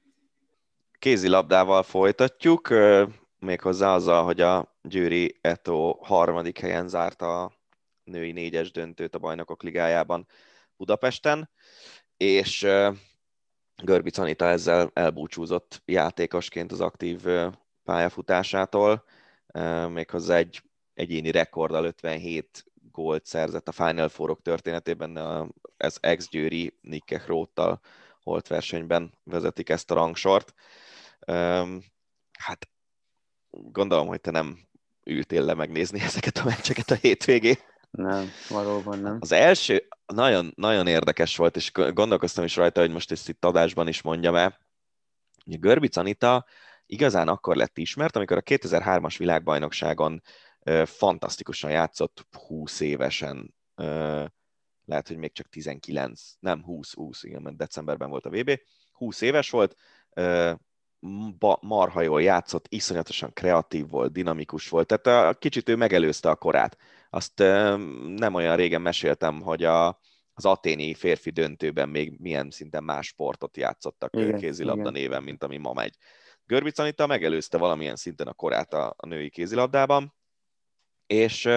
Kézilabdával 0.99 1.83
folytatjuk, 1.83 2.69
méghozzá 3.39 3.95
azzal, 3.95 4.25
hogy 4.25 4.41
a 4.41 4.77
Győri 4.83 5.39
Eto 5.41 5.99
harmadik 6.01 6.59
helyen 6.59 6.89
zárta 6.89 7.43
a 7.43 7.53
női 8.05 8.33
négyes 8.33 8.71
döntőt 8.71 9.15
a 9.15 9.19
Bajnokok 9.19 9.63
Ligájában 9.63 10.27
Budapesten, 10.77 11.51
és 12.17 12.67
Görbic 13.83 14.19
Anita 14.19 14.45
ezzel 14.45 14.91
elbúcsúzott 14.93 15.83
játékosként 15.85 16.73
az 16.73 16.81
aktív 16.81 17.27
pályafutásától 17.85 19.05
méghozzá 19.89 20.37
egy 20.37 20.63
egyéni 20.95 21.31
rekorddal 21.31 21.85
57 21.85 22.65
gólt 22.93 23.27
szerzett 23.27 23.69
a 23.69 23.73
Final 23.73 24.09
Four-ok 24.09 24.43
történetében, 24.43 25.19
ez 25.77 25.97
ex-győri 26.01 26.79
Nikke 26.81 27.21
Hróttal 27.21 27.81
holt 28.23 28.47
versenyben 28.47 29.13
vezetik 29.25 29.69
ezt 29.69 29.91
a 29.91 29.95
rangsort. 29.95 30.55
Hát 32.39 32.69
gondolom, 33.51 34.07
hogy 34.07 34.21
te 34.21 34.31
nem 34.31 34.59
ültél 35.05 35.45
le 35.45 35.55
megnézni 35.55 36.01
ezeket 36.01 36.39
a 36.39 36.45
meccseket 36.45 36.91
a 36.91 36.95
hétvégén. 36.95 37.57
Nem, 37.91 38.29
valóban 38.49 38.99
nem. 38.99 39.17
Az 39.21 39.33
első 39.33 39.89
nagyon, 40.07 40.53
nagyon 40.57 40.87
érdekes 40.87 41.37
volt, 41.37 41.57
és 41.57 41.73
gondolkoztam 41.73 42.45
is 42.45 42.57
rajta, 42.57 42.81
hogy 42.81 42.91
most 42.91 43.11
ezt 43.11 43.29
itt 43.29 43.45
adásban 43.45 43.89
is 43.89 44.03
mondjam 44.03 44.35
el. 44.35 44.59
Görbic 45.45 45.97
Anita 45.97 46.47
igazán 46.89 47.29
akkor 47.29 47.57
lett 47.57 47.79
ismert, 47.79 48.17
amikor 48.17 48.37
a 48.37 48.43
2003-as 48.43 49.15
világbajnokságon 49.19 50.23
fantasztikusan 50.85 51.71
játszott 51.71 52.27
20 52.47 52.81
évesen, 52.81 53.55
lehet, 54.85 55.09
hogy 55.09 55.17
még 55.17 55.33
csak 55.33 55.49
19, 55.49 56.23
nem 56.39 56.65
20-20, 56.67 57.19
igen, 57.21 57.43
mert 57.43 57.57
decemberben 57.57 58.11
volt 58.11 58.27
a 58.27 58.31
VB, 58.31 58.61
20 58.93 59.21
éves 59.21 59.51
volt, 59.51 59.77
marha 61.61 62.01
jól 62.01 62.23
játszott, 62.23 62.67
iszonyatosan 62.69 63.33
kreatív 63.33 63.89
volt, 63.89 64.13
dinamikus 64.13 64.69
volt, 64.69 64.87
tehát 64.87 65.35
a, 65.35 65.39
kicsit 65.39 65.69
ő 65.69 65.77
megelőzte 65.77 66.31
a 66.31 66.37
korát. 66.37 66.77
Azt 67.11 67.39
nem 68.17 68.35
olyan 68.35 68.57
régen 68.57 68.81
meséltem, 68.81 69.41
hogy 69.41 69.65
a, 69.65 70.01
az 70.33 70.45
aténi 70.45 70.95
férfi 70.95 71.31
döntőben 71.31 71.89
még 71.89 72.19
milyen 72.19 72.51
szinten 72.51 72.85
más 72.85 73.07
sportot 73.07 73.57
játszottak 73.57 74.17
igen, 74.17 74.39
kézilabda 74.39 74.81
igen. 74.81 74.93
néven, 74.93 75.23
mint 75.23 75.45
ami 75.45 75.57
ma 75.57 75.73
megy. 75.73 75.97
Görbic 76.49 76.79
Anita 76.79 77.07
megelőzte 77.07 77.59
valamilyen 77.59 77.97
szinten 77.97 78.27
a 78.27 78.33
korát 78.33 78.75
a, 78.75 78.95
a 78.97 79.07
női 79.07 79.31
kézilabdában, 79.31 80.15
és 81.07 81.49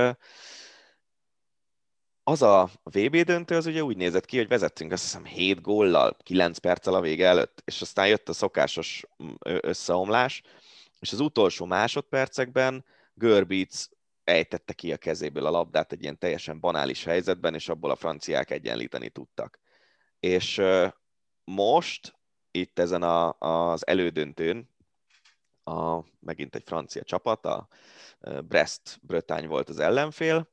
az 2.23 2.41
a 2.41 2.69
VB 2.83 3.17
döntő 3.17 3.55
az 3.55 3.65
ugye 3.65 3.83
úgy 3.83 3.97
nézett 3.97 4.25
ki, 4.25 4.37
hogy 4.37 4.47
vezettünk 4.47 4.91
azt 4.91 5.03
hiszem 5.03 5.25
7 5.25 5.61
góllal, 5.61 6.17
9 6.23 6.57
perccel 6.57 6.93
a 6.93 7.01
vége 7.01 7.27
előtt, 7.27 7.61
és 7.65 7.81
aztán 7.81 8.07
jött 8.07 8.29
a 8.29 8.33
szokásos 8.33 9.05
összeomlás, 9.43 10.41
és 10.99 11.11
az 11.11 11.19
utolsó 11.19 11.65
másodpercekben 11.65 12.85
Görbic 13.13 13.87
ejtette 14.23 14.73
ki 14.73 14.91
a 14.91 14.97
kezéből 14.97 15.45
a 15.45 15.49
labdát 15.49 15.91
egy 15.91 16.01
ilyen 16.01 16.17
teljesen 16.17 16.59
banális 16.59 17.03
helyzetben, 17.03 17.53
és 17.53 17.69
abból 17.69 17.91
a 17.91 17.95
franciák 17.95 18.51
egyenlíteni 18.51 19.09
tudtak. 19.09 19.59
És 20.19 20.61
most 21.43 22.19
itt 22.51 22.79
ezen 22.79 23.03
a, 23.03 23.35
az 23.39 23.87
elődöntőn, 23.87 24.69
a, 25.71 26.05
megint 26.19 26.55
egy 26.55 26.63
francia 26.65 27.03
csapat, 27.03 27.45
a 27.45 27.67
Brest 28.47 28.99
Bretagne 29.01 29.47
volt 29.47 29.69
az 29.69 29.79
ellenfél, 29.79 30.49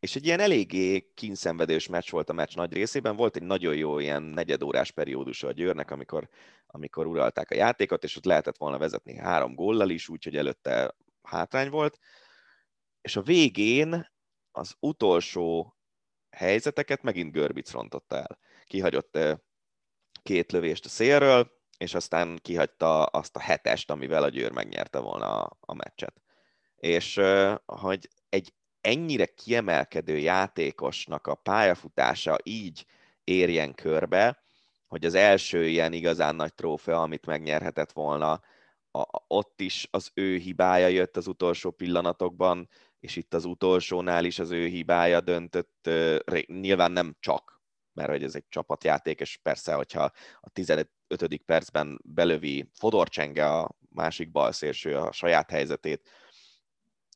és 0.00 0.16
egy 0.16 0.26
ilyen 0.26 0.40
eléggé 0.40 1.10
kínszenvedős 1.14 1.88
meccs 1.88 2.10
volt 2.10 2.30
a 2.30 2.32
meccs 2.32 2.56
nagy 2.56 2.72
részében. 2.72 3.16
Volt 3.16 3.36
egy 3.36 3.42
nagyon 3.42 3.76
jó 3.76 3.98
ilyen 3.98 4.22
negyedórás 4.22 4.90
periódus 4.90 5.42
a 5.42 5.52
Győrnek, 5.52 5.90
amikor, 5.90 6.28
amikor 6.66 7.06
uralták 7.06 7.50
a 7.50 7.54
játékot, 7.54 8.04
és 8.04 8.16
ott 8.16 8.24
lehetett 8.24 8.56
volna 8.56 8.78
vezetni 8.78 9.16
három 9.16 9.54
góllal 9.54 9.90
is, 9.90 10.08
úgyhogy 10.08 10.36
előtte 10.36 10.94
hátrány 11.22 11.70
volt. 11.70 11.98
És 13.00 13.16
a 13.16 13.22
végén 13.22 14.12
az 14.50 14.74
utolsó 14.80 15.76
helyzeteket 16.30 17.02
megint 17.02 17.32
Görbic 17.32 17.70
rontotta 17.70 18.16
el. 18.16 18.38
Kihagyott 18.64 19.18
két 20.22 20.52
lövést 20.52 20.84
a 20.84 20.88
szélről, 20.88 21.57
és 21.78 21.94
aztán 21.94 22.38
kihagyta 22.42 23.04
azt 23.04 23.36
a 23.36 23.40
hetest, 23.40 23.90
amivel 23.90 24.22
a 24.22 24.28
Győr 24.28 24.50
megnyerte 24.50 24.98
volna 24.98 25.42
a, 25.42 25.56
a 25.60 25.74
meccset. 25.74 26.14
És 26.76 27.20
hogy 27.66 28.08
egy 28.28 28.52
ennyire 28.80 29.26
kiemelkedő 29.26 30.18
játékosnak 30.18 31.26
a 31.26 31.34
pályafutása 31.34 32.38
így 32.42 32.86
érjen 33.24 33.74
körbe, 33.74 34.42
hogy 34.86 35.04
az 35.04 35.14
első 35.14 35.66
ilyen 35.66 35.92
igazán 35.92 36.34
nagy 36.34 36.54
trófea, 36.54 37.02
amit 37.02 37.26
megnyerhetett 37.26 37.92
volna, 37.92 38.40
a, 38.90 39.06
ott 39.26 39.60
is 39.60 39.88
az 39.90 40.10
ő 40.14 40.36
hibája 40.36 40.86
jött 40.86 41.16
az 41.16 41.26
utolsó 41.26 41.70
pillanatokban, 41.70 42.68
és 43.00 43.16
itt 43.16 43.34
az 43.34 43.44
utolsónál 43.44 44.24
is 44.24 44.38
az 44.38 44.50
ő 44.50 44.66
hibája 44.66 45.20
döntött, 45.20 45.90
nyilván 46.46 46.92
nem 46.92 47.16
csak, 47.20 47.57
mert 47.98 48.10
hogy 48.10 48.22
ez 48.22 48.34
egy 48.34 48.44
csapatjáték, 48.48 49.20
és 49.20 49.38
persze, 49.42 49.74
hogyha 49.74 50.10
a 50.40 50.50
15. 50.50 50.90
percben 51.46 52.00
belövi 52.04 52.70
Fodorcsenge 52.74 53.46
a 53.46 53.70
másik 53.88 54.30
balszélső 54.30 54.96
a 54.96 55.12
saját 55.12 55.50
helyzetét, 55.50 56.08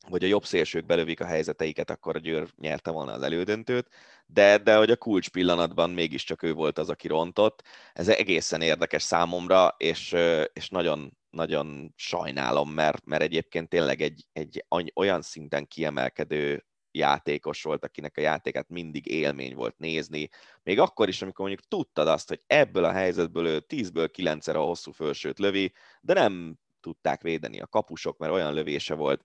vagy 0.09 0.23
a 0.23 0.27
jobb 0.27 0.45
szélsők 0.45 0.85
belövik 0.85 1.19
a 1.19 1.25
helyzeteiket, 1.25 1.89
akkor 1.89 2.15
a 2.15 2.19
Győr 2.19 2.53
nyerte 2.57 2.91
volna 2.91 3.11
az 3.11 3.21
elődöntőt, 3.21 3.87
de, 4.25 4.57
de 4.57 4.75
hogy 4.75 4.91
a 4.91 4.95
kulcs 4.95 5.29
pillanatban 5.29 5.89
mégiscsak 5.89 6.43
ő 6.43 6.53
volt 6.53 6.77
az, 6.77 6.89
aki 6.89 7.07
rontott. 7.07 7.63
Ez 7.93 8.07
egészen 8.07 8.61
érdekes 8.61 9.03
számomra, 9.03 9.75
és, 9.77 10.15
és 10.53 10.69
nagyon, 10.69 11.17
nagyon 11.29 11.93
sajnálom, 11.95 12.69
mert, 12.69 13.05
mert 13.05 13.21
egyébként 13.21 13.69
tényleg 13.69 14.01
egy, 14.01 14.25
egy 14.33 14.65
olyan 14.93 15.21
szinten 15.21 15.67
kiemelkedő 15.67 16.65
játékos 16.93 17.63
volt, 17.63 17.83
akinek 17.83 18.17
a 18.17 18.21
játékát 18.21 18.69
mindig 18.69 19.07
élmény 19.07 19.55
volt 19.55 19.77
nézni. 19.77 20.29
Még 20.63 20.79
akkor 20.79 21.07
is, 21.07 21.21
amikor 21.21 21.47
mondjuk 21.47 21.67
tudtad 21.67 22.07
azt, 22.07 22.27
hogy 22.27 22.41
ebből 22.47 22.83
a 22.83 22.91
helyzetből 22.91 23.47
ő 23.47 23.65
10-ből 23.67 24.09
9-szer 24.17 24.55
a 24.55 24.63
hosszú 24.63 24.91
fölsőt 24.91 25.39
lövi, 25.39 25.73
de 26.01 26.13
nem 26.13 26.55
tudták 26.81 27.21
védeni 27.21 27.61
a 27.61 27.67
kapusok, 27.67 28.17
mert 28.17 28.33
olyan 28.33 28.53
lövése 28.53 28.93
volt, 28.93 29.23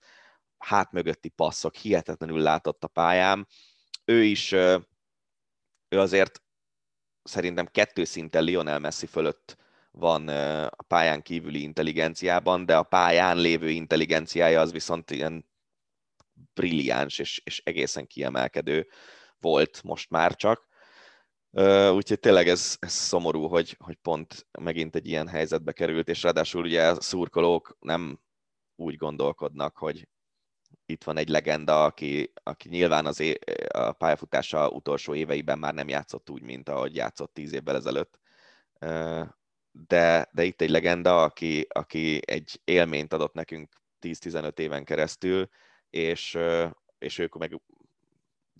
hát 0.57 0.91
mögötti 0.91 1.29
passzok, 1.29 1.75
hihetetlenül 1.75 2.39
látott 2.39 2.83
a 2.83 2.87
pályán. 2.87 3.47
Ő 4.05 4.23
is, 4.23 4.51
ő 4.51 4.87
azért 5.89 6.41
szerintem 7.23 7.65
kettő 7.65 8.03
szinten 8.03 8.43
Lionel 8.43 8.79
Messi 8.79 9.05
fölött 9.05 9.57
van 9.91 10.27
a 10.67 10.83
pályán 10.87 11.21
kívüli 11.21 11.61
intelligenciában, 11.61 12.65
de 12.65 12.77
a 12.77 12.83
pályán 12.83 13.37
lévő 13.37 13.69
intelligenciája 13.69 14.61
az 14.61 14.71
viszont 14.71 15.11
ilyen 15.11 15.48
brilliáns 16.53 17.19
és, 17.19 17.41
és 17.43 17.61
egészen 17.65 18.07
kiemelkedő 18.07 18.87
volt 19.39 19.83
most 19.83 20.09
már 20.09 20.35
csak. 20.35 20.67
Úgyhogy 21.91 22.19
tényleg 22.19 22.47
ez, 22.47 22.77
ez 22.79 22.91
szomorú, 22.91 23.47
hogy, 23.47 23.75
hogy 23.79 23.95
pont 23.95 24.47
megint 24.59 24.95
egy 24.95 25.07
ilyen 25.07 25.27
helyzetbe 25.27 25.71
került, 25.71 26.09
és 26.09 26.23
ráadásul 26.23 26.63
ugye 26.63 26.87
a 26.87 27.01
szurkolók 27.01 27.77
nem 27.79 28.19
úgy 28.75 28.95
gondolkodnak, 28.95 29.77
hogy 29.77 30.07
itt 30.85 31.03
van 31.03 31.17
egy 31.17 31.29
legenda, 31.29 31.83
aki, 31.83 32.31
aki 32.43 32.69
nyilván 32.69 33.05
az 33.05 33.19
é- 33.19 33.43
a 33.73 33.91
pályafutása 33.91 34.69
utolsó 34.69 35.15
éveiben 35.15 35.59
már 35.59 35.73
nem 35.73 35.87
játszott 35.87 36.29
úgy, 36.29 36.41
mint 36.41 36.69
ahogy 36.69 36.95
játszott 36.95 37.33
tíz 37.33 37.53
évvel 37.53 37.75
ezelőtt. 37.75 38.19
De, 39.71 40.29
de 40.31 40.43
itt 40.43 40.61
egy 40.61 40.69
legenda, 40.69 41.23
aki, 41.23 41.67
aki 41.69 42.19
egy 42.25 42.61
élményt 42.63 43.13
adott 43.13 43.33
nekünk 43.33 43.73
10-15 44.01 44.59
éven 44.59 44.83
keresztül, 44.83 45.49
és, 45.89 46.37
és 46.97 47.17
ők 47.17 47.37
meg 47.37 47.61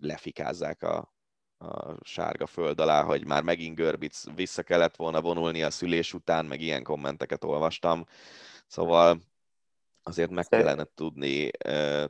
lefikázzák 0.01 0.83
a, 0.83 1.13
a 1.57 1.95
sárga 2.01 2.45
föld 2.45 2.79
alá, 2.79 3.03
hogy 3.03 3.25
már 3.25 3.43
megint 3.43 3.75
Görbic 3.75 4.23
vissza 4.35 4.63
kellett 4.63 4.95
volna 4.95 5.21
vonulni 5.21 5.63
a 5.63 5.69
szülés 5.69 6.13
után, 6.13 6.45
meg 6.45 6.61
ilyen 6.61 6.83
kommenteket 6.83 7.43
olvastam. 7.43 8.05
Szóval 8.67 9.21
azért 10.03 10.29
meg 10.29 10.45
kellene 10.45 10.83
tudni 10.95 11.49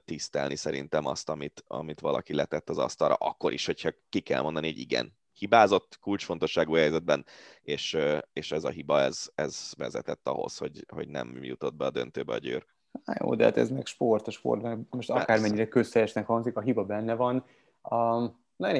tisztelni 0.05 0.55
szerintem 0.55 1.05
azt, 1.05 1.29
amit, 1.29 1.63
amit 1.67 1.99
valaki 1.99 2.33
letett 2.33 2.69
az 2.69 2.77
asztalra, 2.77 3.13
akkor 3.13 3.53
is, 3.53 3.65
hogyha 3.65 3.89
ki 4.09 4.19
kell 4.19 4.41
mondani, 4.41 4.67
hogy 4.67 4.79
igen, 4.79 5.17
hibázott 5.33 5.97
kulcsfontosságú 6.01 6.73
helyzetben, 6.73 7.25
és, 7.61 7.97
és 8.33 8.51
ez 8.51 8.63
a 8.63 8.69
hiba, 8.69 8.99
ez, 8.99 9.29
ez 9.35 9.71
vezetett 9.77 10.27
ahhoz, 10.27 10.57
hogy, 10.57 10.85
hogy 10.87 11.07
nem 11.07 11.43
jutott 11.43 11.75
be 11.75 11.85
a 11.85 11.89
döntőbe 11.89 12.33
a 12.33 12.37
győr. 12.37 12.65
Há, 13.05 13.15
jó, 13.19 13.35
de 13.35 13.43
hát 13.43 13.57
ez 13.57 13.69
meg 13.69 13.85
sport, 13.85 14.27
a 14.27 14.31
sport, 14.31 14.61
meg 14.61 14.77
most 14.89 15.07
Persze. 15.07 15.23
akármennyire 15.23 15.67
közszeresnek 15.67 16.25
hangzik, 16.25 16.57
a 16.57 16.61
hiba 16.61 16.85
benne 16.85 17.15
van. 17.15 17.45
Um, 17.89 18.39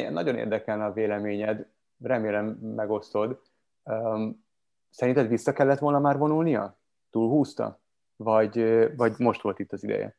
nagyon 0.10 0.36
érdekelne 0.36 0.86
a 0.86 0.94
véleményed, 0.94 1.68
remélem 2.02 2.46
megosztod. 2.76 3.42
Um, 3.84 4.46
szerinted 4.90 5.28
vissza 5.28 5.54
kellett 5.54 5.80
volna 5.80 6.00
már 6.00 6.18
vonulnia? 6.18 6.78
Túlhúzta? 7.10 7.80
vagy, 8.24 8.66
vagy 8.96 9.14
most 9.18 9.42
volt 9.42 9.60
itt 9.60 9.72
az 9.72 9.84
ideje? 9.84 10.18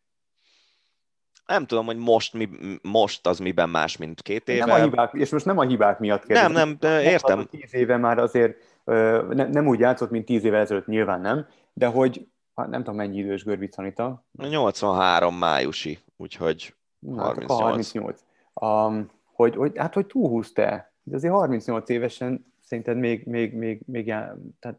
Nem 1.46 1.66
tudom, 1.66 1.86
hogy 1.86 1.96
most, 1.96 2.34
mi, 2.34 2.48
most 2.82 3.26
az 3.26 3.38
miben 3.38 3.68
más, 3.68 3.96
mint 3.96 4.22
két 4.22 4.48
éve. 4.48 4.64
Nem 4.64 4.80
a 4.80 4.82
hibák, 4.82 5.12
és 5.12 5.30
most 5.30 5.44
nem 5.44 5.58
a 5.58 5.62
hibák 5.62 5.98
miatt 5.98 6.24
kérdezem. 6.24 6.52
Nem, 6.52 6.76
nem, 6.80 7.00
értem. 7.00 7.46
Tíz 7.46 7.74
éve 7.74 7.96
már 7.96 8.18
azért 8.18 8.56
ne, 8.84 9.46
nem 9.46 9.66
úgy 9.66 9.78
játszott, 9.78 10.10
mint 10.10 10.24
tíz 10.24 10.44
éve 10.44 10.58
ezelőtt, 10.58 10.86
nyilván 10.86 11.20
nem, 11.20 11.46
de 11.72 11.86
hogy 11.86 12.28
hát 12.60 12.70
nem 12.70 12.80
tudom 12.80 12.96
mennyi 12.96 13.18
idős 13.18 13.44
Görbic 13.44 13.78
Anita. 13.78 14.24
83 14.32 15.34
májusi, 15.34 15.98
úgyhogy 16.16 16.74
38. 17.16 17.50
Hát, 17.50 17.60
38. 17.60 18.20
Um, 18.54 19.10
hogy, 19.24 19.56
hogy, 19.56 19.72
hát, 19.76 19.94
hogy 19.94 20.06
túlhúzta 20.06 20.88
de 21.02 21.16
azért 21.16 21.32
38 21.32 21.88
évesen 21.88 22.52
szerinted 22.64 22.96
még, 22.96 23.26
még, 23.26 23.54
még, 23.54 23.80
még 23.86 24.06
já, 24.06 24.36
tehát 24.60 24.78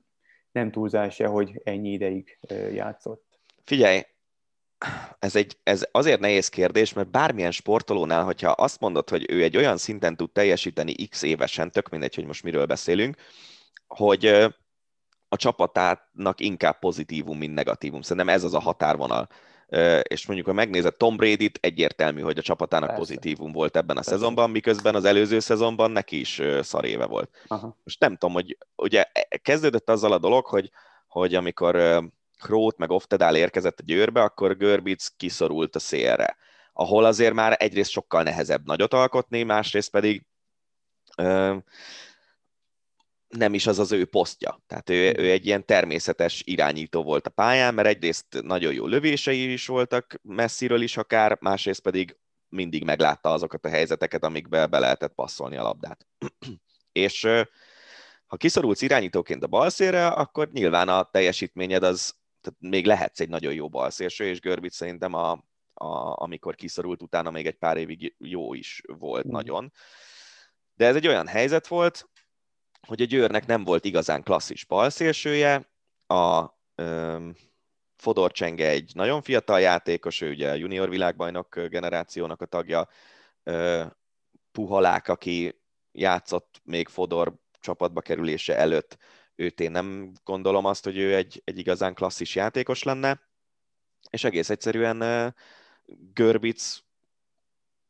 nem 0.52 0.72
túlzás-e, 0.72 1.28
hogy 1.28 1.62
ennyi 1.64 1.92
ideig 1.92 2.40
játszott? 2.74 3.40
Figyelj, 3.64 4.02
ez, 5.20 5.36
egy, 5.36 5.58
ez 5.64 5.88
azért 5.92 6.20
nehéz 6.20 6.48
kérdés, 6.48 6.94
mert 6.94 7.12
bármilyen 7.12 7.52
sportolónál, 7.52 8.24
hogyha 8.24 8.52
azt 8.52 8.80
mondod, 8.80 9.10
hogy 9.10 9.26
ő 9.30 9.44
egy 9.44 9.58
olyan 9.58 9.78
szinten 9.78 10.16
tud 10.16 10.32
teljesíteni 10.32 10.94
x 11.08 11.22
évesen, 11.22 11.72
tök 11.72 11.90
mindegy, 11.90 12.16
hogy 12.16 12.26
most 12.26 12.44
miről 12.44 12.66
beszélünk, 12.66 13.16
hogy 13.88 14.54
a 15.34 15.36
csapatának 15.36 16.40
inkább 16.40 16.80
pozitívum, 16.80 17.38
mint 17.38 17.54
negatívum. 17.54 18.02
Szerintem 18.02 18.30
ez 18.30 18.44
az 18.44 18.54
a 18.54 18.60
határvonal 18.60 19.28
és 20.02 20.26
mondjuk, 20.26 20.48
ha 20.48 20.54
megnézed 20.54 20.96
Tom 20.96 21.16
Brady-t, 21.16 21.58
egyértelmű, 21.62 22.22
hogy 22.22 22.38
a 22.38 22.42
csapatának 22.42 22.90
Persze. 22.90 23.02
pozitívum 23.02 23.52
volt 23.52 23.76
ebben 23.76 23.98
a 23.98 24.00
Persze. 24.00 24.12
szezonban, 24.12 24.50
miközben 24.50 24.96
az 24.96 25.06
előző 25.06 25.40
szezonban 25.40 25.92
neki 25.92 26.20
is 26.20 26.42
szar 26.62 26.86
éve 26.86 27.06
volt. 27.06 27.30
Aha. 27.48 27.78
Most 27.84 28.00
nem 28.00 28.18
tudom, 28.18 28.34
hogy 28.34 28.58
ugye 28.76 29.04
e, 29.14 29.38
kezdődött 29.38 29.90
azzal 29.90 30.12
a 30.12 30.18
dolog, 30.18 30.46
hogy, 30.46 30.72
hogy 31.08 31.36
amikor 31.36 32.04
Krót 32.40 32.78
meg 32.78 32.90
Oftedál 32.90 33.36
érkezett 33.36 33.80
a 33.80 33.84
győrbe, 33.86 34.22
akkor 34.22 34.58
Görbic 34.58 35.08
kiszorult 35.18 35.76
a 35.76 35.80
szélre, 35.80 36.38
ahol 36.74 37.06
azért 37.06 37.34
már 37.34 37.56
egyrészt 37.60 37.92
sokkal 37.92 38.24
nehezebb 38.24 38.66
nagyot 38.66 38.94
alkotni, 38.94 39.44
másrészt 39.44 39.92
pedig 39.92 40.26
nem 43.32 43.54
is 43.54 43.68
az 43.68 43.80
az 43.80 43.92
ő 43.92 44.06
posztja. 44.06 44.64
Tehát 44.68 44.90
ő, 44.90 45.14
ő 45.18 45.32
egy 45.32 45.46
ilyen 45.46 45.66
természetes 45.66 46.42
irányító 46.46 47.04
volt 47.04 47.28
a 47.28 47.30
pályán, 47.30 47.74
mert 47.74 47.88
egyrészt 47.88 48.42
nagyon 48.42 48.74
jó 48.74 48.86
lövései 48.86 49.52
is 49.52 49.68
voltak 49.68 50.20
messziről 50.22 50.82
is 50.82 50.98
akár, 50.98 51.38
másrészt 51.42 51.82
pedig 51.82 52.18
mindig 52.50 52.84
meglátta 52.84 53.30
azokat 53.30 53.66
a 53.66 53.70
helyzeteket, 53.70 54.24
amikbe 54.24 54.68
be 54.68 54.80
lehetett 54.80 55.14
passzolni 55.14 55.56
a 55.56 55.64
labdát. 55.64 56.08
És 56.92 57.28
ha 58.26 58.38
kiszorulsz 58.38 58.82
irányítóként 58.82 59.44
a 59.44 59.48
balszére, 59.48 60.08
akkor 60.08 60.50
nyilván 60.52 60.90
a 60.90 61.04
teljesítményed 61.04 61.84
az, 61.84 62.16
tehát 62.42 62.60
még 62.60 62.86
lehetsz 62.86 63.20
egy 63.20 63.30
nagyon 63.30 63.54
jó 63.54 63.70
balszélső, 63.70 64.26
és 64.26 64.40
Görbic 64.40 64.76
szerintem 64.76 65.14
a, 65.14 65.32
a, 65.74 66.22
amikor 66.24 66.56
kiszorult 66.56 67.02
utána 67.02 67.32
még 67.32 67.48
egy 67.48 67.58
pár 67.58 67.78
évig 67.78 68.16
jó 68.18 68.54
is 68.54 68.82
volt 68.88 69.28
mm. 69.28 69.32
nagyon. 69.32 69.72
De 70.74 70.86
ez 70.86 70.96
egy 70.96 71.08
olyan 71.08 71.28
helyzet 71.28 71.68
volt, 71.68 72.10
hogy 72.88 73.02
a 73.02 73.06
Győrnek 73.06 73.46
nem 73.46 73.64
volt 73.64 73.86
igazán 73.86 74.24
klasszis 74.24 74.66
balszélsője, 74.66 75.70
a 76.08 76.50
um, 76.82 77.36
Fodor 77.96 78.32
Csenge 78.32 78.68
egy 78.68 78.92
nagyon 78.94 79.22
fiatal 79.22 79.60
játékos, 79.60 80.22
ő 80.22 80.30
ugye 80.30 80.50
a 80.50 80.54
junior 80.54 80.90
világbajnok 80.90 81.60
generációnak 81.60 82.42
a 82.42 82.46
tagja, 82.46 82.88
uh, 83.44 83.86
Puhalák, 84.52 85.08
aki 85.08 85.62
játszott 85.92 86.62
még 86.64 86.88
Fodor 86.88 87.34
csapatba 87.60 88.02
kerülése 88.02 88.58
előtt, 88.58 88.98
őt 89.36 89.60
én 89.60 89.72
nem 89.72 90.12
gondolom 90.24 90.66
azt, 90.66 90.84
hogy 90.84 90.98
ő 90.98 91.16
egy, 91.16 91.42
egy 91.44 91.58
igazán 91.58 91.94
klasszis 91.94 92.36
játékos 92.36 92.84
lenne, 92.84 93.22
és 94.10 94.24
egész 94.24 94.50
egyszerűen 94.50 95.34
Görbic 96.14 96.80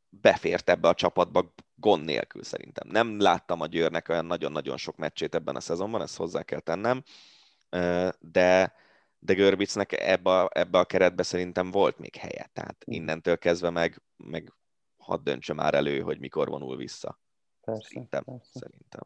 befért 0.10 0.70
ebbe 0.70 0.88
a 0.88 0.94
csapatba 0.94 1.54
gond 1.82 2.06
nélkül 2.06 2.44
szerintem. 2.44 2.88
Nem 2.88 3.20
láttam 3.20 3.62
a 3.62 3.66
Győrnek 3.66 4.10
olyan 4.10 4.26
nagyon-nagyon 4.26 4.78
sok 4.78 4.96
meccsét 4.96 5.36
ebben 5.36 5.56
a 5.56 5.60
szezonban, 5.60 6.02
ezt 6.02 6.18
hozzá 6.18 6.44
kell 6.44 6.60
tennem, 6.60 7.04
de, 8.20 8.74
de 9.20 9.34
Görbicnek 9.34 9.92
ebbe 9.92 10.40
a, 10.40 10.50
ebbe 10.54 10.80
a 10.80 10.86
keretbe 10.86 11.24
szerintem 11.24 11.72
volt 11.72 11.98
még 11.98 12.16
helye. 12.16 12.50
Tehát 12.54 12.84
innentől 12.86 13.38
kezdve 13.38 13.70
meg, 13.70 14.02
meg 14.18 14.54
hadd 14.98 15.24
döntse 15.24 15.54
már 15.54 15.74
elő, 15.74 16.00
hogy 16.00 16.20
mikor 16.20 16.48
vonul 16.48 16.78
vissza. 16.78 17.20
Persze, 17.62 17.88
szerintem, 17.88 18.24
persze. 18.24 18.60
szerintem. 18.60 19.02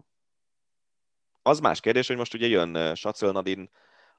Az 1.42 1.60
más 1.60 1.80
kérdés, 1.80 2.08
hogy 2.08 2.18
most 2.18 2.34
ugye 2.34 2.48
jön 2.48 2.96
Sacöl 2.96 3.32
Nadin 3.32 3.70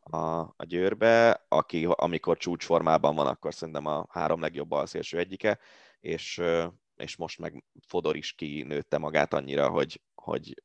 a, 0.00 0.40
a 0.40 0.64
Győrbe, 0.64 1.44
aki 1.48 1.88
amikor 1.90 2.36
csúcsformában 2.36 3.14
van, 3.14 3.26
akkor 3.26 3.54
szerintem 3.54 3.86
a 3.86 4.06
három 4.10 4.40
legjobb 4.40 4.70
alszélső 4.70 5.18
egyike, 5.18 5.58
és, 6.00 6.42
és 6.96 7.16
most 7.16 7.38
meg 7.38 7.64
Fodor 7.86 8.16
is 8.16 8.32
kinőtte 8.32 8.98
magát 8.98 9.34
annyira, 9.34 9.68
hogy, 9.68 10.00
hogy 10.14 10.62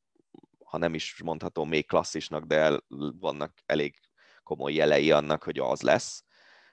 ha 0.64 0.78
nem 0.78 0.94
is 0.94 1.22
mondható 1.24 1.64
még 1.64 1.86
klasszisnak, 1.86 2.44
de 2.44 2.80
vannak 3.20 3.52
elég 3.66 3.94
komoly 4.42 4.72
jelei 4.72 5.10
annak, 5.10 5.42
hogy 5.42 5.58
az 5.58 5.82
lesz. 5.82 6.24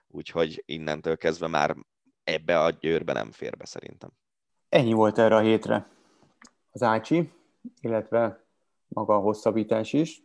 Úgyhogy 0.08 0.64
innentől 0.66 1.18
kezdve 1.18 1.48
már 1.48 1.76
ebbe 2.24 2.60
a 2.60 2.70
győrbe 2.70 3.14
nem 3.14 3.32
fér 3.32 3.58
be 3.58 3.66
szerintem. 3.66 4.10
Ennyi 4.70 4.94
volt 4.94 5.18
erre 5.18 5.36
a 5.36 5.40
hétre. 5.40 5.88
Az 6.72 6.84
Ácsi, 6.84 7.32
illetve 7.82 8.46
maga 8.88 9.16
a 9.16 9.20
hosszabbítás 9.20 9.94
is. 9.94 10.24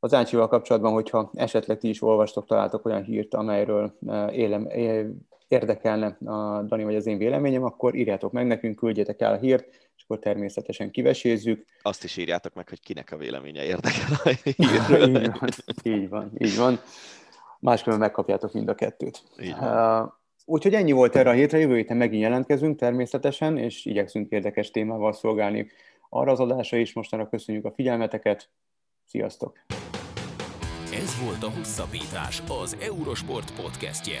Az 0.00 0.14
Ácsival 0.14 0.48
kapcsolatban, 0.48 0.92
hogyha 0.92 1.30
esetleg 1.34 1.78
ti 1.78 1.88
is 1.88 2.02
olvastok, 2.02 2.46
találtok 2.46 2.84
olyan 2.84 3.02
hírt, 3.02 3.34
amelyről 3.34 3.98
élem, 4.30 4.66
érdekelne 5.48 6.06
a 6.06 6.62
Dani 6.62 6.84
vagy 6.84 6.94
az 6.94 7.06
én 7.06 7.18
véleményem, 7.18 7.64
akkor 7.64 7.94
írjátok 7.94 8.32
meg 8.32 8.46
nekünk, 8.46 8.76
küldjetek 8.76 9.20
el 9.20 9.32
a 9.32 9.36
hírt, 9.36 9.68
és 9.96 10.02
akkor 10.02 10.18
természetesen 10.18 10.90
kivesézzük. 10.90 11.64
Azt 11.82 12.04
is 12.04 12.16
írjátok 12.16 12.54
meg, 12.54 12.68
hogy 12.68 12.80
kinek 12.80 13.12
a 13.12 13.16
véleménye 13.16 13.64
érdekel 13.64 14.20
a 14.24 14.28
hírről. 14.56 15.16
így, 15.16 15.30
van, 15.38 15.50
így 15.82 16.08
van, 16.08 16.32
így 16.38 16.56
van. 16.56 16.80
Máskülönben 17.60 18.08
megkapjátok 18.08 18.52
mind 18.52 18.68
a 18.68 18.74
kettőt. 18.74 19.22
Uh, 19.38 20.12
úgyhogy 20.44 20.74
ennyi 20.74 20.92
volt 20.92 21.16
erre 21.16 21.30
a 21.30 21.32
hétre, 21.32 21.58
jövő 21.58 21.76
héten 21.76 21.96
megint 21.96 22.22
jelentkezünk 22.22 22.78
természetesen, 22.78 23.58
és 23.58 23.84
igyekszünk 23.84 24.30
érdekes 24.30 24.70
témával 24.70 25.12
szolgálni 25.12 25.70
arra 26.08 26.32
az 26.32 26.40
adásra 26.40 26.76
is. 26.76 26.92
Mostanra 26.92 27.28
köszönjük 27.28 27.64
a 27.64 27.72
figyelmeteket. 27.72 28.50
Sziasztok! 29.04 29.58
Ez 30.92 31.22
volt 31.24 31.42
a 31.42 31.56
Hosszabbítás, 31.56 32.42
az 32.62 32.76
Eurosport 32.80 33.62
podcastje. 33.62 34.20